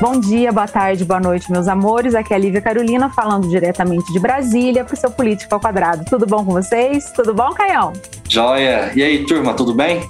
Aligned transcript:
Bom 0.00 0.20
dia, 0.20 0.52
boa 0.52 0.68
tarde, 0.68 1.04
boa 1.04 1.18
noite, 1.18 1.50
meus 1.50 1.66
amores. 1.66 2.14
Aqui 2.14 2.32
é 2.32 2.36
a 2.36 2.38
Lívia 2.38 2.60
Carolina, 2.60 3.10
falando 3.10 3.48
diretamente 3.48 4.12
de 4.12 4.20
Brasília 4.20 4.84
para 4.84 4.94
o 4.94 4.96
seu 4.96 5.10
Político 5.10 5.52
ao 5.52 5.60
Quadrado. 5.60 6.04
Tudo 6.08 6.24
bom 6.24 6.44
com 6.44 6.52
vocês? 6.52 7.10
Tudo 7.10 7.34
bom, 7.34 7.50
Caião? 7.50 7.92
Joia! 8.28 8.92
E 8.94 9.02
aí, 9.02 9.26
turma, 9.26 9.54
tudo 9.54 9.74
bem? 9.74 10.08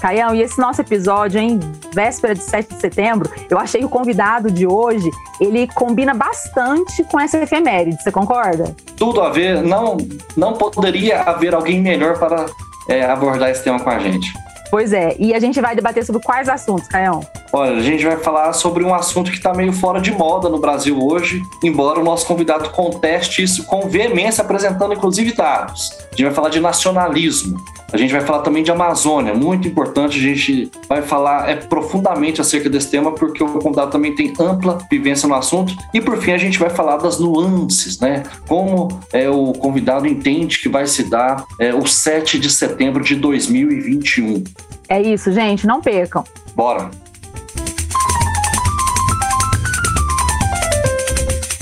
Caião, 0.00 0.34
e 0.34 0.42
esse 0.42 0.58
nosso 0.58 0.80
episódio, 0.80 1.40
em 1.40 1.60
véspera 1.94 2.34
de 2.34 2.42
7 2.42 2.74
de 2.74 2.80
setembro, 2.80 3.30
eu 3.48 3.56
achei 3.60 3.80
que 3.80 3.86
o 3.86 3.88
convidado 3.88 4.50
de 4.50 4.66
hoje, 4.66 5.08
ele 5.40 5.68
combina 5.68 6.14
bastante 6.14 7.04
com 7.04 7.20
essa 7.20 7.38
efeméride, 7.38 8.02
você 8.02 8.10
concorda? 8.10 8.74
Tudo 8.96 9.20
a 9.20 9.30
ver, 9.30 9.62
não, 9.62 9.96
não 10.36 10.54
poderia 10.54 11.22
haver 11.22 11.54
alguém 11.54 11.80
melhor 11.80 12.18
para 12.18 12.46
é, 12.88 13.04
abordar 13.04 13.50
esse 13.50 13.62
tema 13.62 13.78
com 13.78 13.90
a 13.90 14.00
gente. 14.00 14.32
Pois 14.70 14.92
é, 14.92 15.16
e 15.18 15.34
a 15.34 15.40
gente 15.40 15.60
vai 15.60 15.74
debater 15.74 16.04
sobre 16.04 16.22
quais 16.22 16.48
assuntos, 16.48 16.86
Caião? 16.88 17.20
Olha, 17.52 17.76
a 17.76 17.80
gente 17.80 18.04
vai 18.04 18.18
falar 18.18 18.52
sobre 18.52 18.84
um 18.84 18.94
assunto 18.94 19.30
que 19.30 19.38
está 19.38 19.54
meio 19.54 19.72
fora 19.72 20.00
de 20.00 20.12
moda 20.12 20.48
no 20.48 20.58
Brasil 20.58 20.98
hoje, 21.02 21.42
embora 21.64 21.98
o 21.98 22.04
nosso 22.04 22.26
convidado 22.26 22.68
conteste 22.70 23.42
isso 23.42 23.64
com 23.64 23.88
veemência, 23.88 24.42
apresentando 24.42 24.92
inclusive 24.92 25.32
dados. 25.32 25.90
A 26.12 26.16
gente 26.16 26.24
vai 26.24 26.34
falar 26.34 26.48
de 26.50 26.60
nacionalismo. 26.60 27.58
A 27.90 27.96
gente 27.96 28.12
vai 28.12 28.20
falar 28.20 28.42
também 28.42 28.62
de 28.62 28.70
Amazônia, 28.70 29.32
muito 29.32 29.66
importante. 29.66 30.18
A 30.18 30.20
gente 30.20 30.70
vai 30.86 31.00
falar 31.00 31.48
é, 31.48 31.56
profundamente 31.56 32.38
acerca 32.38 32.68
desse 32.68 32.90
tema, 32.90 33.12
porque 33.12 33.42
o 33.42 33.58
convidado 33.60 33.90
também 33.90 34.14
tem 34.14 34.32
ampla 34.38 34.78
vivência 34.90 35.26
no 35.26 35.34
assunto. 35.34 35.74
E 35.94 36.00
por 36.00 36.18
fim, 36.18 36.32
a 36.32 36.38
gente 36.38 36.58
vai 36.58 36.68
falar 36.68 36.98
das 36.98 37.18
nuances, 37.18 37.98
né? 37.98 38.24
Como 38.46 38.88
é, 39.10 39.30
o 39.30 39.54
convidado 39.54 40.06
entende 40.06 40.58
que 40.58 40.68
vai 40.68 40.86
se 40.86 41.04
dar 41.04 41.46
é, 41.58 41.74
o 41.74 41.86
7 41.86 42.38
de 42.38 42.50
setembro 42.50 43.02
de 43.02 43.14
2021. 43.14 44.44
É 44.88 45.02
isso, 45.02 45.30
gente, 45.32 45.66
não 45.66 45.82
percam. 45.82 46.24
Bora! 46.54 46.90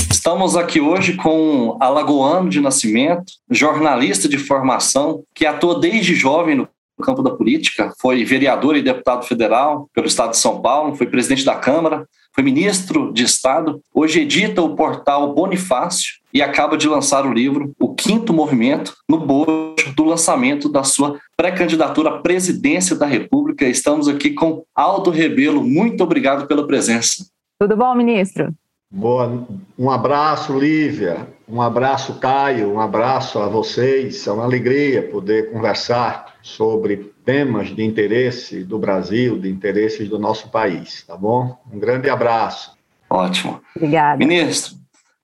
Estamos 0.09 0.57
aqui 0.57 0.81
hoje 0.81 1.15
com 1.15 1.77
alagoano 1.81 2.49
de 2.49 2.61
nascimento, 2.61 3.33
jornalista 3.51 4.29
de 4.29 4.39
formação, 4.39 5.25
que 5.35 5.45
atua 5.45 5.81
desde 5.81 6.15
jovem 6.15 6.55
no 6.55 6.69
campo 7.03 7.21
da 7.23 7.31
política, 7.31 7.93
foi 8.01 8.25
vereador 8.25 8.77
e 8.77 8.83
deputado 8.83 9.25
federal 9.25 9.89
pelo 9.93 10.07
estado 10.07 10.31
de 10.31 10.39
São 10.39 10.63
Paulo, 10.63 10.95
foi 10.95 11.09
presidente 11.09 11.45
da 11.45 11.57
Câmara, 11.57 12.07
foi 12.33 12.45
ministro 12.45 13.13
de 13.13 13.25
Estado, 13.25 13.81
hoje 13.93 14.21
edita 14.21 14.63
o 14.63 14.77
portal 14.77 15.35
Bonifácio 15.35 16.15
e 16.37 16.43
acaba 16.43 16.77
de 16.77 16.87
lançar 16.87 17.25
o 17.25 17.33
livro 17.33 17.75
O 17.81 17.95
Quinto 17.95 18.31
Movimento, 18.31 18.95
no 19.09 19.19
bojo 19.19 19.95
do 19.97 20.05
lançamento 20.05 20.69
da 20.69 20.85
sua 20.85 21.19
pré-candidatura 21.35 22.11
à 22.11 22.19
presidência 22.19 22.95
da 22.95 23.07
República. 23.07 23.65
Estamos 23.65 24.07
aqui 24.07 24.33
com 24.33 24.63
Aldo 24.75 25.11
Rebelo. 25.11 25.65
Muito 25.65 26.05
obrigado 26.05 26.47
pela 26.47 26.67
presença. 26.67 27.25
Tudo 27.59 27.75
bom, 27.75 27.95
ministro? 27.95 28.53
Boa, 28.91 29.47
um 29.79 29.91
abraço, 29.91 30.59
Lívia, 30.59 31.27
um 31.49 31.63
abraço, 31.63 32.21
Caio, 32.21 32.71
um 32.71 32.81
abraço 32.81 33.39
a 33.39 33.49
vocês. 33.49 34.27
É 34.27 34.31
uma 34.31 34.45
alegria 34.45 35.09
poder 35.09 35.51
conversar 35.51 36.35
sobre 36.43 37.15
temas 37.25 37.75
de 37.75 37.83
interesse 37.83 38.63
do 38.63 38.79
Brasil, 38.79 39.39
de 39.39 39.49
interesses 39.49 40.07
do 40.07 40.19
nosso 40.19 40.51
país, 40.51 41.03
tá 41.07 41.17
bom? 41.17 41.57
Um 41.73 41.79
grande 41.79 42.11
abraço. 42.11 42.77
Ótimo. 43.09 43.63
Obrigada. 43.75 44.19
Ministro, 44.19 44.77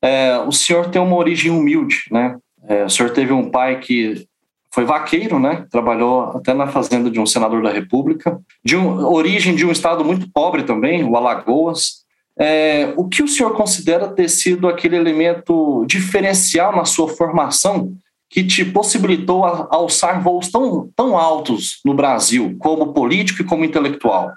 é, 0.03 0.39
o 0.39 0.51
senhor 0.51 0.91
tem 0.91 1.01
uma 1.01 1.17
origem 1.17 1.51
humilde, 1.51 2.05
né? 2.11 2.37
É, 2.69 2.85
o 2.85 2.91
senhor 2.91 3.11
teve 3.11 3.33
um 3.33 3.51
pai 3.51 3.79
que 3.79 4.27
foi 4.73 4.85
vaqueiro, 4.85 5.39
né? 5.39 5.67
Trabalhou 5.71 6.23
até 6.37 6.53
na 6.53 6.67
fazenda 6.67 7.11
de 7.11 7.21
um 7.21 7.27
senador 7.27 7.63
da 7.63 7.71
República, 7.71 8.41
de 8.65 8.77
um, 8.77 9.05
origem 9.05 9.55
de 9.55 9.65
um 9.65 9.71
estado 9.71 10.05
muito 10.05 10.29
pobre 10.33 10.65
também, 10.65 11.05
o 11.05 11.17
Alagoas. 11.17 12.03
É, 12.39 12.93
o 12.97 13.07
que 13.09 13.23
o 13.23 13.29
senhor 13.29 13.53
considera 13.53 14.09
ter 14.09 14.29
sido 14.29 14.67
aquele 14.67 14.97
elemento 14.97 15.85
diferencial 15.87 16.75
na 16.75 16.87
sua 16.87 17.09
formação 17.09 17.93
que 18.31 18.43
te 18.43 18.65
possibilitou 18.65 19.45
alçar 19.45 20.23
voos 20.23 20.51
tão, 20.51 20.91
tão 20.97 21.19
altos 21.19 21.81
no 21.85 21.93
Brasil, 21.93 22.57
como 22.59 22.95
político 22.95 23.43
e 23.43 23.45
como 23.45 23.65
intelectual? 23.65 24.31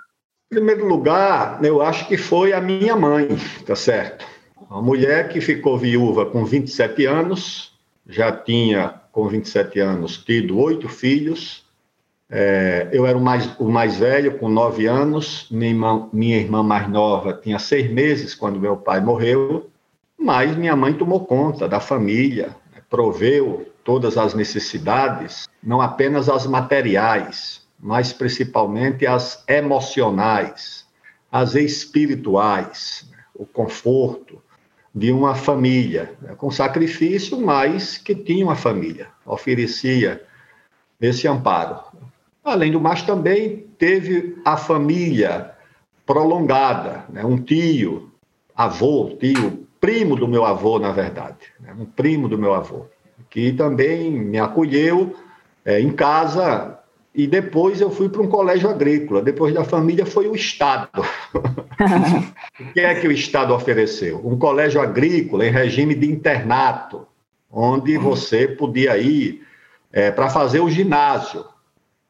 Em 0.52 0.56
primeiro 0.58 0.86
lugar, 0.86 1.64
eu 1.64 1.82
acho 1.82 2.06
que 2.06 2.18
foi 2.18 2.52
a 2.52 2.60
minha 2.60 2.96
mãe, 2.98 3.30
tá 3.66 3.76
certo? 3.76 4.35
Uma 4.70 4.82
mulher 4.82 5.30
que 5.30 5.40
ficou 5.40 5.78
viúva 5.78 6.26
com 6.26 6.44
27 6.44 7.06
anos, 7.06 7.74
já 8.08 8.32
tinha, 8.32 9.02
com 9.12 9.28
27 9.28 9.80
anos, 9.80 10.18
tido 10.18 10.60
oito 10.60 10.90
filhos, 10.90 11.66
é, 12.30 12.90
eu 12.92 13.06
era 13.06 13.18
o 13.18 13.22
mais, 13.22 13.48
o 13.60 13.70
mais 13.70 13.98
velho, 13.98 14.38
com 14.38 14.50
nove 14.50 14.88
anos. 14.88 15.48
Minha 15.52 15.70
irmã, 15.70 16.10
minha 16.12 16.38
irmã 16.38 16.64
mais 16.64 16.90
nova 16.90 17.34
tinha 17.34 17.60
seis 17.60 17.90
meses 17.92 18.34
quando 18.34 18.60
meu 18.60 18.76
pai 18.76 19.00
morreu. 19.00 19.70
Mas 20.18 20.56
minha 20.56 20.76
mãe 20.76 20.94
tomou 20.94 21.26
conta 21.26 21.68
da 21.68 21.80
família, 21.80 22.56
proveu 22.90 23.72
todas 23.84 24.18
as 24.18 24.34
necessidades, 24.34 25.48
não 25.62 25.82
apenas 25.82 26.28
as 26.28 26.48
materiais, 26.48 27.62
mas 27.80 28.12
principalmente 28.12 29.06
as 29.06 29.44
emocionais, 29.48 30.88
as 31.32 31.54
espirituais, 31.54 33.08
o 33.36 33.46
conforto 33.46 34.42
de 34.96 35.12
uma 35.12 35.36
família, 35.36 36.14
né, 36.22 36.34
com 36.38 36.50
sacrifício, 36.50 37.38
mas 37.40 37.98
que 37.98 38.16
tinha 38.16 38.46
uma 38.46 38.56
família, 38.56 39.10
oferecia 39.26 40.24
esse 41.02 41.28
amparo. 41.28 41.78
Além 42.42 42.72
do 42.72 42.80
mais, 42.80 43.02
também 43.02 43.66
teve 43.78 44.38
a 44.46 44.56
família 44.56 45.52
prolongada, 46.06 47.04
né? 47.10 47.26
um 47.26 47.38
tio, 47.38 48.12
avô, 48.56 49.18
tio, 49.20 49.68
primo 49.82 50.16
do 50.16 50.28
meu 50.28 50.46
avô, 50.46 50.80
na 50.80 50.92
verdade, 50.92 51.52
né? 51.60 51.76
um 51.78 51.86
primo 51.86 52.30
do 52.30 52.38
meu 52.38 52.54
avô, 52.54 52.86
que 53.30 53.52
também 53.52 54.12
me 54.12 54.40
acolheu 54.40 55.16
é, 55.66 55.82
em 55.82 55.92
casa 55.92 56.80
e 57.16 57.26
depois 57.26 57.80
eu 57.80 57.90
fui 57.90 58.10
para 58.10 58.22
um 58.22 58.28
colégio 58.28 58.70
agrícola. 58.70 59.22
Depois 59.22 59.54
da 59.54 59.64
família 59.64 60.06
foi 60.06 60.28
o 60.28 60.36
Estado. 60.36 60.90
o 62.60 62.74
que 62.74 62.82
é 62.82 62.94
que 62.96 63.08
o 63.08 63.12
Estado 63.12 63.54
ofereceu? 63.54 64.22
Um 64.28 64.38
colégio 64.38 64.82
agrícola 64.82 65.46
em 65.46 65.52
regime 65.52 65.96
de 65.96 66.12
internato, 66.12 67.08
onde 67.50 67.98
você 67.98 68.50
podia 68.50 68.98
ir 68.98 69.48
é, 69.94 70.12
para 70.12 70.30
fazer 70.30 70.60
o 70.60 70.70
ginásio. 70.70 71.46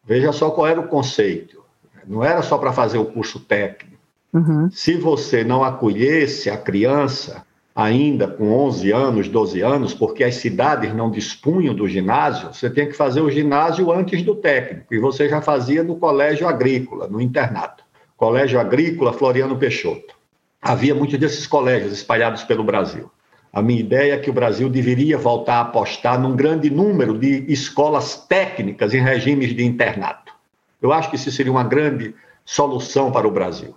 Veja 0.03 0.31
só 0.31 0.49
qual 0.49 0.66
era 0.66 0.79
o 0.79 0.88
conceito. 0.88 1.63
Não 2.07 2.23
era 2.23 2.41
só 2.41 2.57
para 2.57 2.73
fazer 2.73 2.97
o 2.97 3.05
curso 3.05 3.39
técnico. 3.39 3.95
Uhum. 4.33 4.69
Se 4.72 4.95
você 4.95 5.43
não 5.43 5.63
acolhesse 5.63 6.49
a 6.49 6.57
criança, 6.57 7.44
ainda 7.75 8.25
com 8.25 8.49
11 8.53 8.91
anos, 8.93 9.27
12 9.27 9.61
anos, 9.61 9.93
porque 9.93 10.23
as 10.23 10.35
cidades 10.35 10.95
não 10.95 11.11
dispunham 11.11 11.75
do 11.75 11.89
ginásio, 11.89 12.53
você 12.53 12.69
tem 12.69 12.87
que 12.87 12.93
fazer 12.93 13.19
o 13.19 13.29
ginásio 13.29 13.91
antes 13.91 14.23
do 14.23 14.33
técnico, 14.33 14.93
e 14.93 14.99
você 14.99 15.27
já 15.27 15.41
fazia 15.41 15.83
no 15.83 15.97
colégio 15.97 16.47
agrícola, 16.47 17.07
no 17.09 17.19
internato. 17.19 17.83
Colégio 18.15 18.61
Agrícola 18.61 19.11
Floriano 19.11 19.57
Peixoto. 19.57 20.15
Havia 20.61 20.95
muitos 20.95 21.19
desses 21.19 21.45
colégios 21.45 21.91
espalhados 21.91 22.43
pelo 22.43 22.63
Brasil. 22.63 23.11
A 23.51 23.61
minha 23.61 23.81
ideia 23.81 24.13
é 24.13 24.17
que 24.17 24.29
o 24.29 24.33
Brasil 24.33 24.69
deveria 24.69 25.17
voltar 25.17 25.55
a 25.55 25.61
apostar 25.61 26.19
num 26.19 26.33
grande 26.33 26.69
número 26.69 27.17
de 27.17 27.45
escolas 27.51 28.25
técnicas 28.25 28.93
em 28.93 29.01
regimes 29.01 29.53
de 29.53 29.65
internato. 29.65 30.33
Eu 30.81 30.93
acho 30.93 31.09
que 31.09 31.17
isso 31.17 31.29
seria 31.29 31.51
uma 31.51 31.63
grande 31.63 32.15
solução 32.45 33.11
para 33.11 33.27
o 33.27 33.31
Brasil. 33.31 33.75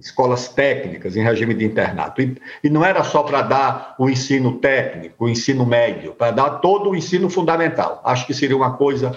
Escolas 0.00 0.48
técnicas 0.48 1.16
em 1.16 1.22
regime 1.22 1.54
de 1.54 1.64
internato. 1.64 2.22
E, 2.22 2.36
e 2.64 2.70
não 2.70 2.84
era 2.84 3.04
só 3.04 3.22
para 3.22 3.42
dar 3.42 3.94
o 3.98 4.08
ensino 4.08 4.58
técnico, 4.58 5.26
o 5.26 5.28
ensino 5.28 5.64
médio, 5.66 6.12
para 6.14 6.32
dar 6.32 6.50
todo 6.60 6.90
o 6.90 6.96
ensino 6.96 7.28
fundamental. 7.28 8.00
Acho 8.04 8.26
que 8.26 8.34
seria 8.34 8.56
uma 8.56 8.76
coisa 8.76 9.16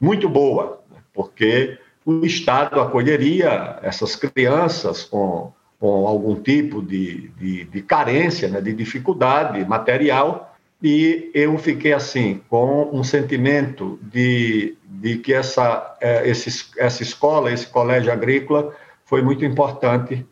muito 0.00 0.28
boa, 0.28 0.80
porque 1.12 1.78
o 2.04 2.24
Estado 2.24 2.80
acolheria 2.80 3.78
essas 3.82 4.14
crianças 4.14 5.04
com 5.04 5.52
com 5.78 6.06
algum 6.06 6.34
tipo 6.34 6.82
de, 6.82 7.28
de, 7.38 7.64
de 7.64 7.82
carência, 7.82 8.48
né, 8.48 8.60
de 8.60 8.72
dificuldade 8.72 9.64
material, 9.64 10.56
e 10.82 11.30
eu 11.34 11.56
fiquei 11.58 11.92
assim, 11.92 12.40
com 12.48 12.88
um 12.92 13.02
sentimento 13.02 13.98
de, 14.02 14.76
de 14.84 15.18
que 15.18 15.34
essa, 15.34 15.96
é, 16.00 16.28
esse, 16.28 16.66
essa 16.78 17.02
escola, 17.02 17.52
esse 17.52 17.66
colégio 17.66 18.12
agrícola, 18.12 18.74
foi 19.08 19.22
muito 19.22 19.42
importante 19.42 20.24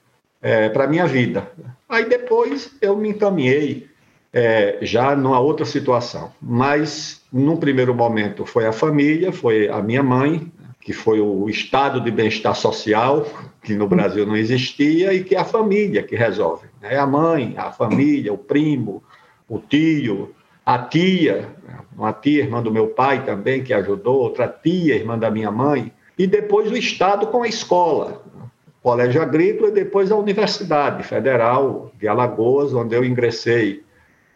é, 0.42 0.68
para 0.68 0.84
a 0.84 0.86
minha 0.86 1.06
vida. 1.06 1.50
Aí 1.88 2.06
depois 2.06 2.76
eu 2.82 2.94
me 2.94 3.08
encaminhei 3.08 3.88
é, 4.30 4.76
já 4.82 5.16
numa 5.16 5.40
outra 5.40 5.64
situação, 5.64 6.30
mas 6.42 7.22
num 7.32 7.56
primeiro 7.56 7.94
momento 7.94 8.44
foi 8.44 8.66
a 8.66 8.72
família, 8.72 9.32
foi 9.32 9.66
a 9.66 9.80
minha 9.80 10.02
mãe, 10.02 10.52
que 10.78 10.92
foi 10.92 11.20
o 11.20 11.48
estado 11.48 12.02
de 12.02 12.10
bem-estar 12.10 12.54
social, 12.54 13.26
que 13.62 13.74
no 13.74 13.88
Brasil 13.88 14.26
não 14.26 14.36
existia, 14.36 15.14
e 15.14 15.24
que 15.24 15.34
é 15.34 15.40
a 15.40 15.44
família 15.44 16.02
que 16.02 16.14
resolve. 16.14 16.68
É 16.82 16.98
a 16.98 17.06
mãe, 17.06 17.54
a 17.56 17.72
família, 17.72 18.30
o 18.30 18.38
primo, 18.38 19.02
o 19.48 19.58
tio, 19.58 20.34
a 20.66 20.78
tia, 20.78 21.48
uma 21.96 22.12
tia, 22.12 22.42
irmã 22.42 22.62
do 22.62 22.70
meu 22.70 22.88
pai 22.88 23.24
também, 23.24 23.64
que 23.64 23.72
ajudou, 23.72 24.18
outra 24.18 24.46
tia, 24.46 24.94
irmã 24.94 25.18
da 25.18 25.30
minha 25.30 25.50
mãe, 25.50 25.90
e 26.18 26.26
depois 26.26 26.70
o 26.70 26.76
Estado 26.76 27.26
com 27.26 27.42
a 27.42 27.48
escola, 27.48 28.22
colégio 28.86 29.20
agrícola 29.20 29.70
e 29.70 29.72
depois 29.72 30.12
a 30.12 30.16
Universidade 30.16 31.02
Federal 31.02 31.90
de 31.98 32.06
Alagoas, 32.06 32.72
onde 32.72 32.94
eu 32.94 33.04
ingressei 33.04 33.82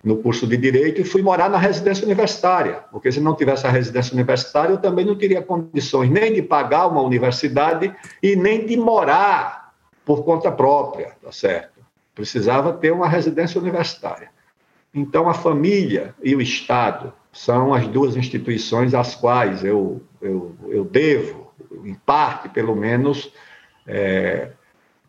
no 0.02 0.16
curso 0.16 0.44
de 0.44 0.56
Direito 0.56 1.00
e 1.00 1.04
fui 1.04 1.22
morar 1.22 1.48
na 1.48 1.56
residência 1.56 2.04
universitária, 2.04 2.82
porque 2.90 3.12
se 3.12 3.20
não 3.20 3.36
tivesse 3.36 3.64
a 3.64 3.70
residência 3.70 4.12
universitária, 4.12 4.72
eu 4.72 4.78
também 4.78 5.04
não 5.04 5.14
teria 5.14 5.40
condições 5.40 6.10
nem 6.10 6.32
de 6.32 6.42
pagar 6.42 6.88
uma 6.88 7.00
universidade 7.00 7.94
e 8.20 8.34
nem 8.34 8.66
de 8.66 8.76
morar 8.76 9.72
por 10.04 10.24
conta 10.24 10.50
própria, 10.50 11.12
tá 11.22 11.30
certo? 11.30 11.78
Precisava 12.12 12.72
ter 12.72 12.90
uma 12.90 13.08
residência 13.08 13.60
universitária. 13.60 14.30
Então, 14.92 15.28
a 15.28 15.34
família 15.34 16.12
e 16.20 16.34
o 16.34 16.40
Estado 16.40 17.12
são 17.32 17.72
as 17.72 17.86
duas 17.86 18.16
instituições 18.16 18.94
às 18.94 19.14
quais 19.14 19.62
eu, 19.62 20.02
eu, 20.20 20.56
eu 20.66 20.84
devo, 20.84 21.52
em 21.84 21.94
parte, 21.94 22.48
pelo 22.48 22.74
menos, 22.74 23.32
é, 23.90 24.50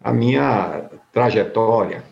a 0.04 0.12
minha 0.12 0.90
trajetória. 1.14 2.04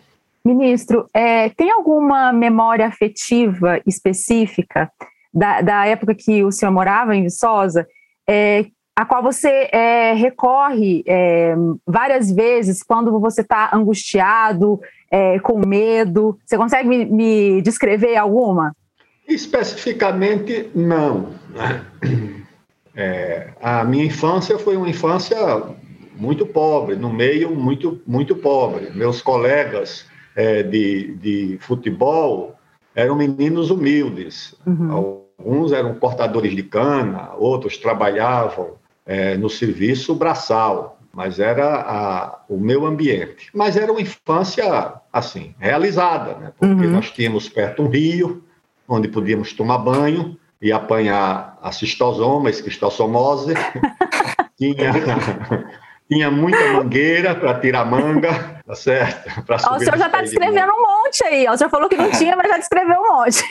Ministro, 0.44 1.06
é, 1.12 1.50
tem 1.50 1.70
alguma 1.70 2.32
memória 2.32 2.86
afetiva 2.86 3.80
específica 3.86 4.90
da, 5.32 5.60
da, 5.60 5.86
época 5.86 6.14
que 6.14 6.42
o 6.42 6.50
senhor 6.50 6.72
morava 6.72 7.14
em 7.14 7.24
Viçosa, 7.24 7.86
é, 8.26 8.64
a 8.96 9.04
qual 9.04 9.22
você 9.22 9.68
é, 9.72 10.14
recorre 10.14 11.02
é, 11.06 11.54
várias 11.86 12.30
vezes 12.32 12.82
quando 12.82 13.18
você 13.20 13.42
está 13.42 13.70
angustiado, 13.72 14.80
é, 15.10 15.38
com 15.40 15.58
medo? 15.66 16.38
Você 16.44 16.56
consegue 16.56 16.88
me, 16.88 17.04
me 17.04 17.62
descrever 17.62 18.16
alguma? 18.16 18.74
Especificamente, 19.28 20.70
não. 20.74 21.28
Né? 21.50 21.84
É, 22.94 23.50
a 23.62 23.84
minha 23.84 24.04
infância 24.04 24.58
foi 24.58 24.76
uma 24.76 24.88
infância 24.88 25.36
muito 26.20 26.44
pobre, 26.44 26.96
no 26.96 27.10
meio 27.10 27.56
muito, 27.56 28.00
muito 28.06 28.36
pobre. 28.36 28.90
Meus 28.94 29.22
colegas 29.22 30.04
é, 30.36 30.62
de, 30.62 31.14
de 31.16 31.58
futebol 31.60 32.54
eram 32.94 33.16
meninos 33.16 33.70
humildes. 33.70 34.54
Uhum. 34.66 35.24
Alguns 35.38 35.72
eram 35.72 35.94
cortadores 35.94 36.54
de 36.54 36.62
cana, 36.62 37.30
outros 37.38 37.78
trabalhavam 37.78 38.72
é, 39.06 39.34
no 39.38 39.48
serviço 39.48 40.14
braçal, 40.14 40.98
mas 41.10 41.40
era 41.40 41.80
a, 41.80 42.38
o 42.50 42.58
meu 42.58 42.84
ambiente. 42.84 43.48
Mas 43.54 43.78
era 43.78 43.90
uma 43.90 44.02
infância, 44.02 44.92
assim, 45.10 45.54
realizada, 45.58 46.34
né? 46.34 46.52
porque 46.58 46.84
uhum. 46.84 46.92
nós 46.92 47.10
tínhamos 47.10 47.48
perto 47.48 47.82
um 47.82 47.88
rio, 47.88 48.44
onde 48.86 49.08
podíamos 49.08 49.54
tomar 49.54 49.78
banho 49.78 50.36
e 50.60 50.70
apanhar 50.70 51.58
a 51.62 51.72
cistosoma, 51.72 52.50
esquistossomose. 52.50 53.54
tinha, 54.60 54.92
tinha 56.10 56.28
muita 56.28 56.72
mangueira 56.72 57.36
para 57.36 57.54
tirar 57.60 57.84
manga, 57.84 58.60
tá 58.66 58.74
certo? 58.74 59.30
Ó, 59.68 59.76
o 59.76 59.78
senhor 59.78 59.96
já 59.96 60.06
está 60.06 60.20
descrevendo 60.20 60.72
um 60.72 60.82
monte 60.82 61.24
aí. 61.24 61.48
O 61.48 61.56
senhor 61.56 61.70
falou 61.70 61.88
que 61.88 61.96
não 61.96 62.10
tinha, 62.18 62.34
mas 62.36 62.48
já 62.48 62.58
descreveu 62.58 63.00
um 63.00 63.16
monte. 63.16 63.44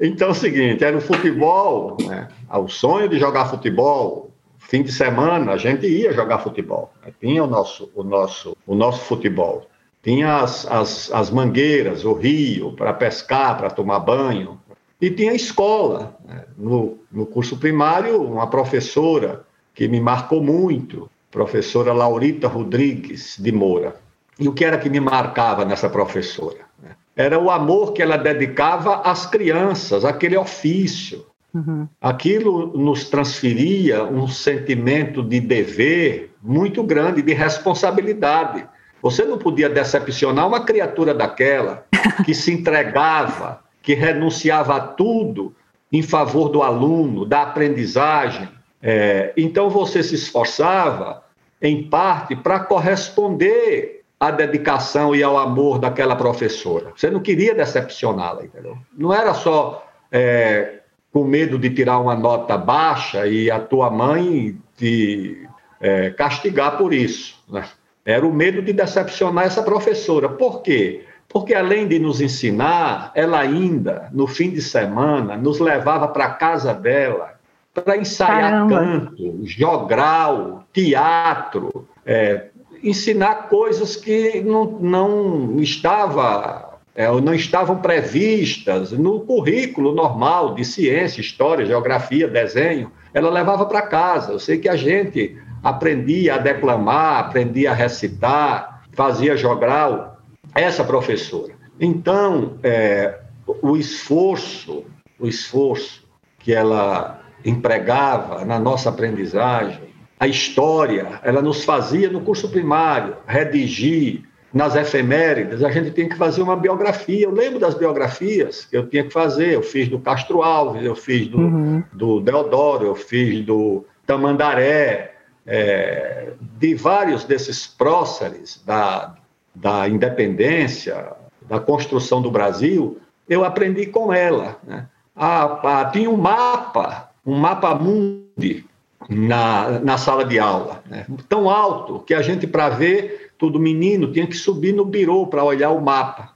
Então 0.00 0.28
é 0.28 0.30
o 0.30 0.34
seguinte, 0.34 0.82
era 0.82 0.96
o 0.96 1.00
futebol, 1.00 1.98
né? 2.00 2.28
o 2.50 2.68
sonho 2.68 3.08
de 3.08 3.18
jogar 3.18 3.46
futebol, 3.46 4.30
fim 4.58 4.82
de 4.82 4.90
semana 4.90 5.52
a 5.52 5.56
gente 5.58 5.86
ia 5.86 6.12
jogar 6.14 6.38
futebol. 6.38 6.92
Tinha 7.20 7.44
o 7.44 7.46
nosso, 7.46 7.90
o 7.94 8.02
nosso, 8.02 8.56
o 8.66 8.74
nosso 8.74 9.04
futebol. 9.04 9.66
Tinha 10.02 10.36
as, 10.36 10.66
as, 10.66 11.12
as 11.12 11.30
mangueiras, 11.30 12.04
o 12.04 12.14
rio, 12.14 12.72
para 12.72 12.94
pescar, 12.94 13.58
para 13.58 13.68
tomar 13.68 13.98
banho. 13.98 14.58
E 15.00 15.10
tinha 15.10 15.32
a 15.32 15.34
escola. 15.34 16.16
Né? 16.24 16.44
No, 16.56 16.98
no 17.10 17.26
curso 17.26 17.58
primário, 17.58 18.22
uma 18.22 18.46
professora 18.46 19.44
que 19.74 19.86
me 19.88 20.00
marcou 20.00 20.42
muito, 20.42 21.10
professora 21.30 21.92
Laurita 21.92 22.48
Rodrigues 22.48 23.36
de 23.38 23.52
Moura. 23.52 23.96
E 24.38 24.48
o 24.48 24.52
que 24.52 24.64
era 24.64 24.78
que 24.78 24.88
me 24.88 25.00
marcava 25.00 25.64
nessa 25.64 25.88
professora? 25.88 26.68
Era 27.16 27.38
o 27.38 27.50
amor 27.50 27.92
que 27.92 28.00
ela 28.00 28.16
dedicava 28.16 29.00
às 29.00 29.26
crianças, 29.26 30.04
aquele 30.04 30.36
ofício. 30.36 31.26
Uhum. 31.52 31.88
Aquilo 32.00 32.78
nos 32.78 33.10
transferia 33.10 34.04
um 34.04 34.28
sentimento 34.28 35.22
de 35.22 35.40
dever 35.40 36.32
muito 36.40 36.82
grande, 36.84 37.20
de 37.20 37.32
responsabilidade. 37.32 38.64
Você 39.02 39.24
não 39.24 39.38
podia 39.38 39.68
decepcionar 39.68 40.46
uma 40.46 40.64
criatura 40.64 41.12
daquela 41.12 41.84
que 42.24 42.34
se 42.34 42.52
entregava, 42.52 43.60
que 43.82 43.94
renunciava 43.94 44.76
a 44.76 44.80
tudo 44.80 45.52
em 45.92 46.02
favor 46.02 46.48
do 46.48 46.62
aluno, 46.62 47.24
da 47.24 47.42
aprendizagem. 47.42 48.48
É, 48.82 49.32
então 49.36 49.68
você 49.68 50.02
se 50.02 50.14
esforçava, 50.14 51.24
em 51.60 51.88
parte, 51.88 52.36
para 52.36 52.60
corresponder 52.60 54.04
à 54.18 54.30
dedicação 54.30 55.14
e 55.14 55.22
ao 55.22 55.36
amor 55.36 55.78
daquela 55.78 56.14
professora. 56.16 56.92
Você 56.94 57.10
não 57.10 57.20
queria 57.20 57.54
decepcioná-la, 57.54 58.44
entendeu? 58.44 58.76
Não 58.96 59.12
era 59.12 59.34
só 59.34 59.86
é, 60.10 60.80
com 61.12 61.24
medo 61.24 61.58
de 61.58 61.70
tirar 61.70 61.98
uma 61.98 62.14
nota 62.14 62.56
baixa 62.56 63.26
e 63.26 63.50
a 63.50 63.58
tua 63.58 63.90
mãe 63.90 64.56
te 64.76 65.48
é, 65.80 66.10
castigar 66.10 66.76
por 66.76 66.92
isso. 66.92 67.42
Né? 67.48 67.64
Era 68.04 68.26
o 68.26 68.32
medo 68.32 68.62
de 68.62 68.72
decepcionar 68.72 69.46
essa 69.46 69.62
professora. 69.62 70.28
Por 70.28 70.62
quê? 70.62 71.04
Porque 71.28 71.54
além 71.54 71.86
de 71.86 71.98
nos 71.98 72.20
ensinar, 72.20 73.12
ela 73.14 73.38
ainda, 73.38 74.08
no 74.12 74.26
fim 74.26 74.50
de 74.50 74.62
semana, 74.62 75.36
nos 75.36 75.60
levava 75.60 76.08
para 76.08 76.24
a 76.24 76.30
casa 76.30 76.72
dela 76.72 77.37
para 77.74 77.96
ensaiar 77.96 78.50
Caramba. 78.50 78.78
canto, 78.78 79.40
jogral, 79.44 80.64
teatro, 80.72 81.88
é, 82.04 82.46
ensinar 82.82 83.48
coisas 83.48 83.96
que 83.96 84.40
não, 84.40 84.64
não 84.64 85.60
estava 85.60 86.68
é, 86.98 87.08
não 87.20 87.32
estavam 87.32 87.76
previstas 87.78 88.90
no 88.90 89.20
currículo 89.20 89.94
normal 89.94 90.56
de 90.56 90.64
ciência, 90.64 91.20
história, 91.20 91.64
geografia, 91.64 92.26
desenho. 92.26 92.90
Ela 93.14 93.30
levava 93.30 93.64
para 93.66 93.82
casa. 93.82 94.32
Eu 94.32 94.40
sei 94.40 94.58
que 94.58 94.68
a 94.68 94.74
gente 94.74 95.40
aprendia 95.62 96.34
a 96.34 96.38
declamar, 96.38 97.26
aprendia 97.26 97.70
a 97.70 97.74
recitar, 97.74 98.82
fazia 98.94 99.36
jogral, 99.36 100.18
essa 100.52 100.82
professora. 100.82 101.52
Então, 101.78 102.58
é, 102.64 103.20
o 103.46 103.76
esforço, 103.76 104.84
o 105.20 105.28
esforço 105.28 106.04
que 106.40 106.52
ela 106.52 107.17
empregava 107.44 108.44
na 108.44 108.58
nossa 108.58 108.88
aprendizagem, 108.88 109.80
a 110.18 110.26
história, 110.26 111.20
ela 111.22 111.40
nos 111.40 111.64
fazia 111.64 112.10
no 112.10 112.20
curso 112.20 112.48
primário, 112.48 113.16
redigir, 113.26 114.24
nas 114.52 114.74
efemérides, 114.74 115.62
a 115.62 115.70
gente 115.70 115.90
tinha 115.90 116.08
que 116.08 116.16
fazer 116.16 116.40
uma 116.42 116.56
biografia. 116.56 117.24
Eu 117.24 117.30
lembro 117.30 117.58
das 117.58 117.74
biografias 117.74 118.64
que 118.64 118.76
eu 118.76 118.88
tinha 118.88 119.04
que 119.04 119.10
fazer. 119.10 119.54
Eu 119.54 119.62
fiz 119.62 119.88
do 119.88 119.98
Castro 119.98 120.42
Alves, 120.42 120.82
eu 120.82 120.96
fiz 120.96 121.28
do, 121.28 121.38
uhum. 121.38 121.82
do 121.92 122.20
Deodoro, 122.20 122.86
eu 122.86 122.94
fiz 122.94 123.44
do 123.44 123.84
Tamandaré, 124.06 125.14
é, 125.46 126.32
de 126.40 126.74
vários 126.74 127.24
desses 127.24 127.66
próceres 127.66 128.62
da, 128.64 129.14
da 129.54 129.88
independência, 129.88 131.12
da 131.48 131.58
construção 131.58 132.20
do 132.20 132.30
Brasil, 132.30 132.98
eu 133.28 133.44
aprendi 133.44 133.86
com 133.86 134.12
ela. 134.12 134.58
Né? 134.66 134.86
A, 135.16 135.80
a, 135.80 135.84
tinha 135.86 136.10
um 136.10 136.16
mapa, 136.16 137.07
um 137.28 137.36
mapa 137.36 137.74
mundi 137.74 138.64
na, 139.06 139.80
na 139.80 139.98
sala 139.98 140.24
de 140.24 140.38
aula, 140.38 140.82
né? 140.88 141.04
tão 141.28 141.50
alto 141.50 142.00
que 142.00 142.14
a 142.14 142.22
gente, 142.22 142.46
para 142.46 142.70
ver 142.70 143.32
tudo 143.36 143.60
menino, 143.60 144.10
tinha 144.10 144.26
que 144.26 144.36
subir 144.36 144.72
no 144.72 144.84
birô 144.84 145.26
para 145.26 145.44
olhar 145.44 145.70
o 145.70 145.80
mapa. 145.80 146.30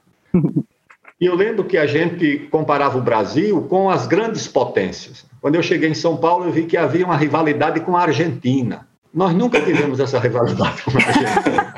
E 1.19 1.25
eu 1.25 1.35
lembro 1.35 1.65
que 1.65 1.79
a 1.79 1.87
gente 1.87 2.47
comparava 2.51 2.99
o 2.99 3.01
Brasil 3.01 3.63
com 3.63 3.89
as 3.89 4.07
grandes 4.07 4.47
potências. 4.47 5.25
Quando 5.41 5.55
eu 5.55 5.63
cheguei 5.63 5.89
em 5.89 5.95
São 5.95 6.17
Paulo, 6.17 6.45
eu 6.45 6.53
vi 6.53 6.65
que 6.65 6.77
havia 6.77 7.07
uma 7.07 7.17
rivalidade 7.17 7.81
com 7.81 7.97
a 7.97 8.03
Argentina. 8.03 8.87
Nós 9.15 9.33
nunca 9.35 9.61
tivemos 9.61 9.99
essa 9.99 10.19
rivalidade 10.19 10.83
com 10.83 10.91
a 10.91 10.97
Argentina. 10.97 11.75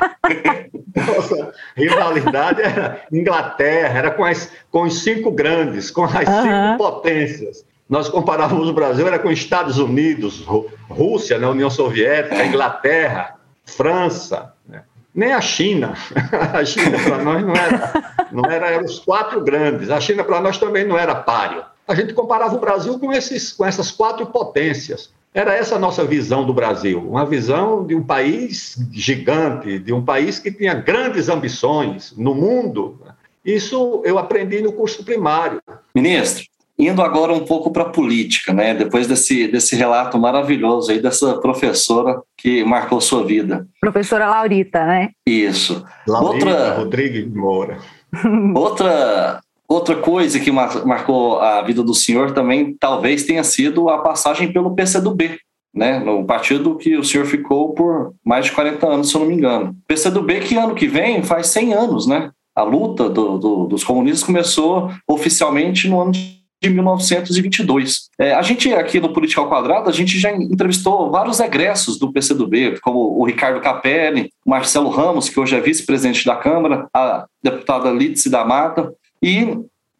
Nossa 1.15 1.53
rivalidade 1.77 2.63
era 2.63 3.03
Inglaterra, 3.13 3.99
era 3.99 4.11
com, 4.11 4.25
as, 4.25 4.51
com 4.71 4.83
os 4.83 5.03
cinco 5.03 5.31
grandes, 5.31 5.91
com 5.91 6.05
as 6.05 6.15
uhum. 6.15 6.43
cinco 6.43 6.79
potências. 6.79 7.65
Nós 7.89 8.09
comparávamos 8.09 8.69
o 8.69 8.73
Brasil 8.73 9.07
era 9.07 9.19
com 9.19 9.31
Estados 9.31 9.79
Unidos, 9.79 10.45
Rússia, 10.89 11.39
né, 11.39 11.47
União 11.47 11.69
Soviética, 11.69 12.45
Inglaterra, 12.45 13.37
França, 13.65 14.55
né? 14.67 14.83
nem 15.15 15.33
a 15.33 15.41
China. 15.41 15.95
A 16.53 16.65
China 16.65 16.99
para 16.99 17.23
nós 17.23 17.43
não 17.43 17.55
era, 17.55 17.93
não 18.33 18.51
era, 18.51 18.71
eram 18.71 18.85
os 18.85 18.99
quatro 18.99 19.43
grandes. 19.43 19.91
A 19.91 20.01
China 20.01 20.25
para 20.25 20.41
nós 20.41 20.59
também 20.59 20.85
não 20.85 20.99
era 20.99 21.15
páreo. 21.15 21.65
A 21.87 21.95
gente 21.95 22.15
comparava 22.15 22.55
o 22.57 22.61
Brasil 22.61 22.99
com, 22.99 23.13
esses, 23.13 23.53
com 23.53 23.65
essas 23.65 23.91
quatro 23.91 24.27
potências. 24.27 25.13
Era 25.33 25.55
essa 25.55 25.75
a 25.75 25.79
nossa 25.79 26.05
visão 26.05 26.47
do 26.47 26.55
Brasil, 26.55 27.01
uma 27.01 27.27
visão 27.27 27.85
de 27.85 27.95
um 27.95 28.03
país 28.03 28.79
gigante, 28.93 29.81
de 29.81 29.93
um 29.93 30.03
país 30.03 30.39
que 30.39 30.51
tinha 30.51 30.75
grandes 30.75 31.29
ambições 31.29 32.15
no 32.17 32.35
mundo. 32.35 33.01
Isso 33.45 34.01
eu 34.05 34.17
aprendi 34.17 34.63
no 34.63 34.73
curso 34.73 35.05
primário. 35.05 35.61
Ministro, 35.93 36.45
indo 36.79 37.03
agora 37.03 37.33
um 37.33 37.45
pouco 37.45 37.71
para 37.71 37.85
a 37.85 37.89
política, 37.89 38.53
né? 38.53 38.75
Depois 38.75 39.07
desse, 39.07 39.47
desse 39.49 39.77
relato 39.77 40.19
maravilhoso 40.19 40.91
aí 40.91 41.01
dessa 41.01 41.39
professora 41.39 42.21
que 42.37 42.65
marcou 42.65 43.01
sua 43.01 43.25
vida. 43.25 43.67
Professora 43.81 44.29
Laurita, 44.29 44.85
né? 44.85 45.11
Isso. 45.27 45.85
Laurita 46.07 46.47
outra, 46.47 46.75
Rodrigues 46.75 47.33
Moura. 47.33 47.79
outra, 48.55 49.41
outra 49.69 49.97
coisa 49.97 50.41
que 50.41 50.51
marcou 50.51 51.41
a 51.41 51.63
vida 51.63 51.83
do 51.83 51.95
senhor 51.95 52.33
também 52.33 52.77
talvez 52.79 53.25
tenha 53.25 53.45
sido 53.45 53.89
a 53.89 53.99
passagem 53.99 54.53
pelo 54.53 54.75
PCdoB, 54.75 55.39
né, 55.75 55.99
no 55.99 56.25
partido 56.25 56.77
que 56.77 56.97
o 56.97 57.03
senhor 57.03 57.27
ficou 57.27 57.75
por 57.75 58.15
mais 58.25 58.47
de 58.47 58.53
40 58.53 58.87
anos, 58.87 59.11
se 59.11 59.17
eu 59.17 59.21
não 59.21 59.29
me 59.29 59.35
engano. 59.35 59.77
PCdoB 59.89 60.41
que 60.41 60.57
ano 60.57 60.75
que 60.75 60.87
vem 60.87 61.23
faz 61.23 61.49
100 61.49 61.75
anos, 61.75 62.07
né? 62.07 62.31
A 62.55 62.63
luta 62.63 63.09
do, 63.09 63.37
do, 63.37 63.67
dos 63.67 63.83
comunistas 63.83 64.23
começou 64.23 64.93
oficialmente 65.09 65.89
no 65.89 66.01
ano 66.01 66.13
de 66.13 66.44
1922. 66.71 68.09
É, 68.19 68.35
a 68.35 68.43
gente 68.43 68.73
aqui 68.73 69.01
no 69.01 69.13
Política 69.13 69.45
Quadrado, 69.45 69.89
a 69.89 69.93
gente 69.93 70.19
já 70.19 70.33
entrevistou 70.33 71.11
vários 71.11 71.41
egressos 71.41 71.99
do 71.99 72.13
PCdoB, 72.13 72.81
como 72.81 73.19
o 73.19 73.25
Ricardo 73.25 73.61
Capelli, 73.61 74.31
Marcelo 74.47 74.91
Ramos, 74.91 75.29
que 75.29 75.39
hoje 75.39 75.57
é 75.57 75.61
vice-presidente 75.61 76.25
da 76.25 76.37
Câmara, 76.37 76.89
a 76.95 77.27
deputada 77.43 77.91
Lídice 77.91 78.31
da 78.31 78.45
Mata, 78.45 78.93
e 79.23 79.59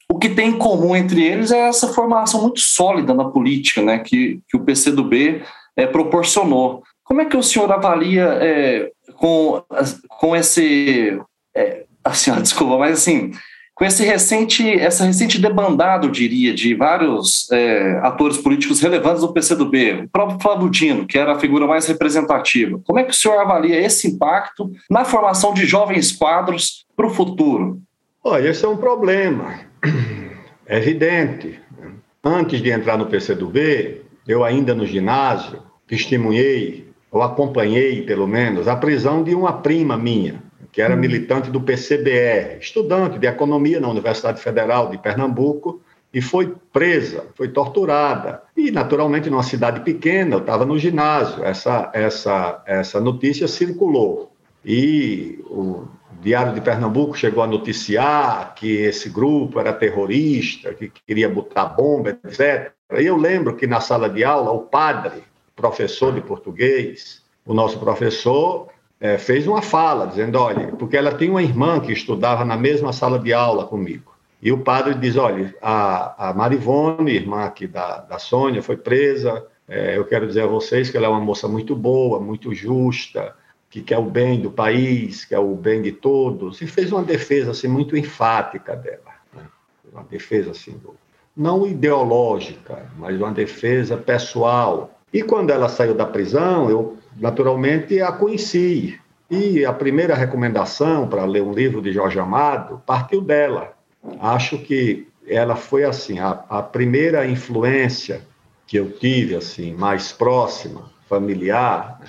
o 0.09 0.19
que 0.19 0.29
tem 0.29 0.51
em 0.51 0.59
comum 0.59 0.95
entre 0.95 1.23
eles 1.25 1.51
é 1.51 1.69
essa 1.69 1.89
formação 1.89 2.43
muito 2.43 2.61
sólida 2.61 3.15
na 3.15 3.25
política, 3.25 3.83
né, 3.83 3.99
que, 3.99 4.41
que 4.49 4.57
o 4.57 4.61
PCdoB 4.61 5.43
é, 5.77 5.87
proporcionou. 5.87 6.83
Como 7.03 7.21
é 7.21 7.25
que 7.25 7.37
o 7.37 7.43
senhor 7.43 7.71
avalia 7.73 8.39
é, 8.41 8.91
com, 9.17 9.63
com 10.09 10.37
esse... 10.37 11.19
É, 11.55 11.85
assim, 12.03 12.33
desculpa, 12.41 12.79
mas 12.79 12.99
assim, 12.99 13.33
com 13.75 13.85
esse 13.85 14.05
recente, 14.05 14.71
essa 14.71 15.05
recente 15.05 15.41
debandada, 15.41 16.07
eu 16.07 16.11
diria, 16.11 16.55
de 16.55 16.75
vários 16.75 17.51
é, 17.51 17.99
atores 18.03 18.39
políticos 18.39 18.81
relevantes 18.81 19.23
do 19.23 19.33
PCdoB, 19.33 20.05
o 20.05 20.09
próprio 20.09 20.39
Flávio 20.41 20.71
Dino, 20.71 21.07
que 21.07 21.19
era 21.19 21.33
a 21.33 21.41
figura 21.41 21.67
mais 21.67 21.87
representativa. 21.87 22.81
Como 22.85 23.01
é 23.01 23.03
que 23.03 23.11
o 23.11 23.15
senhor 23.15 23.39
avalia 23.39 23.81
esse 23.81 24.07
impacto 24.07 24.71
na 24.89 25.05
formação 25.05 25.53
de 25.53 25.67
jovens 25.67 26.13
quadros 26.13 26.87
para 26.97 27.07
o 27.07 27.11
futuro? 27.11 27.81
Olha, 28.23 28.49
esse 28.49 28.65
é 28.65 28.69
um 28.69 28.77
problema, 28.77 29.61
é 30.67 30.79
evidente. 30.79 31.61
Antes 32.23 32.63
de 32.63 32.71
entrar 32.71 32.97
no 32.97 33.07
PCdoB, 33.07 34.03
eu 34.27 34.45
ainda 34.45 34.75
no 34.75 34.87
ginásio, 34.87 35.59
testemunhei, 35.87 36.89
ou 37.11 37.23
acompanhei, 37.23 38.03
pelo 38.03 38.27
menos, 38.27 38.67
a 38.67 38.77
prisão 38.77 39.23
de 39.23 39.35
uma 39.35 39.53
prima 39.53 39.97
minha, 39.97 40.43
que 40.75 40.83
era 40.83 40.95
hum. 40.95 40.99
militante 40.99 41.51
do 41.51 41.61
PCBR, 41.61 42.59
estudante 42.61 43.19
de 43.19 43.29
economia 43.29 43.79
na 43.79 43.89
Universidade 43.89 44.41
Federal 44.41 44.91
de 44.91 44.99
Pernambuco, 44.99 45.81
e 46.13 46.21
foi 46.21 46.55
presa, 46.73 47.27
foi 47.35 47.49
torturada. 47.49 48.43
E, 48.57 48.71
naturalmente, 48.71 49.31
numa 49.31 49.43
cidade 49.43 49.81
pequena, 49.81 50.37
eu 50.37 50.41
estava 50.41 50.65
no 50.65 50.79
ginásio, 50.79 51.45
essa, 51.45 51.91
essa, 51.93 52.63
essa 52.67 53.01
notícia 53.01 53.47
circulou. 53.49 54.33
E 54.65 55.39
o 55.47 55.87
Diário 56.21 56.55
de 56.55 56.61
Pernambuco 56.61 57.17
chegou 57.17 57.43
a 57.43 57.47
noticiar 57.47 58.55
que 58.55 58.77
esse 58.77 59.09
grupo 59.09 59.61
era 59.61 59.73
terrorista, 59.73 60.73
que 60.73 60.91
queria 61.07 61.29
botar 61.29 61.67
bomba, 61.67 62.11
etc. 62.11 62.73
E 62.97 63.05
eu 63.05 63.17
lembro 63.17 63.57
que 63.57 63.67
na 63.67 63.81
sala 63.81 64.09
de 64.09 64.25
aula, 64.25 64.51
o 64.53 64.61
padre, 64.61 65.23
professor 65.55 66.13
de 66.13 66.21
português, 66.21 67.23
o 67.45 67.53
nosso 67.53 67.79
professor 67.79 68.69
é, 69.05 69.19
fez 69.19 69.47
uma 69.47 69.61
fala 69.61 70.07
dizendo, 70.07 70.39
olha, 70.39 70.69
porque 70.79 70.97
ela 70.97 71.15
tem 71.15 71.29
uma 71.29 71.43
irmã 71.43 71.79
que 71.79 71.93
estudava 71.93 72.43
na 72.43 72.57
mesma 72.57 72.91
sala 72.91 73.19
de 73.19 73.35
aula 73.35 73.67
comigo. 73.67 74.17
E 74.41 74.51
o 74.51 74.57
padre 74.57 74.95
diz, 74.95 75.15
olha, 75.19 75.55
a, 75.61 76.31
a 76.31 76.33
Marivone, 76.33 77.13
irmã 77.13 77.45
aqui 77.45 77.67
da, 77.67 77.99
da 77.99 78.19
Sônia, 78.19 78.63
foi 78.63 78.79
presa. 78.79 79.45
É, 79.69 79.99
eu 79.99 80.07
quero 80.07 80.27
dizer 80.27 80.45
a 80.45 80.47
vocês 80.47 80.89
que 80.89 80.97
ela 80.97 81.05
é 81.05 81.11
uma 81.11 81.21
moça 81.21 81.47
muito 81.47 81.77
boa, 81.77 82.19
muito 82.19 82.55
justa, 82.55 83.37
que 83.69 83.83
quer 83.83 83.99
o 83.99 84.05
bem 84.05 84.41
do 84.41 84.51
país, 84.51 85.27
quer 85.27 85.39
o 85.39 85.55
bem 85.55 85.83
de 85.83 85.93
todos. 85.93 86.63
E 86.63 86.67
fez 86.67 86.91
uma 86.91 87.03
defesa 87.03 87.51
assim 87.51 87.69
muito 87.69 87.99
enfática 87.99 88.75
dela, 88.75 89.13
né? 89.35 89.43
uma 89.93 90.05
defesa 90.05 90.53
assim 90.53 90.81
não 91.37 91.67
ideológica, 91.67 92.91
mas 92.97 93.19
uma 93.19 93.33
defesa 93.33 93.99
pessoal. 93.99 94.94
E 95.15 95.23
quando 95.23 95.51
ela 95.51 95.69
saiu 95.69 95.95
da 95.95 96.05
prisão, 96.05 96.69
eu 96.69 96.97
naturalmente 97.17 98.01
a 98.01 98.11
conheci. 98.11 98.99
E 99.31 99.65
a 99.65 99.73
primeira 99.73 100.13
recomendação 100.13 101.07
para 101.07 101.25
ler 101.25 101.41
um 101.41 101.53
livro 101.53 101.81
de 101.81 101.93
Jorge 101.93 102.19
Amado 102.19 102.83
partiu 102.85 103.21
dela. 103.21 103.75
Acho 104.19 104.59
que 104.59 105.07
ela 105.29 105.55
foi 105.55 105.85
assim 105.85 106.19
a, 106.19 106.45
a 106.51 106.61
primeira 106.61 107.25
influência 107.29 108.23
que 108.67 108.77
eu 108.77 108.91
tive 108.91 109.37
assim 109.37 109.73
mais 109.73 110.11
próxima, 110.11 110.91
familiar, 111.09 112.01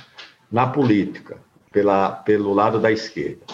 na 0.51 0.65
política, 0.65 1.37
pela, 1.71 2.09
pelo 2.09 2.55
lado 2.55 2.79
da 2.79 2.91
esquerda. 2.91 3.45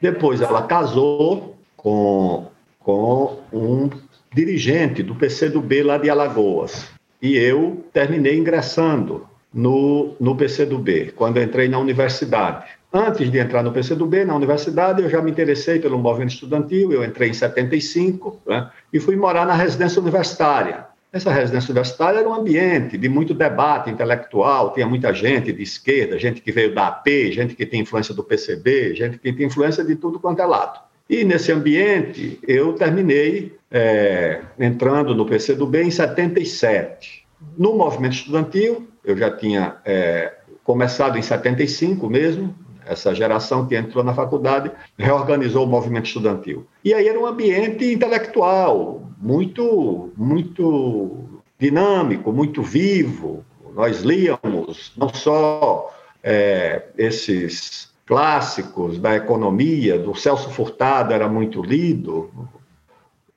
Depois 0.00 0.40
ela 0.40 0.62
casou 0.62 1.56
com, 1.76 2.48
com 2.80 3.38
um 3.52 3.88
dirigente 4.34 5.04
do 5.04 5.14
PCdoB 5.14 5.84
lá 5.84 5.98
de 5.98 6.10
Alagoas. 6.10 6.90
E 7.22 7.38
eu 7.38 7.84
terminei 7.92 8.36
ingressando 8.36 9.28
no, 9.54 10.16
no 10.18 10.36
PCdoB, 10.36 11.12
quando 11.14 11.40
entrei 11.40 11.68
na 11.68 11.78
universidade. 11.78 12.64
Antes 12.92 13.30
de 13.30 13.38
entrar 13.38 13.62
no 13.62 13.70
PCdoB, 13.70 14.24
na 14.24 14.34
universidade, 14.34 15.02
eu 15.02 15.08
já 15.08 15.22
me 15.22 15.30
interessei 15.30 15.78
pelo 15.78 15.98
movimento 15.98 16.34
estudantil, 16.34 16.92
eu 16.92 17.04
entrei 17.04 17.30
em 17.30 17.32
75 17.32 18.40
né, 18.44 18.68
e 18.92 18.98
fui 18.98 19.14
morar 19.14 19.46
na 19.46 19.54
residência 19.54 20.02
universitária. 20.02 20.86
Essa 21.12 21.30
residência 21.30 21.68
universitária 21.68 22.18
era 22.18 22.28
um 22.28 22.34
ambiente 22.34 22.98
de 22.98 23.08
muito 23.08 23.34
debate 23.34 23.88
intelectual, 23.88 24.72
tinha 24.72 24.86
muita 24.86 25.14
gente 25.14 25.52
de 25.52 25.62
esquerda, 25.62 26.18
gente 26.18 26.40
que 26.40 26.50
veio 26.50 26.74
da 26.74 26.88
AP, 26.88 27.06
gente 27.30 27.54
que 27.54 27.64
tinha 27.64 27.82
influência 27.82 28.14
do 28.14 28.24
PCB, 28.24 28.96
gente 28.96 29.18
que 29.18 29.32
tinha 29.32 29.46
influência 29.46 29.84
de 29.84 29.94
tudo 29.94 30.18
quanto 30.18 30.42
é 30.42 30.46
lado. 30.46 30.80
E 31.12 31.24
nesse 31.24 31.52
ambiente, 31.52 32.38
eu 32.48 32.72
terminei 32.72 33.54
é, 33.70 34.40
entrando 34.58 35.14
no 35.14 35.26
PCdoB 35.26 35.82
em 35.82 35.90
77. 35.90 37.26
No 37.58 37.74
movimento 37.74 38.14
estudantil, 38.14 38.88
eu 39.04 39.14
já 39.14 39.30
tinha 39.30 39.76
é, 39.84 40.32
começado 40.64 41.18
em 41.18 41.22
75 41.22 42.08
mesmo, 42.08 42.54
essa 42.86 43.14
geração 43.14 43.66
que 43.66 43.76
entrou 43.76 44.02
na 44.02 44.14
faculdade 44.14 44.72
reorganizou 44.96 45.66
o 45.66 45.68
movimento 45.68 46.06
estudantil. 46.06 46.66
E 46.82 46.94
aí 46.94 47.06
era 47.06 47.20
um 47.20 47.26
ambiente 47.26 47.92
intelectual 47.92 49.06
muito, 49.20 50.10
muito 50.16 51.42
dinâmico, 51.58 52.32
muito 52.32 52.62
vivo. 52.62 53.44
Nós 53.74 54.00
líamos 54.00 54.94
não 54.96 55.12
só 55.12 55.94
é, 56.22 56.84
esses 56.96 57.91
clássicos 58.12 58.98
da 58.98 59.16
economia, 59.16 59.98
do 59.98 60.14
Celso 60.14 60.50
Furtado 60.50 61.14
era 61.14 61.26
muito 61.26 61.62
lido, 61.62 62.30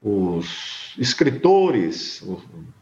os 0.04 0.94
escritores 1.00 2.22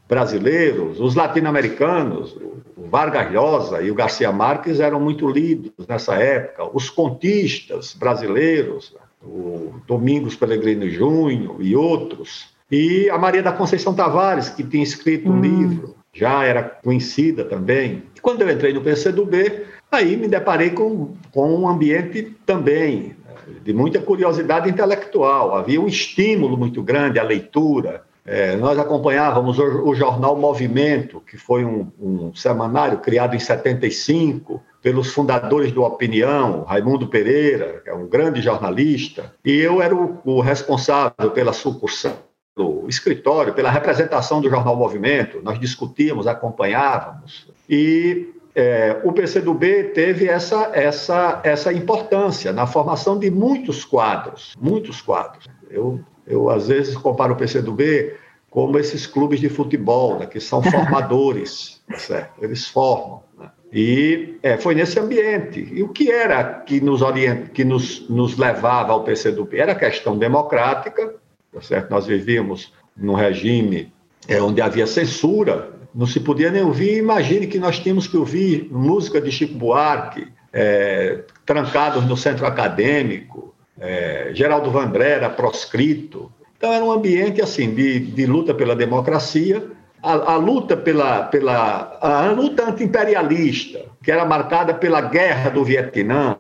brasileiros, 0.10 1.00
os 1.00 1.14
latino-americanos, 1.14 2.36
o 2.76 2.90
Vargas 2.90 3.32
Llosa 3.32 3.84
e 3.84 3.92
o 3.92 3.94
Garcia 3.94 4.32
Marques 4.32 4.80
eram 4.80 5.00
muito 5.00 5.30
lidos 5.30 5.86
nessa 5.88 6.16
época, 6.16 6.68
os 6.76 6.90
contistas 6.90 7.94
brasileiros, 7.94 8.96
o 9.22 9.76
Domingos 9.86 10.36
Pellegrino 10.36 10.90
Júnior 10.90 11.58
e 11.60 11.76
outros, 11.76 12.56
e 12.72 13.08
a 13.12 13.20
Maria 13.20 13.44
da 13.44 13.52
Conceição 13.52 13.94
Tavares, 13.94 14.50
que 14.50 14.64
tinha 14.64 14.82
escrito 14.82 15.30
um 15.30 15.36
hum. 15.36 15.42
livro, 15.42 15.96
já 16.12 16.44
era 16.44 16.64
conhecida 16.64 17.46
também. 17.46 18.02
E 18.16 18.20
quando 18.20 18.42
eu 18.42 18.50
entrei 18.50 18.74
no 18.74 18.82
PCdoB, 18.82 19.68
aí 19.96 20.18
me 20.18 20.28
deparei 20.28 20.72
com, 20.72 21.14
com 21.32 21.56
um 21.56 21.68
ambiente 21.68 22.36
também 22.46 23.16
de 23.64 23.74
muita 23.74 24.00
curiosidade 24.00 24.70
intelectual, 24.70 25.56
havia 25.56 25.80
um 25.80 25.88
estímulo 25.88 26.58
muito 26.58 26.82
grande 26.82 27.20
à 27.20 27.24
leitura, 27.24 28.04
é, 28.26 28.56
nós 28.56 28.80
acompanhávamos 28.80 29.60
o, 29.60 29.90
o, 29.90 29.96
jornal 29.96 30.38
Movimento, 30.38 31.22
que 31.22 31.38
foi 31.38 31.66
um, 31.66 31.92
um, 32.00 32.34
semanário 32.34 33.00
criado 33.00 33.36
em 33.36 33.40
75 33.40 34.62
pelos 34.82 35.14
fundadores 35.14 35.74
do 35.74 35.84
Opinião, 35.84 36.64
Raimundo 36.64 37.08
Pereira, 37.08 37.82
que 37.84 37.90
é 37.90 37.94
um 37.94 38.08
grande 38.08 38.42
jornalista, 38.42 39.34
e 39.44 39.58
eu 39.58 39.82
era 39.82 39.94
o, 39.94 40.20
o 40.24 40.40
responsável 40.40 41.32
pela 41.32 41.52
sucursão 41.52 42.16
do 42.56 42.86
escritório, 42.88 43.54
pela 43.54 43.72
representação 43.72 44.40
do 44.40 44.50
jornal 44.50 44.76
Movimento. 44.76 45.42
Nós 45.44 45.60
discutíamos, 45.60 46.26
acompanhávamos, 46.26 47.48
e 47.70 48.34
é, 48.56 49.02
o 49.04 49.12
PCdoB 49.12 49.92
teve 49.96 50.28
essa, 50.28 50.72
essa, 50.74 51.42
essa 51.44 51.74
importância 51.74 52.52
na 52.54 52.68
formação 52.68 53.18
de 53.18 53.30
muitos 53.32 53.84
quadros, 53.84 54.54
muitos 54.60 55.02
quadros. 55.02 55.48
Eu 55.70 56.00
eu, 56.26 56.50
às 56.50 56.68
vezes, 56.68 56.96
comparo 56.96 57.34
o 57.34 57.38
PCdoB 57.38 58.14
como 58.50 58.78
esses 58.78 59.08
clubes 59.08 59.40
de 59.40 59.50
futebol, 59.50 60.20
né, 60.20 60.26
que 60.28 60.40
são 60.40 60.62
formadores, 60.62 61.82
tá 61.90 61.98
certo? 61.98 62.44
eles 62.44 62.68
formam. 62.68 63.24
Né? 63.38 63.50
E 63.72 64.38
é, 64.44 64.58
foi 64.58 64.76
nesse 64.76 65.00
ambiente. 65.00 65.68
E 65.74 65.82
o 65.82 65.90
que 65.90 66.12
era 66.12 66.44
que 66.60 66.80
nos, 66.80 67.02
orient... 67.02 67.50
que 67.50 67.66
nos, 67.66 68.08
nos 68.08 68.38
levava 68.38 68.94
ao 68.94 69.04
PCdoB? 69.04 69.58
Era 69.58 69.72
a 69.72 69.76
questão 69.76 70.18
democrática, 70.18 71.16
tá 71.52 71.62
certo? 71.62 71.90
nós 71.90 72.06
vivíamos 72.06 72.72
num 72.96 73.16
regime 73.16 73.92
é, 74.28 74.40
onde 74.40 74.62
havia 74.62 74.86
censura, 74.86 75.72
não 75.94 76.08
se 76.08 76.20
podia 76.20 76.50
nem 76.50 76.64
ouvir. 76.64 76.98
Imagine 76.98 77.48
que 77.48 77.60
nós 77.60 77.80
tínhamos 77.80 78.08
que 78.08 78.18
ouvir 78.18 78.68
música 78.72 79.22
de 79.22 79.32
Chico 79.32 79.54
Buarque, 79.54 80.28
é, 80.52 81.24
trancados 81.46 82.06
no 82.06 82.16
centro 82.16 82.46
acadêmico, 82.46 83.54
é, 83.80 84.32
Geraldo 84.34 84.72
Vandré 84.72 85.12
era 85.12 85.30
proscrito. 85.30 86.32
Então 86.58 86.72
era 86.72 86.84
um 86.84 86.92
ambiente 86.92 87.42
assim 87.42 87.74
de, 87.74 88.00
de 88.00 88.26
luta 88.26 88.54
pela 88.54 88.76
democracia, 88.76 89.68
a, 90.02 90.34
a, 90.34 90.36
luta 90.36 90.78
pela, 90.78 91.24
pela 91.24 91.98
a 92.02 92.32
luta 92.32 92.70
anti-imperialista, 92.70 93.86
que 94.04 94.12
era 94.12 94.26
marcada 94.26 94.74
pela 94.74 95.02
guerra 95.02 95.50
do 95.50 95.64
Vietnã. 95.64 96.38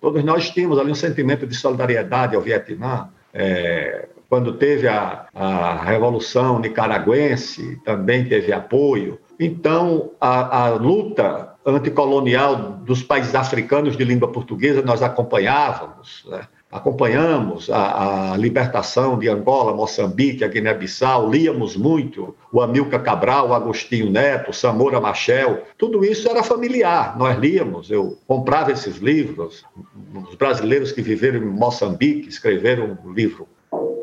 Todos 0.00 0.22
nós 0.22 0.50
tínhamos 0.50 0.78
ali 0.78 0.90
um 0.90 0.94
sentimento 0.94 1.46
de 1.46 1.54
solidariedade 1.54 2.36
ao 2.36 2.42
Vietnã. 2.42 3.08
É, 3.32 4.08
quando 4.28 4.54
teve 4.54 4.88
a, 4.88 5.26
a 5.34 5.84
Revolução 5.84 6.58
Nicaragüense, 6.58 7.80
também 7.84 8.24
teve 8.24 8.52
apoio. 8.52 9.18
Então, 9.38 10.10
a, 10.20 10.64
a 10.64 10.68
luta 10.70 11.54
anticolonial 11.66 12.56
dos 12.84 13.02
países 13.02 13.34
africanos 13.34 13.96
de 13.96 14.04
língua 14.04 14.30
portuguesa 14.30 14.82
nós 14.82 15.02
acompanhávamos. 15.02 16.24
Né? 16.28 16.42
acompanhamos 16.74 17.70
a, 17.70 18.32
a, 18.32 18.36
libertação 18.36 19.16
de 19.16 19.28
Angola, 19.28 19.72
Moçambique, 19.72 20.42
a 20.42 20.48
Guiné-Bissau, 20.48 21.30
líamos 21.30 21.76
muito 21.76 22.34
o 22.50 22.60
Amilcar 22.60 23.00
Cabral, 23.00 23.50
o 23.50 23.54
Agostinho 23.54 24.10
Neto, 24.10 24.50
o 24.50 24.52
Samora 24.52 25.00
Machel, 25.00 25.62
tudo 25.78 26.04
isso 26.04 26.28
era 26.28 26.42
familiar, 26.42 27.16
nós 27.16 27.38
líamos, 27.38 27.92
eu 27.92 28.18
comprava 28.26 28.72
esses 28.72 28.96
livros, 28.96 29.64
os 30.28 30.34
brasileiros 30.34 30.90
que 30.90 31.00
viveram 31.00 31.38
em 31.38 31.46
Moçambique 31.46 32.28
escreveram 32.28 32.98
um 33.04 33.12
livro 33.12 33.46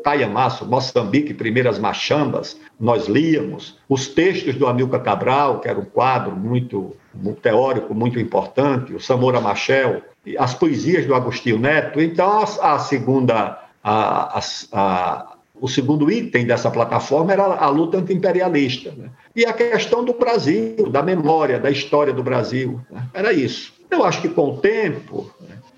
Tayamaço, 0.02 0.66
Moçambique, 0.66 1.32
Primeiras 1.34 1.78
Machambas, 1.78 2.58
nós 2.78 3.06
líamos 3.06 3.78
os 3.88 4.08
textos 4.08 4.54
do 4.54 4.66
Amilcar 4.66 5.02
Cabral, 5.02 5.60
que 5.60 5.68
era 5.68 5.78
um 5.78 5.84
quadro 5.84 6.34
muito 6.34 6.96
um 7.14 7.34
teórico 7.34 7.94
muito 7.94 8.18
importante, 8.18 8.94
o 8.94 9.00
Samora 9.00 9.40
Machel, 9.40 10.02
as 10.38 10.54
poesias 10.54 11.06
do 11.06 11.14
Agostinho 11.14 11.58
Neto. 11.58 12.00
Então, 12.00 12.40
a, 12.40 12.74
a 12.74 12.78
segunda, 12.78 13.58
a, 13.82 14.40
a, 14.72 15.32
o 15.60 15.68
segundo 15.68 16.10
item 16.10 16.46
dessa 16.46 16.70
plataforma 16.70 17.32
era 17.32 17.44
a 17.44 17.68
luta 17.68 17.98
antiimperialista. 17.98 18.92
Né? 18.96 19.10
E 19.34 19.44
a 19.44 19.52
questão 19.52 20.04
do 20.04 20.14
Brasil, 20.14 20.88
da 20.90 21.02
memória, 21.02 21.58
da 21.58 21.70
história 21.70 22.12
do 22.12 22.22
Brasil. 22.22 22.80
Né? 22.90 23.02
Era 23.12 23.32
isso. 23.32 23.72
Eu 23.90 24.04
acho 24.04 24.22
que 24.22 24.28
com 24.28 24.54
o 24.54 24.56
tempo, 24.56 25.30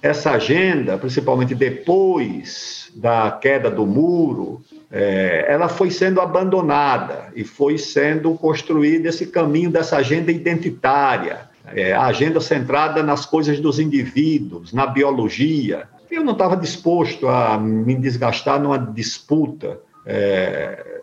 essa 0.05 0.33
agenda, 0.33 0.99
principalmente 0.99 1.55
depois 1.55 2.93
da 2.95 3.31
queda 3.31 3.71
do 3.71 3.87
muro, 3.87 4.61
é, 4.93 5.47
ela 5.49 5.67
foi 5.67 5.91
sendo 5.91 6.21
abandonada 6.21 7.33
e 7.35 7.43
foi 7.43 7.79
sendo 7.79 8.35
construído 8.35 9.07
esse 9.07 9.29
caminho 9.29 9.71
dessa 9.71 9.97
agenda 9.97 10.31
identitária, 10.31 11.49
é, 11.73 11.95
a 11.95 12.05
agenda 12.05 12.39
centrada 12.39 13.03
nas 13.03 13.25
coisas 13.25 13.59
dos 13.59 13.81
indivíduos, 13.81 14.75
na 14.75 14.87
biologia. 14.87 15.89
Eu 16.11 16.23
não 16.23 16.35
estava 16.35 16.55
disposto 16.55 17.27
a 17.27 17.57
me 17.57 17.95
desgastar 17.95 18.61
numa 18.61 18.77
disputa 18.77 19.81
é, 20.05 20.94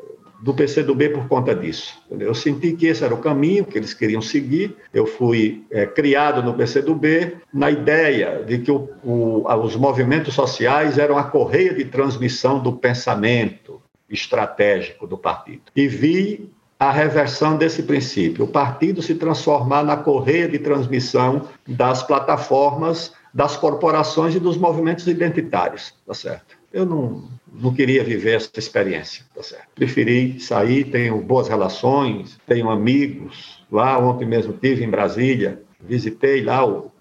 do 0.41 0.53
PCdoB 0.53 1.09
por 1.09 1.27
conta 1.27 1.53
disso. 1.53 2.01
Eu 2.09 2.33
senti 2.33 2.73
que 2.73 2.87
esse 2.87 3.03
era 3.03 3.13
o 3.13 3.19
caminho 3.19 3.63
que 3.63 3.77
eles 3.77 3.93
queriam 3.93 4.21
seguir. 4.21 4.75
Eu 4.91 5.05
fui 5.05 5.63
é, 5.69 5.85
criado 5.85 6.41
no 6.41 6.55
PCdoB 6.55 7.37
na 7.53 7.69
ideia 7.69 8.43
de 8.43 8.57
que 8.57 8.71
o, 8.71 8.89
o, 9.03 9.43
os 9.63 9.75
movimentos 9.75 10.33
sociais 10.33 10.97
eram 10.97 11.17
a 11.17 11.23
correia 11.23 11.73
de 11.73 11.85
transmissão 11.85 12.59
do 12.59 12.73
pensamento 12.73 13.79
estratégico 14.09 15.05
do 15.05 15.17
partido. 15.17 15.61
E 15.75 15.87
vi 15.87 16.51
a 16.79 16.91
reversão 16.91 17.55
desse 17.55 17.83
princípio, 17.83 18.45
o 18.45 18.47
partido 18.47 19.03
se 19.03 19.13
transformar 19.13 19.83
na 19.83 19.95
correia 19.95 20.49
de 20.49 20.57
transmissão 20.57 21.47
das 21.67 22.01
plataformas, 22.01 23.13
das 23.31 23.55
corporações 23.55 24.33
e 24.33 24.39
dos 24.39 24.57
movimentos 24.57 25.05
identitários, 25.05 25.93
tá 26.07 26.15
certo? 26.15 26.60
Eu 26.73 26.85
não, 26.85 27.23
não 27.51 27.73
queria 27.73 28.03
viver 28.03 28.35
essa 28.35 28.51
experiência, 28.57 29.25
tá 29.35 29.43
certo? 29.43 29.67
Preferi 29.75 30.39
sair, 30.39 30.85
tenho 30.85 31.21
boas 31.21 31.47
relações, 31.47 32.39
tenho 32.47 32.69
amigos. 32.69 33.63
Lá 33.71 33.97
ontem 33.99 34.25
mesmo 34.25 34.53
tive 34.53 34.83
em 34.83 34.89
Brasília, 34.89 35.61
visitei 35.79 36.43
lá 36.43 36.65
o, 36.65 36.91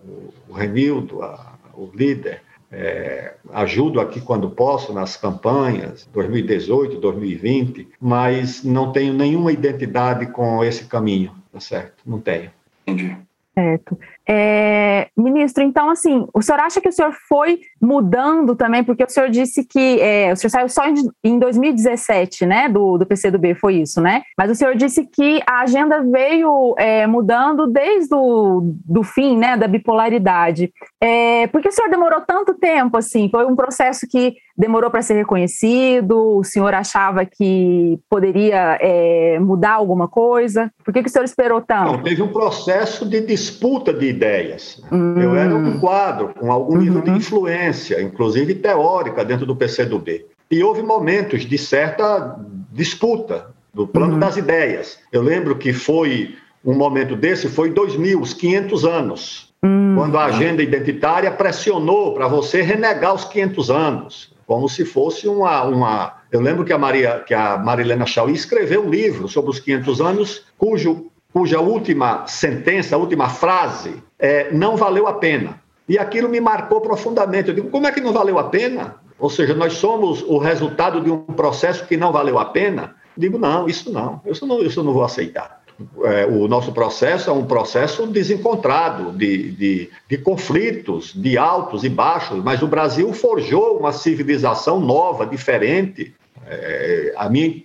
o 0.49 0.53
Renildo, 0.53 1.23
a, 1.23 1.55
o 1.75 1.91
líder, 1.95 2.43
é, 2.73 3.35
ajudo 3.53 4.01
aqui 4.01 4.21
quando 4.21 4.51
posso 4.51 4.93
nas 4.93 5.17
campanhas 5.17 6.09
2018, 6.13 6.99
2020, 6.99 7.89
mas 8.01 8.63
não 8.63 8.93
tenho 8.93 9.13
nenhuma 9.13 9.53
identidade 9.53 10.27
com 10.27 10.63
esse 10.65 10.85
caminho, 10.85 11.35
tá 11.53 11.59
certo? 11.59 12.03
Não 12.07 12.21
tenho. 12.21 12.51
Entendi. 12.87 13.17
Certo. 13.55 13.99
É, 14.29 15.09
ministro, 15.17 15.63
então, 15.63 15.91
assim, 15.91 16.27
o 16.33 16.43
senhor 16.43 16.61
acha 16.61 16.81
que 16.81 16.89
o 16.89 16.93
senhor 16.93 17.13
foi 17.29 17.61
mudando 17.81 18.55
também, 18.55 18.85
porque 18.85 19.03
o 19.03 19.09
senhor 19.09 19.29
disse 19.29 19.65
que 19.65 20.01
é, 20.01 20.33
o 20.33 20.37
senhor 20.37 20.51
saiu 20.51 20.69
só 20.69 20.87
em, 20.87 20.95
em 21.25 21.39
2017, 21.39 22.47
né, 22.47 22.69
do, 22.69 22.99
do 22.99 23.07
PCdoB, 23.07 23.55
foi 23.55 23.77
isso, 23.77 24.01
né? 24.01 24.23
Mas 24.37 24.51
o 24.51 24.55
senhor 24.55 24.77
disse 24.77 25.05
que 25.07 25.41
a 25.47 25.63
agenda 25.63 26.03
veio 26.03 26.75
é, 26.79 27.07
mudando 27.07 27.67
desde 27.67 28.15
o 28.15 28.61
do 28.85 29.03
fim, 29.03 29.37
né, 29.37 29.57
da 29.57 29.67
bipolaridade. 29.67 30.73
É, 31.01 31.47
por 31.49 31.61
que 31.61 31.69
o 31.69 31.73
senhor 31.73 31.91
demorou 31.91 32.21
tanto 32.21 32.55
tempo, 32.55 32.97
assim? 32.97 33.29
Foi 33.31 33.45
um 33.47 33.57
processo 33.57 34.07
que 34.09 34.37
demorou 34.57 34.91
para 34.91 35.03
ser 35.03 35.15
reconhecido? 35.15 36.37
O 36.39 36.45
senhor 36.45 36.75
achava 36.75 37.25
que 37.25 37.99
poderia 38.09 38.79
é, 38.81 39.39
mudar 39.41 39.73
alguma 39.73 40.07
coisa? 40.07 40.71
Por 40.85 40.93
que, 40.93 41.03
que 41.03 41.09
o 41.09 41.13
senhor 41.13 41.25
esperou 41.25 41.61
tanto? 41.63 41.93
Não, 41.93 42.03
teve 42.03 42.21
um 42.23 42.29
processo 42.29 43.09
de 43.09 43.21
disputa 43.23 43.93
de 43.93 44.10
ideias. 44.11 44.83
Hum. 44.91 45.15
Eu 45.21 45.35
era 45.35 45.55
um 45.55 45.79
quadro 45.79 46.35
com 46.39 46.53
algum 46.53 46.75
uhum. 46.75 46.81
nível 46.81 47.03
de 47.03 47.11
influência, 47.11 48.01
inclusive 48.03 48.55
teórica, 48.55 49.25
dentro 49.25 49.47
do 49.47 49.57
PCdoB. 49.57 50.27
E 50.51 50.63
houve 50.63 50.83
momentos 50.83 51.47
de 51.47 51.57
certa 51.57 52.37
disputa 52.73 53.55
do 53.73 53.87
plano 53.87 54.15
uhum. 54.15 54.19
das 54.19 54.37
ideias. 54.37 54.99
Eu 55.13 55.23
lembro 55.23 55.57
que 55.57 55.73
foi 55.73 56.35
um 56.65 56.75
momento 56.75 57.17
desse, 57.17 57.49
foi 57.49 57.71
2000, 57.71 58.21
os 58.21 58.35
500 58.35 58.85
anos, 58.85 59.55
uhum. 59.63 59.95
quando 59.97 60.19
a 60.19 60.27
agenda 60.27 60.63
identitária 60.63 61.31
pressionou 61.31 62.15
para 62.15 62.29
você 62.29 62.61
renegar 62.61 63.15
os 63.15 63.25
500 63.25 63.71
anos 63.71 64.31
como 64.51 64.69
se 64.69 64.85
fosse 64.85 65.29
uma, 65.29 65.63
uma... 65.63 66.15
Eu 66.33 66.41
lembro 66.41 66.65
que 66.65 66.73
a, 66.73 66.79
Maria, 66.79 67.23
que 67.25 67.33
a 67.33 67.57
Marilena 67.57 68.05
Chauí 68.05 68.33
escreveu 68.33 68.85
um 68.85 68.91
livro 68.91 69.29
sobre 69.29 69.49
os 69.49 69.61
500 69.61 70.01
anos, 70.01 70.45
cujo, 70.59 71.07
cuja 71.33 71.61
última 71.61 72.27
sentença, 72.27 72.97
última 72.97 73.29
frase, 73.29 74.03
é 74.19 74.51
não 74.53 74.77
valeu 74.77 75.07
a 75.07 75.15
pena. 75.15 75.61
E 75.89 75.99
aquilo 75.99 76.29
me 76.29 76.41
marcou 76.41 76.81
profundamente. 76.81 77.49
Eu 77.49 77.55
digo, 77.55 77.71
como 77.71 77.87
é 77.87 77.93
que 77.93 78.01
não 78.01 78.13
valeu 78.13 78.39
a 78.39 78.45
pena? 78.45 78.97
Ou 79.19 79.29
seja, 79.29 79.55
nós 79.55 79.75
somos 79.75 80.23
o 80.23 80.39
resultado 80.39 81.01
de 81.01 81.11
um 81.11 81.19
processo 81.19 81.87
que 81.87 81.97
não 81.97 82.13
valeu 82.13 82.39
a 82.39 82.45
pena? 82.47 82.97
Digo, 83.17 83.39
não, 83.39 83.69
isso 83.69 83.93
não, 83.93 84.21
isso 84.25 84.47
não, 84.47 84.63
isso 84.63 84.83
não 84.83 84.93
vou 84.93 85.05
aceitar 85.05 85.61
é, 86.05 86.27
o 86.27 86.47
nosso 86.47 86.73
processo 86.73 87.31
é 87.31 87.33
um 87.33 87.45
processo 87.45 88.07
desencontrado, 88.07 89.13
de, 89.13 89.51
de, 89.53 89.91
de, 90.09 90.19
conflitos, 90.19 91.13
de 91.15 91.39
altos 91.39 91.85
e 91.85 91.89
baixos, 91.89 92.43
mas 92.43 92.63
o 92.63 92.67
Brasil 92.67 93.13
forjou 93.13 93.79
uma 93.79 93.93
civilização 93.93 94.81
nova, 94.81 95.27
diferente. 95.27 96.15
É, 96.47 97.15
a 97.17 97.29
mim, 97.29 97.65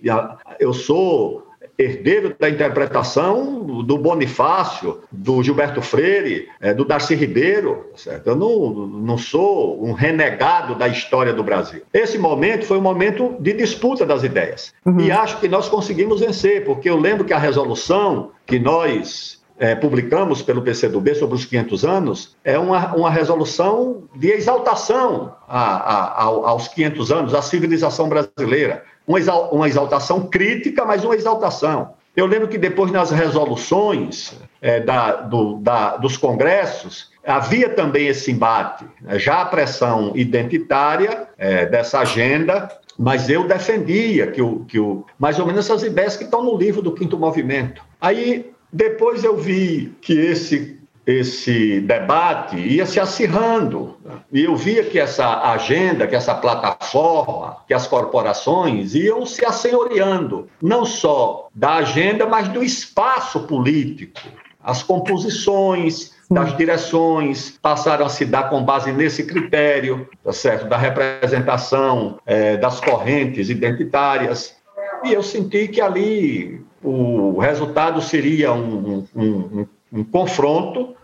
eu 0.58 0.72
sou 0.72 1.45
herdeiro 1.78 2.34
da 2.38 2.48
interpretação 2.48 3.82
do 3.82 3.98
Bonifácio, 3.98 5.00
do 5.10 5.42
Gilberto 5.42 5.82
Freire, 5.82 6.48
é, 6.60 6.72
do 6.72 6.84
Darcy 6.84 7.14
Ribeiro. 7.14 7.90
Certo? 7.94 8.28
Eu 8.28 8.36
não, 8.36 8.70
não 8.86 9.18
sou 9.18 9.84
um 9.84 9.92
renegado 9.92 10.74
da 10.74 10.88
história 10.88 11.32
do 11.32 11.42
Brasil. 11.42 11.82
Esse 11.92 12.18
momento 12.18 12.64
foi 12.64 12.78
um 12.78 12.82
momento 12.82 13.36
de 13.40 13.52
disputa 13.52 14.06
das 14.06 14.22
ideias. 14.22 14.72
Uhum. 14.84 15.00
E 15.00 15.10
acho 15.10 15.38
que 15.38 15.48
nós 15.48 15.68
conseguimos 15.68 16.20
vencer, 16.20 16.64
porque 16.64 16.88
eu 16.88 16.98
lembro 16.98 17.24
que 17.24 17.32
a 17.32 17.38
resolução 17.38 18.30
que 18.46 18.58
nós 18.58 19.36
é, 19.58 19.74
publicamos 19.74 20.42
pelo 20.42 20.62
PCdoB 20.62 21.14
sobre 21.14 21.34
os 21.34 21.44
500 21.44 21.84
anos 21.84 22.36
é 22.44 22.58
uma, 22.58 22.94
uma 22.94 23.10
resolução 23.10 24.02
de 24.14 24.28
exaltação 24.28 25.34
a, 25.48 26.20
a, 26.20 26.22
aos 26.24 26.68
500 26.68 27.12
anos, 27.12 27.34
à 27.34 27.42
civilização 27.42 28.08
brasileira 28.08 28.84
uma 29.06 29.68
exaltação 29.68 30.26
crítica, 30.26 30.84
mas 30.84 31.04
uma 31.04 31.14
exaltação. 31.14 31.94
Eu 32.16 32.26
lembro 32.26 32.48
que 32.48 32.56
depois 32.56 32.90
nas 32.90 33.10
resoluções 33.10 34.34
é, 34.60 34.80
da, 34.80 35.12
do, 35.16 35.58
da, 35.58 35.96
dos 35.98 36.16
congressos, 36.16 37.10
havia 37.24 37.68
também 37.68 38.08
esse 38.08 38.32
embate, 38.32 38.86
né? 39.02 39.18
já 39.18 39.42
a 39.42 39.44
pressão 39.44 40.12
identitária 40.14 41.28
é, 41.36 41.66
dessa 41.66 42.00
agenda, 42.00 42.68
mas 42.98 43.28
eu 43.28 43.46
defendia 43.46 44.28
que 44.28 44.40
o, 44.40 44.64
que 44.64 44.78
o, 44.80 45.04
mais 45.18 45.38
ou 45.38 45.46
menos 45.46 45.66
essas 45.66 45.82
ideias 45.82 46.16
que 46.16 46.24
estão 46.24 46.42
no 46.42 46.56
livro 46.56 46.80
do 46.80 46.92
Quinto 46.92 47.18
Movimento. 47.18 47.82
Aí 48.00 48.50
depois 48.72 49.22
eu 49.22 49.36
vi 49.36 49.94
que 50.00 50.14
esse 50.14 50.80
esse 51.06 51.80
debate 51.80 52.56
ia 52.56 52.84
se 52.84 52.98
acirrando. 52.98 53.96
E 54.32 54.42
eu 54.42 54.56
via 54.56 54.82
que 54.82 54.98
essa 54.98 55.52
agenda, 55.52 56.06
que 56.06 56.16
essa 56.16 56.34
plataforma, 56.34 57.58
que 57.68 57.72
as 57.72 57.86
corporações 57.86 58.94
iam 58.94 59.24
se 59.24 59.44
assenhoreando, 59.44 60.48
não 60.60 60.84
só 60.84 61.48
da 61.54 61.74
agenda, 61.74 62.26
mas 62.26 62.48
do 62.48 62.62
espaço 62.62 63.40
político. 63.40 64.20
As 64.62 64.82
composições 64.82 66.10
das 66.28 66.56
direções 66.56 67.56
passaram 67.62 68.04
a 68.04 68.08
se 68.08 68.24
dar 68.24 68.50
com 68.50 68.64
base 68.64 68.90
nesse 68.92 69.24
critério, 69.24 70.08
tá 70.24 70.32
certo? 70.32 70.66
Da 70.66 70.76
representação 70.76 72.18
é, 72.26 72.56
das 72.56 72.80
correntes 72.80 73.48
identitárias. 73.48 74.56
E 75.04 75.12
eu 75.12 75.22
senti 75.22 75.68
que 75.68 75.80
ali 75.80 76.60
o 76.82 77.38
resultado 77.38 78.02
seria 78.02 78.52
um, 78.52 79.06
um, 79.14 79.22
um, 79.22 79.66
um 79.92 80.04
confronto 80.04 80.94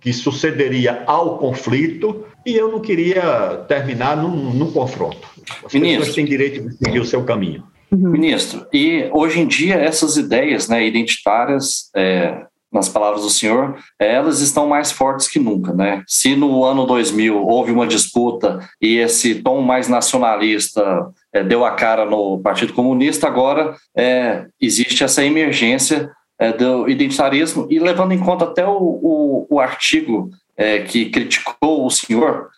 que 0.00 0.12
sucederia 0.12 1.02
ao 1.06 1.38
conflito 1.38 2.26
e 2.44 2.54
eu 2.54 2.70
não 2.70 2.80
queria 2.80 3.64
terminar 3.66 4.16
num, 4.16 4.52
num 4.52 4.70
confronto. 4.70 5.26
As 5.64 5.72
Ministro, 5.72 6.00
pessoas 6.00 6.14
têm 6.14 6.24
direito 6.26 6.68
de 6.68 6.76
seguir 6.76 7.00
o 7.00 7.04
seu 7.06 7.24
caminho. 7.24 7.64
Uhum. 7.90 8.10
Ministro, 8.10 8.66
e 8.72 9.08
hoje 9.12 9.40
em 9.40 9.46
dia 9.46 9.76
essas 9.76 10.16
ideias 10.16 10.68
né, 10.68 10.86
identitárias, 10.86 11.90
é, 11.96 12.44
nas 12.74 12.88
palavras 12.88 13.22
do 13.22 13.30
senhor, 13.30 13.76
elas 14.00 14.40
estão 14.40 14.66
mais 14.66 14.90
fortes 14.90 15.28
que 15.28 15.38
nunca. 15.38 15.72
Né? 15.72 16.02
Se 16.08 16.34
no 16.34 16.64
ano 16.64 16.84
2000 16.84 17.46
houve 17.46 17.70
uma 17.70 17.86
disputa 17.86 18.58
e 18.82 18.96
esse 18.96 19.36
tom 19.36 19.62
mais 19.62 19.88
nacionalista 19.88 21.06
é, 21.32 21.44
deu 21.44 21.64
a 21.64 21.70
cara 21.70 22.04
no 22.04 22.40
Partido 22.40 22.72
Comunista, 22.72 23.28
agora 23.28 23.76
é, 23.96 24.46
existe 24.60 25.04
essa 25.04 25.24
emergência 25.24 26.10
é, 26.38 26.52
do 26.52 26.88
identitarismo, 26.88 27.66
e 27.70 27.78
levando 27.78 28.12
em 28.12 28.18
conta 28.18 28.44
até 28.44 28.66
o, 28.66 28.78
o, 28.78 29.46
o 29.50 29.60
artigo 29.60 30.30
é, 30.56 30.80
que 30.80 31.10
criticou 31.10 31.86
o 31.86 31.90
senhor 31.90 32.48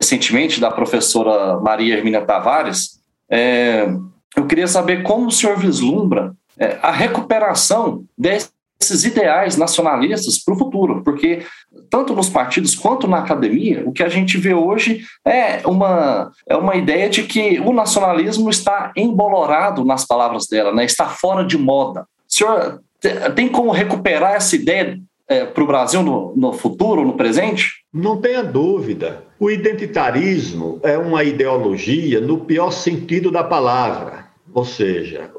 recentemente, 0.00 0.60
da 0.60 0.70
professora 0.70 1.58
Maria 1.60 1.96
Hermínia 1.96 2.24
Tavares, 2.24 3.00
é, 3.30 3.88
eu 4.36 4.46
queria 4.46 4.66
saber 4.66 5.02
como 5.02 5.26
o 5.26 5.32
senhor 5.32 5.58
vislumbra 5.58 6.32
é, 6.58 6.78
a 6.82 6.90
recuperação 6.90 8.04
desses 8.16 9.04
ideais 9.04 9.56
nacionalistas 9.56 10.42
para 10.42 10.54
o 10.54 10.58
futuro, 10.58 11.02
porque 11.02 11.44
tanto 11.90 12.14
nos 12.14 12.28
partidos 12.28 12.74
quanto 12.74 13.08
na 13.08 13.18
academia, 13.18 13.82
o 13.86 13.92
que 13.92 14.02
a 14.02 14.08
gente 14.08 14.38
vê 14.38 14.54
hoje 14.54 15.04
é 15.26 15.66
uma, 15.66 16.30
é 16.48 16.56
uma 16.56 16.76
ideia 16.76 17.08
de 17.08 17.24
que 17.24 17.58
o 17.60 17.72
nacionalismo 17.72 18.48
está 18.48 18.92
embolorado 18.96 19.84
nas 19.84 20.06
palavras 20.06 20.46
dela, 20.46 20.72
né? 20.72 20.84
está 20.84 21.06
fora 21.06 21.44
de 21.44 21.58
moda. 21.58 22.06
O 22.28 22.32
senhor 22.32 22.80
tem 23.34 23.48
como 23.48 23.70
recuperar 23.70 24.34
essa 24.34 24.56
ideia 24.56 24.98
é, 25.28 25.44
para 25.44 25.62
o 25.62 25.66
Brasil 25.66 26.02
no, 26.02 26.34
no 26.36 26.52
futuro, 26.52 27.04
no 27.04 27.14
presente? 27.14 27.84
Não 27.92 28.20
tenha 28.20 28.42
dúvida. 28.42 29.22
O 29.38 29.50
identitarismo 29.50 30.80
é 30.82 30.96
uma 30.98 31.22
ideologia 31.22 32.20
no 32.20 32.38
pior 32.38 32.70
sentido 32.70 33.30
da 33.30 33.44
palavra, 33.44 34.26
ou 34.52 34.64
seja, 34.64 35.30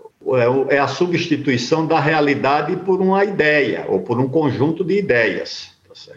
é, 0.70 0.76
é 0.76 0.80
a 0.80 0.88
substituição 0.88 1.86
da 1.86 2.00
realidade 2.00 2.76
por 2.78 3.02
uma 3.02 3.26
ideia 3.26 3.86
ou 3.90 4.00
por 4.00 4.20
um 4.20 4.30
conjunto 4.30 4.84
de 4.84 5.00
ideias. 5.00 5.72
Tá 5.88 6.14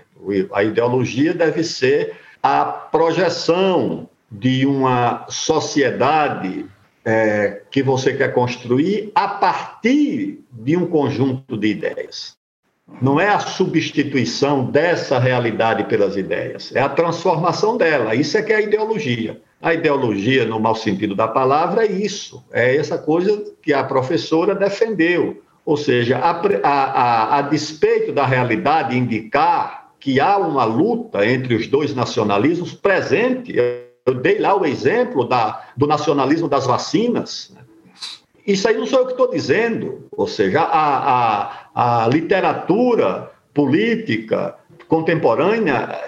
a 0.53 0.63
ideologia 0.63 1.35
deve 1.35 1.65
ser 1.65 2.13
a 2.43 2.65
projeção 2.65 4.09
de 4.31 4.67
uma 4.67 5.27
sociedade 5.29 6.65
é, 7.05 7.63
que 7.71 7.83
você 7.83 8.13
quer 8.15 8.33
construir 8.33 9.11
a 9.15 9.29
partir 9.29 10.41
de 10.53 10.77
um 10.77 10.87
conjunto 10.87 11.57
de 11.57 11.69
ideias. 11.69 12.37
Não 13.01 13.21
é 13.21 13.29
a 13.29 13.39
substituição 13.39 14.65
dessa 14.65 15.19
realidade 15.19 15.85
pelas 15.85 16.17
ideias, 16.17 16.75
é 16.75 16.81
a 16.81 16.89
transformação 16.89 17.77
dela. 17.77 18.15
Isso 18.15 18.37
é 18.37 18.43
que 18.43 18.53
é 18.53 18.57
a 18.57 18.61
ideologia. 18.61 19.41
A 19.61 19.73
ideologia, 19.73 20.45
no 20.45 20.59
mau 20.59 20.75
sentido 20.75 21.15
da 21.15 21.29
palavra, 21.29 21.87
é 21.87 21.91
isso. 21.91 22.45
É 22.53 22.77
essa 22.77 22.99
coisa 22.99 23.55
que 23.63 23.73
a 23.73 23.85
professora 23.85 24.55
defendeu. 24.55 25.41
Ou 25.65 25.77
seja, 25.77 26.19
a, 26.19 26.31
a, 26.31 26.69
a, 26.69 27.39
a 27.39 27.43
despeito 27.43 28.13
da 28.13 28.27
realidade 28.27 28.99
indicar 28.99 29.93
que 30.01 30.19
há 30.19 30.37
uma 30.37 30.65
luta 30.65 31.25
entre 31.25 31.55
os 31.55 31.69
dois 31.69 31.95
nacionalismos 31.95 32.75
presente, 32.75 33.55
eu 34.05 34.15
dei 34.15 34.39
lá 34.39 34.57
o 34.57 34.67
exemplo 34.67 35.25
da, 35.25 35.65
do 35.77 35.87
nacionalismo 35.87 36.49
das 36.49 36.67
vacinas. 36.67 37.53
Né? 37.55 37.63
Isso 38.47 38.67
aí 38.67 38.77
não 38.77 38.87
sou 38.87 39.01
eu 39.01 39.07
que 39.07 39.13
estou 39.13 39.31
dizendo. 39.31 40.07
Ou 40.13 40.27
seja, 40.27 40.63
a, 40.63 41.69
a, 41.75 42.05
a 42.05 42.09
literatura 42.09 43.31
política 43.55 44.57
contemporânea 44.89 46.01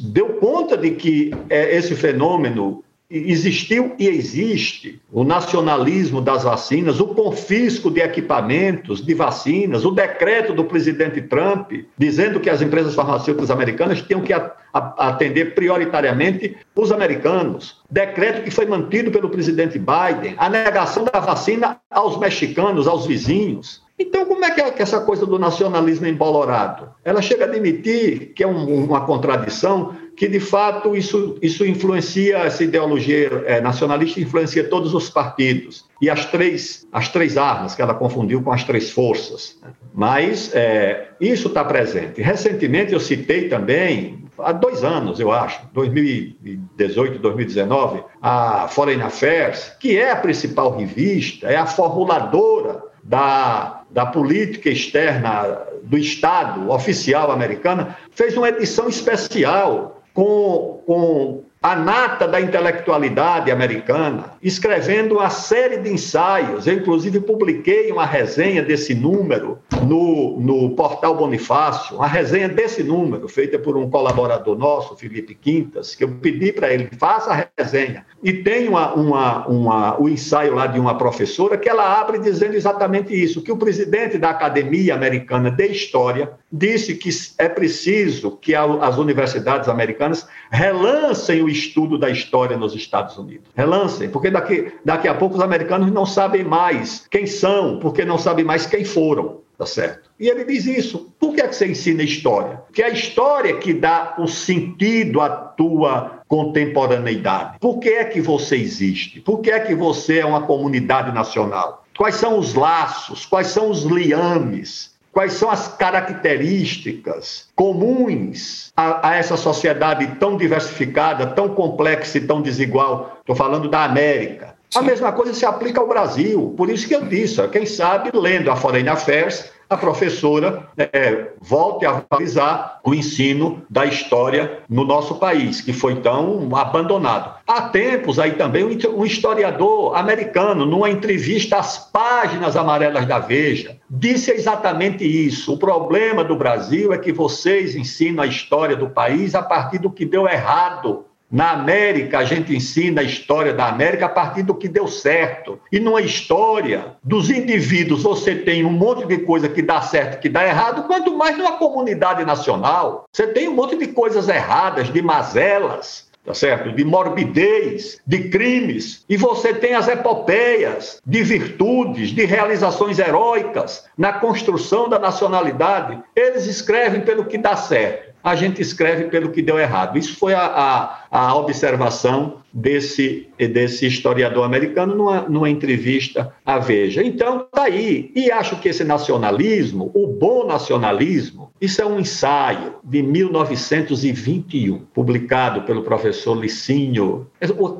deu 0.00 0.34
conta 0.34 0.76
de 0.76 0.92
que 0.92 1.32
é, 1.50 1.76
esse 1.76 1.94
fenômeno 1.94 2.84
existiu 3.08 3.94
e 3.98 4.08
existe 4.08 5.00
o 5.12 5.22
nacionalismo 5.22 6.20
das 6.20 6.42
vacinas, 6.42 7.00
o 7.00 7.08
confisco 7.08 7.90
de 7.90 8.00
equipamentos, 8.00 9.04
de 9.04 9.14
vacinas, 9.14 9.84
o 9.84 9.92
decreto 9.92 10.52
do 10.52 10.64
presidente 10.64 11.22
Trump 11.22 11.72
dizendo 11.96 12.40
que 12.40 12.50
as 12.50 12.60
empresas 12.60 12.94
farmacêuticas 12.94 13.50
americanas 13.50 14.02
tinham 14.02 14.22
que 14.22 14.32
atender 14.72 15.54
prioritariamente 15.54 16.56
os 16.74 16.92
americanos, 16.92 17.80
decreto 17.90 18.42
que 18.42 18.50
foi 18.50 18.66
mantido 18.66 19.10
pelo 19.10 19.30
presidente 19.30 19.78
Biden, 19.78 20.34
a 20.36 20.50
negação 20.50 21.04
da 21.04 21.20
vacina 21.20 21.80
aos 21.90 22.18
mexicanos, 22.18 22.86
aos 22.86 23.06
vizinhos. 23.06 23.86
Então, 23.98 24.26
como 24.26 24.44
é 24.44 24.50
que, 24.50 24.60
é 24.60 24.70
que 24.70 24.82
essa 24.82 25.00
coisa 25.00 25.24
do 25.24 25.38
nacionalismo 25.38 26.06
embolorado? 26.06 26.90
Ela 27.02 27.22
chega 27.22 27.46
a 27.46 27.48
admitir 27.48 28.34
que 28.34 28.44
é 28.44 28.46
um, 28.46 28.84
uma 28.84 29.06
contradição, 29.06 29.96
que 30.16 30.26
de 30.26 30.40
fato 30.40 30.96
isso, 30.96 31.36
isso 31.42 31.64
influencia, 31.64 32.38
essa 32.38 32.64
ideologia 32.64 33.44
é, 33.46 33.60
nacionalista 33.60 34.18
influencia 34.18 34.64
todos 34.64 34.94
os 34.94 35.10
partidos. 35.10 35.84
E 36.00 36.08
as 36.08 36.24
três, 36.24 36.86
as 36.90 37.08
três 37.08 37.36
armas 37.36 37.74
que 37.74 37.82
ela 37.82 37.94
confundiu 37.94 38.42
com 38.42 38.50
as 38.50 38.64
três 38.64 38.90
forças. 38.90 39.58
Mas 39.94 40.54
é, 40.54 41.10
isso 41.20 41.48
está 41.48 41.62
presente. 41.62 42.22
Recentemente 42.22 42.94
eu 42.94 43.00
citei 43.00 43.48
também, 43.48 44.24
há 44.38 44.52
dois 44.52 44.82
anos, 44.82 45.20
eu 45.20 45.30
acho, 45.30 45.60
2018, 45.74 47.18
2019, 47.18 48.02
a 48.22 48.68
Foreign 48.68 49.02
Affairs, 49.02 49.72
que 49.78 49.98
é 49.98 50.12
a 50.12 50.16
principal 50.16 50.74
revista, 50.76 51.46
é 51.48 51.56
a 51.56 51.66
formuladora 51.66 52.82
da, 53.04 53.82
da 53.90 54.06
política 54.06 54.70
externa 54.70 55.58
do 55.82 55.98
Estado 55.98 56.70
oficial 56.70 57.30
americana, 57.30 57.96
fez 58.10 58.36
uma 58.36 58.48
edição 58.48 58.88
especial 58.88 59.95
com, 60.16 60.82
com 60.86 61.45
a 61.62 61.74
nata 61.74 62.28
da 62.28 62.40
intelectualidade 62.40 63.50
americana, 63.50 64.32
escrevendo 64.42 65.16
uma 65.16 65.30
série 65.30 65.78
de 65.78 65.90
ensaios. 65.90 66.66
Eu, 66.66 66.74
inclusive, 66.74 67.20
publiquei 67.20 67.90
uma 67.90 68.04
resenha 68.04 68.62
desse 68.62 68.94
número 68.94 69.58
no, 69.82 70.38
no 70.38 70.70
portal 70.76 71.16
Bonifácio, 71.16 71.96
uma 71.96 72.06
resenha 72.06 72.48
desse 72.48 72.82
número, 72.82 73.26
feita 73.28 73.58
por 73.58 73.76
um 73.76 73.90
colaborador 73.90 74.56
nosso, 74.56 74.96
Felipe 74.96 75.34
Quintas, 75.34 75.94
que 75.94 76.04
eu 76.04 76.08
pedi 76.08 76.52
para 76.52 76.72
ele, 76.72 76.88
faça 76.98 77.32
a 77.32 77.62
resenha. 77.62 78.04
E 78.22 78.32
tem 78.32 78.68
uma, 78.68 78.94
uma, 78.94 79.46
uma, 79.46 80.00
o 80.00 80.08
ensaio 80.08 80.54
lá 80.54 80.66
de 80.66 80.78
uma 80.78 80.96
professora 80.96 81.56
que 81.56 81.68
ela 81.68 82.00
abre 82.00 82.18
dizendo 82.18 82.54
exatamente 82.54 83.12
isso, 83.14 83.42
que 83.42 83.52
o 83.52 83.56
presidente 83.56 84.18
da 84.18 84.30
Academia 84.30 84.94
Americana 84.94 85.50
de 85.50 85.66
História 85.66 86.30
disse 86.52 86.94
que 86.94 87.10
é 87.38 87.48
preciso 87.48 88.36
que 88.36 88.54
as 88.54 88.98
universidades 88.98 89.68
americanas 89.68 90.26
relancem 90.50 91.45
o 91.46 91.48
estudo 91.48 91.96
da 91.96 92.10
história 92.10 92.56
nos 92.56 92.74
Estados 92.74 93.16
Unidos. 93.16 93.48
Relancem, 93.54 94.10
porque 94.10 94.30
daqui, 94.30 94.72
daqui 94.84 95.08
a 95.08 95.14
pouco 95.14 95.36
os 95.36 95.40
americanos 95.40 95.90
não 95.90 96.04
sabem 96.04 96.44
mais 96.44 97.06
quem 97.10 97.26
são, 97.26 97.78
porque 97.78 98.04
não 98.04 98.18
sabem 98.18 98.44
mais 98.44 98.66
quem 98.66 98.84
foram. 98.84 99.46
Tá 99.56 99.64
certo? 99.64 100.10
E 100.20 100.28
ele 100.28 100.44
diz 100.44 100.66
isso. 100.66 101.10
Por 101.18 101.34
que, 101.34 101.40
é 101.40 101.48
que 101.48 101.56
você 101.56 101.66
ensina 101.66 102.02
história? 102.02 102.58
Porque 102.66 102.82
é 102.82 102.86
a 102.86 102.90
história 102.90 103.56
que 103.56 103.72
dá 103.72 104.14
o 104.18 104.28
sentido 104.28 105.18
à 105.22 105.30
tua 105.30 106.20
contemporaneidade. 106.28 107.58
Por 107.58 107.78
que 107.78 107.88
é 107.88 108.04
que 108.04 108.20
você 108.20 108.56
existe? 108.56 109.20
Por 109.20 109.40
que 109.40 109.50
é 109.50 109.60
que 109.60 109.74
você 109.74 110.18
é 110.18 110.26
uma 110.26 110.42
comunidade 110.42 111.10
nacional? 111.10 111.86
Quais 111.96 112.16
são 112.16 112.38
os 112.38 112.52
laços? 112.52 113.24
Quais 113.24 113.46
são 113.46 113.70
os 113.70 113.84
liames? 113.84 114.94
Quais 115.16 115.32
são 115.32 115.50
as 115.50 115.66
características 115.66 117.48
comuns 117.56 118.70
a, 118.76 119.08
a, 119.08 119.14
essa 119.16 119.34
sociedade 119.34 120.06
tão 120.20 120.36
diversificada, 120.36 121.28
tão 121.28 121.48
complexa 121.48 122.18
e 122.18 122.26
tão 122.26 122.42
desigual. 122.42 123.16
Estou 123.20 123.34
falando 123.34 123.66
da 123.66 123.82
América. 123.82 124.55
A 124.74 124.82
mesma 124.82 125.12
coisa 125.12 125.32
se 125.32 125.46
aplica 125.46 125.80
ao 125.80 125.88
Brasil. 125.88 126.54
Por 126.56 126.68
isso 126.68 126.86
que 126.86 126.94
eu 126.94 127.04
disse, 127.04 127.46
quem 127.48 127.64
sabe, 127.64 128.10
lendo 128.12 128.50
a 128.50 128.56
Foreign 128.56 128.88
Affairs, 128.88 129.50
a 129.68 129.76
professora 129.76 130.68
é, 130.76 131.32
volte 131.40 131.84
a 131.84 132.04
valorizar 132.08 132.80
o 132.84 132.94
ensino 132.94 133.62
da 133.68 133.84
história 133.84 134.60
no 134.68 134.84
nosso 134.84 135.16
país, 135.16 135.60
que 135.60 135.72
foi 135.72 135.96
tão 135.96 136.54
abandonado. 136.54 137.34
Há 137.46 137.62
tempos 137.62 138.18
aí 138.18 138.32
também 138.32 138.64
um 138.64 139.04
historiador 139.04 139.96
americano, 139.96 140.64
numa 140.64 140.88
entrevista 140.88 141.56
às 141.56 141.78
páginas 141.78 142.56
amarelas 142.56 143.06
da 143.06 143.18
Veja, 143.18 143.76
disse 143.90 144.30
exatamente 144.30 145.04
isso. 145.04 145.54
O 145.54 145.58
problema 145.58 146.22
do 146.22 146.36
Brasil 146.36 146.92
é 146.92 146.98
que 146.98 147.12
vocês 147.12 147.74
ensinam 147.74 148.22
a 148.22 148.26
história 148.26 148.76
do 148.76 148.90
país 148.90 149.34
a 149.34 149.42
partir 149.42 149.78
do 149.78 149.90
que 149.90 150.04
deu 150.04 150.28
errado 150.28 151.05
na 151.30 151.50
América, 151.50 152.18
a 152.18 152.24
gente 152.24 152.54
ensina 152.54 153.00
a 153.00 153.04
história 153.04 153.52
da 153.52 153.66
América 153.66 154.06
a 154.06 154.08
partir 154.08 154.42
do 154.42 154.54
que 154.54 154.68
deu 154.68 154.86
certo. 154.86 155.58
E 155.72 155.80
numa 155.80 156.00
história 156.00 156.96
dos 157.02 157.30
indivíduos, 157.30 158.02
você 158.02 158.34
tem 158.34 158.64
um 158.64 158.70
monte 158.70 159.06
de 159.06 159.18
coisa 159.18 159.48
que 159.48 159.62
dá 159.62 159.80
certo 159.82 160.20
que 160.20 160.28
dá 160.28 160.46
errado, 160.46 160.84
quanto 160.84 161.16
mais 161.16 161.36
numa 161.36 161.52
comunidade 161.52 162.24
nacional. 162.24 163.04
Você 163.12 163.26
tem 163.26 163.48
um 163.48 163.54
monte 163.54 163.76
de 163.76 163.88
coisas 163.88 164.28
erradas, 164.28 164.92
de 164.92 165.02
mazelas, 165.02 166.06
tá 166.24 166.32
certo? 166.32 166.72
De 166.72 166.84
morbidez, 166.84 168.00
de 168.06 168.28
crimes. 168.28 169.04
E 169.08 169.16
você 169.16 169.52
tem 169.52 169.74
as 169.74 169.88
epopeias 169.88 171.00
de 171.04 171.22
virtudes, 171.22 172.10
de 172.10 172.24
realizações 172.24 172.98
heróicas 172.98 173.84
na 173.98 174.12
construção 174.14 174.88
da 174.88 174.98
nacionalidade. 174.98 176.00
Eles 176.14 176.46
escrevem 176.46 177.00
pelo 177.00 177.24
que 177.24 177.38
dá 177.38 177.56
certo 177.56 178.15
a 178.26 178.34
gente 178.34 178.60
escreve 178.60 179.04
pelo 179.04 179.30
que 179.30 179.40
deu 179.40 179.56
errado. 179.56 179.96
Isso 179.96 180.16
foi 180.18 180.34
a, 180.34 180.46
a, 180.46 181.06
a 181.12 181.36
observação 181.36 182.38
desse, 182.52 183.28
desse 183.38 183.86
historiador 183.86 184.44
americano 184.44 184.96
numa, 184.96 185.20
numa 185.28 185.48
entrevista 185.48 186.34
à 186.44 186.58
Veja. 186.58 187.04
Então, 187.04 187.46
tá 187.52 187.62
aí. 187.62 188.10
E 188.16 188.28
acho 188.32 188.56
que 188.56 188.68
esse 188.68 188.82
nacionalismo, 188.82 189.92
o 189.94 190.08
bom 190.08 190.44
nacionalismo, 190.44 191.52
isso 191.60 191.80
é 191.80 191.86
um 191.86 192.00
ensaio 192.00 192.74
de 192.82 193.02
1921, 193.02 194.78
publicado 194.92 195.62
pelo 195.62 195.82
professor 195.82 196.34
Licínio, 196.34 197.26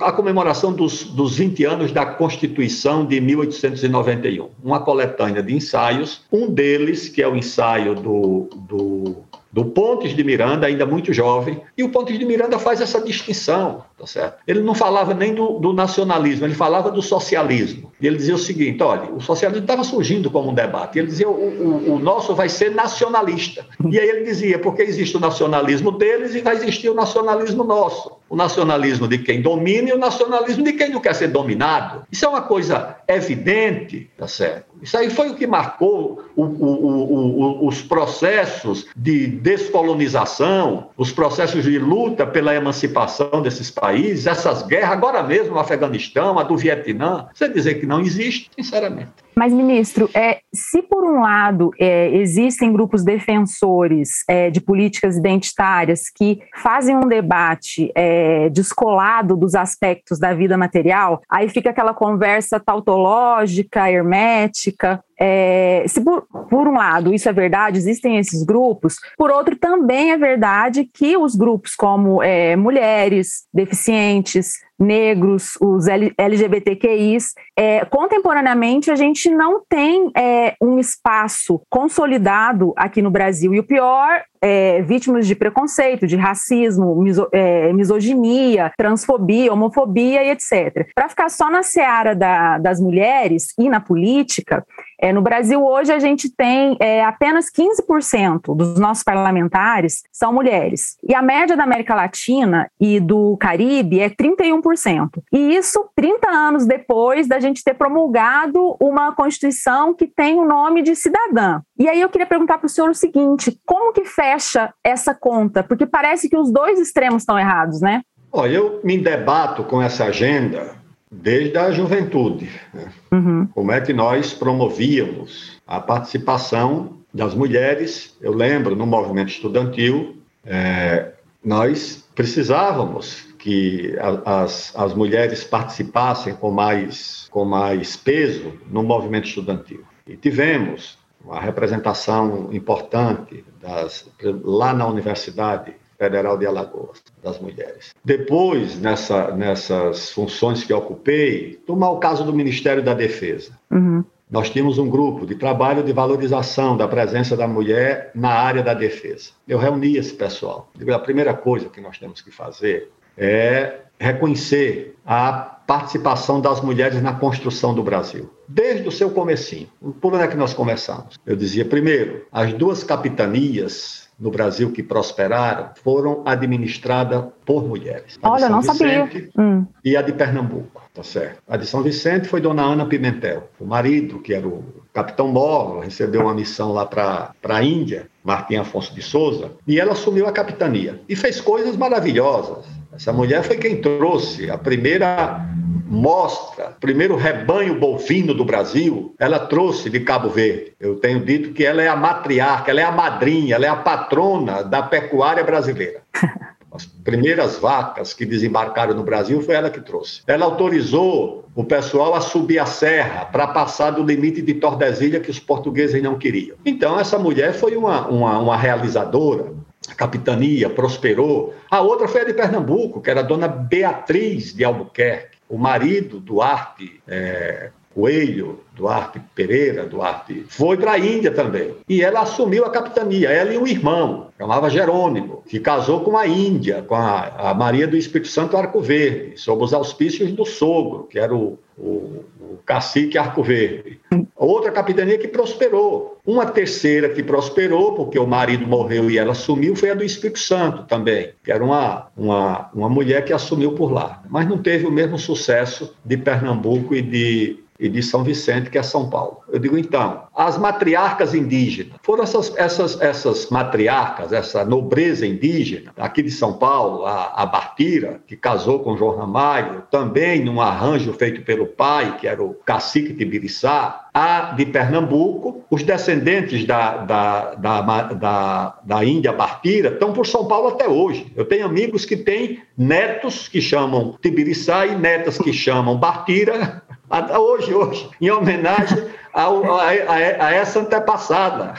a 0.00 0.12
comemoração 0.12 0.72
dos, 0.72 1.04
dos 1.04 1.36
20 1.36 1.64
anos 1.64 1.92
da 1.92 2.06
Constituição 2.06 3.04
de 3.04 3.20
1891, 3.20 4.48
uma 4.62 4.80
coletânea 4.80 5.42
de 5.42 5.54
ensaios, 5.54 6.22
um 6.32 6.48
deles, 6.48 7.08
que 7.08 7.20
é 7.20 7.28
o 7.28 7.36
ensaio 7.36 7.94
do, 7.94 8.48
do 8.68 9.16
do 9.56 9.64
Pontes 9.64 10.14
de 10.14 10.22
Miranda, 10.22 10.66
ainda 10.66 10.84
muito 10.84 11.14
jovem, 11.14 11.62
e 11.78 11.82
o 11.82 11.88
Pontes 11.88 12.18
de 12.18 12.26
Miranda 12.26 12.58
faz 12.58 12.82
essa 12.82 13.00
distinção, 13.00 13.84
tá 13.98 14.06
certo? 14.06 14.36
Ele 14.46 14.60
não 14.60 14.74
falava 14.74 15.14
nem 15.14 15.34
do, 15.34 15.58
do 15.58 15.72
nacionalismo, 15.72 16.44
ele 16.44 16.54
falava 16.54 16.90
do 16.90 17.00
socialismo. 17.00 17.90
E 17.98 18.06
ele 18.06 18.16
dizia 18.16 18.34
o 18.34 18.38
seguinte: 18.38 18.82
olha, 18.82 19.10
o 19.10 19.18
socialismo 19.18 19.64
estava 19.64 19.82
surgindo 19.82 20.30
como 20.30 20.50
um 20.50 20.54
debate. 20.54 20.98
Ele 20.98 21.06
dizia: 21.06 21.26
o, 21.26 21.32
o, 21.32 21.94
o, 21.94 21.98
nosso 21.98 22.34
vai 22.34 22.50
ser 22.50 22.74
nacionalista. 22.74 23.64
E 23.90 23.98
aí 23.98 24.06
ele 24.06 24.24
dizia: 24.24 24.58
porque 24.58 24.82
existe 24.82 25.16
o 25.16 25.20
nacionalismo 25.20 25.90
deles 25.90 26.34
e 26.34 26.42
vai 26.42 26.56
existir 26.56 26.90
o 26.90 26.94
nacionalismo 26.94 27.64
nosso. 27.64 28.12
O 28.28 28.36
nacionalismo 28.36 29.06
de 29.06 29.18
quem 29.18 29.40
domina 29.40 29.90
e 29.90 29.92
o 29.92 29.98
nacionalismo 29.98 30.64
de 30.64 30.72
quem 30.72 30.90
não 30.90 31.00
quer 31.00 31.14
ser 31.14 31.28
dominado. 31.28 32.04
Isso 32.10 32.24
é 32.24 32.28
uma 32.28 32.42
coisa 32.42 32.96
evidente, 33.06 34.10
tá 34.16 34.26
certo? 34.26 34.66
Isso 34.82 34.96
aí 34.96 35.10
foi 35.10 35.30
o 35.30 35.34
que 35.34 35.46
marcou 35.46 36.24
o, 36.34 36.42
o, 36.42 37.66
os 37.66 37.82
processos 37.82 38.86
de 38.96 39.26
descolonização, 39.26 40.90
os 40.96 41.12
processos 41.12 41.64
de 41.64 41.78
luta 41.78 42.26
pela 42.26 42.54
emancipação 42.54 43.40
desses 43.42 43.70
países, 43.70 44.26
essas 44.26 44.62
guerras, 44.62 44.90
agora 44.90 45.22
mesmo 45.22 45.54
no 45.54 45.60
Afeganistão, 45.60 46.38
a 46.38 46.42
do 46.42 46.56
Vietnã. 46.56 47.28
Você 47.32 47.48
dizer 47.48 47.74
que 47.74 47.86
não 47.86 48.00
existe, 48.00 48.50
sinceramente. 48.56 49.25
Mas, 49.38 49.52
ministro, 49.52 50.08
é, 50.14 50.40
se 50.50 50.80
por 50.80 51.04
um 51.04 51.20
lado 51.20 51.70
é, 51.78 52.08
existem 52.16 52.72
grupos 52.72 53.04
defensores 53.04 54.24
é, 54.26 54.48
de 54.48 54.62
políticas 54.62 55.18
identitárias 55.18 56.04
que 56.08 56.40
fazem 56.54 56.96
um 56.96 57.06
debate 57.06 57.92
é, 57.94 58.48
descolado 58.48 59.36
dos 59.36 59.54
aspectos 59.54 60.18
da 60.18 60.32
vida 60.32 60.56
material, 60.56 61.20
aí 61.28 61.50
fica 61.50 61.68
aquela 61.68 61.92
conversa 61.92 62.58
tautológica, 62.58 63.90
hermética, 63.90 65.04
é, 65.18 65.84
se 65.88 66.00
por, 66.00 66.26
por, 66.48 66.68
um 66.68 66.74
lado 66.74 67.12
isso 67.12 67.28
é 67.28 67.32
verdade, 67.32 67.78
existem 67.78 68.18
esses 68.18 68.42
grupos, 68.42 68.96
por 69.16 69.30
outro 69.30 69.56
também 69.56 70.12
é 70.12 70.18
verdade 70.18 70.84
que 70.92 71.16
os 71.16 71.34
grupos 71.34 71.74
como 71.74 72.22
é, 72.22 72.54
mulheres, 72.54 73.44
deficientes, 73.52 74.65
negros, 74.78 75.56
os 75.60 75.86
LGBTQIs, 75.88 77.34
é, 77.56 77.84
contemporaneamente 77.84 78.90
a 78.90 78.96
gente 78.96 79.30
não 79.30 79.62
tem 79.68 80.10
é, 80.16 80.54
um 80.60 80.78
espaço 80.78 81.62
consolidado 81.70 82.72
aqui 82.76 83.00
no 83.00 83.10
Brasil. 83.10 83.54
E 83.54 83.60
o 83.60 83.64
pior 83.64 84.22
é, 84.46 84.80
vítimas 84.82 85.26
de 85.26 85.34
preconceito, 85.34 86.06
de 86.06 86.14
racismo, 86.14 86.94
miso, 86.94 87.28
é, 87.32 87.72
misoginia, 87.72 88.72
transfobia, 88.76 89.52
homofobia 89.52 90.22
e 90.22 90.30
etc. 90.30 90.88
Para 90.94 91.08
ficar 91.08 91.28
só 91.28 91.50
na 91.50 91.64
seara 91.64 92.14
da, 92.14 92.56
das 92.58 92.80
mulheres 92.80 93.52
e 93.58 93.68
na 93.68 93.80
política, 93.80 94.64
é, 95.00 95.12
no 95.12 95.20
Brasil 95.20 95.64
hoje 95.64 95.92
a 95.92 95.98
gente 95.98 96.30
tem 96.30 96.76
é, 96.80 97.04
apenas 97.04 97.46
15% 97.50 98.54
dos 98.54 98.78
nossos 98.78 99.02
parlamentares 99.02 100.04
são 100.12 100.32
mulheres. 100.32 100.96
E 101.02 101.12
a 101.12 101.20
média 101.20 101.56
da 101.56 101.64
América 101.64 101.94
Latina 101.94 102.70
e 102.80 103.00
do 103.00 103.36
Caribe 103.38 103.98
é 103.98 104.08
31%. 104.08 105.22
E 105.32 105.56
isso 105.56 105.88
30 105.96 106.30
anos 106.30 106.66
depois 106.66 107.26
da 107.26 107.40
gente 107.40 107.64
ter 107.64 107.74
promulgado 107.74 108.76
uma 108.80 109.12
Constituição 109.12 109.92
que 109.92 110.06
tem 110.06 110.38
o 110.38 110.46
nome 110.46 110.82
de 110.82 110.94
cidadã. 110.94 111.60
E 111.78 111.88
aí 111.88 112.00
eu 112.00 112.08
queria 112.08 112.26
perguntar 112.26 112.58
para 112.58 112.66
o 112.66 112.70
senhor 112.70 112.90
o 112.90 112.94
seguinte: 112.94 113.58
como 113.64 113.92
que 113.92 114.04
fecha 114.04 114.72
essa 114.82 115.14
conta? 115.14 115.62
Porque 115.62 115.86
parece 115.86 116.28
que 116.28 116.36
os 116.36 116.50
dois 116.50 116.80
extremos 116.80 117.22
estão 117.22 117.38
errados, 117.38 117.80
né? 117.80 118.02
Olha, 118.32 118.56
eu 118.56 118.80
me 118.82 118.98
debato 118.98 119.64
com 119.64 119.80
essa 119.80 120.04
agenda 120.04 120.76
desde 121.10 121.56
a 121.56 121.70
juventude. 121.70 122.50
Né? 122.72 122.92
Uhum. 123.12 123.46
Como 123.54 123.72
é 123.72 123.80
que 123.80 123.92
nós 123.92 124.34
promovíamos 124.34 125.60
a 125.66 125.80
participação 125.80 126.98
das 127.12 127.34
mulheres? 127.34 128.16
Eu 128.20 128.34
lembro, 128.34 128.74
no 128.74 128.86
movimento 128.86 129.28
estudantil, 129.28 130.16
é, 130.44 131.12
nós 131.44 132.06
precisávamos 132.14 133.26
que 133.38 133.96
a, 133.98 134.42
as, 134.42 134.74
as 134.76 134.94
mulheres 134.94 135.44
participassem 135.44 136.34
com 136.34 136.50
mais, 136.50 137.28
com 137.30 137.44
mais 137.44 137.96
peso 137.96 138.54
no 138.68 138.82
movimento 138.82 139.28
estudantil. 139.28 139.82
E 140.06 140.16
tivemos 140.16 140.98
uma 141.26 141.40
representação 141.40 142.48
importante 142.52 143.44
das, 143.60 144.08
lá 144.44 144.72
na 144.72 144.86
Universidade 144.86 145.74
Federal 145.98 146.38
de 146.38 146.46
Alagoas, 146.46 147.02
das 147.22 147.40
mulheres. 147.40 147.94
Depois, 148.04 148.78
nessa, 148.78 149.32
nessas 149.32 150.12
funções 150.12 150.62
que 150.62 150.72
ocupei, 150.72 151.58
tomar 151.66 151.90
o 151.90 151.98
caso 151.98 152.22
do 152.22 152.32
Ministério 152.32 152.82
da 152.82 152.94
Defesa. 152.94 153.58
Uhum. 153.70 154.04
Nós 154.30 154.50
tínhamos 154.50 154.78
um 154.78 154.88
grupo 154.88 155.24
de 155.24 155.36
trabalho 155.36 155.82
de 155.82 155.92
valorização 155.92 156.76
da 156.76 156.88
presença 156.88 157.36
da 157.36 157.46
mulher 157.46 158.10
na 158.14 158.30
área 158.30 158.62
da 158.62 158.74
defesa. 158.74 159.30
Eu 159.46 159.56
reuni 159.56 159.96
esse 159.96 160.12
pessoal. 160.14 160.68
A 160.92 160.98
primeira 160.98 161.32
coisa 161.32 161.68
que 161.68 161.80
nós 161.80 161.96
temos 161.96 162.20
que 162.20 162.32
fazer 162.32 162.90
é 163.16 163.82
reconhecer 163.98 164.96
a 165.06 165.55
participação 165.66 166.40
das 166.40 166.60
mulheres 166.60 167.02
na 167.02 167.12
construção 167.12 167.74
do 167.74 167.82
Brasil, 167.82 168.30
desde 168.48 168.86
o 168.86 168.92
seu 168.92 169.10
comecinho. 169.10 169.68
Por 170.00 170.14
onde 170.14 170.22
é 170.22 170.28
que 170.28 170.36
nós 170.36 170.54
começamos? 170.54 171.18
Eu 171.26 171.34
dizia, 171.34 171.64
primeiro, 171.64 172.24
as 172.30 172.52
duas 172.52 172.84
capitanias 172.84 174.06
no 174.18 174.30
Brasil 174.30 174.72
que 174.72 174.82
prosperaram 174.82 175.70
foram 175.82 176.22
administradas 176.24 177.24
por 177.44 177.66
mulheres. 177.66 178.18
A 178.22 178.30
Olha, 178.30 178.48
não 178.48 178.62
sabia. 178.62 179.08
Hum. 179.38 179.66
E 179.84 179.96
a 179.96 180.02
de 180.02 180.12
Pernambuco, 180.12 180.82
tá 180.94 181.02
certo. 181.02 181.42
A 181.46 181.56
de 181.56 181.66
São 181.66 181.82
Vicente 181.82 182.26
foi 182.26 182.40
Dona 182.40 182.62
Ana 182.62 182.86
Pimentel. 182.86 183.50
O 183.60 183.66
marido, 183.66 184.18
que 184.18 184.32
era 184.32 184.46
o 184.46 184.64
capitão 184.92 185.28
Moro, 185.28 185.80
recebeu 185.80 186.22
uma 186.22 186.34
missão 186.34 186.72
lá 186.72 186.86
para 186.86 187.34
a 187.46 187.62
Índia, 187.62 188.08
Martim 188.24 188.56
Afonso 188.56 188.94
de 188.94 189.02
Souza, 189.02 189.52
e 189.66 189.78
ela 189.78 189.92
assumiu 189.92 190.26
a 190.26 190.32
capitania. 190.32 191.00
E 191.08 191.14
fez 191.14 191.40
coisas 191.40 191.76
maravilhosas. 191.76 192.64
Essa 192.96 193.12
mulher 193.12 193.42
foi 193.42 193.56
quem 193.56 193.80
trouxe 193.80 194.50
a 194.50 194.56
primeira 194.56 195.46
mostra, 195.86 196.74
primeiro 196.80 197.14
rebanho 197.14 197.78
bovino 197.78 198.34
do 198.34 198.44
Brasil, 198.44 199.14
ela 199.18 199.38
trouxe 199.38 199.88
de 199.88 200.00
Cabo 200.00 200.28
Verde. 200.28 200.72
Eu 200.80 200.96
tenho 200.96 201.20
dito 201.20 201.52
que 201.52 201.64
ela 201.64 201.82
é 201.82 201.88
a 201.88 201.94
matriarca, 201.94 202.70
ela 202.70 202.80
é 202.80 202.84
a 202.84 202.90
madrinha, 202.90 203.54
ela 203.54 203.66
é 203.66 203.68
a 203.68 203.76
patrona 203.76 204.62
da 204.62 204.82
pecuária 204.82 205.44
brasileira. 205.44 206.00
As 206.72 206.84
primeiras 206.84 207.56
vacas 207.58 208.12
que 208.12 208.26
desembarcaram 208.26 208.94
no 208.94 209.02
Brasil 209.02 209.40
foi 209.40 209.54
ela 209.54 209.70
que 209.70 209.80
trouxe. 209.80 210.20
Ela 210.26 210.44
autorizou 210.44 211.46
o 211.54 211.64
pessoal 211.64 212.14
a 212.14 212.20
subir 212.20 212.58
a 212.58 212.66
serra 212.66 213.24
para 213.24 213.46
passar 213.46 213.92
do 213.92 214.02
limite 214.02 214.42
de 214.42 214.54
Tordesilha 214.54 215.20
que 215.20 215.30
os 215.30 215.38
portugueses 215.38 216.02
não 216.02 216.18
queriam. 216.18 216.56
Então, 216.66 217.00
essa 217.00 217.18
mulher 217.18 217.54
foi 217.54 217.76
uma, 217.76 218.06
uma, 218.08 218.38
uma 218.38 218.56
realizadora, 218.58 219.54
a 219.90 219.94
capitania 219.94 220.68
prosperou. 220.70 221.54
A 221.70 221.80
outra 221.80 222.08
foi 222.08 222.22
a 222.22 222.24
de 222.24 222.34
Pernambuco, 222.34 223.00
que 223.00 223.10
era 223.10 223.20
a 223.20 223.24
dona 223.24 223.48
Beatriz 223.48 224.54
de 224.54 224.64
Albuquerque 224.64 225.36
o 225.48 225.56
marido, 225.56 226.20
Duarte 226.20 227.00
é, 227.06 227.70
Coelho, 227.96 228.60
Duarte 228.74 229.18
Pereira, 229.34 229.86
Duarte, 229.86 230.44
foi 230.48 230.76
para 230.76 230.92
a 230.92 230.98
Índia 230.98 231.30
também. 231.30 231.74
E 231.88 232.02
ela 232.02 232.20
assumiu 232.20 232.66
a 232.66 232.70
capitania, 232.70 233.30
ela 233.30 233.54
e 233.54 233.56
um 233.56 233.66
irmão, 233.66 234.26
chamava 234.36 234.68
Jerônimo, 234.68 235.42
que 235.48 235.58
casou 235.58 236.00
com 236.00 236.14
a 236.14 236.26
Índia, 236.26 236.82
com 236.82 236.94
a, 236.94 237.50
a 237.50 237.54
Maria 237.54 237.86
do 237.86 237.96
Espírito 237.96 238.28
Santo 238.28 238.54
Arco 238.54 238.82
Verde, 238.82 239.38
sob 239.38 239.64
os 239.64 239.72
auspícios 239.72 240.30
do 240.30 240.44
sogro, 240.44 241.04
que 241.04 241.18
era 241.18 241.34
o, 241.34 241.58
o, 241.78 242.22
o 242.38 242.58
cacique 242.66 243.16
Arco 243.16 243.42
Verde. 243.42 243.98
Outra 244.36 244.70
capitania 244.70 245.16
que 245.16 245.28
prosperou. 245.28 246.20
Uma 246.26 246.44
terceira 246.44 247.08
que 247.08 247.22
prosperou, 247.22 247.94
porque 247.94 248.18
o 248.18 248.26
marido 248.26 248.66
morreu 248.66 249.10
e 249.10 249.16
ela 249.16 249.32
assumiu, 249.32 249.74
foi 249.74 249.88
a 249.88 249.94
do 249.94 250.04
Espírito 250.04 250.40
Santo 250.40 250.82
também, 250.82 251.30
que 251.42 251.50
era 251.50 251.64
uma, 251.64 252.08
uma, 252.14 252.68
uma 252.74 252.90
mulher 252.90 253.24
que 253.24 253.32
assumiu 253.32 253.72
por 253.72 253.90
lá. 253.90 254.22
Mas 254.28 254.46
não 254.46 254.58
teve 254.58 254.86
o 254.86 254.92
mesmo 254.92 255.18
sucesso 255.18 255.96
de 256.04 256.18
Pernambuco 256.18 256.94
e 256.94 257.00
de 257.00 257.65
e 257.78 257.88
de 257.88 258.02
São 258.02 258.22
Vicente, 258.22 258.70
que 258.70 258.78
é 258.78 258.82
São 258.82 259.08
Paulo. 259.10 259.40
Eu 259.48 259.58
digo, 259.58 259.76
então, 259.76 260.24
as 260.34 260.58
matriarcas 260.58 261.34
indígenas, 261.34 261.94
foram 262.02 262.24
essas, 262.24 262.52
essas, 262.56 263.00
essas 263.00 263.50
matriarcas, 263.50 264.32
essa 264.32 264.64
nobreza 264.64 265.26
indígena, 265.26 265.92
aqui 265.96 266.22
de 266.22 266.30
São 266.30 266.54
Paulo, 266.54 267.04
a, 267.06 267.32
a 267.34 267.46
Bartira, 267.46 268.20
que 268.26 268.36
casou 268.36 268.80
com 268.80 268.96
João 268.96 269.16
Ramalho, 269.16 269.82
também 269.90 270.44
num 270.44 270.60
arranjo 270.60 271.12
feito 271.12 271.42
pelo 271.42 271.66
pai, 271.66 272.16
que 272.18 272.26
era 272.26 272.42
o 272.42 272.54
cacique 272.54 273.12
de 273.12 273.24
Biriçá, 273.24 274.06
a 274.16 274.54
de 274.56 274.64
Pernambuco, 274.64 275.62
os 275.70 275.82
descendentes 275.82 276.64
da, 276.64 277.04
da, 277.04 277.54
da, 277.54 278.02
da, 278.14 278.78
da 278.82 279.04
Índia 279.04 279.30
Bartira 279.30 279.90
estão 279.90 280.14
por 280.14 280.26
São 280.26 280.48
Paulo 280.48 280.68
até 280.68 280.88
hoje. 280.88 281.30
Eu 281.36 281.44
tenho 281.44 281.66
amigos 281.66 282.06
que 282.06 282.16
têm 282.16 282.62
netos 282.78 283.46
que 283.46 283.60
chamam 283.60 284.16
Tibiriçá 284.22 284.86
e 284.86 284.96
netas 284.96 285.36
que 285.36 285.52
chamam 285.52 285.98
Bartira, 285.98 286.82
até 287.08 287.38
hoje, 287.38 287.72
hoje, 287.72 288.08
em 288.20 288.30
homenagem 288.30 289.04
a, 289.36 290.46
a, 290.46 290.52
essa 290.52 290.80
antepassada. 290.80 291.74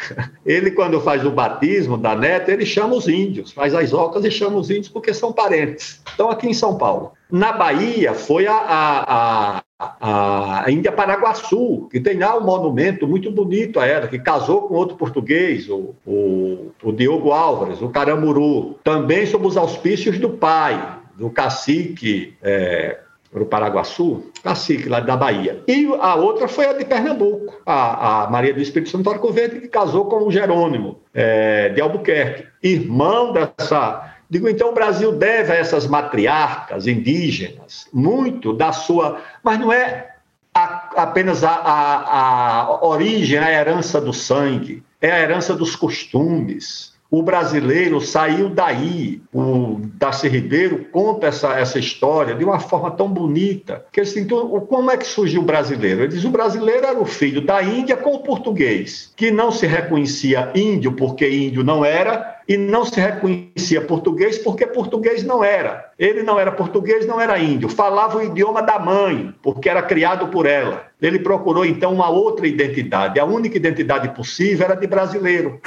Ele, 0.46 0.70
quando 0.72 1.02
faz 1.02 1.26
o 1.26 1.32
batismo 1.32 1.98
da 1.98 2.16
neta, 2.16 2.52
ele 2.52 2.66
chama 2.66 2.96
os 2.96 3.08
índios, 3.08 3.52
faz 3.52 3.74
as 3.74 3.92
ocas 3.94 4.24
e 4.24 4.30
chama 4.30 4.58
os 4.58 4.70
índios 4.70 4.90
porque 4.90 5.14
são 5.14 5.34
parentes. 5.34 6.02
Então, 6.14 6.30
aqui 6.30 6.48
em 6.48 6.54
São 6.54 6.78
Paulo. 6.78 7.14
Na 7.32 7.52
Bahia, 7.52 8.14
foi 8.14 8.46
a, 8.48 8.54
a, 8.56 9.62
a, 9.80 10.66
a 10.66 10.72
Índia 10.72 10.92
Paraguaçu, 10.92 11.90
que 11.92 12.00
tem 12.00 12.20
lá 12.20 12.38
um 12.38 12.44
monumento 12.44 13.08
muito 13.08 13.32
bonito 13.32 13.80
a 13.80 13.88
ela, 13.88 14.08
que 14.08 14.20
casou 14.20 14.68
com 14.68 14.76
outro 14.76 14.96
português, 14.96 15.68
o, 15.68 15.96
o, 16.06 16.72
o 16.84 16.92
Diogo 16.92 17.32
Álvares, 17.32 17.82
o 17.82 17.90
Caramuru, 17.90 18.76
também 18.84 19.26
sob 19.26 19.48
os 19.48 19.58
auspícios 19.58 20.20
do 20.20 20.30
pai, 20.30 21.00
do 21.18 21.30
cacique. 21.30 22.36
É, 22.42 23.00
para 23.32 23.44
o 23.44 23.46
Paraguaçu, 23.46 24.32
cacique 24.48 24.88
lá 24.88 25.00
da 25.00 25.18
Bahia. 25.18 25.62
E 25.68 25.86
a 26.00 26.16
outra 26.16 26.48
foi 26.48 26.66
a 26.66 26.74
de 26.74 26.86
Pernambuco, 26.86 27.62
a, 27.66 28.24
a 28.24 28.30
Maria 28.30 28.54
do 28.54 28.62
Espírito 28.62 28.90
Santo 28.90 29.32
Verde, 29.32 29.62
que 29.62 29.68
casou 29.68 30.06
com 30.06 30.26
o 30.26 30.32
Jerônimo 30.32 31.00
é, 31.14 31.70
de 31.70 31.82
Albuquerque, 31.82 32.48
irmão 32.64 33.34
dessa. 33.34 34.14
Digo, 34.30 34.48
então 34.50 34.70
o 34.70 34.74
Brasil 34.74 35.12
deve 35.12 35.54
a 35.54 35.56
essas 35.56 35.88
matriarcas 35.88 36.88
indígenas 36.88 37.88
muito 37.94 38.54
da 38.54 38.72
sua. 38.72 39.22
Mas 39.44 39.60
não 39.60 39.72
é 39.72 40.16
a, 40.54 40.90
apenas 41.04 41.44
a, 41.44 41.52
a, 41.52 42.62
a 42.62 42.86
origem, 42.86 43.38
a 43.38 43.52
herança 43.52 44.02
do 44.02 44.14
sangue, 44.14 44.84
é 45.02 45.12
a 45.12 45.20
herança 45.20 45.54
dos 45.54 45.76
costumes 45.76 46.97
o 47.10 47.24
brasileiro 47.24 48.02
saiu 48.02 48.50
daí. 48.50 49.22
O 49.34 49.80
Darcy 49.94 50.28
Ribeiro 50.28 50.86
conta 50.92 51.28
essa, 51.28 51.54
essa 51.54 51.80
história 51.80 52.36
de 52.36 52.44
uma 52.44 52.60
forma 52.60 52.92
tão 52.92 53.08
bonita. 53.08 53.86
Que 53.92 54.02
assim, 54.02 54.28
como 54.28 54.92
é 54.92 54.98
que 54.98 55.06
surgiu 55.06 55.42
o 55.42 55.46
brasileiro? 55.46 56.02
Ele 56.02 56.10
diz: 56.10 56.24
o 56.24 56.30
brasileiro 56.30 56.86
era 56.86 57.00
o 57.00 57.06
filho 57.06 57.42
da 57.42 57.64
Índia 57.64 57.96
com 57.96 58.16
o 58.16 58.20
português, 58.20 59.12
que 59.16 59.32
não 59.32 59.52
se 59.52 59.66
reconhecia 59.66 60.52
índio 60.54 60.92
porque 60.94 61.30
índio 61.30 61.64
não 61.64 61.84
era, 61.84 62.38
e 62.48 62.56
não 62.56 62.86
se 62.86 63.00
reconhecia 63.00 63.82
português 63.82 64.38
porque 64.38 64.66
português 64.66 65.24
não 65.24 65.44
era. 65.44 65.92
Ele 66.00 66.24
não 66.24 66.40
era 66.40 66.52
português, 66.52 67.06
não 67.06 67.20
era 67.20 67.38
índio. 67.38 67.68
Falava 67.68 68.18
o 68.18 68.24
idioma 68.24 68.62
da 68.62 68.80
mãe, 68.80 69.34
porque 69.42 69.70
era 69.70 69.82
criado 69.82 70.28
por 70.28 70.46
ela. 70.46 70.86
Ele 71.02 71.20
procurou 71.20 71.66
então 71.66 71.94
uma 71.94 72.10
outra 72.10 72.48
identidade. 72.48 73.20
A 73.20 73.26
única 73.26 73.58
identidade 73.58 74.10
possível 74.10 74.66
era 74.66 74.76
de 74.76 74.88
brasileiro 74.88 75.60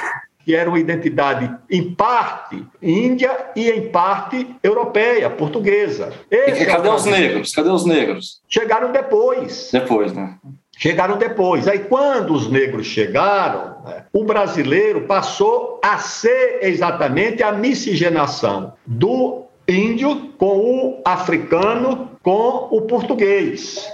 que 0.45 0.55
era 0.55 0.69
uma 0.69 0.79
identidade 0.79 1.53
em 1.69 1.93
parte 1.93 2.63
índia 2.81 3.51
e 3.55 3.69
em 3.69 3.89
parte 3.89 4.47
europeia, 4.63 5.29
portuguesa. 5.29 6.11
Esse 6.29 6.63
e 6.63 6.65
cadê 6.65 6.87
é 6.89 6.93
os 6.93 7.05
negros? 7.05 7.53
Cadê 7.53 7.69
os 7.69 7.85
negros? 7.85 8.41
Chegaram 8.47 8.91
depois. 8.91 9.69
Depois, 9.71 10.13
né? 10.13 10.35
Chegaram 10.77 11.17
depois. 11.17 11.67
Aí, 11.67 11.79
quando 11.79 12.33
os 12.33 12.49
negros 12.49 12.87
chegaram, 12.87 13.83
né, 13.85 14.05
o 14.11 14.23
brasileiro 14.23 15.01
passou 15.01 15.79
a 15.83 15.97
ser 15.97 16.59
exatamente 16.63 17.43
a 17.43 17.51
miscigenação 17.51 18.73
do 18.85 19.43
índio 19.67 20.33
com 20.37 20.57
o 20.57 21.01
africano 21.05 22.09
com 22.23 22.67
o 22.71 22.81
português 22.81 23.87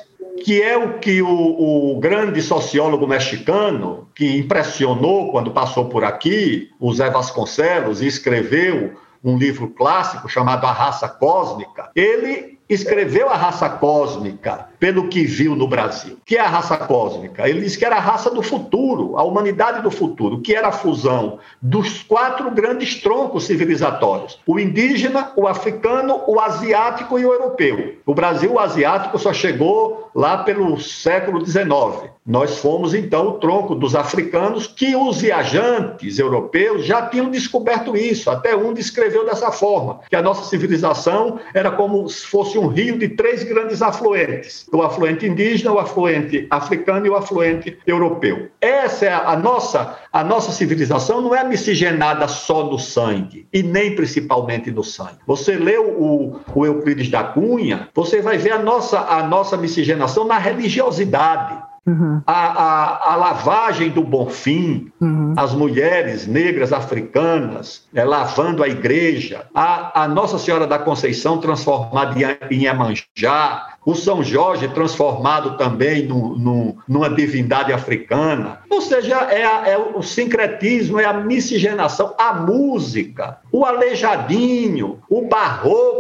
que 0.43 0.62
é 0.62 0.78
o 0.78 1.00
que 1.00 1.21
o, 1.21 1.28
o, 1.28 2.00
grande 2.00 2.41
sociólogo 2.41 3.08
mexicano, 3.08 4.08
que 4.15 4.38
impressionou 4.38 5.32
quando 5.32 5.52
passou 5.52 5.86
por 5.86 6.04
aqui, 6.04 6.69
o 6.80 6.93
Zé 6.93 7.10
Vasconcelos, 7.10 8.02
e 8.02 8.08
escreveu 8.08 8.93
um 9.23 9.38
livro 9.38 9.69
clássico 9.69 10.30
chamado 10.30 10.65
A 10.65 10.71
Raça 10.71 11.08
Cósmica, 11.08 11.91
ele 11.95 12.56
escreveu 12.69 13.30
a 13.30 13.36
raça 13.36 13.69
cósmica 13.69 14.67
pelo 14.80 15.08
que 15.08 15.23
viu 15.23 15.56
no 15.56 15.67
Brasil. 15.67 16.17
que 16.25 16.38
é 16.38 16.41
a 16.41 16.47
raça 16.47 16.77
cósmica? 16.77 17.47
Ele 17.47 17.62
disse 17.62 17.77
que 17.77 17.86
era 17.86 17.95
a 17.95 18.01
raça 18.01 18.30
do 18.30 18.41
futuro, 18.41 19.17
a 19.17 19.23
humanidade 19.23 19.82
do 19.82 19.89
futuro, 19.89 20.41
que 20.41 20.53
era 20.53 20.67
a 20.67 20.71
fusão 20.71 21.39
dos 21.62 22.03
quatro 22.03 22.51
grandes 22.51 23.01
troncos 23.01 23.45
civilizatórios: 23.45 24.39
o 24.45 24.60
indígena, 24.60 25.32
o 25.36 25.47
africano, 25.47 26.21
o 26.27 26.39
asiático 26.39 27.17
e 27.17 27.25
o 27.25 27.34
europeu. 27.34 27.95
O 28.06 28.13
Brasil, 28.13 28.53
o 28.53 28.60
asiático, 28.60 29.17
só 29.17 29.34
chegou 29.34 30.10
lá 30.13 30.39
pelo 30.39 30.80
século 30.80 31.45
XIX. 31.45 32.16
Nós 32.27 32.57
fomos, 32.59 32.93
então, 32.93 33.29
o 33.29 33.31
tronco 33.33 33.73
dos 33.73 33.95
africanos, 33.95 34.67
que 34.67 34.95
os 34.95 35.21
viajantes 35.21 36.19
europeus 36.19 36.85
já 36.85 37.07
tinham 37.07 37.31
descoberto 37.31 37.95
isso. 37.95 38.29
Até 38.29 38.55
um 38.55 38.73
descreveu 38.73 39.25
dessa 39.25 39.51
forma, 39.51 40.01
que 40.09 40.15
a 40.15 40.21
nossa 40.21 40.43
civilização 40.43 41.39
era 41.53 41.71
como 41.71 42.07
se 42.09 42.27
fosse 42.27 42.57
um 42.57 42.67
rio 42.67 42.97
de 42.97 43.09
três 43.09 43.43
grandes 43.43 43.81
afluentes 43.81 44.67
o 44.71 44.81
afluente 44.81 45.25
indígena, 45.25 45.71
o 45.71 45.79
afluente 45.79 46.47
africano 46.49 47.05
e 47.05 47.09
o 47.09 47.15
afluente 47.15 47.77
europeu. 47.85 48.49
Essa 48.59 49.05
é 49.05 49.13
a 49.13 49.35
nossa, 49.35 49.97
a 50.11 50.23
nossa 50.23 50.51
civilização 50.51 51.21
não 51.21 51.35
é 51.35 51.43
miscigenada 51.43 52.27
só 52.27 52.65
no 52.65 52.77
sangue 52.77 53.47
e 53.51 53.63
nem 53.63 53.95
principalmente 53.95 54.71
no 54.71 54.83
sangue. 54.83 55.17
Você 55.25 55.55
lê 55.55 55.77
o, 55.77 56.39
o 56.53 56.65
Euclides 56.65 57.09
da 57.09 57.23
Cunha, 57.23 57.89
você 57.93 58.21
vai 58.21 58.37
ver 58.37 58.51
a 58.51 58.59
nossa, 58.59 58.99
a 58.99 59.23
nossa 59.23 59.57
miscigenação 59.57 60.25
na 60.25 60.37
religiosidade. 60.37 61.66
Uhum. 61.88 62.21
A, 62.28 62.34
a, 62.34 63.13
a, 63.13 63.15
lavagem 63.15 63.89
do 63.89 64.04
Bonfim, 64.04 64.91
uhum. 65.00 65.34
as 65.38 65.54
mulheres 65.54 66.28
negras 66.28 66.73
africanas 66.73 67.88
é, 67.95 68.04
lavando 68.04 68.62
a 68.62 68.67
igreja, 68.67 69.45
a, 69.56 70.04
a 70.04 70.08
Nossa 70.08 70.38
Senhora 70.38 70.67
da 70.67 70.78
Conceição 70.78 71.38
transformada 71.38 72.13
em, 72.19 72.58
em 72.60 72.65
Emanjá, 72.65 73.78
o 73.88 73.95
São 73.95 74.21
Jorge 74.21 74.67
transformado 74.67 75.56
também 75.56 76.06
no, 76.06 76.38
no, 76.38 76.78
numa 76.86 77.10
divindade 77.10 77.71
africana. 77.71 78.60
Ou 78.69 78.82
seja, 78.82 79.30
é, 79.32 79.71
é, 79.71 79.78
o 79.78 80.02
sincretismo, 80.02 81.00
é 81.00 81.06
a 81.06 81.13
miscigenação, 81.13 82.13
a 82.17 82.34
música, 82.34 83.38
o 83.50 83.65
aleijadinho, 83.65 85.00
o 85.10 85.21
barroco. 85.30 85.96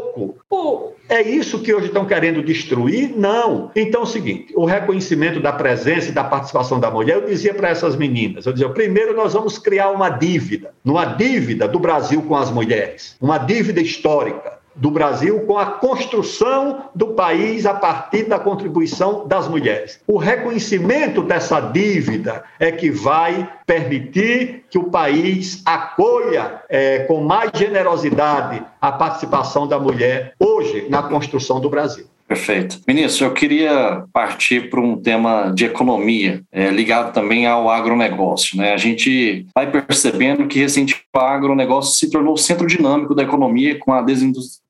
O, 0.49 0.93
é 1.07 1.21
isso 1.21 1.59
que 1.59 1.73
hoje 1.73 1.87
estão 1.87 2.05
querendo 2.05 2.43
destruir? 2.43 3.13
Não. 3.15 3.71
Então 3.75 4.01
é 4.01 4.03
o 4.03 4.07
seguinte: 4.07 4.53
o 4.55 4.65
reconhecimento 4.65 5.39
da 5.39 5.53
presença 5.53 6.09
e 6.09 6.11
da 6.11 6.23
participação 6.23 6.79
da 6.79 6.89
mulher, 6.89 7.17
eu 7.17 7.25
dizia 7.25 7.53
para 7.53 7.69
essas 7.69 7.95
meninas, 7.95 8.45
eu 8.45 8.53
dizia, 8.53 8.69
primeiro 8.69 9.15
nós 9.15 9.33
vamos 9.33 9.57
criar 9.57 9.89
uma 9.91 10.09
dívida, 10.09 10.73
uma 10.83 11.05
dívida 11.05 11.67
do 11.67 11.79
Brasil 11.79 12.21
com 12.23 12.35
as 12.35 12.51
mulheres, 12.51 13.15
uma 13.21 13.37
dívida 13.37 13.81
histórica 13.81 14.56
do 14.77 14.91
Brasil 14.91 15.41
com 15.41 15.57
a 15.57 15.65
construção 15.65 16.89
do 16.95 17.07
país 17.07 17.65
a 17.65 17.73
partir 17.73 18.23
da 18.23 18.39
contribuição 18.39 19.27
das 19.27 19.47
mulheres. 19.47 19.99
O 20.07 20.17
reconhecimento 20.17 21.21
dessa 21.21 21.59
dívida 21.59 22.43
é 22.59 22.71
que 22.71 22.89
vai 22.89 23.49
permitir 23.65 24.63
que 24.69 24.77
o 24.77 24.85
país 24.85 25.61
acolha 25.65 26.61
é, 26.69 26.99
com 26.99 27.21
mais 27.21 27.51
generosidade 27.53 28.63
a 28.79 28.91
participação 28.91 29.67
da 29.67 29.79
mulher 29.79 30.33
hoje 30.39 30.87
na 30.89 31.03
construção 31.03 31.59
do 31.59 31.69
Brasil. 31.69 32.05
Perfeito. 32.27 32.81
Ministro, 32.85 33.25
eu 33.25 33.33
queria 33.33 34.03
partir 34.11 34.69
para 34.69 34.81
um 34.81 34.97
tema 34.97 35.49
de 35.55 35.63
economia, 35.63 36.43
é, 36.51 36.69
ligado 36.69 37.13
também 37.13 37.47
ao 37.47 37.69
agronegócio. 37.69 38.57
Né? 38.57 38.73
A 38.73 38.77
gente 38.77 39.45
vai 39.55 39.71
percebendo 39.71 40.45
que 40.45 40.59
recentemente 40.59 41.05
o 41.15 41.19
agronegócio 41.19 41.95
se 41.95 42.11
tornou 42.11 42.33
o 42.33 42.37
centro 42.37 42.67
dinâmico 42.67 43.15
da 43.15 43.23
economia 43.23 43.79
com 43.79 43.93
a 43.93 44.01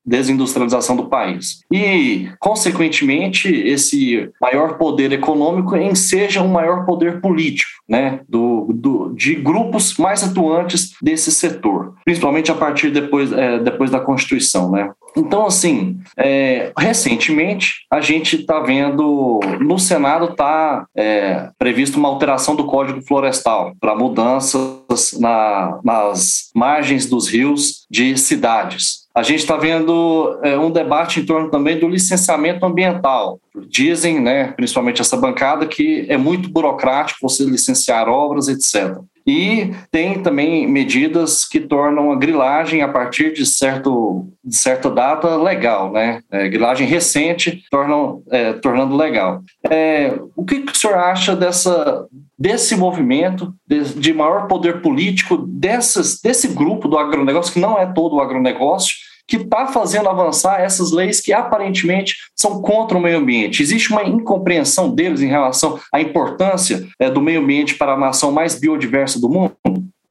desindustrialização 0.08 0.96
do 0.96 1.10
país. 1.10 1.62
E, 1.72 2.30
consequentemente, 2.40 3.50
esse 3.54 4.30
maior 4.42 4.78
poder 4.78 5.12
econômico 5.12 5.76
enseja 5.76 6.42
um 6.42 6.48
maior 6.48 6.86
poder 6.86 7.20
político, 7.20 7.70
né, 7.88 8.22
do, 8.28 8.68
do, 8.74 9.14
de 9.14 9.36
grupos 9.36 9.98
mais 9.98 10.24
atuantes 10.24 10.94
desse 11.02 11.32
setor, 11.32 11.94
principalmente 12.06 12.52
a 12.52 12.56
partir 12.56 12.90
depois, 12.90 13.34
é, 13.34 13.60
depois 13.60 13.92
da 13.92 14.00
Constituição, 14.00 14.72
né. 14.72 14.90
Então, 15.16 15.46
assim, 15.46 16.00
é, 16.16 16.72
recentemente 16.78 17.86
a 17.92 18.00
gente 18.00 18.38
está 18.38 18.60
vendo 18.60 19.40
no 19.60 19.80
Senado 19.80 20.32
está 20.32 20.86
é, 20.96 21.50
previsto 21.58 21.98
uma 21.98 22.10
alteração 22.10 22.56
do 22.56 22.66
Código 22.66 23.02
Florestal 23.02 23.74
para 23.80 23.96
mudanças 23.96 25.18
na, 25.20 25.80
nas 25.84 26.50
margens 26.56 27.08
dos 27.08 27.28
rios 27.28 27.86
de 27.90 28.18
cidades. 28.18 29.07
A 29.18 29.24
gente 29.24 29.40
está 29.40 29.58
vendo 29.58 30.40
é, 30.44 30.56
um 30.60 30.70
debate 30.70 31.20
em 31.20 31.26
torno 31.26 31.50
também 31.50 31.80
do 31.80 31.88
licenciamento 31.88 32.64
ambiental. 32.64 33.40
Dizem, 33.68 34.20
né, 34.20 34.54
principalmente 34.56 35.02
essa 35.02 35.18
bancada, 35.18 35.66
que 35.66 36.06
é 36.08 36.16
muito 36.18 36.52
burocrático 36.52 37.18
você 37.24 37.44
licenciar 37.44 38.08
obras, 38.08 38.48
etc. 38.48 38.96
E 39.26 39.74
tem 39.90 40.22
também 40.22 40.68
medidas 40.68 41.46
que 41.46 41.60
tornam 41.60 42.12
a 42.12 42.16
grilagem 42.16 42.84
a 42.84 42.88
partir 42.88 43.34
de, 43.34 43.44
certo, 43.44 44.28
de 44.44 44.56
certa 44.56 44.88
data 44.88 45.36
legal, 45.36 45.92
né? 45.92 46.22
É, 46.32 46.48
grilagem 46.48 46.88
recente 46.88 47.64
tornam, 47.72 48.22
é, 48.30 48.54
tornando 48.54 48.96
legal. 48.96 49.42
É, 49.68 50.14
o 50.36 50.46
que, 50.46 50.62
que 50.62 50.72
o 50.72 50.78
senhor 50.78 50.96
acha 50.96 51.36
dessa, 51.36 52.06
desse 52.38 52.76
movimento 52.76 53.52
de, 53.68 53.96
de 53.96 54.14
maior 54.14 54.48
poder 54.48 54.80
político 54.80 55.38
dessas, 55.38 56.22
desse 56.22 56.50
grupo 56.50 56.88
do 56.88 57.00
agronegócio, 57.00 57.52
que 57.52 57.60
não 57.60 57.80
é 57.80 57.88
todo 57.88 58.18
o 58.18 58.22
agronegócio, 58.22 59.07
que 59.28 59.38
está 59.38 59.68
fazendo 59.68 60.08
avançar 60.08 60.62
essas 60.62 60.92
leis 60.92 61.20
que 61.20 61.34
aparentemente 61.34 62.16
são 62.36 62.62
contra 62.62 62.98
o 62.98 63.02
meio 63.02 63.18
ambiente. 63.18 63.62
Existe 63.62 63.92
uma 63.92 64.04
incompreensão 64.04 64.94
deles 64.94 65.22
em 65.22 65.28
relação 65.28 65.80
à 65.92 66.00
importância 66.00 66.88
é, 67.00 67.10
do 67.10 67.22
meio 67.22 67.42
ambiente 67.42 67.76
para 67.76 67.94
a 67.94 68.00
nação 68.00 68.32
mais 68.32 68.58
biodiversa 68.58 69.20
do 69.20 69.30
mundo? 69.30 69.56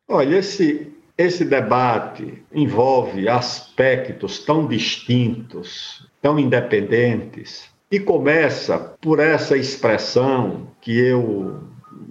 Olha, 0.09 0.37
esse, 0.37 0.93
esse 1.17 1.45
debate 1.45 2.43
envolve 2.53 3.29
aspectos 3.29 4.39
tão 4.41 4.67
distintos, 4.67 6.07
tão 6.21 6.39
independentes, 6.39 7.64
e 7.91 7.99
começa 7.99 8.79
por 9.01 9.21
essa 9.21 9.57
expressão 9.57 10.67
que 10.81 10.99
eu 10.99 11.61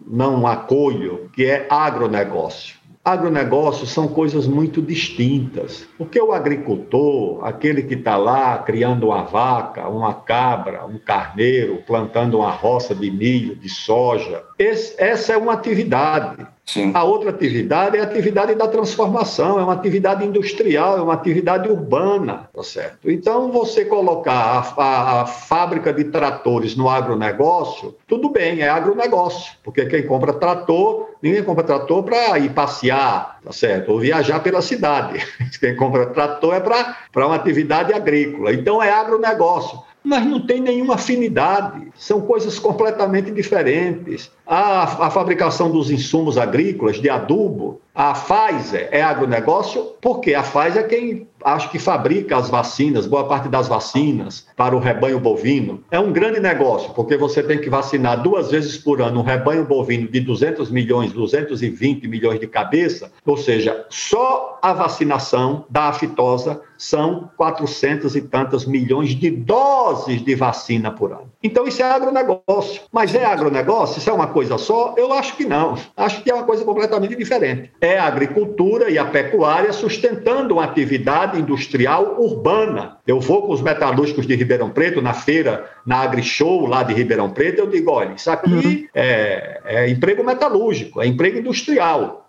não 0.07 0.47
acolho, 0.47 1.29
que 1.33 1.45
é 1.45 1.67
agronegócio. 1.69 2.74
Agronegócio 3.05 3.85
são 3.85 4.07
coisas 4.07 4.47
muito 4.47 4.81
distintas. 4.81 5.87
Porque 5.95 6.19
o 6.19 6.33
agricultor, 6.33 7.45
aquele 7.45 7.83
que 7.83 7.93
está 7.93 8.17
lá 8.17 8.57
criando 8.57 9.09
uma 9.09 9.21
vaca, 9.21 9.87
uma 9.87 10.11
cabra, 10.11 10.87
um 10.87 10.97
carneiro, 10.97 11.83
plantando 11.85 12.39
uma 12.39 12.49
roça 12.49 12.95
de 12.95 13.11
milho, 13.11 13.55
de 13.55 13.69
soja, 13.69 14.43
esse, 14.57 14.95
essa 14.97 15.33
é 15.33 15.37
uma 15.37 15.53
atividade. 15.53 16.47
Sim. 16.65 16.91
A 16.95 17.03
outra 17.03 17.29
atividade 17.29 17.95
é 17.95 17.99
a 17.99 18.03
atividade 18.03 18.55
da 18.55 18.67
transformação, 18.67 19.59
é 19.59 19.63
uma 19.63 19.73
atividade 19.73 20.25
industrial, 20.25 20.97
é 20.97 21.01
uma 21.01 21.13
atividade 21.13 21.69
urbana, 21.69 22.49
tá 22.51 22.63
certo? 22.63 23.11
Então, 23.11 23.51
você 23.51 23.85
colocar 23.85 24.33
a, 24.33 24.81
a, 24.81 25.21
a 25.21 25.25
fábrica 25.27 25.93
de 25.93 26.05
tratores 26.05 26.75
no 26.75 26.89
agronegócio, 26.89 27.95
tudo 28.07 28.29
bem, 28.29 28.61
é 28.61 28.69
agronegócio, 28.69 29.53
porque 29.63 29.85
quem 29.85 30.07
compra 30.07 30.33
trator, 30.33 31.11
ninguém 31.21 31.43
compra 31.43 31.63
trator 31.63 32.01
para 32.01 32.39
ir 32.39 32.49
passear, 32.49 33.39
tá 33.45 33.51
certo? 33.51 33.91
Ou 33.91 33.99
viajar 33.99 34.39
pela 34.39 34.61
cidade. 34.61 35.23
Quem 35.59 35.75
compra 35.75 36.07
trator 36.07 36.55
é 36.55 36.59
para 36.59 37.27
uma 37.27 37.35
atividade 37.35 37.93
agrícola. 37.93 38.53
Então, 38.53 38.81
é 38.81 38.91
agronegócio 38.91 39.79
mas 40.05 40.25
não 40.25 40.39
tem 40.39 40.61
nenhuma 40.61 40.93
afinidade, 40.93 41.91
são 41.95 42.21
coisas 42.21 42.59
completamente 42.59 43.31
diferentes. 43.31 44.31
A, 44.45 45.07
a 45.07 45.09
fabricação 45.09 45.71
dos 45.71 45.89
insumos 45.89 46.37
agrícolas, 46.37 46.97
de 46.97 47.09
adubo, 47.09 47.81
a 47.93 48.13
Pfizer 48.13 48.87
é 48.91 49.01
agronegócio, 49.01 49.93
porque 49.99 50.35
a 50.35 50.43
Pfizer 50.43 50.83
é 50.83 50.83
quem 50.83 51.27
acho 51.45 51.69
que 51.69 51.77
fabrica 51.77 52.35
as 52.35 52.49
vacinas, 52.49 53.05
boa 53.05 53.27
parte 53.27 53.47
das 53.47 53.67
vacinas 53.67 54.47
para 54.55 54.75
o 54.75 54.79
rebanho 54.79 55.19
bovino. 55.19 55.83
É 55.91 55.99
um 55.99 56.11
grande 56.11 56.39
negócio, 56.39 56.91
porque 56.93 57.15
você 57.15 57.43
tem 57.43 57.59
que 57.59 57.69
vacinar 57.69 58.21
duas 58.21 58.49
vezes 58.49 58.77
por 58.77 58.99
ano 58.99 59.19
um 59.19 59.23
rebanho 59.23 59.63
bovino 59.63 60.07
de 60.07 60.19
200 60.19 60.71
milhões, 60.71 61.13
220 61.13 62.07
milhões 62.07 62.39
de 62.39 62.47
cabeça, 62.47 63.11
ou 63.23 63.37
seja, 63.37 63.85
só 63.89 64.57
a 64.61 64.73
vacinação 64.73 65.65
da 65.69 65.89
aftosa 65.89 66.61
são 66.77 67.29
400 67.37 68.15
e 68.15 68.21
tantas 68.21 68.65
milhões 68.65 69.09
de 69.09 69.29
doses 69.29 70.23
de 70.23 70.35
vacina 70.35 70.91
por 70.91 71.11
ano. 71.11 71.31
Então 71.41 71.67
isso 71.67 71.81
é 71.81 71.85
agronegócio. 71.85 72.81
Mas 72.91 73.13
é 73.15 73.23
agronegócio? 73.23 73.99
Isso 73.99 74.09
é 74.09 74.13
uma 74.13 74.27
coisa 74.27 74.57
só? 74.57 74.93
Eu 74.97 75.13
acho 75.13 75.37
que 75.37 75.45
não. 75.45 75.77
Acho 75.95 76.21
que 76.21 76.31
é 76.31 76.33
uma 76.33 76.43
coisa 76.43 76.65
completamente 76.65 77.15
diferente. 77.15 77.71
É 77.79 77.97
a 77.97 78.05
agricultura 78.05 78.89
e 78.89 78.97
a 78.97 79.05
pecuária 79.05 79.71
sustentando 79.71 80.55
uma 80.55 80.63
atividade 80.63 81.34
industrial 81.37 82.15
urbana. 82.19 82.97
Eu 83.05 83.19
vou 83.19 83.43
com 83.43 83.53
os 83.53 83.61
metalúrgicos 83.61 84.25
de 84.25 84.35
Ribeirão 84.35 84.69
Preto 84.69 85.01
na 85.01 85.13
feira, 85.13 85.69
na 85.85 85.97
AgriShow 85.97 86.65
lá 86.65 86.83
de 86.83 86.93
Ribeirão 86.93 87.29
Preto, 87.29 87.59
eu 87.59 87.67
digo, 87.67 87.91
olha, 87.91 88.13
isso 88.13 88.29
aqui 88.29 88.49
uhum. 88.49 88.87
é, 88.93 89.61
é 89.65 89.89
emprego 89.89 90.23
metalúrgico, 90.23 91.01
é 91.01 91.07
emprego 91.07 91.39
industrial 91.39 92.24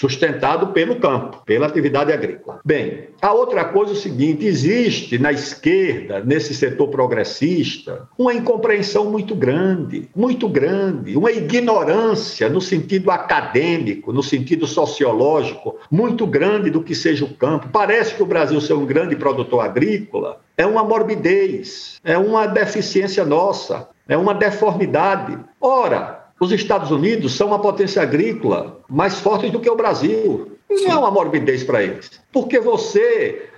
sustentado 0.00 0.68
pelo 0.68 0.96
campo, 0.96 1.42
pela 1.44 1.66
atividade 1.66 2.10
agrícola. 2.10 2.60
Bem, 2.64 3.08
a 3.20 3.34
outra 3.34 3.66
coisa 3.66 3.92
é 3.92 3.94
o 3.94 3.98
seguinte: 3.98 4.46
existe 4.46 5.18
na 5.18 5.30
esquerda, 5.30 6.20
nesse 6.24 6.54
setor 6.54 6.88
progressista, 6.88 8.08
uma 8.16 8.32
incompreensão 8.32 9.10
muito 9.10 9.34
grande, 9.34 10.08
muito 10.16 10.48
grande, 10.48 11.16
uma 11.16 11.30
ignorância 11.30 12.48
no 12.48 12.62
sentido 12.62 13.10
acadêmico, 13.10 14.12
no 14.12 14.22
sentido 14.22 14.66
sociológico, 14.66 15.76
muito 15.90 16.26
grande 16.26 16.70
do 16.70 16.82
que 16.82 16.94
seja 16.94 17.26
o 17.26 17.34
campo. 17.34 17.68
Parece 17.70 18.14
que 18.14 18.22
o 18.22 18.26
Brasil 18.26 18.60
ser 18.60 18.74
um 18.74 18.86
grande 18.86 19.16
produtor 19.16 19.60
agrícola 19.60 20.40
é 20.56 20.64
uma 20.64 20.84
morbidez, 20.84 22.00
é 22.04 22.16
uma 22.16 22.46
deficiência 22.46 23.24
nossa, 23.24 23.88
é 24.08 24.16
uma 24.16 24.34
deformidade. 24.34 25.38
Ora, 25.60 26.19
os 26.40 26.50
Estados 26.52 26.90
Unidos 26.90 27.34
são 27.34 27.48
uma 27.48 27.58
potência 27.58 28.00
agrícola 28.00 28.80
mais 28.88 29.20
forte 29.20 29.50
do 29.50 29.60
que 29.60 29.68
o 29.68 29.76
Brasil. 29.76 30.52
Não 30.70 30.90
é 30.90 30.96
uma 30.96 31.10
morbidez 31.10 31.62
para 31.62 31.82
eles. 31.82 32.10
Porque 32.32 32.58
você 32.58 33.50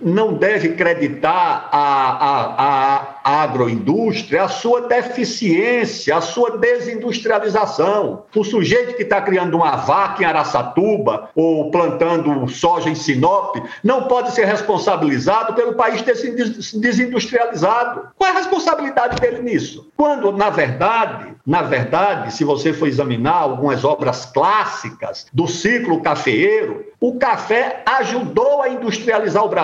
não 0.00 0.34
deve 0.34 0.70
creditar 0.70 1.68
a, 1.72 3.14
a, 3.24 3.42
agroindústria 3.42 4.44
a 4.44 4.48
sua 4.48 4.82
deficiência, 4.82 6.16
a 6.16 6.20
sua 6.20 6.56
desindustrialização. 6.56 8.24
O 8.34 8.44
sujeito 8.44 8.96
que 8.96 9.02
está 9.02 9.20
criando 9.20 9.56
uma 9.56 9.76
vaca 9.76 10.22
em 10.22 10.26
Araçatuba 10.26 11.30
ou 11.34 11.70
plantando 11.70 12.48
soja 12.48 12.88
em 12.88 12.94
Sinop 12.94 13.56
não 13.82 14.04
pode 14.04 14.32
ser 14.32 14.46
responsabilizado 14.46 15.54
pelo 15.54 15.74
país 15.74 16.02
ter 16.02 16.16
se 16.16 16.78
desindustrializado. 16.78 18.08
Qual 18.16 18.30
é 18.30 18.32
a 18.32 18.38
responsabilidade 18.38 19.20
dele 19.20 19.42
nisso? 19.42 19.90
Quando, 19.96 20.32
na 20.32 20.50
verdade, 20.50 21.34
na 21.46 21.62
verdade, 21.62 22.32
se 22.34 22.44
você 22.44 22.72
for 22.72 22.86
examinar 22.86 23.36
algumas 23.36 23.84
obras 23.84 24.26
clássicas 24.26 25.26
do 25.32 25.46
ciclo 25.46 26.02
cafeeiro, 26.02 26.84
o 27.00 27.18
café 27.18 27.82
ajudou 27.86 28.62
a 28.62 28.68
industrializar 28.68 29.44
o 29.44 29.48
Brasil. 29.48 29.57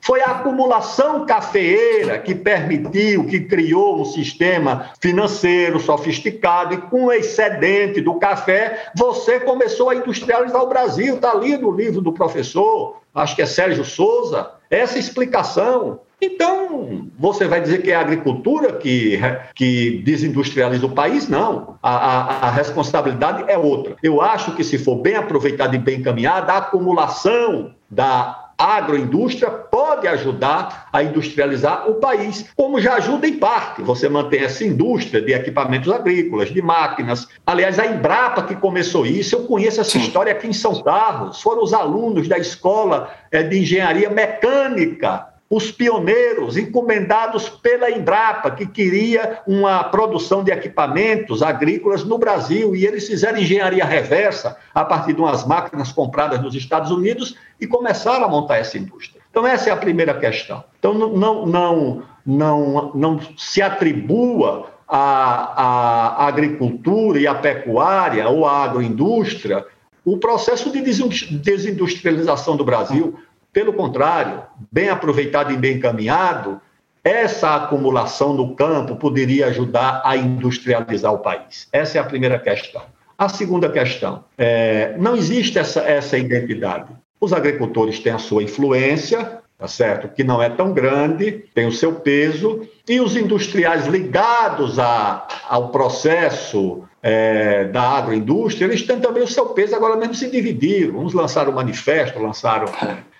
Foi 0.00 0.20
a 0.22 0.32
acumulação 0.32 1.26
cafeeira 1.26 2.18
que 2.18 2.34
permitiu, 2.34 3.26
que 3.26 3.40
criou 3.40 4.00
um 4.00 4.04
sistema 4.04 4.90
financeiro 5.00 5.78
sofisticado 5.78 6.74
e 6.74 6.78
com 6.78 7.06
o 7.06 7.12
excedente 7.12 8.00
do 8.00 8.14
café, 8.14 8.90
você 8.96 9.40
começou 9.40 9.90
a 9.90 9.94
industrializar 9.94 10.62
o 10.62 10.68
Brasil. 10.68 11.16
Está 11.16 11.32
ali 11.32 11.56
no 11.56 11.70
livro 11.70 12.00
do 12.00 12.12
professor, 12.12 13.00
acho 13.14 13.36
que 13.36 13.42
é 13.42 13.46
Sérgio 13.46 13.84
Souza, 13.84 14.50
essa 14.70 14.98
explicação. 14.98 16.00
Então, 16.20 17.08
você 17.18 17.46
vai 17.46 17.60
dizer 17.60 17.82
que 17.82 17.90
é 17.90 17.94
a 17.94 18.00
agricultura 18.00 18.72
que, 18.72 19.20
que 19.54 20.02
desindustrializa 20.02 20.86
o 20.86 20.92
país? 20.92 21.28
Não. 21.28 21.76
A, 21.82 21.90
a, 21.90 22.48
a, 22.48 22.50
responsabilidade 22.50 23.44
é 23.48 23.58
outra. 23.58 23.96
Eu 24.02 24.22
acho 24.22 24.52
que, 24.52 24.64
se 24.64 24.78
for 24.78 24.96
bem 24.96 25.14
aproveitada 25.14 25.76
e 25.76 25.78
bem 25.78 26.00
encaminhada, 26.00 26.52
a 26.52 26.58
acumulação 26.58 27.74
da 27.90 28.45
agroindústria 28.58 29.50
pode 29.50 30.08
ajudar 30.08 30.88
a 30.92 31.02
industrializar 31.02 31.88
o 31.88 31.94
país, 31.94 32.50
como 32.56 32.80
já 32.80 32.94
ajuda 32.94 33.26
em 33.26 33.38
parte. 33.38 33.82
Você 33.82 34.08
mantém 34.08 34.40
essa 34.40 34.64
indústria 34.64 35.20
de 35.20 35.32
equipamentos 35.32 35.92
agrícolas, 35.92 36.48
de 36.52 36.62
máquinas. 36.62 37.28
Aliás, 37.46 37.78
a 37.78 37.86
Embrapa 37.86 38.42
que 38.42 38.56
começou 38.56 39.06
isso, 39.06 39.36
eu 39.36 39.44
conheço 39.44 39.80
essa 39.80 39.98
história 39.98 40.32
aqui 40.32 40.46
em 40.46 40.52
São 40.52 40.82
Carlos. 40.82 41.40
Foram 41.42 41.62
os 41.62 41.74
alunos 41.74 42.28
da 42.28 42.38
Escola 42.38 43.10
eh, 43.30 43.42
de 43.42 43.60
Engenharia 43.60 44.10
Mecânica 44.10 45.35
os 45.48 45.70
pioneiros 45.70 46.56
encomendados 46.56 47.48
pela 47.48 47.90
Embrapa, 47.90 48.50
que 48.50 48.66
queria 48.66 49.40
uma 49.46 49.84
produção 49.84 50.42
de 50.42 50.50
equipamentos 50.50 51.42
agrícolas 51.42 52.04
no 52.04 52.18
Brasil, 52.18 52.74
e 52.74 52.84
eles 52.84 53.06
fizeram 53.06 53.38
engenharia 53.38 53.84
reversa 53.84 54.56
a 54.74 54.84
partir 54.84 55.12
de 55.12 55.20
umas 55.20 55.46
máquinas 55.46 55.92
compradas 55.92 56.42
nos 56.42 56.54
Estados 56.54 56.90
Unidos 56.90 57.36
e 57.60 57.66
começaram 57.66 58.24
a 58.24 58.28
montar 58.28 58.58
essa 58.58 58.76
indústria. 58.76 59.22
Então, 59.30 59.46
essa 59.46 59.70
é 59.70 59.72
a 59.72 59.76
primeira 59.76 60.14
questão. 60.14 60.64
Então, 60.78 60.94
não, 60.94 61.46
não, 61.46 62.02
não, 62.24 62.92
não 62.94 63.20
se 63.36 63.62
atribua 63.62 64.70
à, 64.88 66.22
à 66.22 66.26
agricultura 66.26 67.20
e 67.20 67.26
à 67.26 67.34
pecuária 67.34 68.28
ou 68.28 68.46
à 68.46 68.64
agroindústria 68.64 69.64
o 70.04 70.16
processo 70.18 70.70
de 70.70 70.80
desindustrialização 70.80 72.56
do 72.56 72.64
Brasil. 72.64 73.18
Pelo 73.56 73.72
contrário, 73.72 74.42
bem 74.70 74.90
aproveitado 74.90 75.50
e 75.50 75.56
bem 75.56 75.78
encaminhado, 75.78 76.60
essa 77.02 77.54
acumulação 77.56 78.34
no 78.34 78.54
campo 78.54 78.96
poderia 78.96 79.46
ajudar 79.46 80.02
a 80.04 80.14
industrializar 80.14 81.10
o 81.10 81.20
país. 81.20 81.66
Essa 81.72 81.96
é 81.96 82.00
a 82.02 82.04
primeira 82.04 82.38
questão. 82.38 82.82
A 83.16 83.30
segunda 83.30 83.70
questão, 83.70 84.22
é, 84.36 84.94
não 84.98 85.16
existe 85.16 85.58
essa, 85.58 85.80
essa 85.80 86.18
identidade. 86.18 86.92
Os 87.18 87.32
agricultores 87.32 87.98
têm 87.98 88.12
a 88.12 88.18
sua 88.18 88.42
influência, 88.42 89.38
tá 89.58 89.66
certo? 89.66 90.14
Que 90.14 90.22
não 90.22 90.42
é 90.42 90.50
tão 90.50 90.74
grande, 90.74 91.46
tem 91.54 91.66
o 91.66 91.72
seu 91.72 91.94
peso, 91.94 92.68
e 92.86 93.00
os 93.00 93.16
industriais 93.16 93.86
ligados 93.86 94.78
a, 94.78 95.26
ao 95.48 95.70
processo 95.70 96.84
é, 97.02 97.64
da 97.64 97.84
agroindústria, 97.84 98.66
eles 98.66 98.82
têm 98.82 99.00
também 99.00 99.22
o 99.22 99.26
seu 99.26 99.46
peso, 99.46 99.74
agora 99.74 99.96
mesmo 99.96 100.14
se 100.14 100.30
dividiram. 100.30 100.98
Uns 100.98 101.14
lançaram 101.14 101.52
um 101.52 101.54
manifesto, 101.54 102.18
lançaram. 102.18 102.66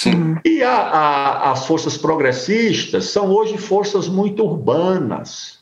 Sim. 0.00 0.36
E 0.46 0.62
a, 0.62 0.78
a, 0.78 1.50
as 1.50 1.66
forças 1.66 1.98
progressistas 1.98 3.10
são 3.10 3.30
hoje 3.30 3.58
forças 3.58 4.08
muito 4.08 4.42
urbanas. 4.42 5.60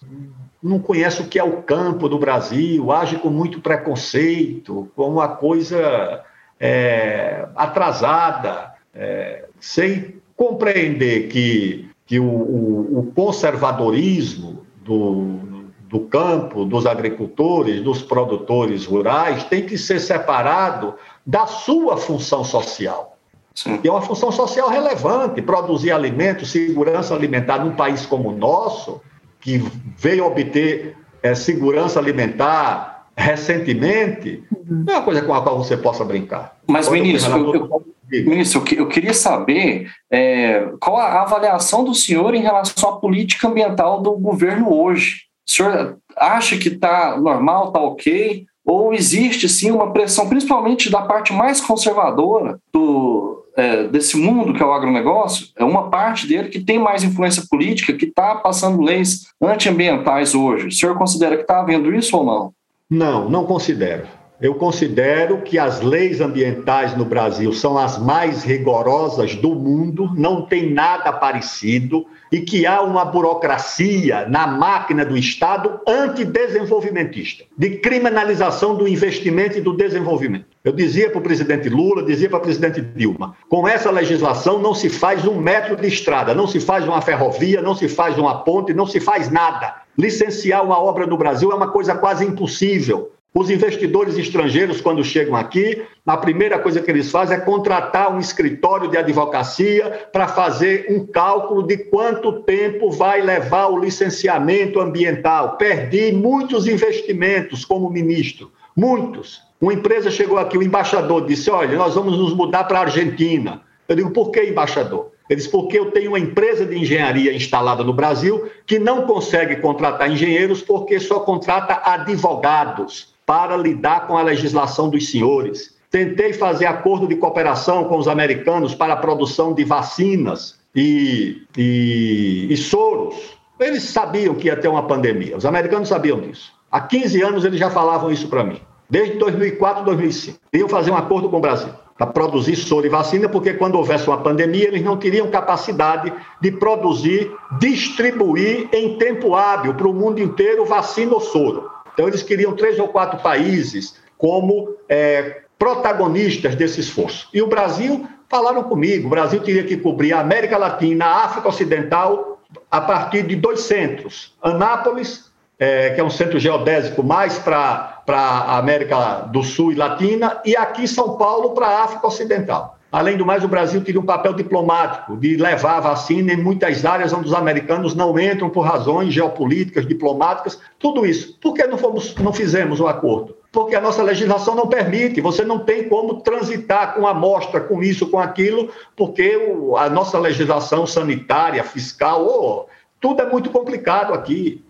Não 0.63 0.79
conhece 0.79 1.21
o 1.21 1.27
que 1.27 1.41
é 1.41 1.43
o 1.43 1.61
campo 1.63 2.09
do 2.09 2.21
Brasil, 2.21 2.93
age 2.93 3.17
com 3.17 3.31
muito 3.31 3.61
preconceito, 3.61 4.89
com 4.95 5.09
uma 5.09 5.27
coisa 5.27 6.23
é, 6.61 7.49
atrasada, 7.57 8.75
é, 8.95 9.47
sem 9.59 10.23
compreender 10.37 11.27
que, 11.27 11.91
que 12.07 12.21
o, 12.21 12.25
o, 12.25 12.99
o 13.01 13.13
conservadorismo 13.17 14.65
do, 14.85 15.41
do 15.89 15.99
campo, 16.03 16.65
dos 16.65 16.87
agricultores, 16.87 17.83
dos 17.83 18.03
produtores 18.03 18.87
rurais, 18.87 19.43
tem 19.43 19.67
que 19.67 19.77
ser 19.77 19.99
separado 19.99 20.95
da 21.27 21.45
sua 21.45 21.97
função 21.97 22.45
social. 22.45 23.18
Sim. 23.59 23.81
E 23.83 23.89
é 23.89 23.91
uma 23.91 24.01
função 24.01 24.31
social 24.31 24.69
relevante, 24.69 25.43
produzir 25.43 25.91
alimentos, 25.91 26.53
segurança 26.53 27.13
alimentar 27.13 27.59
num 27.59 27.75
país 27.75 28.07
como 28.07 28.29
o 28.29 28.37
nosso, 28.37 29.01
que 29.41 29.59
veio 29.97 30.25
obter 30.25 30.97
é, 31.21 31.35
segurança 31.35 31.99
alimentar 31.99 33.09
recentemente, 33.17 34.45
não 34.65 34.95
é 34.95 34.97
uma 34.99 35.05
coisa 35.05 35.23
com 35.23 35.35
a 35.35 35.43
qual 35.43 35.59
você 35.59 35.77
possa 35.77 36.05
brincar. 36.05 36.57
Mas, 36.69 36.89
ministro, 36.89 37.53
eu, 37.53 37.85
eu, 38.13 38.25
ministro, 38.25 38.63
eu 38.77 38.87
queria 38.87 39.13
saber 39.13 39.91
é, 40.09 40.69
qual 40.79 40.97
a 40.97 41.23
avaliação 41.23 41.83
do 41.83 41.97
senhor 41.97 42.37
em 42.37 42.43
relação 42.43 42.91
à 42.91 42.97
política 43.01 43.49
ambiental 43.49 44.01
do 44.01 44.13
governo 44.13 44.73
hoje. 44.73 45.23
O 45.45 45.51
senhor 45.51 45.99
acha 46.17 46.57
que 46.57 46.69
está 46.69 47.19
normal, 47.19 47.69
está 47.69 47.81
ok? 47.81 48.47
Ou 48.65 48.95
existe 48.95 49.49
sim 49.49 49.73
uma 49.73 49.93
pressão, 49.93 50.29
principalmente 50.29 50.89
da 50.89 51.03
parte 51.03 51.33
mais 51.33 51.61
conservadora 51.61 52.61
do, 52.73 53.38
é, 53.59 53.89
desse 53.89 54.17
mundo 54.17 54.55
que 54.55 54.63
é 54.63 54.67
o 54.67 54.73
agronegócio, 54.73 55.49
é 55.57 55.65
uma 55.65 55.91
parte 55.91 56.27
dele 56.29 56.49
que 56.49 56.61
tem 56.61 56.79
mais 56.79 57.03
influência 57.03 57.43
política, 57.51 57.93
que 57.93 58.05
está 58.05 58.37
passando 58.37 58.81
leis 58.81 59.27
antiambientais 59.43 60.35
hoje. 60.35 60.69
O 60.69 60.73
senhor 60.73 60.97
considera 60.97 61.37
que 61.37 61.43
está 61.43 61.61
havendo 61.61 61.93
isso 61.93 62.17
ou 62.17 62.25
não? 62.25 62.53
Não, 62.89 63.29
não 63.29 63.45
considero. 63.45 64.07
Eu 64.41 64.55
considero 64.55 65.43
que 65.43 65.59
as 65.59 65.81
leis 65.81 66.21
ambientais 66.21 66.97
no 66.97 67.05
Brasil 67.05 67.53
são 67.53 67.77
as 67.77 67.99
mais 67.99 68.45
rigorosas 68.45 69.35
do 69.35 69.53
mundo, 69.53 70.13
não 70.15 70.43
tem 70.43 70.73
nada 70.73 71.13
parecido 71.13 72.07
e 72.31 72.41
que 72.43 72.65
há 72.65 72.81
uma 72.83 73.05
burocracia 73.05 74.29
na 74.29 74.47
máquina 74.47 75.05
do 75.05 75.17
Estado 75.17 75.81
antidesenvolvimentista, 75.89 77.45
de 77.57 77.79
criminalização 77.79 78.77
do 78.77 78.87
investimento 78.87 79.59
e 79.59 79.61
do 79.61 79.77
desenvolvimento. 79.77 80.47
Eu 80.69 80.73
dizia 80.73 81.09
para 81.09 81.19
o 81.19 81.23
presidente 81.23 81.67
Lula, 81.71 82.03
dizia 82.03 82.29
para 82.29 82.41
o 82.41 82.43
presidente 82.43 82.83
Dilma: 82.83 83.35
com 83.49 83.67
essa 83.67 83.91
legislação 83.91 84.59
não 84.59 84.75
se 84.75 84.91
faz 84.91 85.25
um 85.25 85.41
metro 85.41 85.75
de 85.75 85.89
estrada, 85.89 86.35
não 86.35 86.47
se 86.47 86.61
faz 86.61 86.87
uma 86.87 87.01
ferrovia, 87.01 87.63
não 87.63 87.75
se 87.75 87.89
faz 87.89 88.19
uma 88.19 88.45
ponte, 88.45 88.75
não 88.75 88.87
se 88.87 89.01
faz 89.01 89.31
nada. 89.31 89.77
Licenciar 89.97 90.63
uma 90.63 90.79
obra 90.79 91.07
no 91.07 91.17
Brasil 91.17 91.51
é 91.51 91.55
uma 91.55 91.71
coisa 91.71 91.95
quase 91.95 92.27
impossível. 92.27 93.13
Os 93.33 93.49
investidores 93.49 94.19
estrangeiros, 94.19 94.79
quando 94.83 95.03
chegam 95.03 95.35
aqui, 95.35 95.83
a 96.05 96.19
primeira 96.19 96.59
coisa 96.59 96.83
que 96.83 96.91
eles 96.91 97.11
fazem 97.11 97.39
é 97.39 97.41
contratar 97.41 98.15
um 98.15 98.21
escritório 98.21 98.91
de 98.91 98.99
advocacia 98.99 100.11
para 100.13 100.29
fazer 100.29 100.85
um 100.91 101.07
cálculo 101.07 101.67
de 101.67 101.79
quanto 101.79 102.43
tempo 102.43 102.91
vai 102.91 103.23
levar 103.23 103.69
o 103.69 103.79
licenciamento 103.79 104.81
ambiental. 104.81 105.57
Perdi 105.57 106.13
muitos 106.13 106.67
investimentos 106.67 107.65
como 107.65 107.89
ministro, 107.89 108.53
muitos. 108.77 109.48
Uma 109.61 109.75
empresa 109.75 110.11
chegou 110.11 110.39
aqui, 110.39 110.57
o 110.57 110.63
embaixador 110.63 111.27
disse: 111.27 111.51
Olha, 111.51 111.77
nós 111.77 111.95
vamos 111.95 112.17
nos 112.17 112.35
mudar 112.35 112.65
para 112.65 112.79
a 112.79 112.83
Argentina. 112.83 113.63
Eu 113.89 113.97
digo: 113.97 114.11
Por 114.11 114.31
que, 114.31 114.43
embaixador? 114.43 115.11
Ele 115.29 115.37
disse: 115.37 115.51
Porque 115.51 115.79
eu 115.79 115.91
tenho 115.91 116.13
uma 116.13 116.19
empresa 116.19 116.65
de 116.65 116.79
engenharia 116.79 117.35
instalada 117.35 117.83
no 117.83 117.93
Brasil 117.93 118.49
que 118.67 118.79
não 118.79 119.03
consegue 119.03 119.57
contratar 119.57 120.11
engenheiros 120.11 120.63
porque 120.63 121.01
só 121.01 121.21
contrata 121.21 121.83
advogados 121.85 123.15
para 123.27 123.57
lidar 123.57 124.07
com 124.07 124.17
a 124.17 124.23
legislação 124.23 124.89
dos 124.89 125.11
senhores. 125.11 125.77
Tentei 125.91 126.33
fazer 126.33 126.67
acordo 126.67 127.07
de 127.07 127.17
cooperação 127.17 127.85
com 127.85 127.99
os 127.99 128.09
americanos 128.09 128.75
para 128.75 128.93
a 128.93 128.97
produção 128.97 129.55
de 129.55 129.65
vacinas 129.65 130.59
e, 130.75 131.43
e, 131.57 132.47
e 132.51 132.57
soros. 132.57 133.17
Eles 133.59 133.83
sabiam 133.85 134.35
que 134.35 134.47
ia 134.47 134.57
ter 134.57 134.69
uma 134.69 134.87
pandemia, 134.87 135.37
os 135.37 135.45
americanos 135.45 135.89
sabiam 135.89 136.21
disso. 136.21 136.53
Há 136.71 136.81
15 136.81 137.23
anos 137.23 137.45
eles 137.45 137.59
já 137.59 137.71
falavam 137.71 138.11
isso 138.11 138.29
para 138.29 138.45
mim, 138.45 138.61
desde 138.89 139.17
2004, 139.19 139.85
2005. 139.85 140.39
Iam 140.53 140.69
fazer 140.69 140.91
um 140.91 140.97
acordo 140.97 141.29
com 141.29 141.37
o 141.39 141.41
Brasil 141.41 141.73
para 141.99 142.07
produzir 142.07 142.55
soro 142.55 142.87
e 142.87 142.89
vacina, 142.89 143.29
porque 143.29 143.55
quando 143.55 143.75
houvesse 143.75 144.07
uma 144.07 144.19
pandemia, 144.19 144.69
eles 144.69 144.85
não 144.85 144.97
teriam 144.97 145.29
capacidade 145.31 146.13
de 146.41 146.53
produzir, 146.53 147.29
distribuir 147.59 148.69
em 148.73 148.97
tempo 148.97 149.35
hábil 149.35 149.75
para 149.75 149.89
o 149.89 149.93
mundo 149.93 150.21
inteiro 150.21 150.65
vacina 150.65 151.13
ou 151.13 151.21
soro. 151.21 151.69
Então, 151.93 152.07
eles 152.07 152.23
queriam 152.23 152.55
três 152.55 152.79
ou 152.79 152.87
quatro 152.87 153.21
países 153.21 153.97
como 154.17 154.77
é, 154.89 155.41
protagonistas 155.59 156.55
desse 156.55 156.81
esforço. 156.81 157.29
E 157.35 157.43
o 157.43 157.49
Brasil, 157.49 158.07
falaram 158.29 158.63
comigo, 158.63 159.09
o 159.09 159.11
Brasil 159.11 159.41
teria 159.41 159.65
que 159.65 159.77
cobrir 159.77 160.13
a 160.13 160.21
América 160.21 160.57
Latina, 160.57 161.05
a 161.05 161.25
África 161.25 161.49
Ocidental, 161.49 162.41
a 162.71 162.81
partir 162.81 163.25
de 163.25 163.35
dois 163.35 163.63
centros: 163.63 164.37
Anápolis, 164.41 165.33
é, 165.59 165.91
que 165.91 166.01
é 166.01 166.05
um 166.05 166.11
centro 166.11 166.39
geodésico 166.39 167.03
mais 167.03 167.39
para 167.39 167.98
a 168.17 168.59
América 168.59 169.29
do 169.31 169.43
Sul 169.43 169.73
e 169.73 169.75
Latina, 169.75 170.41
e 170.45 170.57
aqui 170.57 170.89
São 170.89 171.17
Paulo 171.17 171.51
para 171.51 171.67
a 171.67 171.85
África 171.85 172.07
Ocidental. 172.07 172.79
Além 172.91 173.19
do 173.19 173.27
mais, 173.27 173.45
o 173.45 173.49
Brasil 173.49 173.85
teria 173.85 174.01
um 174.01 174.07
papel 174.07 174.33
diplomático 174.33 175.15
de 175.19 175.37
levar 175.37 175.77
a 175.77 175.81
vacina 175.81 176.33
em 176.33 176.43
muitas 176.43 176.87
áreas 176.87 177.13
onde 177.13 177.27
os 177.27 177.35
americanos 177.35 177.95
não 177.95 178.19
entram 178.19 178.49
por 178.49 178.63
razões 178.63 179.13
geopolíticas, 179.13 179.87
diplomáticas, 179.87 180.59
tudo 180.79 181.05
isso. 181.05 181.39
Por 181.39 181.53
que 181.53 181.67
não, 181.67 181.77
fomos, 181.77 182.15
não 182.17 182.33
fizemos 182.33 182.81
o 182.81 182.87
acordo? 182.87 183.37
Porque 183.53 183.77
a 183.77 183.81
nossa 183.81 184.03
legislação 184.03 184.55
não 184.55 184.69
permite, 184.69 185.21
você 185.21 185.45
não 185.45 185.59
tem 185.59 185.87
como 185.87 186.23
transitar 186.23 186.95
com 186.95 187.07
amostra, 187.07 187.61
com 187.61 187.83
isso, 187.83 188.09
com 188.09 188.19
aquilo, 188.19 188.71
porque 188.97 189.37
o, 189.37 189.77
a 189.77 189.91
nossa 189.91 190.19
legislação 190.19 190.87
sanitária, 190.87 191.63
fiscal, 191.65 192.27
oh, 192.27 192.67
tudo 192.99 193.21
é 193.21 193.27
muito 193.27 193.51
complicado 193.51 194.15
aqui. 194.15 194.65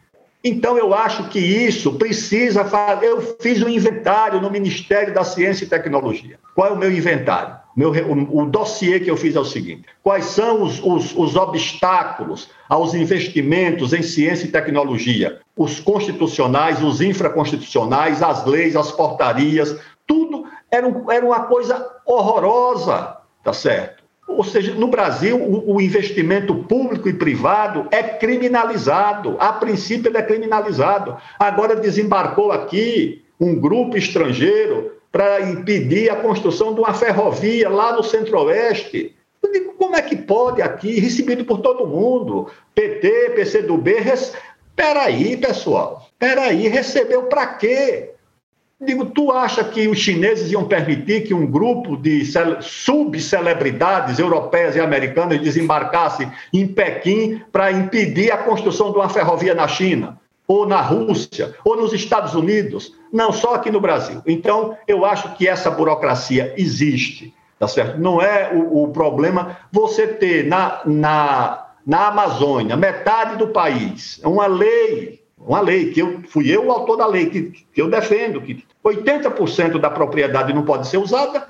Então, 0.49 0.79
eu 0.79 0.95
acho 0.95 1.29
que 1.29 1.39
isso 1.39 1.93
precisa 1.95 2.65
fazer. 2.65 3.07
Eu 3.07 3.37
fiz 3.39 3.63
um 3.63 3.69
inventário 3.69 4.41
no 4.41 4.51
Ministério 4.51 5.13
da 5.13 5.23
Ciência 5.23 5.65
e 5.65 5.69
Tecnologia. 5.69 6.39
Qual 6.55 6.69
é 6.69 6.71
o 6.71 6.77
meu 6.77 6.91
inventário? 6.91 7.55
Meu, 7.77 7.93
o, 7.93 8.43
o 8.43 8.47
dossiê 8.47 8.99
que 8.99 9.11
eu 9.11 9.17
fiz 9.17 9.37
é 9.37 9.41
o 9.41 9.45
seguinte: 9.45 9.85
quais 10.03 10.25
são 10.25 10.63
os, 10.63 10.83
os, 10.83 11.15
os 11.15 11.37
obstáculos 11.37 12.49
aos 12.67 12.95
investimentos 12.95 13.93
em 13.93 14.03
ciência 14.03 14.47
e 14.47 14.51
tecnologia? 14.51 15.41
Os 15.55 15.79
constitucionais, 15.79 16.83
os 16.83 17.03
infraconstitucionais, 17.03 18.23
as 18.23 18.45
leis, 18.47 18.75
as 18.75 18.91
portarias, 18.91 19.79
tudo 20.07 20.47
era, 20.71 20.89
um, 20.89 21.13
era 21.13 21.25
uma 21.25 21.41
coisa 21.41 21.87
horrorosa, 22.07 23.19
tá 23.45 23.53
certo? 23.53 23.98
Ou 24.29 24.45
seja, 24.45 24.75
no 24.75 24.89
Brasil, 24.89 25.37
o, 25.37 25.75
o, 25.75 25.81
investimento 25.81 26.55
público 26.55 27.09
e 27.09 27.15
privado 27.15 27.89
é 27.91 28.03
criminalizado. 28.03 29.37
A 29.41 29.55
princípio, 29.55 30.11
ele 30.11 30.19
é 30.19 30.23
criminalizado. 30.23 31.17
Agora 31.39 31.75
desembarcou 31.75 32.53
aqui 32.53 33.25
um 33.41 33.59
grupo 33.59 33.97
estrangeiro 33.97 34.93
para 35.11 35.41
impedir 35.41 36.11
a 36.11 36.17
construção 36.17 36.75
de 36.75 36.81
uma 36.81 36.93
ferrovia 36.93 37.71
lá 37.71 37.93
no 37.93 38.05
Centro-Oeste. 38.05 39.17
Eu 39.43 39.51
digo, 39.51 39.73
como 39.75 39.97
é 39.97 40.03
que 40.03 40.17
pode 40.17 40.61
aqui, 40.61 41.01
recebido 41.01 41.45
por 41.45 41.61
todo 41.61 41.87
mundo, 41.87 42.49
PT, 42.75 43.31
PCdoB, 43.35 43.95
res... 43.95 44.35
peraí, 44.77 45.37
pessoal, 45.37 46.07
peraí, 46.19 46.69
recebeu 46.69 47.25
para 47.25 47.47
quê? 47.47 48.11
Digo, 48.81 49.07
tu 49.07 49.33
acha 49.33 49.65
que 49.65 49.89
os 49.89 49.99
chineses 49.99 50.53
iam 50.53 50.65
permitir 50.65 51.27
que 51.27 51.35
um 51.35 51.45
grupo 51.45 51.97
de 51.97 52.25
subcelebridades 52.61 54.21
europeias 54.21 54.77
e 54.77 54.81
americanas 54.81 55.41
desembarcasse 55.41 56.29
em 56.53 56.65
Pequim 56.65 57.43
para 57.51 57.73
impedir 57.73 58.31
a 58.31 58.39
construção 58.39 58.93
de 58.93 58.99
uma 58.99 59.09
ferrovia 59.09 59.53
na 59.53 59.67
China? 59.67 60.21
Ou 60.47 60.65
na 60.65 60.81
Rússia, 60.81 61.57
ou 61.65 61.77
nos 61.77 61.93
Estados 61.93 62.35
Unidos, 62.37 62.95
não 63.13 63.33
só 63.33 63.57
aqui 63.57 63.71
no 63.71 63.81
Brasil. 63.81 64.23
Então, 64.25 64.77
eu 64.87 65.05
acho 65.05 65.35
que 65.35 65.49
essa 65.49 65.71
burocracia 65.71 66.55
existe, 66.57 67.35
tá 67.59 67.67
certo? 67.67 67.99
Não 67.99 68.23
é 68.23 68.53
o, 68.55 68.85
o 68.85 68.89
problema 68.89 69.59
você 69.73 70.07
ter 70.07 70.47
na, 70.47 70.81
na, 70.87 71.67
na 71.85 72.09
Amazônia 72.09 72.77
metade 72.77 73.37
do 73.37 73.49
país, 73.49 74.21
uma 74.25 74.47
lei 74.47 75.19
uma 75.39 75.61
lei, 75.61 75.93
que 75.93 76.01
eu 76.01 76.23
fui 76.29 76.51
eu 76.51 76.67
o 76.67 76.73
autor 76.73 76.97
da 76.97 77.07
lei, 77.07 77.31
que, 77.31 77.43
que 77.73 77.81
eu 77.81 77.89
defendo, 77.89 78.41
que 78.41 78.65
80% 78.89 79.79
da 79.79 79.91
propriedade 79.91 80.53
não 80.53 80.65
pode 80.65 80.87
ser 80.87 80.99
usada. 80.99 81.47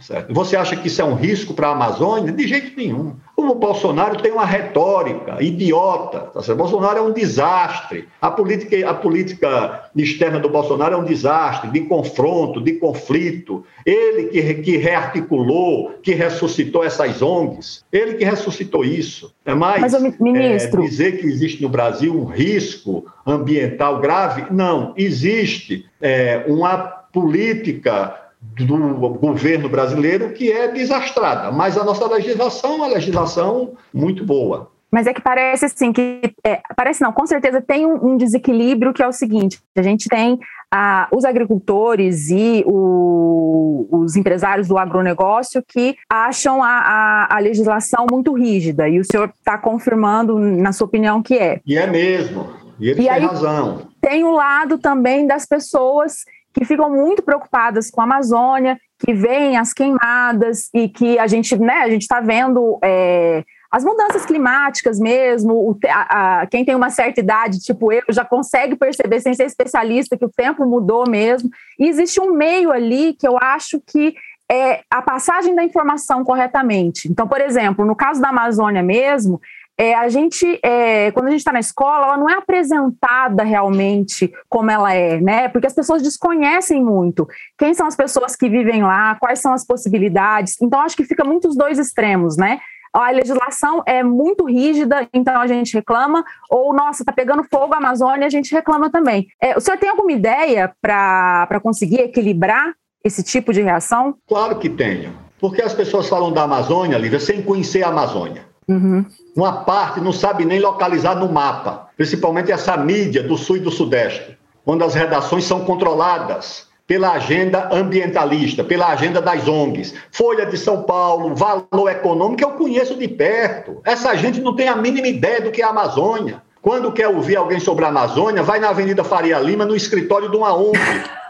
Certo? 0.00 0.32
Você 0.34 0.56
acha 0.56 0.76
que 0.76 0.88
isso 0.88 1.00
é 1.00 1.04
um 1.04 1.14
risco 1.14 1.54
para 1.54 1.68
a 1.68 1.72
Amazônia? 1.72 2.32
De 2.32 2.46
jeito 2.46 2.76
nenhum. 2.76 3.16
O 3.50 3.54
Bolsonaro 3.54 4.20
tem 4.20 4.32
uma 4.32 4.44
retórica 4.44 5.42
idiota. 5.42 6.20
Tá 6.32 6.42
certo? 6.42 6.58
Bolsonaro 6.58 6.98
é 6.98 7.02
um 7.02 7.12
desastre. 7.12 8.08
A 8.20 8.30
política, 8.30 8.88
a 8.88 8.94
política 8.94 9.90
externa 9.94 10.40
do 10.40 10.48
Bolsonaro 10.48 10.94
é 10.94 10.96
um 10.96 11.04
desastre 11.04 11.70
de 11.70 11.82
confronto, 11.82 12.60
de 12.60 12.72
conflito. 12.74 13.64
Ele 13.84 14.24
que, 14.24 14.54
que 14.54 14.76
rearticulou, 14.76 15.94
que 16.02 16.14
ressuscitou 16.14 16.84
essas 16.84 17.22
ONGs. 17.22 17.84
Ele 17.92 18.14
que 18.14 18.24
ressuscitou 18.24 18.84
isso. 18.84 19.32
É 19.44 19.54
mais 19.54 19.92
Mas, 19.92 20.18
ministro... 20.18 20.82
É, 20.82 20.86
dizer 20.86 21.18
que 21.18 21.26
existe 21.26 21.62
no 21.62 21.68
Brasil 21.68 22.14
um 22.14 22.24
risco 22.24 23.06
ambiental 23.26 24.00
grave? 24.00 24.46
Não. 24.50 24.94
Existe 24.96 25.86
é, 26.00 26.44
uma 26.48 27.04
política 27.12 28.23
do 28.56 28.96
governo 29.18 29.68
brasileiro 29.68 30.32
que 30.32 30.50
é 30.52 30.68
desastrada, 30.68 31.50
mas 31.50 31.76
a 31.76 31.84
nossa 31.84 32.06
legislação 32.06 32.72
é 32.72 32.76
uma 32.76 32.86
legislação 32.86 33.72
muito 33.92 34.24
boa. 34.24 34.70
Mas 34.94 35.08
é 35.08 35.12
que 35.12 35.20
parece 35.20 35.64
assim 35.64 35.92
que 35.92 36.20
é, 36.44 36.60
parece 36.76 37.02
não, 37.02 37.12
com 37.12 37.26
certeza 37.26 37.60
tem 37.60 37.84
um, 37.84 38.12
um, 38.12 38.16
desequilíbrio 38.16 38.92
que 38.92 39.02
é 39.02 39.08
o 39.08 39.12
seguinte: 39.12 39.58
a 39.76 39.82
gente 39.82 40.08
tem 40.08 40.38
ah, 40.70 41.08
os 41.10 41.24
agricultores 41.24 42.30
e 42.30 42.62
o, 42.64 43.88
os 43.90 44.14
empresários 44.14 44.68
do 44.68 44.78
agronegócio 44.78 45.64
que 45.66 45.96
acham 46.08 46.62
a, 46.62 46.68
a, 46.68 47.36
a 47.36 47.38
legislação 47.40 48.06
muito 48.08 48.32
rígida, 48.34 48.88
e 48.88 49.00
o 49.00 49.04
senhor 49.04 49.32
está 49.36 49.58
confirmando, 49.58 50.38
na 50.38 50.72
sua 50.72 50.86
opinião, 50.86 51.20
que 51.20 51.34
é. 51.34 51.60
E 51.66 51.76
é 51.76 51.88
mesmo. 51.88 52.48
E 52.78 52.88
ele 52.88 53.00
e 53.00 53.04
tem 53.04 53.08
aí, 53.08 53.24
razão. 53.24 53.88
Tem 54.00 54.22
o 54.22 54.30
lado 54.30 54.78
também 54.78 55.26
das 55.26 55.44
pessoas 55.44 56.24
que 56.54 56.64
ficam 56.64 56.88
muito 56.88 57.22
preocupadas 57.22 57.90
com 57.90 58.00
a 58.00 58.04
Amazônia, 58.04 58.78
que 58.98 59.12
veem 59.12 59.56
as 59.56 59.72
queimadas 59.72 60.70
e 60.72 60.88
que 60.88 61.18
a 61.18 61.26
gente, 61.26 61.58
né, 61.58 61.78
a 61.78 61.90
gente 61.90 62.02
está 62.02 62.20
vendo 62.20 62.78
é, 62.82 63.42
as 63.70 63.84
mudanças 63.84 64.24
climáticas 64.24 65.00
mesmo. 65.00 65.52
O, 65.52 65.78
a, 65.88 66.42
a, 66.42 66.46
quem 66.46 66.64
tem 66.64 66.76
uma 66.76 66.90
certa 66.90 67.18
idade, 67.18 67.58
tipo 67.58 67.92
eu, 67.92 68.02
já 68.10 68.24
consegue 68.24 68.76
perceber, 68.76 69.20
sem 69.20 69.34
ser 69.34 69.46
especialista, 69.46 70.16
que 70.16 70.24
o 70.24 70.30
tempo 70.30 70.64
mudou 70.64 71.10
mesmo. 71.10 71.50
E 71.78 71.88
existe 71.88 72.20
um 72.20 72.32
meio 72.32 72.70
ali 72.70 73.14
que 73.14 73.26
eu 73.26 73.36
acho 73.36 73.80
que 73.84 74.14
é 74.50 74.82
a 74.88 75.02
passagem 75.02 75.56
da 75.56 75.64
informação 75.64 76.22
corretamente. 76.22 77.08
Então, 77.10 77.26
por 77.26 77.40
exemplo, 77.40 77.84
no 77.84 77.96
caso 77.96 78.20
da 78.20 78.28
Amazônia 78.28 78.82
mesmo, 78.82 79.40
é, 79.78 79.94
a 79.94 80.08
gente, 80.08 80.58
é, 80.62 81.10
quando 81.10 81.26
a 81.26 81.30
gente 81.30 81.40
está 81.40 81.52
na 81.52 81.60
escola, 81.60 82.06
ela 82.06 82.16
não 82.16 82.30
é 82.30 82.34
apresentada 82.34 83.42
realmente 83.42 84.32
como 84.48 84.70
ela 84.70 84.92
é, 84.94 85.20
né? 85.20 85.48
Porque 85.48 85.66
as 85.66 85.74
pessoas 85.74 86.02
desconhecem 86.02 86.82
muito 86.82 87.26
quem 87.58 87.74
são 87.74 87.86
as 87.86 87.96
pessoas 87.96 88.36
que 88.36 88.48
vivem 88.48 88.82
lá, 88.82 89.16
quais 89.16 89.40
são 89.40 89.52
as 89.52 89.64
possibilidades. 89.64 90.60
Então, 90.62 90.80
acho 90.80 90.96
que 90.96 91.04
fica 91.04 91.24
muito 91.24 91.48
os 91.48 91.56
dois 91.56 91.78
extremos, 91.78 92.36
né? 92.36 92.60
A 92.92 93.10
legislação 93.10 93.82
é 93.84 94.04
muito 94.04 94.44
rígida, 94.44 95.08
então 95.12 95.40
a 95.40 95.48
gente 95.48 95.74
reclama, 95.74 96.24
ou, 96.48 96.72
nossa, 96.72 97.02
está 97.02 97.12
pegando 97.12 97.42
fogo 97.42 97.74
a 97.74 97.78
Amazônia, 97.78 98.28
a 98.28 98.30
gente 98.30 98.54
reclama 98.54 98.88
também. 98.88 99.26
É, 99.42 99.56
o 99.56 99.60
senhor 99.60 99.76
tem 99.76 99.90
alguma 99.90 100.12
ideia 100.12 100.72
para 100.80 101.58
conseguir 101.60 101.98
equilibrar 102.00 102.72
esse 103.02 103.24
tipo 103.24 103.52
de 103.52 103.60
reação? 103.60 104.14
Claro 104.28 104.60
que 104.60 104.70
tenho. 104.70 105.12
Porque 105.40 105.60
as 105.60 105.74
pessoas 105.74 106.08
falam 106.08 106.32
da 106.32 106.44
Amazônia, 106.44 106.96
Lívia, 106.96 107.18
sem 107.18 107.42
conhecer 107.42 107.82
a 107.82 107.88
Amazônia. 107.88 108.46
Uhum. 108.68 109.04
Uma 109.36 109.64
parte 109.64 110.00
não 110.00 110.12
sabe 110.12 110.44
nem 110.44 110.60
localizar 110.60 111.14
no 111.14 111.30
mapa, 111.30 111.88
principalmente 111.96 112.50
essa 112.50 112.76
mídia 112.76 113.22
do 113.22 113.36
sul 113.36 113.56
e 113.56 113.60
do 113.60 113.70
sudeste, 113.70 114.38
onde 114.66 114.84
as 114.84 114.94
redações 114.94 115.44
são 115.44 115.64
controladas 115.64 116.66
pela 116.86 117.12
agenda 117.12 117.70
ambientalista, 117.72 118.62
pela 118.62 118.88
agenda 118.88 119.20
das 119.20 119.48
ONGs. 119.48 119.94
Folha 120.12 120.44
de 120.44 120.56
São 120.58 120.82
Paulo, 120.82 121.34
Valor 121.34 121.90
Econômico, 121.90 122.42
eu 122.42 122.50
conheço 122.50 122.94
de 122.94 123.08
perto. 123.08 123.80
Essa 123.84 124.14
gente 124.14 124.40
não 124.40 124.54
tem 124.54 124.68
a 124.68 124.76
mínima 124.76 125.08
ideia 125.08 125.40
do 125.40 125.50
que 125.50 125.62
é 125.62 125.64
a 125.64 125.70
Amazônia. 125.70 126.42
Quando 126.60 126.92
quer 126.92 127.08
ouvir 127.08 127.36
alguém 127.36 127.60
sobre 127.60 127.84
a 127.84 127.88
Amazônia, 127.88 128.42
vai 128.42 128.58
na 128.58 128.70
Avenida 128.70 129.04
Faria 129.04 129.38
Lima, 129.38 129.66
no 129.66 129.76
escritório 129.76 130.30
de 130.30 130.36
uma 130.36 130.54
ONG, 130.54 130.78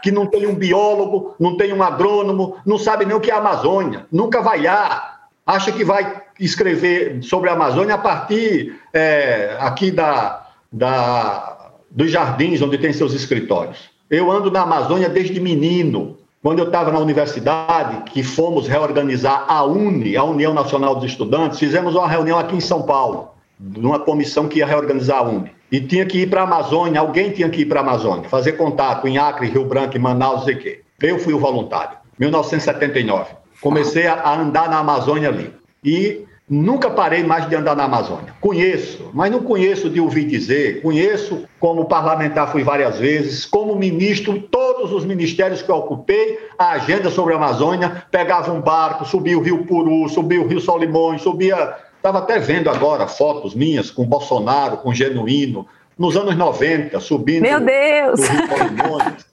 que 0.01 0.11
não 0.11 0.25
tem 0.25 0.47
um 0.47 0.55
biólogo, 0.55 1.35
não 1.37 1.57
tem 1.57 1.73
um 1.73 1.83
agrônomo, 1.83 2.55
não 2.65 2.77
sabe 2.77 3.05
nem 3.05 3.15
o 3.15 3.19
que 3.19 3.31
é 3.31 3.33
a 3.33 3.39
Amazônia. 3.39 4.05
Nunca 4.11 4.41
vai 4.41 4.61
lá 4.61 5.15
acha 5.45 5.71
que 5.71 5.83
vai 5.83 6.23
escrever 6.39 7.23
sobre 7.23 7.49
a 7.49 7.53
Amazônia 7.53 7.95
a 7.95 7.97
partir 7.97 8.75
é, 8.93 9.55
aqui 9.59 9.91
da, 9.91 10.47
da, 10.71 11.71
dos 11.89 12.11
jardins 12.11 12.61
onde 12.61 12.77
tem 12.77 12.91
seus 12.91 13.13
escritórios. 13.13 13.89
Eu 14.09 14.31
ando 14.31 14.51
na 14.51 14.61
Amazônia 14.61 15.09
desde 15.09 15.39
menino. 15.39 16.17
Quando 16.41 16.59
eu 16.59 16.65
estava 16.65 16.91
na 16.91 16.99
universidade, 16.99 18.03
que 18.11 18.21
fomos 18.21 18.67
reorganizar 18.67 19.45
a 19.47 19.63
UNE, 19.63 20.15
a 20.15 20.23
União 20.23 20.53
Nacional 20.53 20.93
dos 20.93 21.05
Estudantes, 21.05 21.57
fizemos 21.57 21.95
uma 21.95 22.07
reunião 22.07 22.37
aqui 22.37 22.55
em 22.55 22.59
São 22.59 22.83
Paulo, 22.83 23.29
numa 23.59 23.97
comissão 23.97 24.47
que 24.47 24.59
ia 24.59 24.65
reorganizar 24.67 25.17
a 25.17 25.23
UNE. 25.23 25.51
E 25.71 25.81
tinha 25.81 26.05
que 26.05 26.19
ir 26.19 26.29
para 26.29 26.41
a 26.41 26.43
Amazônia, 26.43 27.01
alguém 27.01 27.31
tinha 27.31 27.49
que 27.49 27.61
ir 27.61 27.65
para 27.65 27.79
a 27.79 27.83
Amazônia, 27.83 28.29
fazer 28.29 28.51
contato 28.51 29.07
em 29.07 29.17
Acre, 29.17 29.47
Rio 29.47 29.65
Branco, 29.65 29.99
Manaus, 29.99 30.45
o 30.45 30.55
quê. 30.55 30.81
Eu 31.01 31.17
fui 31.17 31.33
o 31.33 31.39
voluntário, 31.39 31.97
1979. 32.19 33.33
Comecei 33.59 34.05
a 34.05 34.39
andar 34.39 34.69
na 34.69 34.77
Amazônia 34.77 35.29
ali. 35.29 35.51
E 35.85 36.25
nunca 36.49 36.89
parei 36.89 37.23
mais 37.23 37.47
de 37.47 37.55
andar 37.55 37.75
na 37.75 37.83
Amazônia. 37.83 38.33
Conheço, 38.41 39.09
mas 39.13 39.31
não 39.31 39.43
conheço 39.43 39.89
de 39.89 39.99
ouvir 39.99 40.25
dizer. 40.25 40.81
Conheço 40.81 41.45
como 41.59 41.85
parlamentar, 41.85 42.51
fui 42.51 42.63
várias 42.63 42.97
vezes, 42.97 43.45
como 43.45 43.75
ministro, 43.75 44.41
todos 44.41 44.91
os 44.91 45.05
ministérios 45.05 45.61
que 45.61 45.69
eu 45.69 45.75
ocupei, 45.75 46.39
a 46.57 46.71
agenda 46.71 47.09
sobre 47.09 47.33
a 47.33 47.37
Amazônia, 47.37 48.03
pegava 48.09 48.51
um 48.51 48.61
barco, 48.61 49.05
subia 49.05 49.37
o 49.37 49.41
Rio 49.41 49.65
Puru, 49.65 50.09
subia 50.09 50.41
o 50.41 50.47
Rio 50.47 50.59
Solimões, 50.59 51.21
subia. 51.21 51.75
Estava 51.97 52.19
até 52.19 52.37
vendo 52.37 52.69
agora 52.69 53.07
fotos 53.07 53.55
minhas 53.55 53.89
com 53.89 54.05
Bolsonaro, 54.05 54.77
com 54.77 54.93
Genuíno, 54.93 55.67
nos 55.97 56.15
anos 56.17 56.35
90, 56.35 56.99
subindo 56.99 57.41
Meu 57.41 57.59
Deus! 57.59 58.19
do 58.19 58.27
Rio 58.27 58.47
Solimões, 58.47 59.25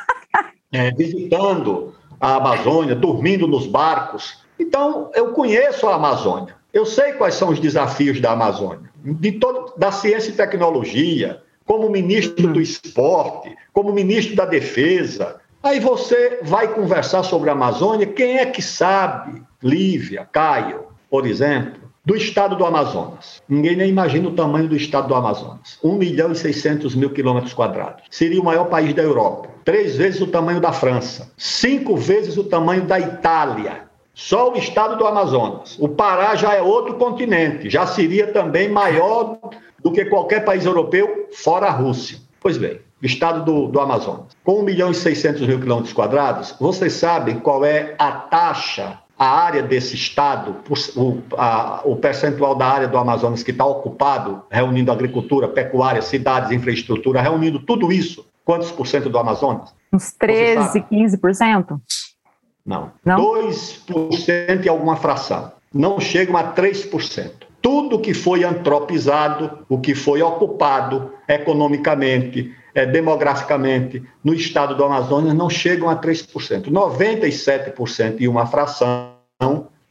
é, 0.72 0.90
visitando 0.92 1.94
a 2.20 2.36
Amazônia, 2.36 2.94
dormindo 2.94 3.46
nos 3.46 3.66
barcos. 3.66 4.45
Então, 4.58 5.10
eu 5.14 5.32
conheço 5.32 5.86
a 5.86 5.94
Amazônia. 5.94 6.54
Eu 6.72 6.84
sei 6.84 7.12
quais 7.14 7.34
são 7.34 7.50
os 7.50 7.58
desafios 7.58 8.20
da 8.20 8.32
Amazônia, 8.32 8.90
de 9.02 9.32
todo, 9.32 9.72
da 9.78 9.90
ciência 9.90 10.30
e 10.30 10.34
tecnologia, 10.34 11.42
como 11.64 11.90
ministro 11.90 12.52
do 12.52 12.60
esporte, 12.60 13.56
como 13.72 13.92
ministro 13.92 14.36
da 14.36 14.44
defesa. 14.44 15.40
Aí 15.62 15.80
você 15.80 16.38
vai 16.42 16.72
conversar 16.74 17.22
sobre 17.22 17.50
a 17.50 17.54
Amazônia, 17.54 18.06
quem 18.06 18.38
é 18.38 18.46
que 18.46 18.62
sabe? 18.62 19.42
Lívia, 19.62 20.28
Caio, 20.30 20.84
por 21.10 21.26
exemplo, 21.26 21.86
do 22.04 22.14
estado 22.14 22.54
do 22.54 22.64
Amazonas. 22.64 23.42
Ninguém 23.48 23.74
nem 23.74 23.88
imagina 23.88 24.28
o 24.28 24.34
tamanho 24.34 24.68
do 24.68 24.76
estado 24.76 25.08
do 25.08 25.14
Amazonas. 25.14 25.76
1 25.82 25.92
milhão 25.96 26.30
e 26.30 26.36
600 26.36 26.94
mil 26.94 27.10
quilômetros 27.10 27.52
quadrados. 27.52 28.04
Seria 28.10 28.40
o 28.40 28.44
maior 28.44 28.66
país 28.66 28.94
da 28.94 29.02
Europa. 29.02 29.48
Três 29.64 29.96
vezes 29.96 30.20
o 30.20 30.28
tamanho 30.28 30.60
da 30.60 30.72
França. 30.72 31.32
Cinco 31.36 31.96
vezes 31.96 32.36
o 32.36 32.44
tamanho 32.44 32.84
da 32.84 33.00
Itália. 33.00 33.85
Só 34.16 34.50
o 34.50 34.56
estado 34.56 34.96
do 34.96 35.06
Amazonas. 35.06 35.76
O 35.78 35.90
Pará 35.90 36.34
já 36.34 36.54
é 36.54 36.62
outro 36.62 36.94
continente. 36.94 37.68
Já 37.68 37.86
seria 37.86 38.32
também 38.32 38.66
maior 38.66 39.38
do 39.78 39.92
que 39.92 40.06
qualquer 40.06 40.42
país 40.42 40.64
europeu, 40.64 41.28
fora 41.34 41.66
a 41.66 41.70
Rússia. 41.70 42.18
Pois 42.40 42.56
bem, 42.56 42.80
estado 43.02 43.44
do, 43.44 43.68
do 43.68 43.78
Amazonas. 43.78 44.34
Com 44.42 44.60
1 44.60 44.62
milhão 44.62 44.90
e 44.90 44.94
600 44.94 45.46
mil 45.46 45.60
quilômetros 45.60 45.92
quadrados, 45.92 46.56
vocês 46.58 46.94
sabem 46.94 47.38
qual 47.40 47.62
é 47.62 47.94
a 47.98 48.10
taxa 48.10 48.98
a 49.18 49.26
área 49.26 49.62
desse 49.62 49.94
estado, 49.94 50.56
o, 50.96 51.18
a, 51.36 51.82
o 51.84 51.96
percentual 51.96 52.54
da 52.54 52.66
área 52.66 52.88
do 52.88 52.96
Amazonas 52.96 53.42
que 53.42 53.50
está 53.50 53.66
ocupado, 53.66 54.42
reunindo 54.50 54.90
agricultura, 54.90 55.46
pecuária, 55.46 56.00
cidades, 56.00 56.50
infraestrutura, 56.50 57.20
reunindo 57.20 57.58
tudo 57.60 57.92
isso, 57.92 58.26
quantos 58.44 58.70
por 58.70 58.86
cento 58.86 59.10
do 59.10 59.18
Amazonas? 59.18 59.74
Uns 59.92 60.12
13, 60.12 60.80
15%? 60.82 61.80
Não. 62.66 62.90
Não. 63.04 63.18
2% 63.18 64.64
e 64.64 64.68
alguma 64.68 64.96
fração. 64.96 65.52
Não 65.72 66.00
chegam 66.00 66.36
a 66.36 66.52
3%. 66.52 67.30
tudo 67.62 67.98
que 67.98 68.14
foi 68.14 68.44
antropizado, 68.44 69.64
o 69.68 69.78
que 69.78 69.92
foi 69.92 70.22
ocupado 70.22 71.12
economicamente, 71.26 72.54
é, 72.72 72.86
demograficamente 72.86 74.02
no 74.22 74.32
estado 74.32 74.76
do 74.76 74.84
Amazonas 74.84 75.34
não 75.34 75.50
chegam 75.50 75.90
a 75.90 75.96
3%. 75.96 76.70
97% 76.70 78.16
e 78.20 78.28
uma 78.28 78.46
fração 78.46 79.16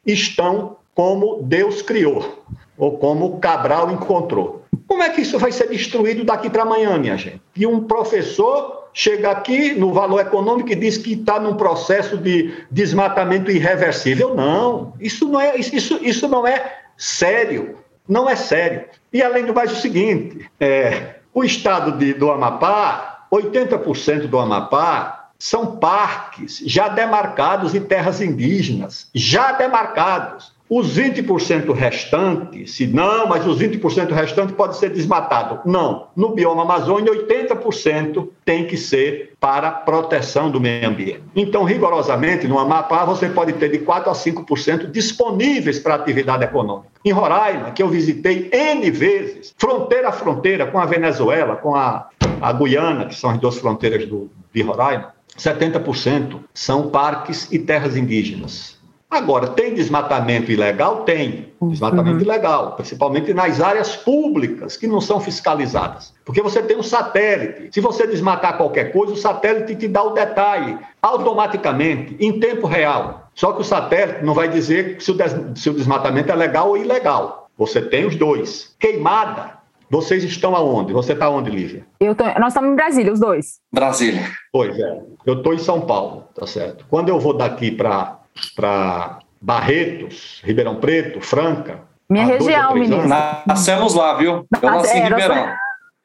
estão 0.06 0.78
como 0.94 1.42
Deus 1.44 1.82
criou, 1.82 2.46
ou 2.78 2.98
como 2.98 3.40
Cabral 3.40 3.92
encontrou. 3.92 4.64
Como 4.88 5.04
é 5.04 5.10
que 5.10 5.22
isso 5.22 5.38
vai 5.38 5.52
ser 5.52 5.68
destruído 5.68 6.24
daqui 6.24 6.50
para 6.50 6.62
amanhã, 6.62 6.98
minha 6.98 7.18
gente? 7.18 7.42
E 7.56 7.68
um 7.68 7.84
professor 7.84 8.85
chega 8.96 9.30
aqui 9.30 9.76
no 9.76 9.94
valor 9.94 10.22
econômico 10.22 10.72
e 10.72 10.76
diz 10.76 10.98
que 10.98 11.14
está 11.14 11.38
num 11.38 11.56
processo 11.56 12.18
de 12.18 12.64
desmatamento 12.72 13.52
irreversível. 13.52 14.34
Não, 14.34 14.94
isso 15.02 15.28
não 15.28 15.40
é, 15.40 15.58
isso, 15.58 16.00
isso 16.02 16.28
não 16.30 16.48
é 16.48 16.78
sério. 16.98 17.78
Não 18.08 18.30
é 18.30 18.36
sério. 18.36 18.86
E 19.12 19.22
além 19.22 19.46
do 19.46 19.54
mais, 19.54 19.72
o 19.72 19.76
seguinte: 19.76 20.50
é, 20.60 21.16
o 21.34 21.44
estado 21.44 21.98
de, 21.98 22.14
do 22.14 22.32
Amapá, 22.32 23.26
80% 23.32 24.28
do 24.28 24.40
Amapá 24.40 25.30
são 25.38 25.76
parques 25.76 26.64
já 26.66 26.88
demarcados 26.88 27.76
e 27.76 27.82
terras 27.82 28.22
indígenas, 28.22 29.10
já 29.14 29.52
demarcados. 29.52 30.55
Os 30.68 30.98
20% 30.98 31.72
restantes, 31.74 32.74
se 32.74 32.88
não, 32.88 33.28
mas 33.28 33.46
os 33.46 33.60
20% 33.60 34.12
restantes 34.12 34.56
pode 34.56 34.78
ser 34.78 34.90
desmatado. 34.90 35.60
Não. 35.64 36.08
No 36.16 36.30
bioma 36.30 36.64
Amazônia, 36.64 37.14
80% 37.14 38.28
tem 38.44 38.66
que 38.66 38.76
ser 38.76 39.34
para 39.40 39.70
proteção 39.70 40.50
do 40.50 40.60
meio 40.60 40.90
ambiente. 40.90 41.22
Então, 41.36 41.64
rigorosamente, 41.64 42.48
no 42.48 42.58
Amapá, 42.58 43.06
você 43.06 43.30
pode 43.30 43.54
ter 43.54 43.70
de 43.70 43.80
4% 43.80 44.08
a 44.08 44.14
5% 44.14 44.90
disponíveis 44.90 45.78
para 45.78 45.94
atividade 45.94 46.44
econômica. 46.44 46.90
Em 47.06 47.12
Roraima, 47.12 47.70
que 47.70 47.84
eu 47.84 47.88
visitei 47.88 48.50
N 48.52 48.90
vezes, 48.90 49.54
fronteira 49.60 50.10
a 50.10 50.12
fronteira 50.12 50.66
com 50.66 50.80
a 50.80 50.86
Venezuela, 50.88 51.58
com 51.58 51.76
a, 51.76 52.10
a 52.42 52.54
Guiana, 52.54 53.06
que 53.06 53.14
são 53.14 53.30
as 53.30 53.38
duas 53.38 53.60
fronteiras 53.60 54.08
do, 54.08 54.32
de 54.52 54.64
Roraima, 54.64 55.14
70% 55.38 56.40
são 56.54 56.90
parques 56.90 57.52
e 57.52 57.60
terras 57.60 57.96
indígenas. 57.96 58.75
Agora, 59.16 59.48
tem 59.48 59.74
desmatamento 59.74 60.52
ilegal? 60.52 61.04
Tem. 61.04 61.54
Desmatamento 61.62 62.18
uhum. 62.18 62.22
ilegal, 62.22 62.74
principalmente 62.74 63.34
nas 63.34 63.62
áreas 63.62 63.96
públicas, 63.96 64.76
que 64.76 64.88
não 64.88 65.00
são 65.00 65.22
fiscalizadas. 65.22 66.14
Porque 66.26 66.42
você 66.42 66.62
tem 66.62 66.76
um 66.78 66.84
satélite. 66.84 67.70
Se 67.72 67.80
você 67.80 68.06
desmatar 68.06 68.58
qualquer 68.58 68.92
coisa, 68.92 69.14
o 69.14 69.16
satélite 69.16 69.74
te 69.76 69.88
dá 69.88 70.04
o 70.04 70.10
detalhe 70.10 70.78
automaticamente, 71.02 72.18
em 72.20 72.42
tempo 72.42 72.68
real. 72.68 73.30
Só 73.34 73.54
que 73.54 73.62
o 73.62 73.64
satélite 73.64 74.26
não 74.26 74.34
vai 74.34 74.50
dizer 74.50 75.02
se 75.02 75.12
o, 75.12 75.14
des 75.14 75.34
se 75.56 75.70
o 75.70 75.74
desmatamento 75.74 76.30
é 76.30 76.36
legal 76.36 76.70
ou 76.70 76.78
ilegal. 76.78 77.50
Você 77.58 77.82
tem 77.82 78.06
os 78.06 78.18
dois. 78.18 78.76
Queimada. 78.78 79.56
Vocês 79.90 80.26
estão 80.26 80.54
aonde? 80.56 80.92
Você 80.92 81.14
está 81.14 81.30
onde, 81.30 81.50
Lívia? 81.50 81.86
Eu 82.02 82.16
tô, 82.16 82.26
nós 82.38 82.48
estamos 82.48 82.72
em 82.72 82.76
Brasília, 82.76 83.14
os 83.14 83.20
dois. 83.20 83.60
Brasília. 83.72 84.24
Pois 84.52 84.78
é. 84.78 85.02
Eu 85.26 85.36
estou 85.36 85.54
em 85.54 85.60
São 85.60 85.82
Paulo, 85.82 86.26
tá 86.36 86.46
certo. 86.46 86.86
Quando 86.90 87.08
eu 87.08 87.18
vou 87.18 87.34
daqui 87.34 87.72
para 87.72 88.25
para 88.56 89.20
Barretos, 89.42 90.42
Ribeirão 90.44 90.76
Preto, 90.76 91.22
Franca. 91.22 91.82
Minha 92.10 92.26
região, 92.26 92.74
menino. 92.74 93.08
Nascemos 93.46 93.94
lá, 93.94 94.14
viu? 94.16 94.46
Eu 94.62 94.70
nasci 94.70 94.98
em 94.98 95.04
Ribeirão. 95.04 95.54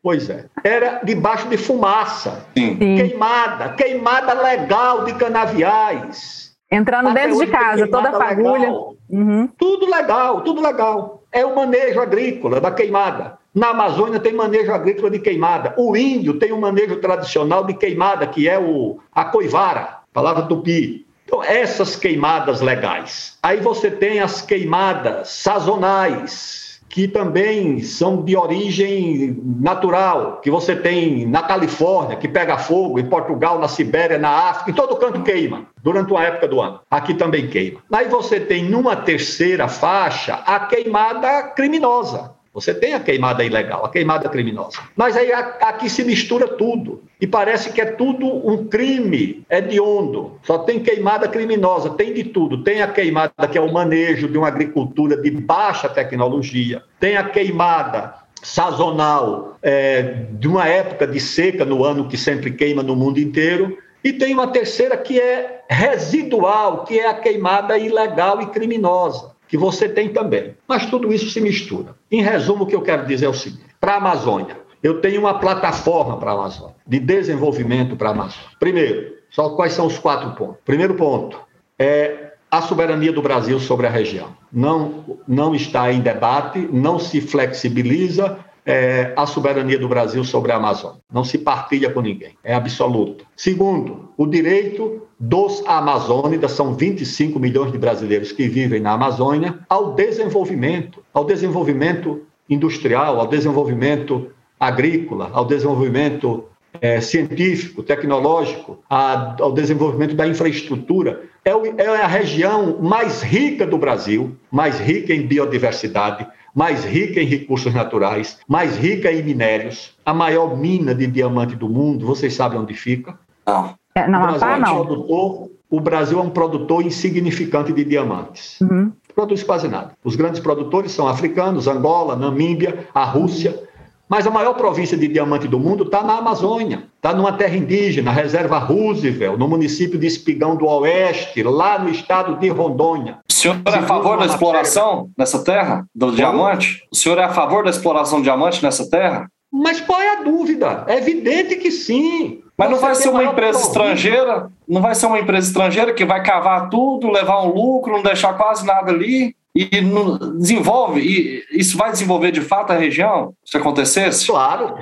Pois 0.03 0.31
é. 0.31 0.47
Era 0.65 1.01
debaixo 1.05 1.49
de 1.49 1.59
fumaça. 1.59 2.47
Sim. 2.57 2.77
Sim. 2.79 2.97
Queimada. 2.97 3.71
Queimada 3.71 4.33
legal 4.33 5.05
de 5.05 5.15
canaviais. 5.15 6.53
Entrando 6.71 7.09
Até 7.09 7.27
dentro 7.27 7.45
de 7.45 7.51
casa, 7.51 7.89
toda 7.89 8.13
fagulha. 8.13 8.71
Uhum. 9.09 9.49
Tudo 9.59 9.91
legal, 9.91 10.41
tudo 10.43 10.63
legal. 10.63 11.25
É 11.33 11.45
o 11.45 11.55
manejo 11.55 12.01
agrícola 12.01 12.61
da 12.61 12.71
queimada. 12.71 13.39
Na 13.53 13.71
Amazônia 13.71 14.21
tem 14.21 14.33
manejo 14.33 14.73
agrícola 14.73 15.11
de 15.11 15.19
queimada. 15.19 15.75
O 15.77 15.97
índio 15.97 16.39
tem 16.39 16.53
um 16.53 16.61
manejo 16.61 16.97
tradicional 17.01 17.65
de 17.65 17.75
queimada, 17.75 18.27
que 18.27 18.49
é 18.49 18.59
o, 18.59 18.99
a 19.13 19.25
coivara, 19.25 19.99
palavra 20.13 20.45
tupi. 20.45 21.07
Então, 21.31 21.45
essas 21.45 21.95
queimadas 21.95 22.61
legais. 22.61 23.39
Aí 23.41 23.61
você 23.61 23.89
tem 23.89 24.19
as 24.19 24.43
queimadas 24.43 25.29
sazonais, 25.29 26.81
que 26.89 27.07
também 27.07 27.81
são 27.85 28.25
de 28.25 28.37
origem 28.37 29.41
natural, 29.61 30.41
que 30.43 30.51
você 30.51 30.75
tem 30.75 31.25
na 31.25 31.45
Califórnia, 31.45 32.17
que 32.17 32.27
pega 32.27 32.59
fogo, 32.59 32.99
em 32.99 33.09
Portugal, 33.09 33.61
na 33.61 33.69
Sibéria, 33.69 34.19
na 34.19 34.29
África, 34.29 34.73
em 34.73 34.75
todo 34.75 34.97
canto 34.97 35.23
queima, 35.23 35.67
durante 35.81 36.11
uma 36.11 36.25
época 36.25 36.49
do 36.49 36.61
ano. 36.61 36.81
Aqui 36.91 37.15
também 37.15 37.47
queima. 37.47 37.81
Aí 37.93 38.09
você 38.09 38.41
tem 38.41 38.65
numa 38.65 38.97
terceira 38.97 39.69
faixa 39.69 40.35
a 40.45 40.59
queimada 40.59 41.45
criminosa, 41.55 42.33
você 42.53 42.75
tem 42.75 42.95
a 42.95 43.01
queimada 43.01 43.45
ilegal, 43.45 43.85
a 43.85 43.89
queimada 43.89 44.29
criminosa. 44.29 44.79
Mas 44.97 45.17
aí 45.17 45.33
aqui 45.33 45.89
se 45.89 46.03
mistura 46.03 46.49
tudo. 46.49 47.03
E 47.21 47.27
parece 47.27 47.73
que 47.73 47.81
é 47.81 47.87
tudo 47.87 48.27
um 48.27 48.67
crime 48.67 49.45
hediondo. 49.49 50.33
Só 50.43 50.59
tem 50.59 50.81
queimada 50.81 51.29
criminosa, 51.29 51.91
tem 51.91 52.13
de 52.13 52.25
tudo. 52.25 52.65
Tem 52.65 52.83
a 52.83 52.89
queimada 52.89 53.47
que 53.49 53.57
é 53.57 53.61
o 53.61 53.73
manejo 53.73 54.29
de 54.29 54.37
uma 54.37 54.49
agricultura 54.49 55.17
de 55.17 55.31
baixa 55.31 55.89
tecnologia. 55.89 56.83
Tem 56.99 57.17
a 57.17 57.23
queimada 57.23 58.15
sazonal 58.43 59.57
é, 59.63 60.25
de 60.33 60.49
uma 60.49 60.67
época 60.67 61.07
de 61.07 61.21
seca 61.21 61.65
no 61.65 61.85
ano 61.85 62.09
que 62.09 62.17
sempre 62.17 62.51
queima 62.51 62.83
no 62.83 62.97
mundo 62.97 63.21
inteiro. 63.21 63.79
E 64.03 64.13
tem 64.13 64.35
uma 64.35 64.49
terceira 64.49 64.97
que 64.97 65.21
é 65.21 65.63
residual, 65.69 66.83
que 66.85 66.99
é 66.99 67.07
a 67.07 67.15
queimada 67.15 67.79
ilegal 67.79 68.43
e 68.43 68.47
criminosa 68.47 69.39
que 69.51 69.59
você 69.59 69.89
tem 69.89 70.11
também. 70.11 70.55
Mas 70.67 70.87
tudo 70.87 71.13
isso 71.13 71.29
se 71.29 71.41
mistura. 71.41 71.97
Em 72.11 72.23
resumo, 72.23 72.65
o 72.65 72.67
que 72.67 72.75
eu 72.75 72.83
quero 72.83 73.05
dizer 73.05 73.27
é 73.27 73.29
o 73.29 73.35
seguinte: 73.35 73.65
para 73.81 73.95
a 73.95 73.97
Amazônia, 73.97 74.57
eu 74.83 75.01
tenho 75.01 75.21
uma 75.21 75.39
plataforma 75.39 76.17
para 76.17 76.31
a 76.31 76.35
Amazônia, 76.35 76.77
de 76.87 77.01
desenvolvimento 77.01 77.97
para 77.97 78.11
a 78.11 78.13
Amazônia. 78.13 78.49
Primeiro, 78.61 79.15
só 79.29 79.51
quais 79.51 79.73
são 79.73 79.87
os 79.87 79.99
quatro 79.99 80.31
pontos? 80.33 80.59
Primeiro 80.65 80.95
ponto 80.95 81.39
é 81.79 82.33
a 82.51 82.63
soberania 82.63 83.13
do 83.13 83.21
Brasil 83.21 83.59
sobre 83.61 83.87
a 83.87 83.91
região. 83.91 84.29
Não, 84.53 85.19
não 85.27 85.55
está 85.55 85.93
em 85.93 86.01
debate, 86.01 86.69
não 86.73 86.99
se 86.99 87.21
flexibiliza 87.21 88.39
é, 88.65 89.13
a 89.17 89.27
soberania 89.27 89.79
do 89.79 89.89
Brasil 89.89 90.25
sobre 90.25 90.53
a 90.53 90.57
Amazônia. 90.57 91.01
Não 91.13 91.25
se 91.25 91.39
partilha 91.39 91.91
com 91.91 92.01
ninguém, 92.01 92.37
é 92.43 92.55
absoluta. 92.55 93.25
Segundo, 93.37 94.11
o 94.17 94.27
direito 94.27 95.07
dos 95.21 95.63
amazônidas, 95.67 96.53
são 96.53 96.75
25 96.75 97.39
milhões 97.39 97.71
de 97.71 97.77
brasileiros 97.77 98.33
que 98.33 98.49
vivem 98.49 98.81
na 98.81 98.93
Amazônia, 98.93 99.59
ao 99.69 99.95
desenvolvimento, 99.95 101.05
ao 101.13 101.27
desenvolvimento 101.27 102.23
industrial, 102.49 103.21
ao 103.21 103.27
desenvolvimento 103.27 104.31
agrícola, 104.59 105.29
ao 105.35 105.45
desenvolvimento 105.45 106.45
é, 106.81 107.03
científico, 107.03 107.83
tecnológico, 107.83 108.79
a, 108.89 109.37
ao 109.39 109.53
desenvolvimento 109.53 110.15
da 110.15 110.27
infraestrutura. 110.27 111.21
É, 111.45 111.55
o, 111.55 111.67
é 111.67 112.03
a 112.03 112.07
região 112.07 112.79
mais 112.81 113.21
rica 113.21 113.67
do 113.67 113.77
Brasil, 113.77 114.35
mais 114.51 114.81
rica 114.81 115.13
em 115.13 115.27
biodiversidade, 115.27 116.27
mais 116.55 116.83
rica 116.83 117.21
em 117.21 117.27
recursos 117.27 117.75
naturais, 117.75 118.39
mais 118.49 118.77
rica 118.79 119.13
em 119.13 119.23
minérios, 119.23 119.95
a 120.05 120.15
maior 120.15 120.57
mina 120.57 120.95
de 120.95 121.07
diamante 121.07 121.55
do 121.55 121.69
mundo, 121.69 122.07
vocês 122.07 122.33
sabem 122.33 122.59
onde 122.59 122.73
fica? 122.73 123.19
Não. 123.47 123.75
É, 123.95 124.07
na 124.07 124.19
Amapá, 124.19 124.59
não. 124.59 124.83
É 124.83 124.85
produtor, 124.85 125.51
o 125.71 125.81
Brasil 125.81 126.19
é 126.19 126.23
um 126.23 126.31
produtor 126.31 126.85
insignificante 126.85 127.73
de 127.73 127.85
diamantes. 127.85 128.61
Uhum. 128.61 128.93
Produz 129.15 129.43
quase 129.43 129.69
nada. 129.69 129.93
Os 130.05 130.17
grandes 130.17 130.41
produtores 130.41 130.93
são 130.93 131.09
africanos, 131.09 131.67
Angola, 131.67 132.17
Namíbia, 132.17 132.89
a 132.95 133.05
Rússia. 133.05 133.69
Mas 134.09 134.27
a 134.27 134.31
maior 134.31 134.55
província 134.55 134.97
de 134.97 135.07
diamante 135.07 135.47
do 135.47 135.61
mundo 135.61 135.85
está 135.85 136.03
na 136.03 136.19
Amazônia, 136.19 136.89
está 136.97 137.15
numa 137.15 137.33
terra 137.33 137.57
indígena, 137.57 138.11
reserva 138.11 138.59
Roosevelt, 138.59 139.39
no 139.39 139.47
município 139.47 139.97
de 140.01 140.07
Espigão 140.09 140.57
do 140.57 140.67
Oeste, 140.67 141.45
lá 141.45 141.79
no 141.79 141.89
estado 141.89 142.37
de 142.37 142.49
Rondônia. 142.49 143.19
O 143.31 143.33
senhor 143.33 143.61
é 143.65 143.71
a 143.71 143.83
favor 143.83 144.19
da 144.19 144.27
exploração 144.27 144.91
terra. 144.91 145.09
nessa 145.17 145.45
terra, 145.45 145.87
do 145.95 146.07
Como? 146.07 146.17
diamante? 146.17 146.83
O 146.91 146.97
senhor 146.97 147.19
é 147.19 147.23
a 147.23 147.29
favor 147.29 147.63
da 147.63 147.71
exploração 147.71 148.19
do 148.19 148.25
diamante 148.25 148.61
nessa 148.65 148.91
terra? 148.91 149.29
Mas 149.53 149.81
qual 149.81 150.01
é 150.01 150.19
a 150.19 150.23
dúvida? 150.25 150.85
É 150.89 150.99
evidente 150.99 151.55
que 151.55 151.71
sim. 151.71 152.43
Mas 152.61 152.71
não 152.71 152.79
vai 152.79 152.95
ser 152.95 153.09
uma 153.09 153.25
empresa 153.25 153.59
estrangeira? 153.59 154.51
Não 154.69 154.83
vai 154.83 154.95
ser 154.95 155.07
uma 155.07 155.19
empresa 155.19 155.49
estrangeira 155.49 155.95
que 155.95 156.05
vai 156.05 156.23
cavar 156.23 156.69
tudo, 156.69 157.11
levar 157.11 157.43
um 157.43 157.55
lucro, 157.55 157.95
não 157.95 158.03
deixar 158.03 158.35
quase 158.35 158.67
nada 158.67 158.91
ali? 158.91 159.35
e 159.53 159.81
não 159.81 160.17
desenvolve, 160.37 161.01
e 161.01 161.45
isso 161.59 161.77
vai 161.77 161.91
desenvolver 161.91 162.31
de 162.31 162.41
fato 162.41 162.73
a 162.73 162.77
região, 162.77 163.35
se 163.45 163.57
acontecesse? 163.57 164.29
Claro, 164.29 164.77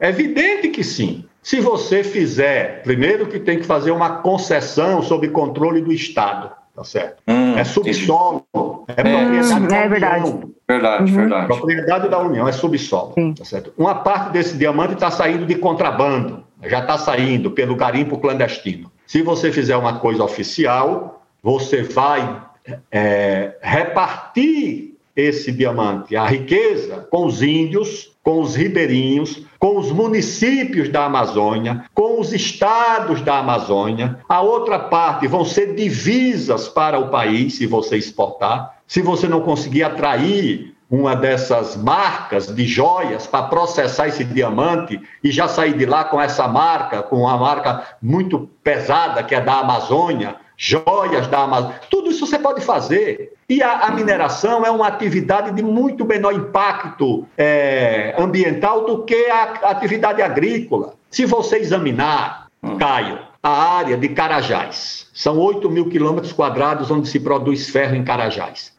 é 0.00 0.08
evidente 0.08 0.68
que 0.68 0.82
sim. 0.82 1.26
Se 1.42 1.60
você 1.60 2.02
fizer, 2.02 2.82
primeiro 2.82 3.26
que 3.26 3.38
tem 3.38 3.58
que 3.58 3.66
fazer 3.66 3.90
uma 3.90 4.22
concessão 4.22 5.02
sob 5.02 5.28
controle 5.28 5.82
do 5.82 5.92
Estado, 5.92 6.50
tá 6.74 6.82
certo? 6.82 7.22
Hum, 7.28 7.58
é 7.58 7.64
subsolo, 7.64 8.46
é, 8.88 8.92
é 8.92 8.94
propriedade 8.94 9.74
é, 9.74 9.84
é 9.84 9.88
verdade. 9.88 10.38
Verdade, 10.66 11.10
uhum. 11.12 11.16
verdade. 11.16 11.46
Propriedade 11.46 12.08
da 12.08 12.18
União, 12.18 12.48
é 12.48 12.52
subsolo, 12.52 13.12
sim. 13.14 13.34
tá 13.34 13.44
certo? 13.44 13.72
Uma 13.76 13.96
parte 13.96 14.32
desse 14.32 14.56
diamante 14.56 14.94
está 14.94 15.10
saindo 15.10 15.44
de 15.44 15.56
contrabando, 15.56 16.45
já 16.64 16.80
está 16.80 16.98
saindo 16.98 17.50
pelo 17.50 17.76
garimpo 17.76 18.18
clandestino. 18.18 18.90
Se 19.06 19.22
você 19.22 19.52
fizer 19.52 19.76
uma 19.76 19.98
coisa 19.98 20.24
oficial, 20.24 21.24
você 21.42 21.82
vai 21.82 22.42
é, 22.90 23.56
repartir 23.60 24.94
esse 25.14 25.52
diamante? 25.52 26.16
A 26.16 26.26
riqueza 26.26 27.06
com 27.10 27.26
os 27.26 27.42
índios, 27.42 28.12
com 28.22 28.40
os 28.40 28.56
ribeirinhos, 28.56 29.46
com 29.58 29.78
os 29.78 29.92
municípios 29.92 30.88
da 30.88 31.04
Amazônia, 31.04 31.84
com 31.94 32.20
os 32.20 32.32
estados 32.32 33.20
da 33.22 33.38
Amazônia. 33.38 34.18
A 34.28 34.42
outra 34.42 34.78
parte 34.78 35.26
vão 35.26 35.44
ser 35.44 35.74
divisas 35.74 36.68
para 36.68 36.98
o 36.98 37.08
país, 37.08 37.54
se 37.54 37.66
você 37.66 37.96
exportar. 37.96 38.76
Se 38.86 39.00
você 39.00 39.28
não 39.28 39.40
conseguir 39.40 39.84
atrair 39.84 40.75
uma 40.90 41.16
dessas 41.16 41.76
marcas 41.76 42.46
de 42.46 42.64
joias 42.64 43.26
para 43.26 43.48
processar 43.48 44.08
esse 44.08 44.24
diamante 44.24 45.00
e 45.22 45.30
já 45.30 45.48
sair 45.48 45.76
de 45.76 45.84
lá 45.84 46.04
com 46.04 46.20
essa 46.20 46.46
marca, 46.46 47.02
com 47.02 47.22
uma 47.22 47.36
marca 47.36 47.84
muito 48.00 48.48
pesada 48.62 49.22
que 49.22 49.34
é 49.34 49.40
da 49.40 49.60
Amazônia, 49.60 50.36
joias 50.56 51.26
da 51.26 51.40
Amazônia, 51.40 51.80
tudo 51.90 52.10
isso 52.10 52.26
você 52.26 52.38
pode 52.38 52.60
fazer. 52.60 53.32
E 53.48 53.62
a, 53.62 53.80
a 53.80 53.90
mineração 53.90 54.64
é 54.64 54.70
uma 54.70 54.86
atividade 54.86 55.52
de 55.52 55.62
muito 55.62 56.04
menor 56.04 56.32
impacto 56.32 57.26
é, 57.36 58.14
ambiental 58.18 58.86
do 58.86 59.04
que 59.04 59.26
a, 59.26 59.42
atividade 59.70 60.22
agrícola. 60.22 60.94
Se 61.10 61.24
você 61.24 61.56
examinar, 61.58 62.46
hum. 62.62 62.76
Caio, 62.76 63.18
a 63.42 63.50
área 63.50 63.96
de 63.96 64.08
Carajás, 64.08 65.08
são 65.14 65.38
8 65.38 65.70
mil 65.70 65.88
quilômetros 65.88 66.32
quadrados 66.32 66.90
onde 66.90 67.08
se 67.08 67.20
produz 67.20 67.68
ferro 67.68 67.94
em 67.94 68.04
Carajás. 68.04 68.75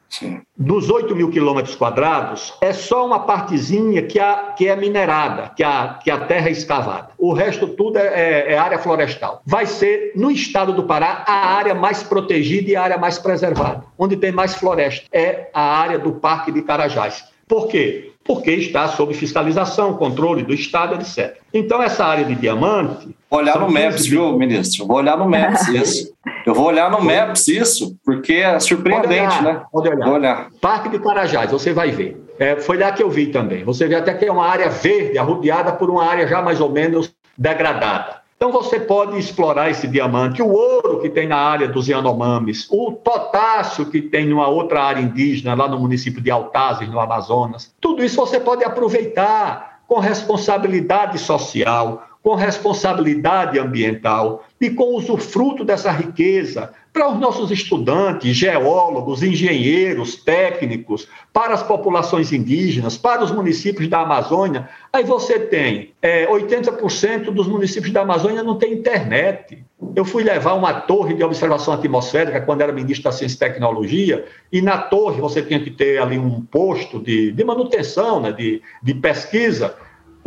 Dos 0.56 0.90
8 0.90 1.16
mil 1.16 1.30
quilômetros 1.30 1.76
quadrados, 1.76 2.54
é 2.62 2.74
só 2.74 3.06
uma 3.06 3.20
partezinha 3.20 4.02
que, 4.02 4.20
a, 4.20 4.54
que 4.58 4.68
é 4.68 4.76
minerada, 4.76 5.52
que 5.56 5.64
a, 5.64 6.00
que 6.04 6.10
a 6.10 6.20
terra 6.26 6.48
é 6.48 6.52
escavada. 6.52 7.10
O 7.18 7.34
resto 7.34 7.68
tudo 7.68 7.98
é, 7.98 8.08
é, 8.08 8.54
é 8.54 8.58
área 8.58 8.80
florestal. 8.80 9.42
Vai 9.46 9.66
ser, 9.66 10.14
no 10.16 10.32
estado 10.32 10.74
do 10.74 10.84
Pará, 10.84 11.24
a 11.28 11.56
área 11.56 11.76
mais 11.76 12.04
protegida 12.04 12.72
e 12.72 12.76
a 12.76 12.84
área 12.84 12.98
mais 12.98 13.20
preservada, 13.20 13.84
onde 13.98 14.16
tem 14.16 14.32
mais 14.32 14.56
floresta. 14.56 15.06
É 15.12 15.50
a 15.54 15.62
área 15.62 16.00
do 16.00 16.14
Parque 16.14 16.52
de 16.52 16.62
Carajás. 16.62 17.26
Por 17.48 17.68
quê? 17.68 18.12
Porque 18.24 18.52
está 18.52 18.90
sob 18.90 19.14
fiscalização, 19.14 19.94
controle 19.94 20.44
do 20.44 20.54
Estado, 20.54 20.96
etc. 20.96 21.38
Então, 21.54 21.82
essa 21.82 22.06
área 22.06 22.26
de 22.26 22.36
diamante. 22.36 23.16
Vou 23.30 23.40
olhar 23.40 23.60
no 23.60 23.70
Maps, 23.70 24.06
viu, 24.06 24.38
ministro? 24.38 24.86
Vou 24.86 24.98
olhar 24.98 25.18
no 25.18 25.30
Maps 25.30 25.68
isso. 25.70 26.14
Eu 26.46 26.54
vou 26.54 26.66
olhar 26.66 26.90
no 26.90 27.02
Maps 27.02 27.48
isso, 27.48 27.98
porque 28.06 28.34
é 28.34 28.60
surpreendente, 28.60 29.40
olhar, 29.40 29.44
né? 29.44 29.62
Pode 29.72 29.90
olhar. 29.90 30.06
Vou 30.06 30.16
olhar. 30.16 30.48
Parque 30.62 30.90
de 30.90 31.00
Carajás, 31.00 31.52
você 31.52 31.74
vai 31.74 31.92
ver. 31.92 32.26
É, 32.40 32.56
foi 32.56 32.78
lá 32.78 32.92
que 32.92 33.04
eu 33.04 33.10
vi 33.10 33.28
também. 33.28 33.64
Você 33.64 33.88
vê 33.88 33.96
até 33.96 34.14
que 34.14 34.26
é 34.26 34.32
uma 34.32 34.46
área 34.46 34.70
verde, 34.70 35.18
arrodeada 35.18 35.74
por 35.74 35.90
uma 35.90 36.06
área 36.06 36.28
já 36.28 36.42
mais 36.42 36.62
ou 36.62 36.70
menos 36.70 37.14
degradada. 37.38 38.22
Então 38.38 38.52
você 38.52 38.80
pode 38.80 39.18
explorar 39.18 39.72
esse 39.72 39.88
diamante, 39.88 40.44
o 40.44 40.52
ouro 40.52 41.02
que 41.02 41.10
tem 41.10 41.28
na 41.28 41.38
área 41.38 41.68
dos 41.68 41.88
Yanomamis, 41.88 42.68
o 42.70 42.92
potássio 42.92 43.88
que 43.88 44.00
tem 44.00 44.28
numa 44.28 44.48
outra 44.48 44.84
área 44.84 45.02
indígena, 45.02 45.56
lá 45.56 45.68
no 45.68 45.80
município 45.80 46.22
de 46.22 46.30
Altazes, 46.30 46.88
no 46.88 47.00
Amazonas. 47.00 47.74
Tudo 47.82 48.04
isso 48.04 48.16
você 48.18 48.40
pode 48.40 48.64
aproveitar 48.64 49.80
com 49.88 50.00
responsabilidade 50.00 51.18
social, 51.18 52.04
com 52.28 52.36
responsabilidade 52.36 53.58
ambiental 53.58 54.44
e 54.60 54.70
com 54.70 54.98
usufruto 54.98 55.64
dessa 55.64 55.90
riqueza 55.90 56.74
para 56.92 57.10
os 57.10 57.18
nossos 57.18 57.52
estudantes, 57.52 58.36
geólogos, 58.36 59.24
engenheiros, 59.24 60.18
técnicos, 60.18 61.08
para 61.32 61.54
as 61.54 61.64
populações 61.64 62.34
indígenas, 62.34 62.98
para 62.98 63.24
os 63.24 63.32
municípios 63.32 63.88
da 63.88 64.02
Amazônia. 64.02 64.68
Aí 64.92 65.06
você 65.06 65.40
tem 65.40 65.94
é, 66.02 66.28
80% 66.28 67.32
dos 67.32 67.48
municípios 67.48 67.94
da 67.94 68.02
Amazônia 68.02 68.44
não 68.44 68.58
tem 68.58 68.74
internet. 68.74 69.64
Eu 69.96 70.04
fui 70.04 70.22
levar 70.22 70.56
uma 70.56 70.82
torre 70.82 71.14
de 71.14 71.24
observação 71.24 71.74
atmosférica 71.74 72.42
quando 72.42 72.60
era 72.60 72.74
ministro 72.74 73.06
da 73.06 73.14
Ciência 73.14 73.38
e 73.38 73.40
Tecnologia, 73.40 74.26
e 74.52 74.62
na 74.62 74.78
torre 74.78 75.22
você 75.22 75.42
tinha 75.42 75.62
que 75.62 75.72
ter 75.72 76.02
ali 76.02 76.20
um 76.20 76.42
posto 76.42 77.00
de, 77.00 77.32
de 77.32 77.44
manutenção, 77.46 78.20
né, 78.20 78.34
de, 78.34 78.62
de 78.84 78.94
pesquisa 78.96 79.74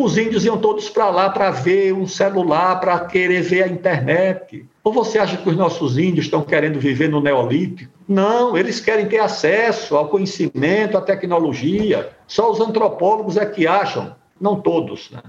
os 0.03 0.17
índios 0.17 0.45
iam 0.45 0.59
todos 0.59 0.89
para 0.89 1.11
lá 1.11 1.31
para 1.31 1.51
ver 1.51 1.93
um 1.93 2.07
celular, 2.07 2.81
para 2.81 3.01
querer 3.01 3.43
ver 3.43 3.65
a 3.65 3.69
internet. 3.69 4.67
Ou 4.83 4.93
você 4.93 5.19
acha 5.19 5.37
que 5.37 5.49
os 5.49 5.57
nossos 5.57 5.99
índios 5.99 6.27
estão 6.27 6.43
querendo 6.43 6.81
viver 6.81 7.09
no 7.09 7.21
Neolítico? 7.21 7.93
Não, 8.09 8.57
eles 8.57 8.81
querem 8.81 9.07
ter 9.07 9.19
acesso 9.19 9.97
ao 9.97 10.09
conhecimento, 10.09 10.97
à 10.97 11.01
tecnologia. 11.01 12.11
Só 12.27 12.51
os 12.51 12.61
antropólogos 12.61 13.37
é 13.37 13.47
que 13.47 13.67
acham, 13.67 14.17
não 14.41 14.61
todos, 14.61 15.11
né? 15.11 15.23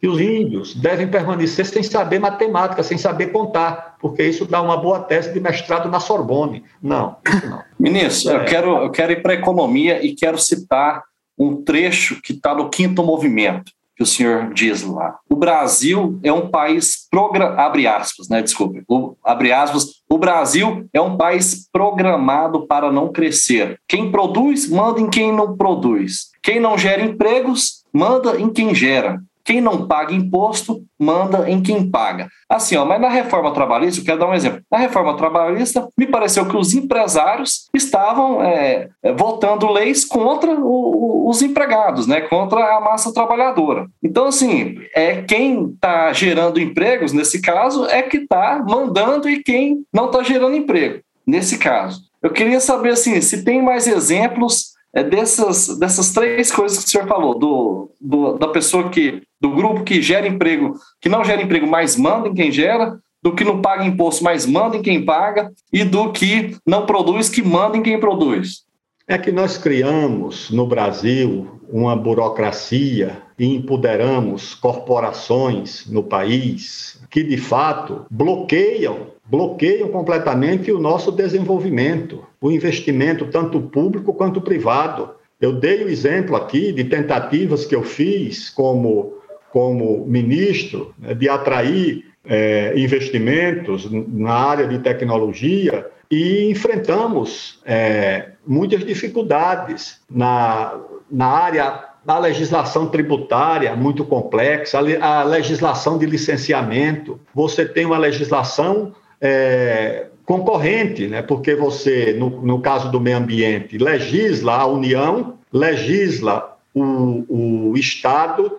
que 0.00 0.06
os 0.08 0.20
índios 0.20 0.74
devem 0.74 1.08
permanecer 1.08 1.64
sem 1.64 1.82
saber 1.82 2.18
matemática, 2.18 2.82
sem 2.82 2.98
saber 2.98 3.28
contar, 3.28 3.96
porque 4.00 4.22
isso 4.24 4.44
dá 4.44 4.60
uma 4.60 4.76
boa 4.76 5.00
tese 5.00 5.32
de 5.32 5.40
mestrado 5.40 5.88
na 5.88 6.00
Sorbonne. 6.00 6.64
Não, 6.82 7.16
isso 7.26 7.48
não. 7.48 7.62
Ministro, 7.78 8.32
é. 8.32 8.36
eu, 8.36 8.44
quero, 8.44 8.76
eu 8.78 8.90
quero 8.90 9.12
ir 9.12 9.22
para 9.22 9.32
a 9.32 9.36
economia 9.36 10.04
e 10.04 10.14
quero 10.14 10.36
citar 10.38 11.02
um 11.38 11.62
trecho 11.62 12.20
que 12.20 12.32
está 12.32 12.54
no 12.54 12.68
quinto 12.68 13.02
movimento 13.02 13.72
que 13.98 14.04
o 14.04 14.06
senhor 14.06 14.54
diz 14.54 14.84
lá. 14.84 15.18
O 15.28 15.34
Brasil 15.34 16.20
é 16.22 16.32
um 16.32 16.48
país 16.48 17.08
abre 17.56 17.88
aspas, 17.88 18.28
né? 18.28 18.40
Desculpe. 18.40 18.84
O, 18.88 19.16
abre 19.24 19.52
aspas. 19.52 19.86
O 20.08 20.16
Brasil 20.16 20.88
é 20.92 21.00
um 21.00 21.16
país 21.16 21.68
programado 21.72 22.64
para 22.64 22.92
não 22.92 23.10
crescer. 23.10 23.80
Quem 23.88 24.12
produz 24.12 24.70
manda 24.70 25.00
em 25.00 25.10
quem 25.10 25.32
não 25.32 25.56
produz. 25.56 26.28
Quem 26.40 26.60
não 26.60 26.78
gera 26.78 27.02
empregos 27.02 27.84
manda 27.92 28.40
em 28.40 28.48
quem 28.50 28.72
gera. 28.72 29.20
Quem 29.48 29.62
não 29.62 29.86
paga 29.86 30.12
imposto, 30.12 30.84
manda 30.98 31.50
em 31.50 31.62
quem 31.62 31.90
paga. 31.90 32.28
Assim, 32.46 32.76
ó, 32.76 32.84
mas 32.84 33.00
na 33.00 33.08
reforma 33.08 33.50
trabalhista, 33.50 33.98
eu 33.98 34.04
quero 34.04 34.18
dar 34.18 34.28
um 34.28 34.34
exemplo. 34.34 34.60
Na 34.70 34.76
reforma 34.76 35.16
trabalhista, 35.16 35.88
me 35.96 36.06
pareceu 36.06 36.46
que 36.46 36.54
os 36.54 36.74
empresários 36.74 37.66
estavam 37.74 38.42
é, 38.42 38.90
é 39.02 39.10
votando 39.10 39.72
leis 39.72 40.04
contra 40.04 40.50
o, 40.50 41.30
os 41.30 41.40
empregados, 41.40 42.06
né, 42.06 42.20
contra 42.20 42.76
a 42.76 42.78
massa 42.78 43.10
trabalhadora. 43.10 43.86
Então, 44.02 44.26
assim, 44.26 44.74
é 44.94 45.22
quem 45.22 45.70
está 45.72 46.12
gerando 46.12 46.60
empregos, 46.60 47.14
nesse 47.14 47.40
caso, 47.40 47.86
é 47.86 48.02
que 48.02 48.18
está 48.18 48.62
mandando 48.68 49.30
e 49.30 49.42
quem 49.42 49.82
não 49.90 50.08
está 50.08 50.22
gerando 50.22 50.56
emprego, 50.56 51.00
nesse 51.26 51.56
caso. 51.56 52.02
Eu 52.22 52.28
queria 52.28 52.60
saber, 52.60 52.90
assim, 52.90 53.18
se 53.22 53.42
tem 53.42 53.62
mais 53.62 53.86
exemplos 53.86 54.76
é 54.94 55.02
dessas, 55.02 55.78
dessas 55.78 56.12
três 56.12 56.50
coisas 56.50 56.78
que 56.78 56.84
o 56.86 56.88
senhor 56.88 57.06
falou, 57.06 57.38
do, 57.38 57.90
do, 58.00 58.38
da 58.38 58.48
pessoa 58.48 58.88
que, 58.88 59.22
do 59.40 59.50
grupo 59.50 59.84
que 59.84 60.00
gera 60.00 60.26
emprego, 60.26 60.74
que 61.00 61.08
não 61.08 61.24
gera 61.24 61.42
emprego, 61.42 61.66
mas 61.66 61.96
manda 61.96 62.28
em 62.28 62.34
quem 62.34 62.50
gera, 62.50 62.98
do 63.22 63.34
que 63.34 63.44
não 63.44 63.60
paga 63.60 63.84
imposto, 63.84 64.22
mas 64.22 64.46
manda 64.46 64.76
em 64.76 64.82
quem 64.82 65.04
paga, 65.04 65.52
e 65.72 65.84
do 65.84 66.12
que 66.12 66.56
não 66.66 66.86
produz, 66.86 67.28
que 67.28 67.42
manda 67.42 67.76
em 67.76 67.82
quem 67.82 67.98
produz. 67.98 68.67
É 69.10 69.16
que 69.16 69.32
nós 69.32 69.56
criamos 69.56 70.50
no 70.50 70.66
Brasil 70.66 71.60
uma 71.70 71.96
burocracia 71.96 73.22
e 73.38 73.56
empoderamos 73.56 74.54
corporações 74.54 75.86
no 75.86 76.02
país 76.02 77.00
que, 77.08 77.22
de 77.22 77.38
fato, 77.38 78.04
bloqueiam 78.10 79.18
bloqueiam 79.24 79.88
completamente 79.88 80.72
o 80.72 80.78
nosso 80.78 81.12
desenvolvimento, 81.12 82.24
o 82.40 82.50
investimento, 82.50 83.26
tanto 83.26 83.60
público 83.60 84.14
quanto 84.14 84.40
privado. 84.40 85.10
Eu 85.40 85.52
dei 85.52 85.84
o 85.84 85.88
exemplo 85.88 86.34
aqui 86.34 86.72
de 86.72 86.84
tentativas 86.84 87.64
que 87.64 87.74
eu 87.74 87.82
fiz 87.82 88.50
como, 88.50 89.14
como 89.50 90.06
ministro 90.06 90.94
né, 90.98 91.14
de 91.14 91.28
atrair 91.28 92.04
é, 92.24 92.72
investimentos 92.76 93.88
na 93.90 94.32
área 94.32 94.66
de 94.66 94.78
tecnologia 94.78 95.86
e 96.10 96.50
enfrentamos 96.50 97.60
é, 97.64 98.30
muitas 98.46 98.84
dificuldades 98.84 100.00
na, 100.10 100.74
na 101.10 101.26
área 101.26 101.84
da 102.04 102.18
legislação 102.18 102.88
tributária 102.88 103.76
muito 103.76 104.04
complexa, 104.04 104.78
a 105.00 105.22
legislação 105.24 105.98
de 105.98 106.06
licenciamento. 106.06 107.20
Você 107.34 107.66
tem 107.66 107.84
uma 107.84 107.98
legislação 107.98 108.94
é, 109.20 110.06
concorrente, 110.24 111.06
né? 111.06 111.20
porque 111.20 111.54
você, 111.54 112.14
no, 112.18 112.30
no 112.42 112.60
caso 112.60 112.90
do 112.90 112.98
meio 112.98 113.18
ambiente, 113.18 113.76
legisla 113.76 114.56
a 114.56 114.66
União, 114.66 115.34
legisla 115.52 116.56
o, 116.74 117.70
o 117.70 117.76
Estado 117.76 118.58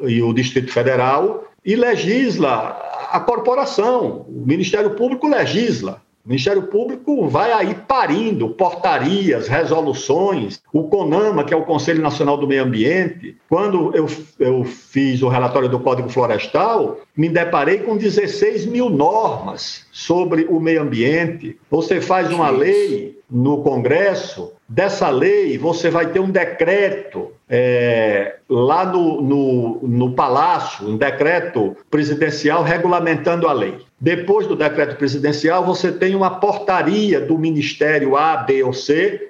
e 0.00 0.22
o 0.22 0.32
Distrito 0.34 0.70
Federal 0.70 1.44
e 1.64 1.76
legisla 1.76 2.76
a 3.10 3.20
corporação. 3.20 4.26
O 4.28 4.44
Ministério 4.46 4.90
Público 4.90 5.26
legisla. 5.26 6.02
O 6.24 6.28
Ministério 6.28 6.64
Público 6.64 7.28
vai 7.28 7.50
aí 7.50 7.74
parindo 7.74 8.50
portarias, 8.50 9.48
resoluções. 9.48 10.62
O 10.70 10.84
CONAMA, 10.84 11.44
que 11.44 11.54
é 11.54 11.56
o 11.56 11.64
Conselho 11.64 12.02
Nacional 12.02 12.36
do 12.36 12.46
Meio 12.46 12.62
Ambiente, 12.62 13.36
quando 13.48 13.94
eu, 13.96 14.06
eu 14.38 14.62
fiz 14.64 15.22
o 15.22 15.28
relatório 15.28 15.68
do 15.68 15.80
Código 15.80 16.10
Florestal, 16.10 16.98
me 17.16 17.28
deparei 17.28 17.78
com 17.78 17.96
16 17.96 18.66
mil 18.66 18.90
normas 18.90 19.86
sobre 19.90 20.44
o 20.44 20.60
meio 20.60 20.82
ambiente. 20.82 21.58
Você 21.70 22.02
faz 22.02 22.30
uma 22.30 22.50
lei 22.50 23.18
no 23.30 23.62
Congresso, 23.62 24.52
dessa 24.68 25.08
lei 25.08 25.56
você 25.56 25.88
vai 25.88 26.12
ter 26.12 26.20
um 26.20 26.30
decreto 26.30 27.32
é, 27.50 28.36
lá 28.48 28.84
no, 28.84 29.20
no, 29.20 29.80
no 29.82 30.12
Palácio, 30.12 30.88
um 30.88 30.96
decreto 30.96 31.76
presidencial 31.90 32.62
regulamentando 32.62 33.48
a 33.48 33.52
lei. 33.52 33.78
Depois 34.00 34.46
do 34.46 34.54
decreto 34.54 34.96
presidencial, 34.96 35.64
você 35.64 35.90
tem 35.90 36.14
uma 36.14 36.38
portaria 36.38 37.20
do 37.20 37.36
Ministério 37.36 38.16
A, 38.16 38.36
B 38.36 38.62
ou 38.62 38.72
C, 38.72 39.29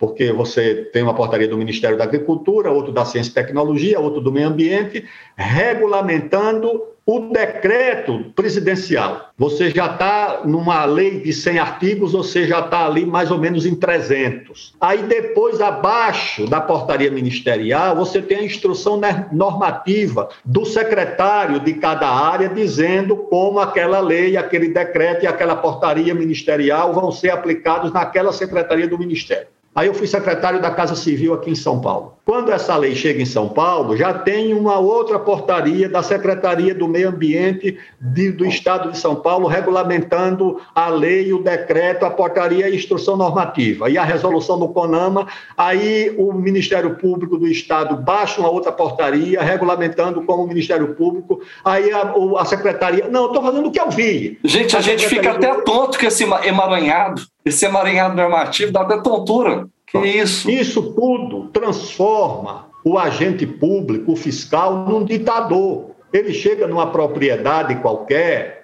porque 0.00 0.32
você 0.32 0.88
tem 0.94 1.02
uma 1.02 1.12
portaria 1.12 1.46
do 1.46 1.58
Ministério 1.58 1.98
da 1.98 2.04
Agricultura, 2.04 2.70
outro 2.70 2.90
da 2.90 3.04
Ciência 3.04 3.32
e 3.32 3.34
Tecnologia, 3.34 4.00
outro 4.00 4.22
do 4.22 4.32
Meio 4.32 4.48
Ambiente, 4.48 5.04
regulamentando 5.36 6.84
o 7.04 7.20
decreto 7.28 8.32
presidencial. 8.34 9.30
Você 9.36 9.68
já 9.68 9.92
está 9.92 10.40
numa 10.46 10.86
lei 10.86 11.20
de 11.20 11.34
100 11.34 11.58
artigos, 11.58 12.12
você 12.12 12.46
já 12.46 12.60
está 12.60 12.86
ali 12.86 13.04
mais 13.04 13.30
ou 13.30 13.36
menos 13.36 13.66
em 13.66 13.74
300. 13.74 14.74
Aí 14.80 15.02
depois, 15.02 15.60
abaixo 15.60 16.46
da 16.46 16.62
portaria 16.62 17.10
ministerial, 17.10 17.94
você 17.94 18.22
tem 18.22 18.38
a 18.38 18.44
instrução 18.44 18.98
normativa 19.30 20.30
do 20.42 20.64
secretário 20.64 21.60
de 21.60 21.74
cada 21.74 22.08
área 22.08 22.48
dizendo 22.48 23.16
como 23.16 23.58
aquela 23.58 24.00
lei, 24.00 24.38
aquele 24.38 24.68
decreto 24.68 25.24
e 25.24 25.26
aquela 25.26 25.56
portaria 25.56 26.14
ministerial 26.14 26.94
vão 26.94 27.12
ser 27.12 27.30
aplicados 27.30 27.92
naquela 27.92 28.32
secretaria 28.32 28.88
do 28.88 28.98
ministério. 28.98 29.48
Aí 29.74 29.86
eu 29.86 29.94
fui 29.94 30.06
secretário 30.06 30.60
da 30.60 30.70
Casa 30.70 30.94
Civil 30.94 31.32
aqui 31.32 31.50
em 31.50 31.54
São 31.54 31.80
Paulo. 31.80 32.19
Quando 32.30 32.52
essa 32.52 32.76
lei 32.76 32.94
chega 32.94 33.20
em 33.20 33.26
São 33.26 33.48
Paulo, 33.48 33.96
já 33.96 34.14
tem 34.14 34.54
uma 34.54 34.78
outra 34.78 35.18
portaria 35.18 35.88
da 35.88 36.00
Secretaria 36.00 36.72
do 36.72 36.86
Meio 36.86 37.08
Ambiente 37.08 37.76
de, 38.00 38.30
do 38.30 38.46
Estado 38.46 38.92
de 38.92 38.98
São 38.98 39.16
Paulo 39.16 39.48
regulamentando 39.48 40.60
a 40.72 40.88
lei, 40.88 41.32
o 41.32 41.42
decreto, 41.42 42.04
a 42.06 42.10
portaria 42.10 42.68
e 42.68 42.72
a 42.72 42.72
instrução 42.72 43.16
normativa. 43.16 43.90
E 43.90 43.98
a 43.98 44.04
resolução 44.04 44.60
do 44.60 44.68
CONAMA, 44.68 45.26
aí 45.58 46.14
o 46.16 46.32
Ministério 46.32 46.94
Público 46.98 47.36
do 47.36 47.48
Estado 47.48 47.96
baixa 47.96 48.40
uma 48.40 48.48
outra 48.48 48.70
portaria 48.70 49.42
regulamentando 49.42 50.22
como 50.22 50.44
o 50.44 50.46
Ministério 50.46 50.94
Público, 50.94 51.40
aí 51.64 51.90
a, 51.90 52.14
a 52.38 52.44
Secretaria... 52.44 53.08
Não, 53.08 53.26
estou 53.26 53.42
fazendo 53.42 53.66
o 53.66 53.72
que 53.72 53.80
eu 53.80 53.90
vi. 53.90 54.38
Gente, 54.44 54.76
a, 54.76 54.78
a 54.78 54.82
gente 54.82 55.04
fica 55.08 55.32
até 55.32 55.52
tonto 55.62 55.98
com 55.98 56.06
esse 56.06 56.22
emaranhado, 56.22 57.22
esse 57.44 57.66
emaranhado 57.66 58.14
normativo, 58.14 58.70
dá 58.70 58.82
até 58.82 58.98
tontura. 58.98 59.66
Que 59.90 59.98
isso? 59.98 60.50
Isso 60.50 60.92
tudo 60.92 61.48
transforma 61.48 62.70
o 62.84 62.98
agente 62.98 63.46
público, 63.46 64.12
o 64.12 64.16
fiscal, 64.16 64.86
num 64.88 65.04
ditador. 65.04 65.90
Ele 66.12 66.32
chega 66.32 66.66
numa 66.66 66.90
propriedade 66.90 67.76
qualquer, 67.76 68.60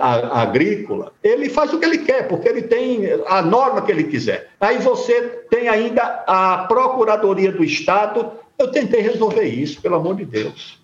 agrícola, 0.00 1.12
ele 1.22 1.48
faz 1.48 1.72
o 1.72 1.78
que 1.78 1.84
ele 1.84 1.98
quer, 1.98 2.26
porque 2.26 2.48
ele 2.48 2.62
tem 2.62 3.02
a 3.26 3.40
norma 3.40 3.82
que 3.82 3.92
ele 3.92 4.04
quiser. 4.04 4.48
Aí 4.60 4.78
você 4.78 5.20
tem 5.48 5.68
ainda 5.68 6.02
a 6.26 6.64
Procuradoria 6.66 7.52
do 7.52 7.62
Estado. 7.62 8.32
Eu 8.58 8.72
tentei 8.72 9.00
resolver 9.00 9.44
isso, 9.44 9.80
pelo 9.80 9.94
amor 9.94 10.16
de 10.16 10.24
Deus 10.24 10.79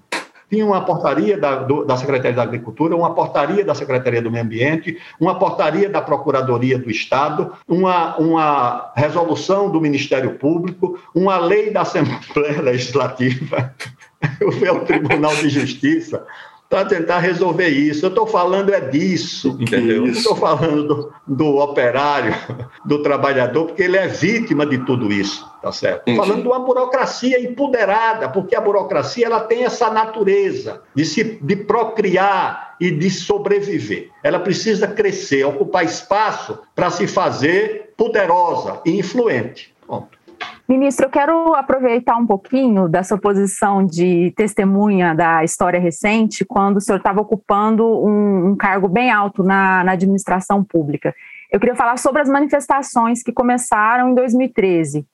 tinha 0.51 0.65
uma 0.65 0.85
portaria 0.85 1.37
da, 1.37 1.57
do, 1.57 1.85
da 1.85 1.97
Secretaria 1.97 2.37
da 2.37 2.43
Agricultura, 2.43 2.97
uma 2.97 3.15
portaria 3.15 3.65
da 3.65 3.75
Secretaria 3.75 4.23
do 4.23 4.31
Meio 4.31 4.45
Ambiente, 4.45 4.99
uma 5.21 5.39
portaria 5.39 5.89
da 5.89 6.01
Procuradoria 6.01 6.79
do 6.79 6.91
Estado, 6.91 7.53
uma, 7.69 8.17
uma 8.17 8.93
resolução 8.95 9.71
do 9.71 9.81
Ministério 9.81 10.35
Público, 10.35 10.99
uma 11.15 11.39
lei 11.39 11.71
da 11.71 11.83
Assembleia 11.83 12.63
Legislativa, 12.63 13.75
eu 14.41 14.53
fui 14.53 14.69
ao 14.69 14.81
Tribunal 14.81 15.35
de 15.37 15.49
Justiça, 15.49 16.25
para 16.69 16.85
tentar 16.85 17.19
resolver 17.19 17.69
isso. 17.69 18.05
Eu 18.05 18.11
estou 18.11 18.27
falando 18.27 18.73
é 18.75 18.81
disso, 18.81 19.57
entendeu? 19.61 20.07
Eu 20.07 20.13
estou 20.13 20.35
falando 20.35 20.85
do, 20.85 21.13
do, 21.27 21.57
operário, 21.57 22.35
do 22.85 23.03
trabalhador, 23.03 23.67
porque 23.67 23.83
ele 23.83 23.97
é 23.97 24.07
vítima 24.07 24.67
de 24.67 24.79
tudo 24.79 25.13
isso, 25.13 25.49
tá 25.63 25.71
certo? 25.73 26.09
Estou 26.09 26.25
falando 26.25 26.43
de 26.43 26.49
uma 26.49 26.59
burocracia 26.59 27.41
empoderada, 27.41 28.29
porque 28.29 28.55
a 28.57 28.61
burocracia 28.61 29.27
ela 29.27 29.41
tem 29.41 29.65
essa 29.65 29.91
natureza 29.91 30.83
de 30.95 31.05
se 31.05 31.39
de 31.41 31.57
procriar 31.57 32.77
e 32.81 32.91
de 32.91 33.11
sobreviver. 33.11 34.11
Ela 34.23 34.39
precisa 34.39 34.87
crescer, 34.87 35.45
ocupar 35.45 35.85
espaço 35.85 36.59
para 36.75 36.91
se 36.91 37.07
fazer 37.07 37.95
poderosa 37.97 38.81
e 38.85 38.99
influente. 38.99 39.75
Ponto. 39.87 40.16
Ministro, 40.69 41.07
eu 41.07 41.11
quero 41.11 41.55
aproveitar 41.55 42.17
um 42.17 42.27
pouquinho 42.27 42.89
da 42.89 43.03
sua 43.03 43.19
posição 43.19 43.85
de 43.85 44.33
testemunha 44.37 45.15
da 45.15 45.45
história 45.45 45.79
recente, 45.79 46.45
quando 46.45 46.79
o 46.79 46.81
senhor 46.81 46.99
estava 46.99 47.21
ocupando 47.21 47.87
um, 47.87 48.49
um, 48.49 48.57
cargo 48.57 48.89
bem 48.89 49.11
alto 49.11 49.43
na, 49.43 49.85
na 49.85 49.93
administração 49.93 50.65
pública. 50.65 51.15
Eu 51.51 51.61
queria 51.61 51.77
falar 51.77 51.97
sobre 51.99 52.21
as 52.21 52.29
manifestações 52.29 53.23
que 53.23 53.33
começaram 53.33 54.11
em 54.11 54.15
2013. 54.15 55.07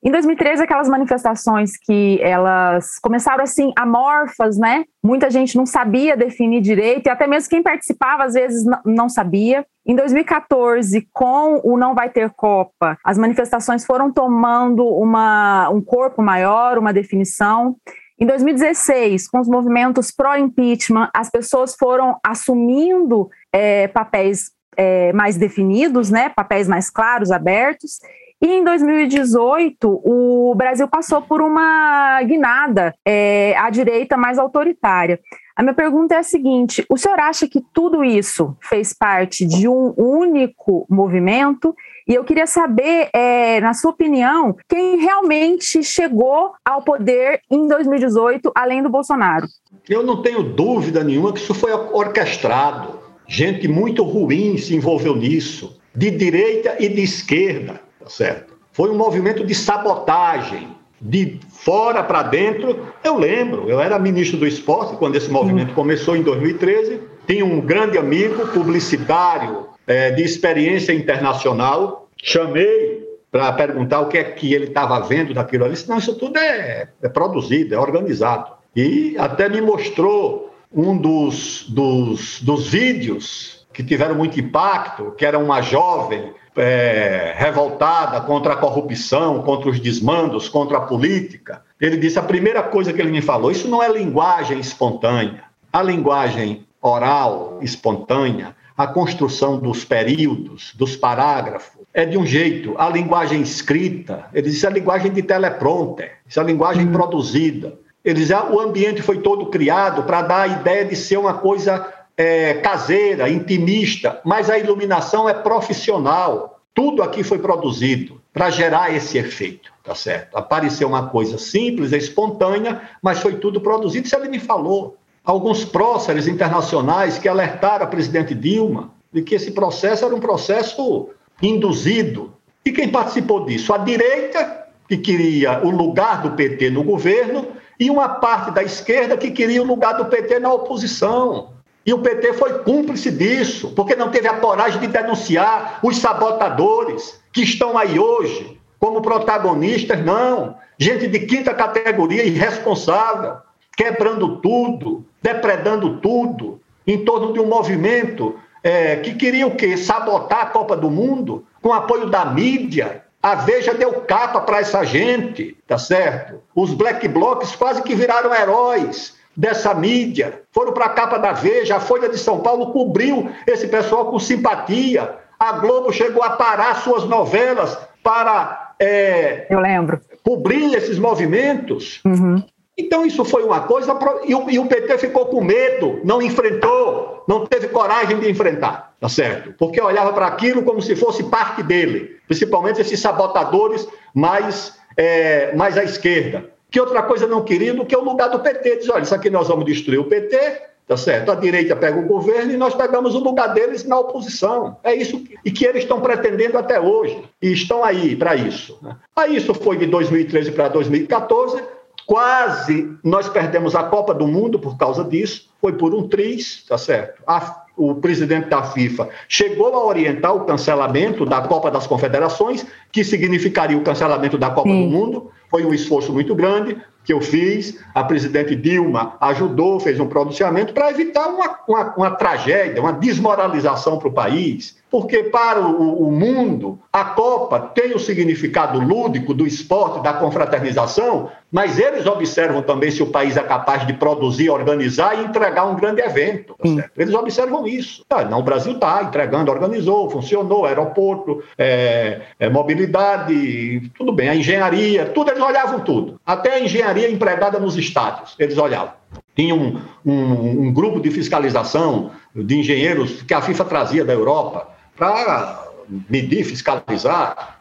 Em 0.00 0.12
2013, 0.12 0.62
aquelas 0.62 0.88
manifestações 0.88 1.76
que 1.76 2.20
elas 2.22 3.00
começaram 3.00 3.42
assim 3.42 3.72
amorfas, 3.76 4.56
né? 4.56 4.84
Muita 5.02 5.28
gente 5.28 5.56
não 5.56 5.66
sabia 5.66 6.16
definir 6.16 6.60
direito 6.60 7.08
e 7.08 7.10
até 7.10 7.26
mesmo 7.26 7.50
quem 7.50 7.62
participava 7.62 8.24
às 8.24 8.34
vezes 8.34 8.64
não 8.84 9.08
sabia. 9.08 9.66
Em 9.88 9.96
2014, 9.96 11.08
com 11.14 11.62
o 11.64 11.78
Não 11.78 11.94
Vai 11.94 12.10
Ter 12.10 12.28
Copa, 12.28 12.98
as 13.02 13.16
manifestações 13.16 13.86
foram 13.86 14.12
tomando 14.12 14.86
uma, 14.86 15.70
um 15.70 15.80
corpo 15.80 16.20
maior, 16.20 16.76
uma 16.76 16.92
definição. 16.92 17.74
Em 18.20 18.26
2016, 18.26 19.28
com 19.28 19.40
os 19.40 19.48
movimentos 19.48 20.10
pró-impeachment, 20.10 21.08
as 21.14 21.30
pessoas 21.30 21.74
foram 21.74 22.18
assumindo 22.22 23.30
é, 23.50 23.88
papéis 23.88 24.50
é, 24.76 25.10
mais 25.14 25.38
definidos, 25.38 26.10
né, 26.10 26.28
papéis 26.28 26.68
mais 26.68 26.90
claros, 26.90 27.30
abertos. 27.30 27.98
E 28.42 28.46
em 28.46 28.62
2018, 28.62 30.02
o 30.04 30.54
Brasil 30.54 30.86
passou 30.86 31.22
por 31.22 31.40
uma 31.40 32.22
guinada 32.24 32.94
é, 33.06 33.56
à 33.56 33.70
direita 33.70 34.18
mais 34.18 34.38
autoritária. 34.38 35.18
A 35.58 35.62
minha 35.62 35.74
pergunta 35.74 36.14
é 36.14 36.18
a 36.18 36.22
seguinte: 36.22 36.86
o 36.88 36.96
senhor 36.96 37.18
acha 37.18 37.48
que 37.48 37.60
tudo 37.74 38.04
isso 38.04 38.56
fez 38.60 38.94
parte 38.94 39.44
de 39.44 39.66
um 39.66 39.92
único 39.96 40.86
movimento? 40.88 41.74
E 42.06 42.14
eu 42.14 42.24
queria 42.24 42.46
saber, 42.46 43.10
é, 43.12 43.60
na 43.60 43.74
sua 43.74 43.90
opinião, 43.90 44.56
quem 44.68 44.98
realmente 44.98 45.82
chegou 45.82 46.52
ao 46.64 46.80
poder 46.80 47.42
em 47.50 47.66
2018, 47.66 48.52
além 48.54 48.82
do 48.82 48.88
Bolsonaro? 48.88 49.46
Eu 49.88 50.02
não 50.02 50.22
tenho 50.22 50.42
dúvida 50.42 51.02
nenhuma 51.02 51.32
que 51.32 51.40
isso 51.40 51.52
foi 51.52 51.72
orquestrado. 51.72 53.00
Gente 53.26 53.68
muito 53.68 54.02
ruim 54.04 54.56
se 54.56 54.74
envolveu 54.74 55.14
nisso, 55.14 55.78
de 55.94 56.10
direita 56.10 56.76
e 56.78 56.88
de 56.88 57.02
esquerda 57.02 57.88
certo? 58.08 58.54
Foi 58.72 58.90
um 58.90 58.96
movimento 58.96 59.44
de 59.44 59.54
sabotagem, 59.54 60.68
de 61.00 61.38
fora 61.60 62.02
para 62.02 62.22
dentro. 62.22 62.86
Eu 63.02 63.18
lembro, 63.18 63.68
eu 63.68 63.80
era 63.80 63.98
ministro 63.98 64.38
do 64.38 64.46
esporte 64.46 64.96
quando 64.96 65.16
esse 65.16 65.30
movimento 65.30 65.74
começou 65.74 66.16
em 66.16 66.22
2013. 66.22 67.00
Tinha 67.26 67.44
um 67.44 67.60
grande 67.60 67.98
amigo, 67.98 68.46
publicitário, 68.48 69.68
é, 69.86 70.10
de 70.10 70.22
experiência 70.22 70.92
internacional. 70.92 72.08
Chamei 72.22 73.06
para 73.30 73.52
perguntar 73.52 74.00
o 74.00 74.08
que 74.08 74.18
é 74.18 74.24
que 74.24 74.54
ele 74.54 74.66
estava 74.66 74.98
vendo 75.00 75.34
daquilo 75.34 75.64
ali. 75.64 75.74
Não, 75.86 75.98
isso 75.98 76.14
tudo 76.14 76.38
é, 76.38 76.88
é 77.02 77.08
produzido, 77.08 77.74
é 77.74 77.78
organizado. 77.78 78.52
E 78.74 79.16
até 79.18 79.48
me 79.48 79.60
mostrou 79.60 80.54
um 80.72 80.96
dos, 80.96 81.68
dos, 81.68 82.40
dos 82.40 82.68
vídeos 82.68 83.66
que 83.72 83.82
tiveram 83.82 84.14
muito 84.14 84.40
impacto, 84.40 85.12
que 85.16 85.24
era 85.24 85.38
uma 85.38 85.60
jovem 85.60 86.32
é, 86.58 87.34
revoltada 87.36 88.20
contra 88.20 88.54
a 88.54 88.56
corrupção, 88.56 89.42
contra 89.42 89.70
os 89.70 89.80
desmandos, 89.80 90.48
contra 90.48 90.78
a 90.78 90.82
política. 90.82 91.62
Ele 91.80 91.96
disse: 91.96 92.18
a 92.18 92.22
primeira 92.22 92.62
coisa 92.62 92.92
que 92.92 93.00
ele 93.00 93.10
me 93.10 93.22
falou, 93.22 93.50
isso 93.50 93.68
não 93.68 93.82
é 93.82 93.88
linguagem 93.90 94.58
espontânea. 94.58 95.44
A 95.72 95.82
linguagem 95.82 96.66
oral 96.82 97.58
espontânea, 97.62 98.56
a 98.76 98.86
construção 98.86 99.58
dos 99.58 99.84
períodos, 99.84 100.72
dos 100.76 100.96
parágrafos, 100.96 101.82
é 101.92 102.04
de 102.04 102.16
um 102.16 102.26
jeito. 102.26 102.74
A 102.78 102.88
linguagem 102.88 103.40
escrita, 103.40 104.26
ele 104.32 104.50
disse: 104.50 104.66
a 104.66 104.70
linguagem 104.70 105.12
de 105.12 105.22
teleprompter, 105.22 106.18
isso 106.26 106.38
é 106.38 106.42
a 106.42 106.46
linguagem 106.46 106.86
uhum. 106.86 106.92
produzida. 106.92 107.78
Ele 108.04 108.20
diz: 108.20 108.30
o 108.30 108.60
ambiente 108.60 109.02
foi 109.02 109.18
todo 109.18 109.46
criado 109.46 110.02
para 110.04 110.22
dar 110.22 110.42
a 110.42 110.48
ideia 110.48 110.84
de 110.84 110.96
ser 110.96 111.18
uma 111.18 111.34
coisa 111.34 111.97
é, 112.18 112.54
caseira, 112.54 113.30
intimista, 113.30 114.20
mas 114.24 114.50
a 114.50 114.58
iluminação 114.58 115.28
é 115.28 115.32
profissional. 115.32 116.60
Tudo 116.74 117.00
aqui 117.00 117.22
foi 117.22 117.38
produzido 117.38 118.20
para 118.32 118.50
gerar 118.50 118.94
esse 118.94 119.16
efeito, 119.16 119.72
tá 119.84 119.94
certo? 119.94 120.36
Apareceu 120.36 120.88
uma 120.88 121.08
coisa 121.08 121.38
simples, 121.38 121.92
espontânea, 121.92 122.82
mas 123.00 123.20
foi 123.20 123.36
tudo 123.36 123.60
produzido. 123.60 124.06
Isso 124.06 124.16
ele 124.16 124.28
me 124.28 124.40
falou. 124.40 124.96
Alguns 125.24 125.64
próceres 125.64 126.26
internacionais 126.26 127.18
que 127.18 127.28
alertaram 127.28 127.84
a 127.84 127.88
presidente 127.88 128.34
Dilma 128.34 128.90
de 129.12 129.22
que 129.22 129.34
esse 129.36 129.52
processo 129.52 130.04
era 130.04 130.14
um 130.14 130.20
processo 130.20 131.10
induzido. 131.40 132.32
E 132.64 132.72
quem 132.72 132.88
participou 132.88 133.44
disso? 133.44 133.72
A 133.72 133.78
direita, 133.78 134.66
que 134.88 134.96
queria 134.96 135.64
o 135.64 135.70
lugar 135.70 136.22
do 136.22 136.32
PT 136.32 136.70
no 136.70 136.82
governo, 136.82 137.46
e 137.78 137.90
uma 137.90 138.08
parte 138.08 138.50
da 138.50 138.62
esquerda 138.62 139.16
que 139.16 139.30
queria 139.30 139.62
o 139.62 139.66
lugar 139.66 139.96
do 139.96 140.06
PT 140.06 140.40
na 140.40 140.52
oposição. 140.52 141.57
E 141.88 141.92
o 141.94 142.00
PT 142.00 142.34
foi 142.34 142.58
cúmplice 142.58 143.10
disso, 143.10 143.72
porque 143.74 143.96
não 143.96 144.10
teve 144.10 144.28
a 144.28 144.34
coragem 144.34 144.78
de 144.78 144.88
denunciar 144.88 145.80
os 145.82 145.96
sabotadores 145.96 147.18
que 147.32 147.42
estão 147.42 147.78
aí 147.78 147.98
hoje 147.98 148.60
como 148.78 149.00
protagonistas, 149.00 150.04
não. 150.04 150.54
Gente 150.76 151.06
de 151.06 151.20
quinta 151.20 151.54
categoria 151.54 152.24
irresponsável, 152.24 153.36
quebrando 153.74 154.36
tudo, 154.42 155.06
depredando 155.22 155.96
tudo, 155.96 156.60
em 156.86 157.06
torno 157.06 157.32
de 157.32 157.40
um 157.40 157.46
movimento 157.46 158.38
é, 158.62 158.96
que 158.96 159.14
queria 159.14 159.46
o 159.46 159.56
quê? 159.56 159.74
Sabotar 159.78 160.42
a 160.42 160.46
Copa 160.50 160.76
do 160.76 160.90
Mundo 160.90 161.46
com 161.62 161.72
apoio 161.72 162.10
da 162.10 162.22
mídia, 162.26 163.02
A 163.22 163.34
Veja 163.34 163.72
deu 163.72 164.02
capa 164.02 164.42
para 164.42 164.60
essa 164.60 164.84
gente, 164.84 165.56
tá 165.66 165.78
certo? 165.78 166.42
Os 166.54 166.74
black 166.74 167.08
blocs 167.08 167.56
quase 167.56 167.80
que 167.82 167.94
viraram 167.94 168.34
heróis 168.34 169.16
dessa 169.38 169.72
mídia. 169.72 170.42
Foram 170.50 170.72
para 170.72 170.86
a 170.86 170.90
capa 170.90 171.16
da 171.16 171.30
Veja, 171.30 171.76
a 171.76 171.80
Folha 171.80 172.08
de 172.08 172.18
São 172.18 172.40
Paulo 172.40 172.72
cobriu 172.72 173.30
esse 173.46 173.68
pessoal 173.68 174.06
com 174.06 174.18
simpatia. 174.18 175.14
A 175.38 175.52
Globo 175.52 175.92
chegou 175.92 176.24
a 176.24 176.30
parar 176.30 176.74
suas 176.82 177.04
novelas 177.04 177.78
para. 178.02 178.74
É, 178.80 179.46
Eu 179.48 179.60
lembro. 179.60 180.00
Cobrir 180.24 180.74
esses 180.74 180.98
movimentos. 180.98 182.00
Uhum. 182.04 182.42
Então, 182.76 183.06
isso 183.06 183.24
foi 183.24 183.44
uma 183.44 183.60
coisa. 183.60 183.96
E 184.26 184.34
o, 184.34 184.50
e 184.50 184.58
o 184.58 184.66
PT 184.66 184.98
ficou 184.98 185.26
com 185.26 185.40
medo, 185.42 186.00
não 186.04 186.20
enfrentou, 186.20 187.24
não 187.28 187.46
teve 187.46 187.68
coragem 187.68 188.18
de 188.18 188.28
enfrentar, 188.28 188.94
tá 189.00 189.08
certo? 189.08 189.52
Porque 189.56 189.80
olhava 189.80 190.12
para 190.12 190.26
aquilo 190.26 190.62
como 190.64 190.82
se 190.82 190.94
fosse 190.96 191.24
parte 191.24 191.62
dele, 191.62 192.16
principalmente 192.26 192.80
esses 192.80 193.00
sabotadores 193.00 193.88
mais, 194.14 194.76
é, 194.96 195.54
mais 195.56 195.76
à 195.76 195.84
esquerda. 195.84 196.57
Que 196.70 196.80
outra 196.80 197.02
coisa 197.02 197.26
não 197.26 197.44
queriam 197.44 197.76
do 197.76 197.86
que 197.86 197.96
o 197.96 198.04
lugar 198.04 198.28
do 198.28 198.40
PT. 198.40 198.76
Diz: 198.76 198.88
olha, 198.88 199.02
isso 199.02 199.14
aqui 199.14 199.30
nós 199.30 199.48
vamos 199.48 199.64
destruir 199.64 199.98
o 199.98 200.04
PT, 200.04 200.62
tá 200.86 200.96
certo? 200.96 201.30
A 201.30 201.34
direita 201.34 201.74
pega 201.74 201.98
o 201.98 202.06
governo 202.06 202.52
e 202.52 202.56
nós 202.56 202.74
pegamos 202.74 203.14
o 203.14 203.18
lugar 203.18 203.54
deles 203.54 203.84
na 203.84 203.98
oposição. 203.98 204.76
É 204.84 204.94
isso 204.94 205.20
que, 205.20 205.36
e 205.44 205.50
que 205.50 205.64
eles 205.64 205.82
estão 205.82 206.00
pretendendo 206.00 206.58
até 206.58 206.80
hoje. 206.80 207.22
E 207.40 207.52
estão 207.52 207.82
aí 207.82 208.14
para 208.14 208.36
isso. 208.36 208.78
Né? 208.82 208.96
Aí 209.16 209.36
isso 209.36 209.54
foi 209.54 209.76
de 209.76 209.86
2013 209.86 210.52
para 210.52 210.68
2014 210.68 211.62
Quase 212.08 212.90
nós 213.04 213.28
perdemos 213.28 213.74
a 213.74 213.82
Copa 213.82 214.14
do 214.14 214.26
Mundo 214.26 214.58
por 214.58 214.78
causa 214.78 215.04
disso, 215.04 215.50
foi 215.60 215.74
por 215.74 215.94
um 215.94 216.08
triz, 216.08 216.64
tá 216.66 216.78
certo? 216.78 217.22
A, 217.26 217.64
o 217.76 217.96
presidente 217.96 218.48
da 218.48 218.62
FIFA 218.62 219.10
chegou 219.28 219.74
a 219.74 219.84
orientar 219.84 220.34
o 220.34 220.46
cancelamento 220.46 221.26
da 221.26 221.42
Copa 221.42 221.70
das 221.70 221.86
Confederações, 221.86 222.64
que 222.90 223.04
significaria 223.04 223.76
o 223.76 223.82
cancelamento 223.82 224.38
da 224.38 224.48
Copa 224.48 224.70
Sim. 224.70 224.86
do 224.86 224.90
Mundo. 224.90 225.30
Foi 225.50 225.64
um 225.64 225.72
esforço 225.72 226.12
muito 226.12 226.34
grande 226.34 226.76
que 227.04 227.12
eu 227.12 227.20
fiz. 227.20 227.78
A 227.94 228.04
presidente 228.04 228.54
Dilma 228.54 229.16
ajudou, 229.20 229.80
fez 229.80 229.98
um 229.98 230.06
pronunciamento 230.06 230.74
para 230.74 230.90
evitar 230.90 231.26
uma, 231.28 231.58
uma, 231.66 231.94
uma 231.96 232.10
tragédia, 232.10 232.80
uma 232.80 232.92
desmoralização 232.92 233.98
para 233.98 234.08
o 234.08 234.12
país 234.12 234.76
porque 234.90 235.24
para 235.24 235.60
o, 235.60 236.08
o, 236.08 236.10
mundo 236.10 236.78
a 236.92 237.04
Copa 237.04 237.60
tem 237.60 237.94
o 237.94 237.98
significado 237.98 238.78
lúdico 238.78 239.34
do 239.34 239.46
esporte, 239.46 240.02
da 240.02 240.14
confraternização, 240.14 241.30
mas 241.52 241.78
eles 241.78 242.06
observam 242.06 242.62
também 242.62 242.90
se 242.90 243.02
o 243.02 243.06
país 243.06 243.36
é 243.36 243.42
capaz 243.42 243.86
de 243.86 243.92
produzir, 243.92 244.50
organizar 244.50 245.18
e 245.18 245.24
entregar 245.24 245.66
um 245.66 245.76
grande 245.76 246.00
evento. 246.00 246.54
Tá 246.58 246.90
eles 246.96 247.14
observam 247.14 247.66
isso. 247.66 248.04
Ah, 248.08 248.24
não, 248.24 248.40
o 248.40 248.42
Brasil 248.42 248.72
está 248.72 249.02
entregando, 249.02 249.50
organizou, 249.50 250.10
funcionou, 250.10 250.64
aeroporto, 250.64 251.42
é, 251.56 252.20
é, 252.38 252.48
mobilidade, 252.48 253.90
tudo 253.96 254.12
bem, 254.12 254.28
a 254.28 254.34
engenharia, 254.34 255.06
tudo, 255.06 255.30
eles 255.30 255.42
olhavam 255.42 255.80
tudo. 255.80 256.20
Até 256.24 256.54
a 256.54 256.60
engenharia 256.60 257.10
empregada 257.10 257.58
nos 257.58 257.76
estádios, 257.76 258.34
eles 258.38 258.56
olhavam. 258.56 258.92
Tinha 259.34 259.54
um, 259.54 259.80
um, 260.04 260.66
um 260.66 260.72
grupo 260.72 261.00
de 261.00 261.10
fiscalização 261.10 262.10
de 262.34 262.58
engenheiros 262.58 263.22
que 263.22 263.32
a 263.32 263.40
FIFA 263.40 263.64
trazia 263.64 264.04
da 264.04 264.12
Europa 264.12 264.77
para 264.98 265.64
medir, 266.08 266.44
fiscalizar. 266.44 267.60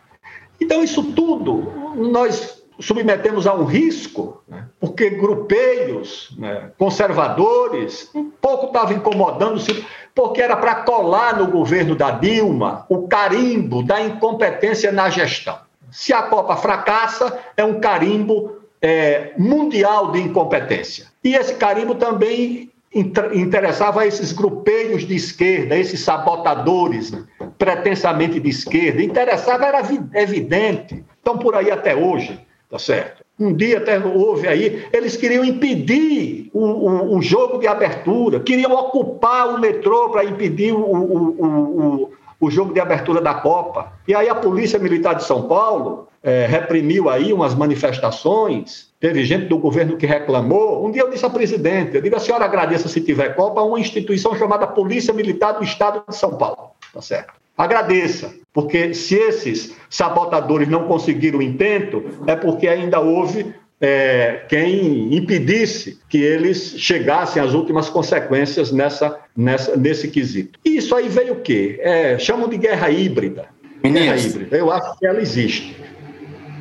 Então, 0.60 0.84
isso 0.84 1.04
tudo 1.14 1.72
nós 1.96 2.64
submetemos 2.80 3.48
a 3.48 3.54
um 3.54 3.64
risco, 3.64 4.44
né? 4.48 4.66
porque 4.80 5.10
grupeiros 5.10 6.36
né, 6.38 6.72
conservadores 6.78 8.10
um 8.14 8.30
pouco 8.30 8.68
estavam 8.68 8.98
incomodando-se, 8.98 9.86
porque 10.14 10.42
era 10.42 10.56
para 10.56 10.76
colar 10.76 11.38
no 11.38 11.48
governo 11.48 11.96
da 11.96 12.12
Dilma 12.12 12.86
o 12.90 13.08
carimbo 13.08 13.84
da 13.84 14.02
incompetência 14.02 14.92
na 14.92 15.10
gestão. 15.10 15.58
Se 15.92 16.14
a 16.14 16.24
Copa 16.24 16.56
fracassa, 16.56 17.40
é 17.56 17.64
um 17.64 17.80
carimbo 17.80 18.58
é, 18.82 19.32
mundial 19.38 20.12
de 20.12 20.20
incompetência. 20.20 21.08
E 21.24 21.36
esse 21.36 21.56
carimbo 21.56 21.96
também 21.96 22.72
interessava 22.94 24.02
a 24.02 24.08
esses 24.08 24.32
grupelhos 24.32 25.06
de 25.06 25.16
esquerda, 25.16 25.78
esses 25.78 26.00
sabotadores 26.00 27.14
pretensamente 27.58 28.40
de 28.40 28.50
esquerda. 28.50 29.02
Interessava, 29.02 29.66
era 29.66 29.82
evidente. 30.14 31.04
Estão 31.18 31.38
por 31.38 31.56
aí 31.56 31.70
até 31.70 31.96
hoje, 31.96 32.40
tá 32.70 32.80
certo? 32.80 33.26
Um 33.40 33.54
dia 33.54 33.78
até 33.78 34.00
houve 34.00 34.48
aí, 34.48 34.88
eles 34.92 35.16
queriam 35.16 35.46
impedir 35.46 36.50
o, 36.54 36.64
o, 36.64 37.18
o 37.18 37.22
jogo 37.22 37.60
de 37.60 37.68
abertura, 37.68 38.40
queriam 38.40 38.72
ocupar 38.72 39.54
o 39.54 39.60
metrô 39.60 40.10
para 40.10 40.26
impedir 40.26 40.74
o, 40.74 42.10
o, 42.40 42.50
jogo 42.52 42.74
de 42.74 42.80
abertura 42.80 43.22
da 43.22 43.34
Copa. 43.34 43.94
E 44.08 44.16
aí 44.16 44.30
a 44.30 44.36
Polícia 44.36 44.80
Militar 44.80 45.16
de 45.16 45.24
São 45.24 45.44
Paulo 45.44 46.08
é, 46.24 46.46
reprimiu 46.46 47.10
aí 47.10 47.32
umas 47.32 47.56
manifestações 47.56 48.88
Teve 49.00 49.24
gente 49.26 49.46
do 49.46 49.60
governo 49.60 49.96
que 49.96 50.08
reclamou. 50.08 50.84
Um 50.86 50.92
dia 50.92 51.04
eu 51.04 51.10
disse 51.10 51.26
à 51.26 51.30
presidente, 51.30 51.96
eu 51.96 52.02
digo, 52.02 52.16
a 52.16 52.20
senhora 52.20 52.46
agradeça 52.46 52.88
se 52.88 53.00
tiver 53.00 53.36
Copa 53.36 53.62
uma 53.62 53.80
instituição 53.80 54.36
chamada 54.36 54.66
Polícia 54.66 55.14
Militar 55.14 55.54
do 55.54 55.64
Estado 55.64 56.04
de 56.10 56.16
São 56.16 56.36
Paulo. 56.36 56.72
Tá 56.92 57.02
certo? 57.02 57.34
Agradeça, 57.56 58.34
porque 58.52 58.94
se 58.94 59.16
esses 59.16 59.76
sabotadores 59.90 60.68
não 60.68 60.88
conseguiram 60.88 61.40
o 61.40 61.44
intento, 61.44 62.04
é 62.26 62.36
porque 62.36 62.68
ainda 62.68 63.00
houve 63.00 63.54
é, 63.80 64.46
quem 64.50 65.16
impedisse 65.16 66.00
que 66.10 66.18
eles 66.18 66.76
chegassem 66.78 67.42
às 67.42 67.54
últimas 67.54 67.90
consequências 67.90 68.72
nessa, 68.72 69.20
nessa, 69.36 69.76
nesse 69.78 70.08
quesito. 70.08 70.60
E 70.66 70.78
isso 70.78 70.96
aí 70.96 71.08
veio 71.08 71.34
o 71.34 71.42
quê? 71.42 71.80
É, 71.82 72.18
chamam 72.18 72.50
de 72.50 72.58
guerra 72.58 72.90
híbrida. 72.90 73.46
Guerra 73.84 74.18
híbrida. 74.18 74.58
Eu 74.58 74.72
acho 74.72 74.98
que 74.98 75.06
ela 75.06 75.22
existe. 75.22 75.78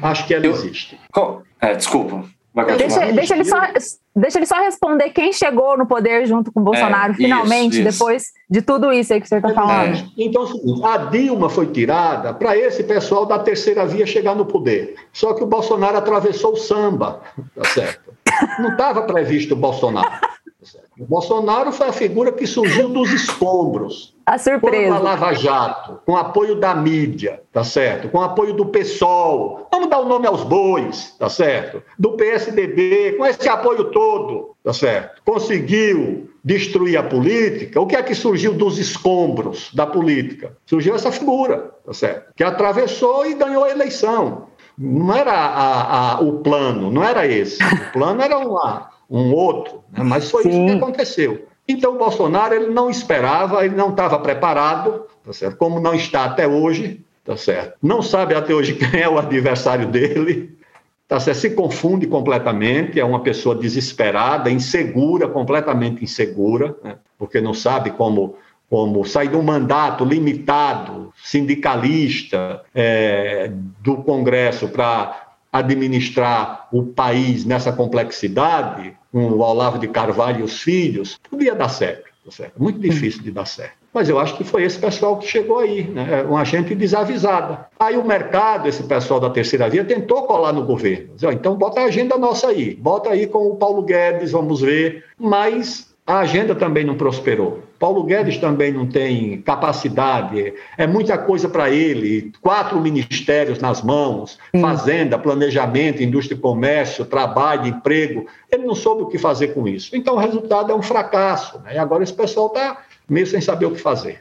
Acho 0.03 0.27
que 0.27 0.35
ela 0.35 0.45
eu, 0.45 0.53
existe. 0.53 0.99
É, 1.61 1.75
desculpa. 1.75 2.25
Deixa, 2.65 3.13
deixa, 3.13 3.35
ele 3.35 3.45
só, 3.45 3.61
deixa 4.15 4.39
ele 4.39 4.47
só 4.47 4.55
responder 4.57 5.11
quem 5.11 5.31
chegou 5.31 5.77
no 5.77 5.87
poder 5.87 6.27
junto 6.27 6.51
com 6.51 6.61
o 6.61 6.63
Bolsonaro, 6.63 7.13
é, 7.13 7.17
finalmente, 7.17 7.81
isso, 7.81 7.89
isso. 7.89 7.99
depois 7.99 8.25
de 8.49 8.63
tudo 8.63 8.91
isso 8.91 9.13
aí 9.13 9.21
que 9.21 9.29
você 9.29 9.37
está 9.37 9.53
falando. 9.53 9.95
É. 9.95 10.05
Então, 10.17 10.45
é 10.45 10.87
a 10.87 10.97
Dilma 10.97 11.51
foi 11.51 11.67
tirada 11.67 12.33
para 12.33 12.57
esse 12.57 12.83
pessoal 12.83 13.27
da 13.27 13.39
terceira 13.39 13.85
via 13.85 14.07
chegar 14.07 14.35
no 14.35 14.47
poder. 14.47 14.95
Só 15.13 15.35
que 15.35 15.45
o 15.45 15.47
Bolsonaro 15.47 15.99
atravessou 15.99 16.55
o 16.55 16.57
samba, 16.57 17.21
tá 17.55 17.65
certo? 17.65 18.15
Não 18.59 18.71
estava 18.71 19.03
previsto 19.03 19.53
o 19.53 19.57
Bolsonaro. 19.57 20.11
O 20.99 21.05
Bolsonaro 21.05 21.73
foi 21.73 21.89
a 21.89 21.93
figura 21.93 22.33
que 22.33 22.47
surgiu 22.47 22.89
dos 22.89 23.13
escombros. 23.13 24.15
A 24.25 24.39
surpresa. 24.39 24.89
Com 24.89 24.95
a 24.95 24.99
Lava 24.99 25.35
Jato, 25.35 26.01
com 26.05 26.17
apoio 26.17 26.57
da 26.57 26.75
mídia, 26.75 27.43
tá 27.53 27.63
certo? 27.63 28.09
Com 28.09 28.21
apoio 28.21 28.55
do 28.55 28.67
PSOL. 28.67 29.69
Vamos 29.71 29.89
dar 29.89 30.01
o 30.01 30.09
nome 30.09 30.27
aos 30.27 30.43
bois, 30.43 31.15
tá 31.19 31.29
certo? 31.29 31.83
Do 31.99 32.13
PSDB, 32.13 33.15
com 33.17 33.25
esse 33.25 33.49
apoio 33.49 33.85
todo, 33.85 34.57
tá 34.65 34.73
certo? 34.73 35.23
Conseguiu 35.25 36.29
destruir 36.43 36.97
a 36.97 37.03
política. 37.03 37.81
O 37.81 37.87
que 37.87 37.95
é 37.95 38.03
que 38.03 38.15
surgiu 38.15 38.53
dos 38.53 38.79
escombros 38.79 39.71
da 39.75 39.87
política? 39.87 40.57
Surgiu 40.67 40.95
essa 40.95 41.13
figura, 41.13 41.75
tá 41.85 41.93
certo? 41.93 42.33
Que 42.35 42.43
atravessou 42.43 43.27
e 43.27 43.35
ganhou 43.35 43.65
a 43.65 43.71
eleição. 43.71 44.49
Não 44.79 45.15
era 45.15 45.33
a, 45.33 46.15
a, 46.17 46.21
o 46.21 46.41
plano, 46.41 46.91
não 46.91 47.03
era 47.03 47.27
esse. 47.27 47.63
O 47.63 47.93
plano 47.93 48.21
era 48.23 48.39
uma 48.39 48.91
um 49.09 49.33
outro, 49.33 49.83
né? 49.93 50.03
mas 50.03 50.31
foi 50.31 50.43
Sim. 50.43 50.51
isso 50.51 50.77
que 50.77 50.83
aconteceu. 50.83 51.47
Então, 51.69 51.95
o 51.95 51.99
Bolsonaro 51.99 52.55
ele 52.55 52.73
não 52.73 52.89
esperava, 52.89 53.65
ele 53.65 53.75
não 53.75 53.91
estava 53.91 54.19
preparado, 54.19 55.07
tá 55.25 55.33
certo? 55.33 55.57
como 55.57 55.81
não 55.81 55.95
está 55.95 56.25
até 56.25 56.47
hoje, 56.47 57.05
tá 57.25 57.37
certo? 57.37 57.77
não 57.83 58.03
sabe 58.03 58.35
até 58.35 58.55
hoje 58.55 58.75
quem 58.79 59.01
é 59.01 59.09
o 59.09 59.19
adversário 59.19 59.89
dele, 59.89 60.57
tá 61.09 61.19
certo? 61.19 61.39
se 61.39 61.51
confunde 61.51 62.07
completamente, 62.07 63.01
é 63.01 63.05
uma 63.05 63.21
pessoa 63.21 63.55
desesperada, 63.55 64.51
insegura, 64.51 65.29
completamente 65.29 66.05
insegura, 66.05 66.77
né? 66.83 66.97
porque 67.19 67.41
não 67.41 67.55
sabe 67.55 67.91
como, 67.91 68.37
como 68.71 69.05
sair 69.05 69.29
de 69.29 69.37
um 69.37 69.43
mandato 69.43 70.05
limitado, 70.05 71.13
sindicalista, 71.25 72.63
é, 72.73 73.51
do 73.81 73.97
Congresso 73.97 74.69
para 74.69 75.26
administrar 75.59 76.69
o 76.73 76.83
país 76.83 77.45
nessa 77.45 77.73
complexidade, 77.73 78.95
com 79.13 79.29
o 79.29 79.41
Olavo 79.41 79.79
de 79.79 79.89
Carvalho 79.89 80.41
e 80.41 80.43
os 80.43 80.61
filhos, 80.61 81.19
podia 81.31 81.55
dar 81.55 81.69
certo. 81.69 82.07
Tá 82.25 82.33
certo? 82.33 82.61
Muito 82.61 82.81
difícil 82.81 83.23
de 83.23 83.31
dar 83.31 83.47
certo. 83.47 83.75
Mas 83.95 84.09
eu 84.09 84.19
acho 84.19 84.37
que 84.37 84.45
foi 84.45 84.65
esse 84.65 84.79
pessoal 84.79 85.17
que 85.17 85.27
chegou 85.27 85.61
aí, 85.61 85.85
né? 85.85 86.23
uma 86.25 86.45
gente 86.45 86.75
desavisada. 86.75 87.67
Aí 87.79 87.97
o 87.97 88.05
mercado, 88.05 88.69
esse 88.69 88.83
pessoal 88.83 89.21
da 89.21 89.31
terceira 89.31 89.71
via, 89.71 89.85
tentou 89.85 90.25
colar 90.25 90.53
no 90.53 90.65
governo. 90.65 91.15
Então 91.33 91.55
bota 91.55 91.81
a 91.81 91.85
agenda 91.85 92.19
nossa 92.19 92.49
aí, 92.49 92.75
bota 92.75 93.11
aí 93.11 93.27
com 93.27 93.47
o 93.47 93.57
Paulo 93.57 93.83
Guedes, 93.83 94.33
vamos 94.33 94.61
ver. 94.61 95.05
Mas 95.17 95.95
a 96.07 96.19
agenda 96.19 96.55
também 96.55 96.85
não 96.85 96.97
prosperou. 96.97 97.63
Paulo 97.79 98.05
Guedes 98.05 98.39
também 98.39 98.73
não 98.73 98.87
tem 98.87 99.41
capacidade, 99.43 100.55
é 100.77 100.87
muita 100.87 101.19
coisa 101.19 101.49
para 101.49 101.71
ele, 101.71 102.33
quatro 102.41 102.81
ministérios 102.81 103.59
nas 103.59 103.83
mãos, 103.83 104.39
fazenda, 104.61 105.19
planejamento, 105.19 106.03
indústria 106.03 106.37
e 106.37 106.41
comércio, 106.41 107.05
trabalho, 107.05 107.67
emprego. 107.67 108.27
Ele 108.51 108.65
não 108.65 108.75
soube 108.75 109.03
o 109.03 109.07
que 109.07 109.19
fazer 109.19 109.49
com 109.49 109.69
isso. 109.69 109.95
Então 109.95 110.15
o 110.15 110.19
resultado 110.19 110.73
é 110.73 110.75
um 110.75 110.83
fracasso. 110.83 111.59
Né? 111.61 111.75
E 111.75 111.79
agora 111.79 112.03
esse 112.03 112.15
pessoal 112.15 112.49
está 112.49 112.83
meio 113.09 113.27
sem 113.27 113.41
saber 113.41 113.67
o 113.67 113.73
que 113.73 113.81
fazer. 113.81 114.21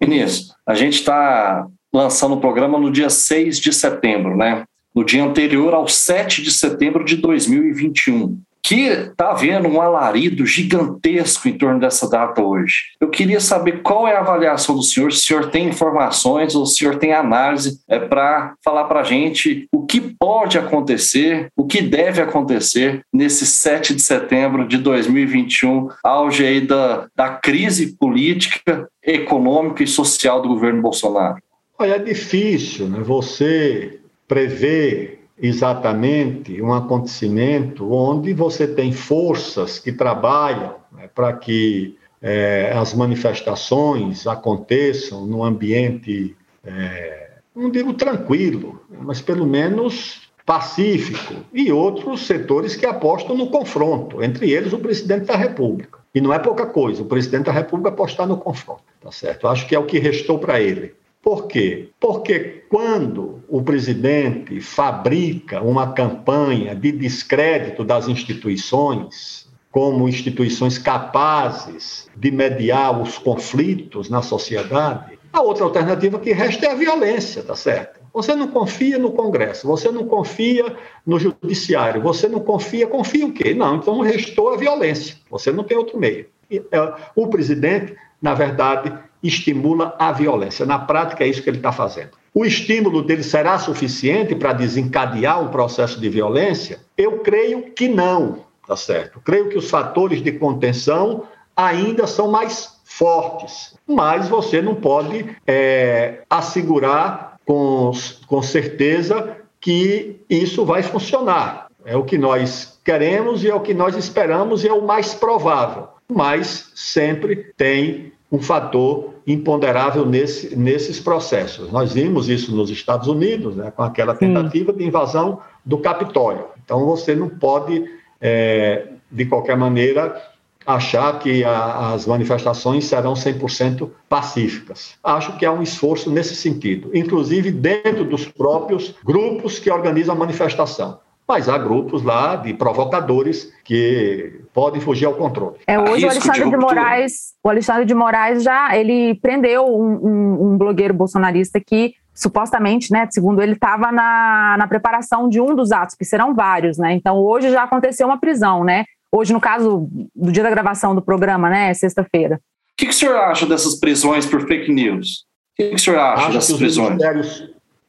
Ministro, 0.00 0.54
a 0.66 0.74
gente 0.74 0.94
está 0.94 1.66
lançando 1.92 2.34
o 2.34 2.40
programa 2.40 2.78
no 2.78 2.90
dia 2.90 3.10
6 3.10 3.60
de 3.60 3.72
setembro, 3.72 4.36
né? 4.36 4.64
No 4.94 5.04
dia 5.04 5.24
anterior 5.24 5.72
ao 5.72 5.86
7 5.86 6.42
de 6.42 6.50
setembro 6.50 7.04
de 7.04 7.16
2021 7.16 8.38
que 8.62 8.86
está 8.86 9.30
havendo 9.30 9.68
um 9.68 9.80
alarido 9.80 10.46
gigantesco 10.46 11.48
em 11.48 11.58
torno 11.58 11.80
dessa 11.80 12.08
data 12.08 12.40
hoje. 12.42 12.92
Eu 13.00 13.08
queria 13.08 13.40
saber 13.40 13.82
qual 13.82 14.06
é 14.06 14.14
a 14.14 14.20
avaliação 14.20 14.76
do 14.76 14.82
senhor, 14.82 15.12
se 15.12 15.18
o 15.18 15.26
senhor 15.26 15.50
tem 15.50 15.68
informações 15.68 16.54
ou 16.54 16.64
se 16.64 16.74
o 16.74 16.76
senhor 16.78 16.96
tem 16.96 17.12
análise 17.12 17.80
é, 17.88 17.98
para 17.98 18.54
falar 18.64 18.84
para 18.84 19.00
a 19.00 19.04
gente 19.04 19.66
o 19.72 19.84
que 19.84 20.00
pode 20.00 20.56
acontecer, 20.58 21.48
o 21.56 21.66
que 21.66 21.82
deve 21.82 22.22
acontecer 22.22 23.02
nesse 23.12 23.44
7 23.44 23.94
de 23.94 24.02
setembro 24.02 24.66
de 24.66 24.78
2021, 24.78 25.88
auge 26.04 26.46
aí 26.46 26.60
da, 26.60 27.08
da 27.16 27.30
crise 27.30 27.96
política, 27.96 28.88
econômica 29.04 29.82
e 29.82 29.86
social 29.88 30.40
do 30.40 30.48
governo 30.48 30.80
Bolsonaro. 30.80 31.42
Olha, 31.78 31.94
é 31.94 31.98
difícil 31.98 32.88
né? 32.88 33.00
você 33.00 33.98
prever 34.28 35.21
exatamente 35.40 36.60
um 36.60 36.72
acontecimento 36.72 37.92
onde 37.92 38.32
você 38.32 38.66
tem 38.66 38.92
forças 38.92 39.78
que 39.78 39.92
trabalham 39.92 40.76
né, 40.92 41.08
para 41.14 41.32
que 41.32 41.96
é, 42.20 42.72
as 42.74 42.94
manifestações 42.94 44.26
aconteçam 44.26 45.26
num 45.26 45.42
ambiente, 45.42 46.36
é, 46.64 47.30
não 47.54 47.70
digo 47.70 47.92
tranquilo, 47.94 48.80
mas 48.88 49.20
pelo 49.20 49.46
menos 49.46 50.30
pacífico, 50.44 51.34
e 51.52 51.72
outros 51.72 52.26
setores 52.26 52.74
que 52.74 52.84
apostam 52.84 53.36
no 53.36 53.48
confronto, 53.48 54.22
entre 54.22 54.50
eles 54.50 54.72
o 54.72 54.78
presidente 54.78 55.26
da 55.26 55.36
República. 55.36 56.00
E 56.14 56.20
não 56.20 56.32
é 56.32 56.38
pouca 56.38 56.66
coisa, 56.66 57.02
o 57.02 57.06
presidente 57.06 57.44
da 57.44 57.52
República 57.52 57.88
apostar 57.90 58.26
no 58.26 58.36
confronto, 58.36 58.82
tá 59.00 59.10
certo? 59.10 59.46
Acho 59.46 59.66
que 59.66 59.74
é 59.74 59.78
o 59.78 59.86
que 59.86 59.98
restou 59.98 60.38
para 60.38 60.60
ele. 60.60 60.94
Por 61.22 61.46
quê? 61.46 61.90
Porque 62.00 62.64
quando 62.68 63.44
o 63.48 63.62
presidente 63.62 64.60
fabrica 64.60 65.62
uma 65.62 65.92
campanha 65.92 66.74
de 66.74 66.90
descrédito 66.90 67.84
das 67.84 68.08
instituições, 68.08 69.48
como 69.70 70.08
instituições 70.08 70.78
capazes 70.78 72.08
de 72.16 72.30
mediar 72.32 73.00
os 73.00 73.18
conflitos 73.18 74.10
na 74.10 74.20
sociedade, 74.20 75.16
a 75.32 75.40
outra 75.40 75.64
alternativa 75.64 76.18
que 76.18 76.32
resta 76.32 76.66
é 76.66 76.70
a 76.72 76.74
violência, 76.74 77.42
tá 77.42 77.54
certo? 77.54 78.00
Você 78.12 78.34
não 78.34 78.48
confia 78.48 78.98
no 78.98 79.12
Congresso, 79.12 79.66
você 79.66 79.90
não 79.90 80.04
confia 80.04 80.76
no 81.06 81.18
Judiciário, 81.18 82.02
você 82.02 82.28
não 82.28 82.40
confia, 82.40 82.86
confia 82.86 83.24
o 83.24 83.32
quê? 83.32 83.54
Não, 83.54 83.76
então 83.76 84.00
restou 84.00 84.52
a 84.52 84.56
violência, 84.56 85.16
você 85.30 85.50
não 85.50 85.64
tem 85.64 85.78
outro 85.78 85.98
meio. 85.98 86.26
É, 86.50 86.94
o 87.16 87.28
presidente, 87.28 87.96
na 88.20 88.34
verdade, 88.34 88.92
estimula 89.22 89.94
a 89.98 90.10
violência. 90.12 90.66
Na 90.66 90.78
prática, 90.78 91.24
é 91.24 91.28
isso 91.28 91.42
que 91.42 91.50
ele 91.50 91.58
está 91.58 91.72
fazendo. 91.72 92.10
O 92.34 92.44
estímulo 92.44 93.02
dele 93.02 93.22
será 93.22 93.58
suficiente 93.58 94.34
para 94.34 94.52
desencadear 94.52 95.42
um 95.42 95.48
processo 95.48 96.00
de 96.00 96.08
violência? 96.08 96.80
Eu 96.96 97.18
creio 97.18 97.70
que 97.72 97.88
não, 97.88 98.44
tá 98.66 98.76
certo? 98.76 99.20
Creio 99.20 99.48
que 99.48 99.58
os 99.58 99.68
fatores 99.68 100.22
de 100.22 100.32
contenção 100.32 101.24
ainda 101.54 102.06
são 102.06 102.30
mais 102.30 102.80
fortes, 102.84 103.74
mas 103.86 104.28
você 104.28 104.62
não 104.62 104.74
pode 104.74 105.36
é, 105.46 106.22
assegurar 106.28 107.36
com, 107.44 107.90
com 108.26 108.42
certeza 108.42 109.36
que 109.60 110.20
isso 110.28 110.64
vai 110.64 110.82
funcionar. 110.82 111.66
É 111.84 111.96
o 111.96 112.04
que 112.04 112.16
nós 112.16 112.80
queremos 112.84 113.44
e 113.44 113.48
é 113.48 113.54
o 113.54 113.60
que 113.60 113.74
nós 113.74 113.96
esperamos 113.96 114.64
e 114.64 114.68
é 114.68 114.72
o 114.72 114.82
mais 114.82 115.14
provável. 115.14 115.88
Mas 116.08 116.70
sempre 116.74 117.52
tem 117.56 118.12
um 118.32 118.40
fator 118.40 119.12
imponderável 119.26 120.06
nesse, 120.06 120.56
nesses 120.56 120.98
processos. 120.98 121.70
Nós 121.70 121.92
vimos 121.92 122.30
isso 122.30 122.56
nos 122.56 122.70
Estados 122.70 123.06
Unidos, 123.06 123.54
né, 123.54 123.70
com 123.70 123.82
aquela 123.82 124.14
tentativa 124.14 124.72
Sim. 124.72 124.78
de 124.78 124.84
invasão 124.86 125.40
do 125.64 125.76
Capitólio. 125.78 126.46
Então, 126.64 126.86
você 126.86 127.14
não 127.14 127.28
pode, 127.28 127.84
é, 128.18 128.86
de 129.10 129.26
qualquer 129.26 129.56
maneira, 129.56 130.20
achar 130.66 131.18
que 131.18 131.44
a, 131.44 131.92
as 131.92 132.06
manifestações 132.06 132.86
serão 132.86 133.12
100% 133.12 133.90
pacíficas. 134.08 134.94
Acho 135.04 135.36
que 135.36 135.44
há 135.44 135.52
um 135.52 135.62
esforço 135.62 136.10
nesse 136.10 136.34
sentido, 136.34 136.90
inclusive 136.94 137.50
dentro 137.50 138.04
dos 138.04 138.26
próprios 138.26 138.94
grupos 139.04 139.58
que 139.58 139.70
organizam 139.70 140.14
a 140.14 140.18
manifestação 140.18 140.98
mas 141.26 141.48
há 141.48 141.56
grupos 141.56 142.02
lá 142.02 142.36
de 142.36 142.52
provocadores 142.54 143.52
que 143.64 144.40
podem 144.52 144.80
fugir 144.80 145.06
ao 145.06 145.14
controle. 145.14 145.56
É, 145.66 145.78
hoje 145.78 146.04
o 146.04 146.10
Alexandre 146.10 146.44
de, 146.44 146.50
de, 146.50 146.56
Moraes, 146.56 147.12
o 147.42 147.48
Alexandre 147.48 147.84
de 147.84 147.94
Moraes 147.94 148.42
já 148.42 148.76
ele 148.76 149.14
prendeu 149.16 149.64
um, 149.66 149.94
um, 149.94 150.46
um 150.46 150.58
blogueiro 150.58 150.92
bolsonarista 150.92 151.60
que 151.60 151.94
supostamente, 152.14 152.92
né, 152.92 153.08
segundo 153.10 153.40
ele, 153.42 153.52
estava 153.52 153.90
na, 153.90 154.56
na 154.58 154.68
preparação 154.68 155.28
de 155.28 155.40
um 155.40 155.54
dos 155.54 155.72
atos, 155.72 155.94
que 155.94 156.04
serão 156.04 156.34
vários, 156.34 156.76
né? 156.76 156.92
Então 156.92 157.16
hoje 157.16 157.50
já 157.50 157.62
aconteceu 157.62 158.06
uma 158.06 158.20
prisão, 158.20 158.64
né? 158.64 158.84
Hoje, 159.10 159.32
no 159.32 159.40
caso 159.40 159.88
do 160.14 160.32
dia 160.32 160.42
da 160.42 160.50
gravação 160.50 160.94
do 160.94 161.02
programa, 161.02 161.50
né, 161.50 161.72
sexta-feira. 161.74 162.36
O 162.36 162.76
que, 162.76 162.86
que 162.86 162.92
o 162.92 162.94
senhor 162.94 163.16
acha 163.16 163.44
dessas 163.46 163.78
prisões 163.78 164.24
por 164.24 164.46
fake 164.46 164.72
news? 164.72 165.24
O 165.52 165.56
que, 165.56 165.68
que 165.70 165.74
o 165.74 165.78
senhor 165.78 165.98
acha 165.98 166.22
Acho 166.22 166.32
dessas 166.32 166.56
prisões? 166.56 166.98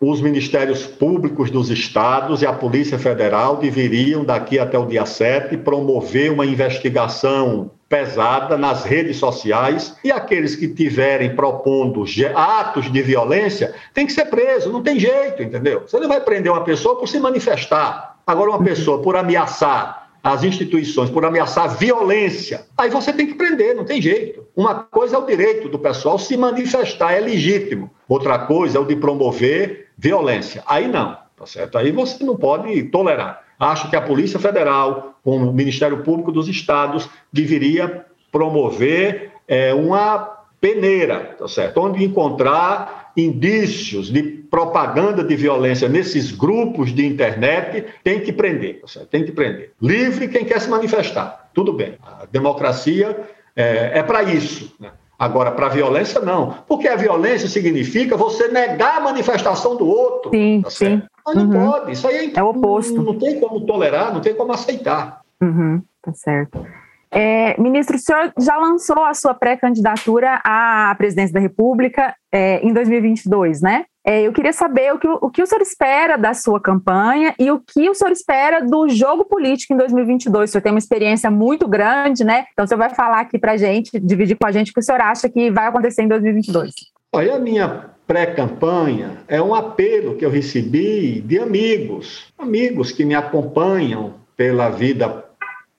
Os 0.10 0.22
ministérios 0.22 0.86
públicos 0.86 1.50
dos 1.50 1.70
estados 1.70 2.42
e 2.42 2.46
a 2.46 2.54
Polícia 2.54 3.00
Federal 3.00 3.58
deveriam, 3.58 4.24
daqui 4.26 4.60
até 4.60 4.78
o 4.78 4.86
dia 4.86 5.06
7, 5.06 5.58
promover 5.58 6.32
uma 6.32 6.46
investigação 6.46 7.72
pesada 7.88 8.58
nas 8.58 8.84
redes 8.84 9.18
sociais 9.18 9.96
e 10.04 10.12
aqueles 10.12 10.56
que 10.56 10.68
tiverem 10.68 11.36
propondo 11.36 12.04
atos 12.36 12.92
de 12.92 13.02
violência 13.02 13.74
tem 13.94 14.06
que 14.06 14.14
ser 14.14 14.26
preso, 14.26 14.72
não 14.72 14.82
tem 14.82 15.00
jeito, 15.00 15.44
entendeu? 15.44 15.84
Você 15.88 16.00
não 16.00 16.08
vai 16.08 16.20
prender 16.20 16.52
uma 16.52 16.64
pessoa 16.64 16.98
por 16.98 17.08
se 17.08 17.20
manifestar. 17.20 18.18
Agora, 18.26 18.50
uma 18.50 18.64
pessoa 18.64 19.02
por 19.02 19.16
ameaçar 19.16 20.04
as 20.24 20.42
instituições 20.42 21.10
por 21.10 21.26
ameaçar 21.26 21.76
violência, 21.78 22.66
aí 22.78 22.90
você 22.90 23.12
tem 23.12 23.28
que 23.28 23.34
prender, 23.34 23.76
não 23.76 23.84
tem 23.84 24.02
jeito. 24.02 24.48
Uma 24.56 24.76
coisa 24.76 25.18
é 25.18 25.20
o 25.20 25.26
direito 25.26 25.68
do 25.68 25.78
pessoal 25.78 26.18
se 26.18 26.38
manifestar, 26.38 27.12
é 27.12 27.20
legítimo. 27.20 27.92
Outra 28.08 28.40
coisa 28.40 28.78
é 28.78 28.82
o 28.82 28.86
de 28.86 28.96
promover 28.96 29.83
violência. 29.98 30.64
Aí 30.68 30.88
não, 30.88 31.18
tá 31.38 31.46
certo? 31.46 31.78
Aí 31.78 31.92
você 31.92 32.24
não 32.24 32.36
pode 32.36 32.84
tolerar. 32.84 33.44
Acho 33.60 33.90
que 33.90 33.96
a 33.96 34.02
Polícia 34.02 34.40
Federal, 34.40 35.16
com 35.24 35.38
o 35.38 35.54
Ministério 35.54 36.04
Público 36.04 36.32
dos 36.32 36.48
Estados, 36.48 37.10
deveria 37.32 38.06
promover 38.32 39.32
é, 39.48 39.74
uma 39.74 40.44
peneira, 40.60 41.36
tá 41.38 41.48
certo? 41.48 41.80
Onde 41.80 42.04
encontrar 42.04 43.12
indícios 43.16 44.12
de 44.12 44.24
propaganda 44.24 45.24
de 45.24 45.36
violência 45.36 45.88
nesses 45.88 46.32
grupos 46.32 46.94
de 46.94 47.06
internet, 47.06 47.86
tem 48.04 48.20
que 48.20 48.32
prender, 48.32 48.82
tá 48.82 48.88
certo? 48.88 49.08
Tem 49.08 49.24
que 49.24 49.32
prender. 49.32 49.72
Livre 49.82 50.28
quem 50.28 50.46
quer 50.46 50.60
se 50.60 50.70
manifestar, 50.70 51.50
tudo 51.54 51.74
bem. 51.74 51.96
A 52.02 52.26
democracia 52.32 53.18
é, 53.56 54.00
é 54.00 54.04
para 54.04 54.24
isso. 54.24 54.76
Né? 54.80 54.92
Agora, 55.24 55.52
para 55.52 55.68
a 55.68 55.70
violência, 55.70 56.20
não. 56.20 56.54
Porque 56.68 56.86
a 56.86 56.98
violência 56.98 57.48
significa 57.48 58.18
você 58.18 58.50
negar 58.50 58.98
a 58.98 59.00
manifestação 59.00 59.78
do 59.78 59.88
outro. 59.88 60.32
Sim, 60.32 60.62
tá 60.62 60.70
sim. 60.70 61.02
Mas 61.26 61.36
não 61.36 61.46
uhum. 61.46 61.72
pode. 61.72 61.92
Isso 61.94 62.06
aí 62.06 62.34
é 62.36 62.44
o 62.44 62.50
oposto. 62.50 62.96
Não, 62.96 63.14
não, 63.14 63.18
tem 63.18 63.40
como 63.40 63.66
tolerar, 63.66 64.14
não 64.14 64.20
tem 64.20 64.36
como 64.36 64.52
aceitar. 64.52 65.22
Uhum, 65.42 65.82
tá 66.02 66.12
certo. 66.14 66.66
É, 67.10 67.60
ministro, 67.62 67.96
o 67.96 68.00
senhor 68.00 68.34
já 68.38 68.58
lançou 68.58 69.02
a 69.06 69.14
sua 69.14 69.34
pré-candidatura 69.34 70.42
à 70.44 70.94
presidência 70.98 71.34
da 71.34 71.40
República 71.40 72.14
é, 72.30 72.60
em 72.60 72.74
2022, 72.74 73.62
né? 73.62 73.86
É, 74.06 74.22
eu 74.22 74.34
queria 74.34 74.52
saber 74.52 74.94
o 74.94 75.00
que, 75.00 75.08
o 75.08 75.30
que 75.30 75.42
o 75.42 75.48
senhor 75.48 75.62
espera 75.62 76.18
da 76.18 76.34
sua 76.34 76.60
campanha 76.60 77.34
e 77.40 77.50
o 77.50 77.60
que 77.60 77.90
o 77.90 77.96
senhor 77.96 78.12
espera 78.12 78.60
do 78.60 78.90
jogo 78.90 79.24
político 79.24 79.74
em 79.74 79.78
2022. 79.78 80.50
O 80.50 80.52
senhor 80.52 80.62
tem 80.62 80.74
uma 80.74 80.80
experiência 80.80 81.32
muito 81.32 81.68
grande, 81.68 82.24
né? 82.24 82.46
Então, 82.52 82.66
o 82.66 82.68
senhor 82.68 82.80
vai 82.80 82.90
falar 82.90 83.22
aqui 83.22 83.40
para 83.40 83.54
a 83.54 83.58
gente, 83.58 83.98
dividir 84.00 84.38
com 84.38 84.46
a 84.46 84.52
gente 84.52 84.72
o 84.72 84.74
que 84.74 84.82
o 84.82 84.84
senhor 84.84 85.00
acha 85.00 85.30
que 85.30 85.50
vai 85.50 85.68
acontecer 85.68 86.04
em 86.04 86.08
2022. 86.10 86.74
Olha, 87.14 87.36
a 87.36 87.40
minha 87.40 87.92
pré-campanha 88.06 89.20
é 89.28 89.42
um 89.42 89.56
apelo 89.56 90.16
que 90.16 90.26
eu 90.26 90.30
recebi 90.30 91.22
de 91.22 91.40
amigos, 91.40 92.28
amigos 92.38 92.92
que 92.92 93.06
me 93.06 93.16
acompanham 93.16 94.16
pela 94.36 94.70
vida 94.70 95.24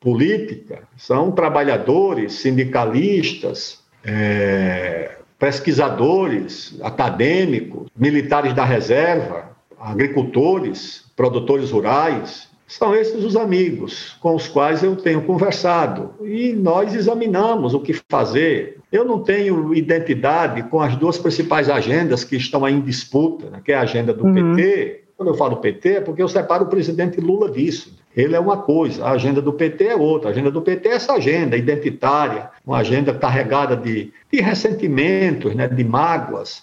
política, 0.00 0.82
são 0.96 1.30
trabalhadores, 1.32 2.34
sindicalistas, 2.34 3.80
é, 4.04 5.18
pesquisadores, 5.38 6.78
acadêmicos, 6.82 7.88
militares 7.96 8.54
da 8.54 8.64
reserva, 8.64 9.50
agricultores, 9.78 11.04
produtores 11.14 11.70
rurais. 11.70 12.48
São 12.66 12.94
esses 12.94 13.22
os 13.22 13.36
amigos 13.36 14.16
com 14.20 14.34
os 14.34 14.48
quais 14.48 14.82
eu 14.82 14.96
tenho 14.96 15.22
conversado 15.22 16.14
e 16.22 16.52
nós 16.52 16.94
examinamos 16.94 17.74
o 17.74 17.80
que 17.80 17.92
fazer. 18.08 18.78
Eu 18.90 19.04
não 19.04 19.22
tenho 19.22 19.74
identidade 19.74 20.62
com 20.64 20.80
as 20.80 20.96
duas 20.96 21.18
principais 21.18 21.68
agendas 21.68 22.24
que 22.24 22.36
estão 22.36 22.64
aí 22.64 22.74
em 22.74 22.80
disputa, 22.80 23.50
né, 23.50 23.60
que 23.62 23.72
é 23.72 23.76
a 23.76 23.82
agenda 23.82 24.14
do 24.14 24.24
uhum. 24.24 24.54
PT. 24.54 25.04
Quando 25.16 25.28
eu 25.28 25.34
falo 25.34 25.58
PT, 25.58 25.88
é 25.90 26.00
porque 26.00 26.22
eu 26.22 26.28
separo 26.28 26.64
o 26.64 26.68
presidente 26.68 27.20
Lula 27.20 27.50
disso. 27.50 27.94
Ele 28.16 28.36
é 28.36 28.40
uma 28.40 28.58
coisa, 28.58 29.04
a 29.04 29.10
agenda 29.10 29.42
do 29.42 29.52
PT 29.52 29.84
é 29.84 29.96
outra. 29.96 30.28
A 30.28 30.32
agenda 30.32 30.50
do 30.50 30.62
PT 30.62 30.88
é 30.88 30.92
essa 30.92 31.14
agenda 31.14 31.56
identitária, 31.56 32.50
uma 32.64 32.78
agenda 32.78 33.12
carregada 33.12 33.76
de, 33.76 34.12
de 34.32 34.40
ressentimentos, 34.40 35.54
né, 35.54 35.66
de 35.66 35.84
mágoas. 35.84 36.62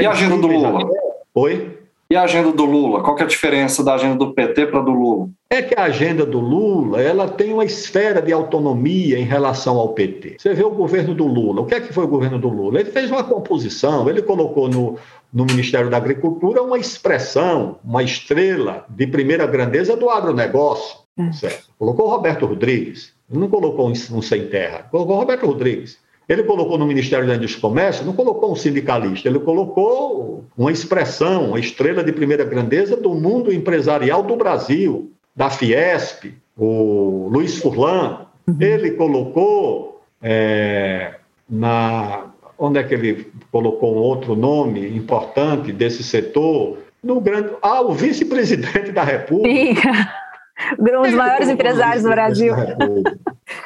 E 0.00 0.06
a 0.06 0.10
agenda 0.12 0.36
do 0.36 0.46
Lula? 0.46 0.88
Oi? 1.34 1.83
E 2.14 2.16
a 2.16 2.22
agenda 2.22 2.52
do 2.52 2.64
Lula? 2.64 3.02
Qual 3.02 3.18
é 3.18 3.24
a 3.24 3.26
diferença 3.26 3.82
da 3.82 3.94
agenda 3.94 4.14
do 4.14 4.32
PT 4.32 4.66
para 4.66 4.78
a 4.78 4.82
do 4.84 4.92
Lula? 4.92 5.30
É 5.50 5.60
que 5.60 5.74
a 5.76 5.82
agenda 5.82 6.24
do 6.24 6.38
Lula 6.38 7.02
ela 7.02 7.26
tem 7.28 7.52
uma 7.52 7.64
esfera 7.64 8.22
de 8.22 8.32
autonomia 8.32 9.18
em 9.18 9.24
relação 9.24 9.76
ao 9.78 9.88
PT. 9.94 10.36
Você 10.38 10.54
vê 10.54 10.62
o 10.62 10.70
governo 10.70 11.12
do 11.12 11.26
Lula. 11.26 11.62
O 11.62 11.66
que 11.66 11.74
é 11.74 11.80
que 11.80 11.92
foi 11.92 12.04
o 12.04 12.08
governo 12.08 12.38
do 12.38 12.48
Lula? 12.48 12.78
Ele 12.78 12.92
fez 12.92 13.10
uma 13.10 13.24
composição, 13.24 14.08
ele 14.08 14.22
colocou 14.22 14.68
no, 14.68 14.96
no 15.32 15.44
Ministério 15.44 15.90
da 15.90 15.96
Agricultura 15.96 16.62
uma 16.62 16.78
expressão, 16.78 17.80
uma 17.84 18.04
estrela 18.04 18.86
de 18.88 19.08
primeira 19.08 19.44
grandeza 19.44 19.96
do 19.96 20.08
agronegócio. 20.08 20.98
Hum. 21.18 21.32
Certo? 21.32 21.64
Colocou 21.76 22.08
Roberto 22.08 22.46
Rodrigues. 22.46 23.12
Não 23.28 23.48
colocou 23.48 23.90
um 23.90 24.22
sem 24.22 24.46
terra, 24.46 24.86
colocou 24.88 25.16
Roberto 25.16 25.46
Rodrigues. 25.46 25.98
Ele 26.28 26.42
colocou 26.42 26.78
no 26.78 26.86
Ministério 26.86 27.26
da 27.26 27.34
Indústria 27.34 27.58
e 27.58 27.62
Comércio, 27.62 28.06
não 28.06 28.14
colocou 28.14 28.52
um 28.52 28.56
sindicalista, 28.56 29.28
ele 29.28 29.40
colocou 29.40 30.44
uma 30.56 30.72
expressão, 30.72 31.48
uma 31.48 31.60
estrela 31.60 32.02
de 32.02 32.12
primeira 32.12 32.44
grandeza 32.44 32.96
do 32.96 33.14
mundo 33.14 33.52
empresarial 33.52 34.22
do 34.22 34.36
Brasil, 34.36 35.10
da 35.36 35.50
Fiesp, 35.50 36.34
o 36.56 37.28
Luiz 37.30 37.58
Furlan. 37.58 38.26
Uhum. 38.46 38.56
Ele 38.60 38.92
colocou 38.92 40.02
é, 40.22 41.14
na. 41.48 42.26
Onde 42.56 42.78
é 42.78 42.84
que 42.84 42.94
ele 42.94 43.32
colocou 43.50 43.96
um 43.96 43.98
outro 43.98 44.36
nome 44.36 44.96
importante 44.96 45.72
desse 45.72 46.04
setor? 46.04 46.78
No 47.02 47.20
grande. 47.20 47.50
Ah, 47.60 47.82
o 47.82 47.92
vice-presidente 47.92 48.92
da 48.92 49.02
República. 49.02 49.90
um 50.78 51.02
dos 51.02 51.14
maiores 51.14 51.48
empresários 51.48 52.04
do 52.04 52.10
Brasil. 52.10 52.54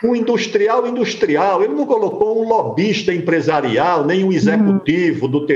Um 0.03 0.15
industrial 0.15 0.87
industrial, 0.87 1.63
ele 1.63 1.75
não 1.75 1.87
colocou 1.87 2.41
um 2.43 2.49
lobista 2.49 3.13
empresarial, 3.13 4.05
nem 4.05 4.25
um 4.25 4.33
executivo 4.33 5.27
uhum. 5.27 5.31
do, 5.31 5.47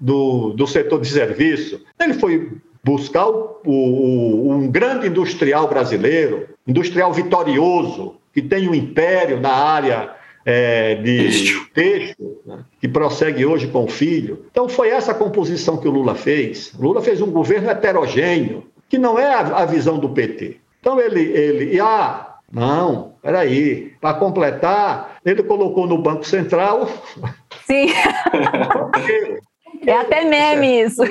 do, 0.00 0.52
do 0.54 0.66
setor 0.66 1.00
de 1.00 1.08
serviço. 1.08 1.80
Ele 2.00 2.14
foi 2.14 2.52
buscar 2.82 3.26
o, 3.26 3.52
o, 3.64 4.50
um 4.52 4.68
grande 4.68 5.06
industrial 5.06 5.68
brasileiro, 5.68 6.48
industrial 6.66 7.12
vitorioso, 7.12 8.16
que 8.32 8.42
tem 8.42 8.68
um 8.68 8.74
império 8.74 9.40
na 9.40 9.52
área 9.52 10.10
é, 10.44 10.96
de 10.96 11.66
texto, 11.72 12.38
né, 12.44 12.64
que 12.80 12.88
prossegue 12.88 13.46
hoje 13.46 13.68
com 13.68 13.84
o 13.84 13.88
filho. 13.88 14.44
Então, 14.50 14.68
foi 14.68 14.88
essa 14.90 15.14
composição 15.14 15.76
que 15.76 15.88
o 15.88 15.90
Lula 15.90 16.14
fez. 16.14 16.74
O 16.78 16.82
Lula 16.82 17.00
fez 17.00 17.22
um 17.22 17.30
governo 17.30 17.70
heterogêneo, 17.70 18.64
que 18.88 18.98
não 18.98 19.18
é 19.18 19.32
a, 19.32 19.40
a 19.40 19.64
visão 19.64 19.98
do 19.98 20.10
PT. 20.10 20.58
Então 20.84 21.00
ele, 21.00 21.22
ele, 21.22 21.74
e 21.74 21.80
ah, 21.80 22.34
não, 22.52 23.13
peraí, 23.24 23.92
para 24.00 24.18
completar, 24.18 25.16
ele 25.24 25.42
colocou 25.42 25.86
no 25.86 25.96
Banco 25.96 26.24
Central. 26.24 26.88
Sim. 27.64 27.86
é 29.86 29.92
até 29.92 30.24
meme 30.24 30.82
isso. 30.82 31.02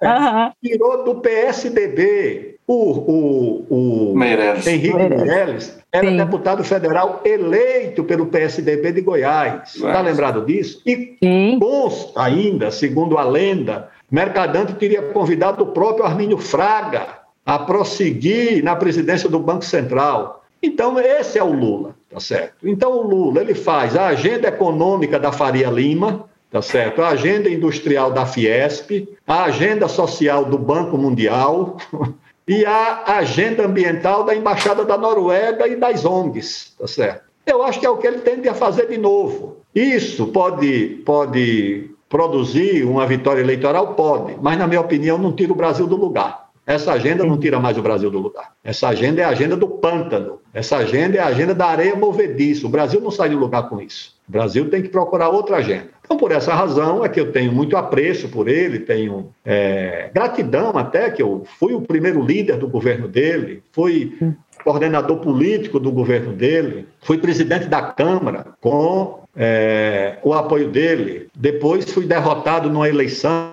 É, 0.00 0.08
uhum. 0.08 0.52
Tirou 0.62 1.04
do 1.04 1.16
PSDB. 1.16 2.52
O, 2.64 2.74
o, 2.74 4.12
o 4.12 4.16
Meirelles. 4.16 4.66
Henrique 4.66 4.94
Meirelles 4.94 5.78
era 5.90 6.08
Sim. 6.08 6.16
deputado 6.16 6.62
federal 6.62 7.20
eleito 7.24 8.04
pelo 8.04 8.26
PSDB 8.26 8.92
de 8.92 9.00
Goiás. 9.00 9.74
Está 9.74 10.00
lembrado 10.00 10.46
disso? 10.46 10.80
E 10.86 11.16
Sim. 11.22 11.58
consta 11.60 12.22
ainda, 12.22 12.70
segundo 12.70 13.18
a 13.18 13.24
lenda, 13.24 13.90
Mercadante 14.10 14.74
teria 14.74 15.02
convidado 15.02 15.64
o 15.64 15.72
próprio 15.72 16.06
Armínio 16.06 16.38
Fraga 16.38 17.22
a 17.44 17.58
prosseguir 17.58 18.62
na 18.62 18.76
presidência 18.76 19.28
do 19.28 19.40
Banco 19.40 19.64
Central. 19.64 20.41
Então, 20.62 20.98
esse 20.98 21.38
é 21.38 21.42
o 21.42 21.52
Lula, 21.52 21.96
tá 22.08 22.20
certo? 22.20 22.68
Então, 22.68 22.92
o 22.92 23.02
Lula, 23.02 23.40
ele 23.40 23.54
faz 23.54 23.96
a 23.96 24.06
agenda 24.06 24.48
econômica 24.48 25.18
da 25.18 25.32
Faria 25.32 25.68
Lima, 25.68 26.28
tá 26.50 26.62
certo? 26.62 27.02
A 27.02 27.08
agenda 27.08 27.48
industrial 27.48 28.12
da 28.12 28.24
Fiesp, 28.24 29.08
a 29.26 29.44
agenda 29.44 29.88
social 29.88 30.44
do 30.44 30.56
Banco 30.56 30.96
Mundial 30.96 31.78
e 32.46 32.64
a 32.64 33.16
agenda 33.18 33.64
ambiental 33.64 34.22
da 34.22 34.34
Embaixada 34.34 34.84
da 34.84 34.96
Noruega 34.96 35.66
e 35.66 35.74
das 35.74 36.04
ONGs, 36.04 36.74
tá 36.78 36.86
certo? 36.86 37.24
Eu 37.44 37.62
acho 37.64 37.80
que 37.80 37.86
é 37.86 37.90
o 37.90 37.96
que 37.96 38.06
ele 38.06 38.18
tende 38.18 38.48
a 38.48 38.54
fazer 38.54 38.86
de 38.86 38.96
novo. 38.96 39.56
Isso 39.74 40.28
pode, 40.28 41.02
pode 41.04 41.90
produzir 42.08 42.84
uma 42.84 43.06
vitória 43.06 43.40
eleitoral? 43.40 43.94
Pode, 43.94 44.36
mas, 44.40 44.56
na 44.56 44.68
minha 44.68 44.80
opinião, 44.80 45.18
não 45.18 45.32
tira 45.32 45.52
o 45.52 45.56
Brasil 45.56 45.86
do 45.86 45.96
lugar. 45.96 46.41
Essa 46.66 46.92
agenda 46.92 47.24
não 47.24 47.38
tira 47.38 47.58
mais 47.58 47.76
o 47.76 47.82
Brasil 47.82 48.10
do 48.10 48.20
lugar. 48.20 48.52
Essa 48.62 48.88
agenda 48.88 49.20
é 49.20 49.24
a 49.24 49.30
agenda 49.30 49.56
do 49.56 49.66
pântano. 49.66 50.38
Essa 50.54 50.76
agenda 50.76 51.16
é 51.16 51.20
a 51.20 51.26
agenda 51.26 51.54
da 51.54 51.66
areia 51.66 51.96
movediça. 51.96 52.66
O 52.66 52.70
Brasil 52.70 53.00
não 53.00 53.10
sai 53.10 53.30
do 53.30 53.38
lugar 53.38 53.68
com 53.68 53.80
isso. 53.80 54.14
O 54.28 54.32
Brasil 54.32 54.70
tem 54.70 54.80
que 54.80 54.88
procurar 54.88 55.30
outra 55.30 55.56
agenda. 55.56 55.88
Então, 56.04 56.16
por 56.16 56.30
essa 56.30 56.54
razão, 56.54 57.04
é 57.04 57.08
que 57.08 57.18
eu 57.18 57.32
tenho 57.32 57.50
muito 57.50 57.76
apreço 57.76 58.28
por 58.28 58.46
ele, 58.46 58.78
tenho 58.78 59.32
é, 59.44 60.10
gratidão 60.14 60.76
até, 60.76 61.10
que 61.10 61.22
eu 61.22 61.42
fui 61.58 61.74
o 61.74 61.80
primeiro 61.80 62.22
líder 62.22 62.58
do 62.58 62.68
governo 62.68 63.08
dele, 63.08 63.62
fui 63.72 64.16
coordenador 64.62 65.18
político 65.18 65.80
do 65.80 65.90
governo 65.90 66.32
dele, 66.32 66.86
fui 67.00 67.18
presidente 67.18 67.66
da 67.66 67.82
Câmara 67.82 68.46
com 68.60 69.22
é, 69.34 70.18
o 70.22 70.32
apoio 70.32 70.68
dele. 70.70 71.28
Depois 71.34 71.90
fui 71.90 72.06
derrotado 72.06 72.70
numa 72.70 72.88
eleição 72.88 73.52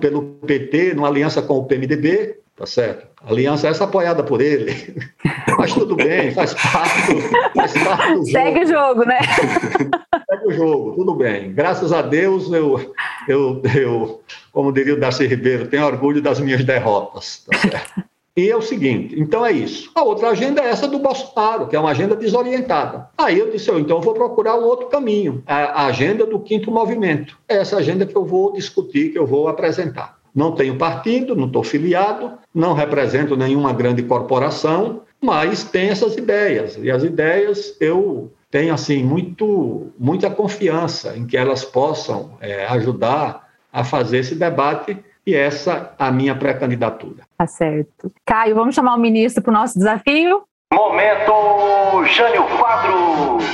pelo 0.00 0.22
PT, 0.46 0.94
numa 0.94 1.08
aliança 1.08 1.42
com 1.42 1.58
o 1.58 1.64
PMDB, 1.64 2.36
tá 2.56 2.64
certo? 2.64 3.06
A 3.22 3.30
aliança 3.30 3.68
essa 3.68 3.84
apoiada 3.84 4.22
por 4.22 4.40
ele. 4.40 4.96
Mas 5.58 5.72
tudo 5.74 5.94
bem, 5.94 6.32
faz 6.32 6.54
parte, 6.54 7.20
faz 7.54 7.72
parte 7.74 8.08
do 8.08 8.14
jogo. 8.14 8.30
Segue 8.30 8.60
o 8.60 8.66
jogo, 8.66 9.04
né? 9.04 9.18
Segue 9.22 10.46
o 10.46 10.52
jogo, 10.52 10.92
tudo 10.96 11.14
bem. 11.14 11.52
Graças 11.52 11.92
a 11.92 12.02
Deus, 12.02 12.50
eu, 12.52 12.92
eu, 13.28 13.62
eu 13.74 14.20
como 14.52 14.72
diria 14.72 14.94
o 14.94 15.00
Darcy 15.00 15.26
Ribeiro, 15.26 15.68
tenho 15.68 15.84
orgulho 15.84 16.22
das 16.22 16.40
minhas 16.40 16.64
derrotas, 16.64 17.44
tá 17.46 17.58
certo? 17.58 18.04
E 18.38 18.50
é 18.50 18.56
o 18.56 18.60
seguinte, 18.60 19.18
então 19.18 19.46
é 19.46 19.50
isso. 19.50 19.90
A 19.94 20.02
outra 20.02 20.28
agenda 20.28 20.60
é 20.60 20.68
essa 20.68 20.86
do 20.86 20.98
Bolsonaro, 20.98 21.68
que 21.68 21.74
é 21.74 21.80
uma 21.80 21.92
agenda 21.92 22.14
desorientada. 22.14 23.08
Aí 23.16 23.38
eu 23.38 23.50
disse, 23.50 23.70
oh, 23.70 23.78
então 23.78 23.96
eu 23.96 24.02
vou 24.02 24.12
procurar 24.12 24.56
um 24.56 24.64
outro 24.64 24.88
caminho, 24.88 25.42
a 25.46 25.86
agenda 25.86 26.26
do 26.26 26.38
quinto 26.38 26.70
movimento. 26.70 27.38
É 27.48 27.56
essa 27.56 27.78
agenda 27.78 28.04
que 28.04 28.14
eu 28.14 28.26
vou 28.26 28.52
discutir, 28.52 29.10
que 29.10 29.18
eu 29.18 29.26
vou 29.26 29.48
apresentar. 29.48 30.18
Não 30.36 30.52
tenho 30.52 30.76
partido, 30.76 31.34
não 31.34 31.46
estou 31.46 31.64
filiado, 31.64 32.32
não 32.54 32.74
represento 32.74 33.34
nenhuma 33.34 33.72
grande 33.72 34.02
corporação, 34.02 35.00
mas 35.18 35.64
tem 35.64 35.88
essas 35.88 36.14
ideias. 36.14 36.76
E 36.76 36.90
as 36.90 37.02
ideias 37.02 37.74
eu 37.80 38.30
tenho 38.50 38.74
assim 38.74 39.02
muito, 39.02 39.90
muita 39.98 40.30
confiança 40.30 41.16
em 41.16 41.26
que 41.26 41.38
elas 41.38 41.64
possam 41.64 42.32
é, 42.38 42.66
ajudar 42.66 43.48
a 43.72 43.82
fazer 43.82 44.18
esse 44.18 44.34
debate 44.34 45.02
e 45.26 45.34
essa 45.34 45.94
a 45.98 46.12
minha 46.12 46.34
pré-candidatura. 46.34 47.24
Tá 47.38 47.46
certo. 47.46 48.12
Caio, 48.24 48.54
vamos 48.54 48.74
chamar 48.74 48.94
o 48.94 49.00
ministro 49.00 49.42
para 49.42 49.50
o 49.50 49.54
nosso 49.54 49.78
desafio? 49.78 50.44
Momento 50.72 52.04
Jânio 52.04 52.44
Quadros. 52.58 53.44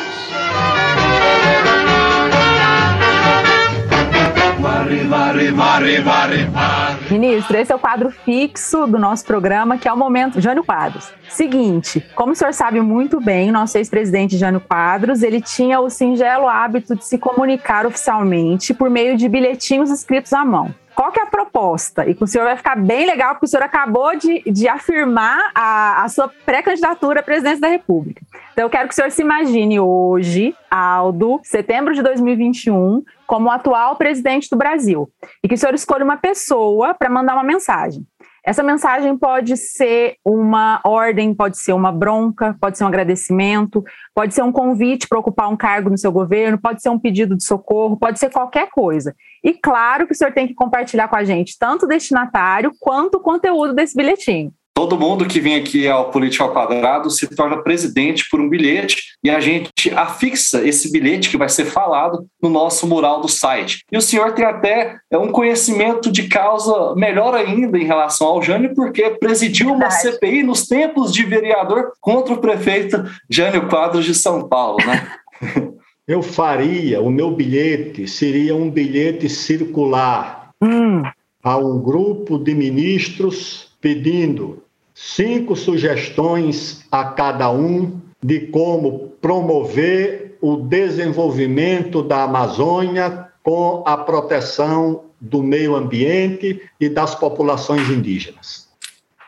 Ministro, 7.11 7.57
esse 7.57 7.73
é 7.73 7.75
o 7.75 7.79
quadro 7.79 8.11
fixo 8.11 8.87
do 8.87 8.99
nosso 8.99 9.25
programa, 9.25 9.77
que 9.77 9.89
é 9.89 9.93
o 9.93 9.97
Momento 9.97 10.41
Jânio 10.41 10.65
Quadros. 10.65 11.13
Seguinte, 11.29 12.05
como 12.15 12.33
o 12.33 12.37
senhor 12.37 12.53
sabe 12.53 12.81
muito 12.81 13.21
bem, 13.21 13.51
nosso 13.51 13.79
ex-presidente 13.79 14.37
Jânio 14.37 14.61
Quadros, 14.61 15.23
ele 15.23 15.41
tinha 15.41 15.81
o 15.81 15.91
singelo 15.91 16.49
hábito 16.49 16.95
de 16.95 17.05
se 17.05 17.19
comunicar 17.19 17.87
oficialmente 17.87 18.75
por 18.75 18.91
meio 18.91 19.17
de 19.17 19.29
bilhetinhos 19.29 19.91
escritos 19.91 20.33
à 20.33 20.45
mão. 20.45 20.75
Qual 20.95 21.11
que 21.11 21.21
é 21.21 21.23
a 21.23 21.27
proposta? 21.27 22.07
E 22.07 22.15
com 22.15 22.25
o 22.25 22.29
senhor 22.29 22.45
vai 22.45 22.57
ficar 22.57 22.77
bem 22.77 23.07
legal, 23.07 23.35
porque 23.35 23.47
o 23.47 23.49
senhor 23.49 23.63
acabou 23.63 24.17
de, 24.17 24.43
de 24.51 24.69
afirmar 24.69 25.51
a, 25.55 26.05
a 26.05 26.09
sua 26.09 26.29
pré-candidatura 26.45 27.21
à 27.21 27.23
presidência 27.23 27.61
da 27.61 27.69
República. 27.69 28.23
Então, 28.53 28.65
eu 28.65 28.71
quero 28.71 28.89
que 28.89 28.93
o 28.93 28.95
senhor 28.95 29.11
se 29.11 29.23
imagine 29.23 29.81
hoje, 29.81 30.55
Aldo, 30.71 31.41
setembro 31.43 31.95
de 31.95 32.03
2021, 32.03 33.03
como 33.27 33.49
o 33.49 33.51
atual 33.51 33.97
presidente 33.97 34.51
do 34.51 34.57
Brasil. 34.57 35.09
E 35.43 35.49
que 35.49 35.55
o 35.55 35.59
senhor 35.59 35.75
escolha 35.75 36.05
uma 36.05 36.19
pessoa 36.19 36.93
para 36.93 37.09
mandar 37.09 37.35
uma 37.35 37.43
mensagem. 37.43 38.07
Essa 38.45 38.63
mensagem 38.63 39.17
pode 39.17 39.57
ser 39.57 40.17
uma 40.25 40.81
ordem, 40.85 41.33
pode 41.33 41.57
ser 41.59 41.73
uma 41.73 41.93
bronca, 41.93 42.57
pode 42.61 42.77
ser 42.77 42.83
um 42.83 42.89
agradecimento, 42.89 43.85
pode 44.13 44.35
ser 44.35 44.43
um 44.43 44.51
convite 44.51 45.07
para 45.07 45.21
ocupar 45.21 45.49
um 45.49 45.57
cargo 45.57 45.89
no 45.89 45.97
seu 45.97 46.11
governo, 46.11 46.61
pode 46.61 46.83
ser 46.83 46.89
um 46.89 46.99
pedido 46.99 47.37
de 47.37 47.45
socorro, 47.45 47.97
pode 47.97 48.19
ser 48.19 48.31
qualquer 48.31 48.69
coisa. 48.71 49.15
E 49.45 49.55
claro 49.55 50.07
que 50.09 50.13
o 50.13 50.17
senhor 50.17 50.33
tem 50.33 50.49
que 50.49 50.55
compartilhar 50.55 51.07
com 51.07 51.17
a 51.17 51.23
gente 51.23 51.57
tanto 51.57 51.85
o 51.85 51.89
destinatário 51.89 52.73
quanto 52.81 53.17
o 53.17 53.21
conteúdo 53.21 53.73
desse 53.75 53.97
bilhetinho. 53.97 54.53
Todo 54.75 54.99
mundo 54.99 55.27
que 55.27 55.39
vem 55.39 55.57
aqui 55.57 55.87
ao 55.87 56.11
Político 56.11 56.45
ao 56.45 56.53
Quadrado 56.53 57.11
se 57.11 57.29
torna 57.35 57.63
presidente 57.63 58.27
por 58.31 58.41
um 58.41 58.49
bilhete 58.49 59.03
e 59.23 59.29
a 59.29 59.39
gente 59.39 59.71
afixa 59.95 60.67
esse 60.67 60.91
bilhete 60.91 61.29
que 61.29 61.37
vai 61.37 61.49
ser 61.51 61.67
falado 61.67 62.27
no 62.43 62.49
nosso 62.49 62.87
mural 62.87 63.21
do 63.21 63.29
site. 63.29 63.85
E 63.93 63.99
o 63.99 64.03
senhor 64.03 64.33
tem 64.33 64.47
até 64.47 64.97
é, 65.11 65.19
um 65.19 65.31
conhecimento 65.31 66.11
de 66.11 66.27
causa 66.27 66.95
melhor 66.95 67.35
ainda 67.35 67.79
em 67.79 67.85
relação 67.85 68.29
ao 68.29 68.43
Jânio, 68.43 68.75
porque 68.75 69.11
presidiu 69.11 69.73
uma 69.73 69.91
CPI 69.91 70.43
nos 70.43 70.67
tempos 70.67 71.13
de 71.13 71.23
vereador 71.25 71.93
contra 72.01 72.33
o 72.33 72.39
prefeito 72.39 73.05
Jânio 73.29 73.69
Quadros 73.69 74.07
de 74.07 74.15
São 74.15 74.49
Paulo, 74.49 74.79
né? 74.87 75.13
Eu 76.09 76.21
faria, 76.21 77.01
o 77.01 77.11
meu 77.11 77.31
bilhete 77.31 78.09
seria 78.09 78.57
um 78.57 78.69
bilhete 78.69 79.29
circular 79.29 80.51
hum. 80.61 81.03
a 81.43 81.57
um 81.57 81.81
grupo 81.81 82.39
de 82.39 82.55
ministros 82.55 83.72
pedindo 83.83 84.63
cinco 84.95 85.55
sugestões 85.57 86.87
a 86.91 87.05
cada 87.05 87.51
um 87.51 88.01
de 88.23 88.47
como 88.47 89.11
promover 89.21 90.39
o 90.41 90.57
desenvolvimento 90.57 92.03
da 92.03 92.23
Amazônia 92.23 93.29
com 93.43 93.83
a 93.85 93.97
proteção 93.97 95.05
do 95.21 95.43
meio 95.43 95.75
ambiente 95.75 96.63
e 96.81 96.89
das 96.89 97.15
populações 97.15 97.89
indígenas. 97.91 98.69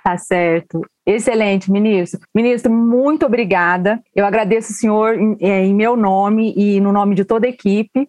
Tá 0.05 0.19
certo. 0.19 0.83
Excelente, 1.07 1.71
ministro. 1.71 2.21
Ministro, 2.35 2.71
muito 2.71 3.25
obrigada. 3.27 4.03
Eu 4.15 4.27
agradeço 4.27 4.73
o 4.73 4.75
senhor 4.75 5.19
em, 5.19 5.37
é, 5.41 5.65
em 5.65 5.75
meu 5.75 5.97
nome 5.97 6.53
e 6.57 6.81
no 6.81 6.93
nome 6.93 7.15
de 7.15 7.25
toda 7.25 7.47
a 7.47 7.51
equipe. 7.51 8.09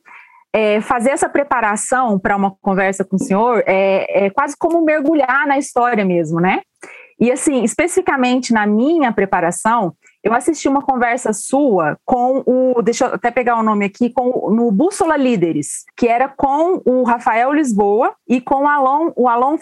É, 0.57 0.80
fazer 0.80 1.10
essa 1.10 1.27
preparação 1.27 2.18
para 2.18 2.34
uma 2.34 2.56
conversa 2.61 3.03
com 3.03 3.18
o 3.18 3.19
senhor 3.19 3.61
é, 3.68 4.27
é 4.27 4.30
quase 4.30 4.56
como 4.57 4.82
mergulhar 4.82 5.45
na 5.45 5.57
história 5.57 6.06
mesmo, 6.06 6.40
né? 6.40 6.61
E 7.19 7.30
assim, 7.30 7.64
especificamente 7.64 8.53
na 8.53 8.65
minha 8.65 9.11
preparação, 9.11 9.94
eu 10.23 10.34
assisti 10.34 10.68
uma 10.68 10.82
conversa 10.82 11.34
sua 11.34 11.98
com 12.03 12.41
o, 12.45 12.82
deixa 12.82 13.06
eu 13.06 13.14
até 13.14 13.30
pegar 13.32 13.60
o 13.60 13.64
nome 13.64 13.86
aqui, 13.86 14.10
com 14.10 14.49
no 14.49 14.72
Bússola 14.72 15.15
Líderes, 15.15 15.86
que 15.95 16.07
era 16.07 16.27
com 16.27 16.82
o 16.86 17.03
Rafael 17.03 17.53
Lisboa 17.53 18.14
e 18.27 18.41
com 18.41 18.64
o 18.64 18.68
Alon, 18.68 19.11
o 19.15 19.30
Alon. 19.30 19.56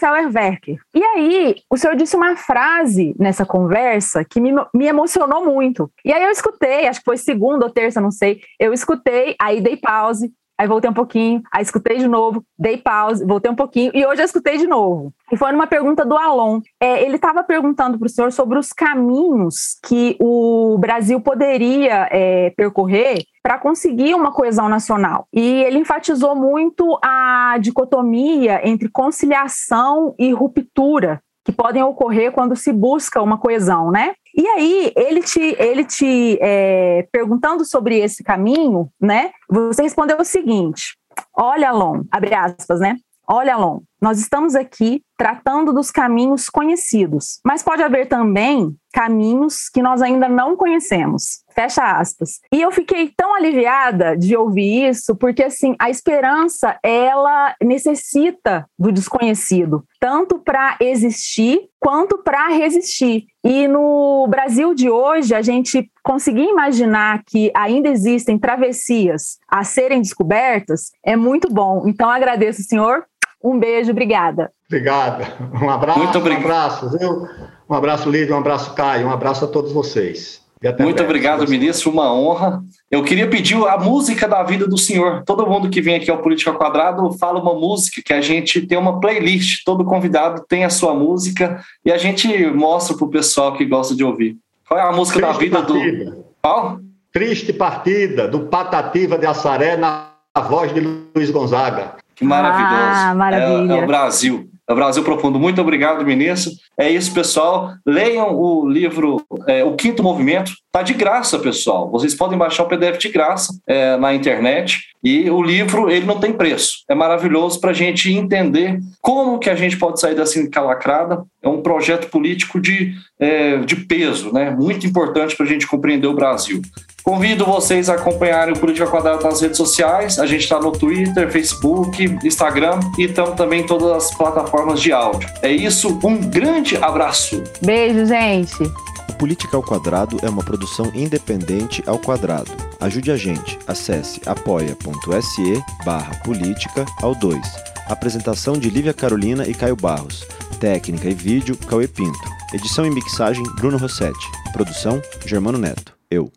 E 0.93 1.03
aí, 1.03 1.55
o 1.69 1.77
senhor 1.77 1.95
disse 1.95 2.15
uma 2.15 2.35
frase 2.35 3.15
nessa 3.19 3.45
conversa 3.45 4.23
que 4.23 4.39
me, 4.39 4.51
me 4.73 4.85
emocionou 4.85 5.43
muito. 5.43 5.91
E 6.05 6.13
aí 6.13 6.23
eu 6.23 6.31
escutei, 6.31 6.87
acho 6.87 6.99
que 6.99 7.05
foi 7.05 7.17
segunda 7.17 7.65
ou 7.65 7.71
terça, 7.71 7.99
não 7.99 8.11
sei, 8.11 8.41
eu 8.59 8.73
escutei, 8.73 9.35
aí 9.39 9.59
dei 9.59 9.75
pause, 9.75 10.31
aí 10.63 10.67
voltei 10.67 10.89
um 10.89 10.93
pouquinho, 10.93 11.41
aí 11.51 11.61
escutei 11.61 11.97
de 11.97 12.07
novo, 12.07 12.43
dei 12.57 12.77
pause, 12.77 13.25
voltei 13.25 13.51
um 13.51 13.55
pouquinho, 13.55 13.91
e 13.93 14.05
hoje 14.05 14.21
eu 14.21 14.25
escutei 14.25 14.57
de 14.57 14.65
novo. 14.65 15.13
E 15.31 15.37
foi 15.37 15.51
numa 15.51 15.67
pergunta 15.67 16.05
do 16.05 16.17
Alon. 16.17 16.61
É, 16.79 17.03
ele 17.03 17.15
estava 17.15 17.43
perguntando 17.43 17.97
para 17.97 18.05
o 18.05 18.09
senhor 18.09 18.31
sobre 18.31 18.57
os 18.57 18.71
caminhos 18.71 19.77
que 19.83 20.15
o 20.19 20.77
Brasil 20.79 21.19
poderia 21.19 22.07
é, 22.11 22.49
percorrer 22.51 23.23
para 23.41 23.59
conseguir 23.59 24.13
uma 24.15 24.31
coesão 24.31 24.69
nacional. 24.69 25.27
E 25.33 25.63
ele 25.63 25.79
enfatizou 25.79 26.35
muito 26.35 26.97
a 27.03 27.57
dicotomia 27.59 28.61
entre 28.67 28.89
conciliação 28.89 30.15
e 30.17 30.31
ruptura 30.31 31.21
que 31.43 31.51
podem 31.51 31.83
ocorrer 31.83 32.31
quando 32.31 32.55
se 32.55 32.71
busca 32.71 33.21
uma 33.21 33.37
coesão, 33.37 33.91
né? 33.91 34.13
E 34.35 34.47
aí, 34.47 34.91
ele 34.95 35.21
te, 35.21 35.55
ele 35.59 35.85
te 35.85 36.37
é, 36.41 37.07
perguntando 37.11 37.65
sobre 37.65 37.99
esse 37.99 38.23
caminho, 38.23 38.89
né? 38.99 39.31
Você 39.49 39.83
respondeu 39.83 40.17
o 40.19 40.25
seguinte: 40.25 40.97
olha, 41.35 41.69
Alon, 41.69 42.03
abre 42.11 42.33
aspas, 42.33 42.79
né? 42.79 42.97
Olha, 43.27 43.55
Alon, 43.55 43.81
nós 44.03 44.19
estamos 44.19 44.53
aqui 44.53 45.01
tratando 45.17 45.71
dos 45.71 45.89
caminhos 45.89 46.49
conhecidos, 46.49 47.39
mas 47.45 47.63
pode 47.63 47.81
haver 47.81 48.09
também 48.09 48.75
caminhos 48.91 49.69
que 49.69 49.81
nós 49.81 50.01
ainda 50.01 50.27
não 50.27 50.57
conhecemos. 50.57 51.43
Fecha 51.55 51.83
aspas. 51.83 52.41
E 52.51 52.61
eu 52.61 52.71
fiquei 52.71 53.11
tão 53.15 53.33
aliviada 53.33 54.17
de 54.17 54.35
ouvir 54.35 54.89
isso, 54.89 55.15
porque 55.15 55.43
assim, 55.43 55.75
a 55.79 55.89
esperança, 55.89 56.77
ela 56.83 57.55
necessita 57.63 58.67
do 58.77 58.91
desconhecido, 58.91 59.85
tanto 59.99 60.37
para 60.39 60.75
existir 60.81 61.69
quanto 61.79 62.17
para 62.17 62.49
resistir. 62.49 63.25
E 63.43 63.67
no 63.67 64.27
Brasil 64.29 64.73
de 64.73 64.89
hoje, 64.89 65.33
a 65.33 65.41
gente 65.41 65.89
conseguir 66.03 66.43
imaginar 66.43 67.23
que 67.25 67.51
ainda 67.55 67.89
existem 67.89 68.37
travessias 68.37 69.37
a 69.49 69.63
serem 69.63 70.01
descobertas 70.01 70.91
é 71.03 71.15
muito 71.15 71.51
bom. 71.51 71.83
Então 71.87 72.09
agradeço, 72.09 72.63
senhor, 72.63 73.05
um 73.43 73.59
beijo, 73.59 73.91
obrigada. 73.91 74.51
Obrigada. 74.67 75.27
Um 75.61 75.69
abraço. 75.69 75.99
Muito 75.99 76.17
obrigado. 76.17 76.41
Um 76.41 76.45
abraço, 76.45 76.97
viu? 76.97 77.27
Um 77.69 77.75
abraço, 77.75 78.09
Lídia, 78.09 78.35
um 78.35 78.39
abraço, 78.39 78.73
Caio, 78.73 79.07
um 79.07 79.11
abraço 79.11 79.45
a 79.45 79.47
todos 79.47 79.71
vocês. 79.71 80.41
Muito 80.63 80.77
breve. 80.79 81.03
obrigado, 81.03 81.49
ministro. 81.49 81.91
Uma 81.91 82.13
honra. 82.13 82.63
Eu 82.89 83.03
queria 83.03 83.29
pedir 83.29 83.55
a 83.67 83.77
música 83.77 84.27
da 84.29 84.41
vida 84.43 84.65
do 84.65 84.77
senhor. 84.77 85.23
Todo 85.25 85.45
mundo 85.45 85.69
que 85.69 85.81
vem 85.81 85.95
aqui 85.95 86.09
ao 86.09 86.19
Política 86.19 86.53
Quadrado 86.53 87.11
fala 87.19 87.41
uma 87.41 87.53
música 87.53 88.01
que 88.01 88.13
a 88.13 88.21
gente 88.21 88.65
tem 88.65 88.77
uma 88.77 88.99
playlist. 89.01 89.63
Todo 89.65 89.83
convidado 89.83 90.45
tem 90.47 90.63
a 90.63 90.69
sua 90.69 90.93
música 90.93 91.61
e 91.83 91.91
a 91.91 91.97
gente 91.97 92.45
mostra 92.47 92.95
para 92.95 93.05
o 93.05 93.09
pessoal 93.09 93.53
que 93.57 93.65
gosta 93.65 93.93
de 93.93 94.05
ouvir. 94.05 94.37
Qual 94.65 94.79
é 94.79 94.83
a 94.83 94.93
música 94.93 95.19
Triste 95.19 95.33
da 95.33 95.39
vida 95.39 95.63
partida. 95.63 96.11
do. 96.11 96.25
Qual? 96.41 96.79
Triste 97.11 97.53
Partida, 97.53 98.27
do 98.27 98.47
Patativa 98.47 99.19
de 99.19 99.25
Assaré, 99.25 99.75
na 99.75 100.13
voz 100.47 100.73
de 100.73 100.79
Luiz 100.79 101.29
Gonzaga. 101.29 101.95
Que 102.15 102.23
maravilhoso. 102.23 102.75
Ah, 102.75 103.15
maravilha. 103.15 103.73
É, 103.73 103.77
é 103.77 103.83
o 103.83 103.87
Brasil. 103.87 104.49
É 104.67 104.71
o 104.71 104.75
Brasil 104.75 105.03
Profundo. 105.03 105.37
Muito 105.39 105.59
obrigado, 105.61 106.05
ministro. 106.05 106.53
É 106.77 106.89
isso, 106.89 107.13
pessoal. 107.13 107.73
Leiam 107.85 108.33
o 108.33 108.67
livro 108.67 109.21
é, 109.45 109.63
O 109.63 109.75
Quinto 109.75 110.01
Movimento. 110.01 110.53
Está 110.67 110.81
de 110.81 110.93
graça, 110.93 111.37
pessoal. 111.37 111.91
Vocês 111.91 112.15
podem 112.15 112.37
baixar 112.37 112.63
o 112.63 112.67
PDF 112.67 112.97
de 112.97 113.09
graça 113.09 113.53
é, 113.67 113.97
na 113.97 114.13
internet. 114.13 114.79
E 115.03 115.29
o 115.29 115.43
livro, 115.43 115.91
ele 115.91 116.05
não 116.05 116.17
tem 116.17 116.31
preço. 116.31 116.77
É 116.89 116.95
maravilhoso 116.95 117.59
para 117.59 117.71
a 117.71 117.73
gente 117.73 118.11
entender 118.11 118.79
como 119.01 119.37
que 119.37 119.49
a 119.49 119.55
gente 119.55 119.77
pode 119.77 119.99
sair 119.99 120.15
dessa 120.15 120.39
encalacrada. 120.39 121.23
É 121.41 121.49
um 121.49 121.61
projeto 121.61 122.09
político 122.09 122.59
de, 122.59 122.95
é, 123.23 123.57
de 123.59 123.77
peso, 123.77 124.33
né? 124.33 124.49
muito 124.51 124.85
importante 124.85 125.35
para 125.35 125.45
a 125.45 125.49
gente 125.49 125.65
compreender 125.65 126.07
o 126.07 126.13
Brasil. 126.13 126.61
Convido 127.01 127.45
vocês 127.45 127.89
a 127.89 127.93
acompanharem 127.93 128.53
o 128.53 128.59
Política 128.59 128.85
Quadrada 128.85 129.23
nas 129.23 129.41
redes 129.41 129.57
sociais. 129.57 130.19
A 130.19 130.25
gente 130.25 130.41
está 130.41 130.59
no 130.59 130.71
Twitter, 130.71 131.31
Facebook, 131.31 132.03
Instagram 132.23 132.79
e 132.97 133.03
estamos 133.03 133.35
também 133.35 133.61
em 133.61 133.65
todas 133.65 133.91
as 133.91 134.13
plataformas 134.15 134.81
de 134.81 134.91
áudio. 134.91 135.29
É 135.41 135.51
isso, 135.51 135.99
um 136.03 136.17
grande 136.17 136.75
abraço. 136.77 137.41
Beijo, 137.61 138.05
gente. 138.05 138.63
O 139.09 139.13
Política 139.13 139.55
ao 139.55 139.63
Quadrado 139.63 140.17
é 140.21 140.29
uma 140.29 140.43
produção 140.43 140.91
independente 140.93 141.81
ao 141.85 141.99
quadrado. 141.99 142.51
Ajude 142.79 143.11
a 143.11 143.15
gente. 143.15 143.57
Acesse 143.67 144.21
apoia.se 144.25 145.63
barra 145.85 146.15
política 146.23 146.85
ao 147.01 147.15
2. 147.15 147.72
Apresentação 147.87 148.57
de 148.57 148.69
Lívia 148.69 148.93
Carolina 148.93 149.47
e 149.47 149.53
Caio 149.53 149.75
Barros. 149.75 150.25
Técnica 150.59 151.09
e 151.09 151.13
vídeo, 151.13 151.57
Cauê 151.57 151.87
Pinto. 151.87 152.17
Edição 152.53 152.85
e 152.85 152.89
mixagem, 152.89 153.43
Bruno 153.55 153.77
Rossetti. 153.77 154.25
Produção, 154.53 155.01
Germano 155.25 155.57
Neto. 155.57 155.93
Eu. 156.09 156.31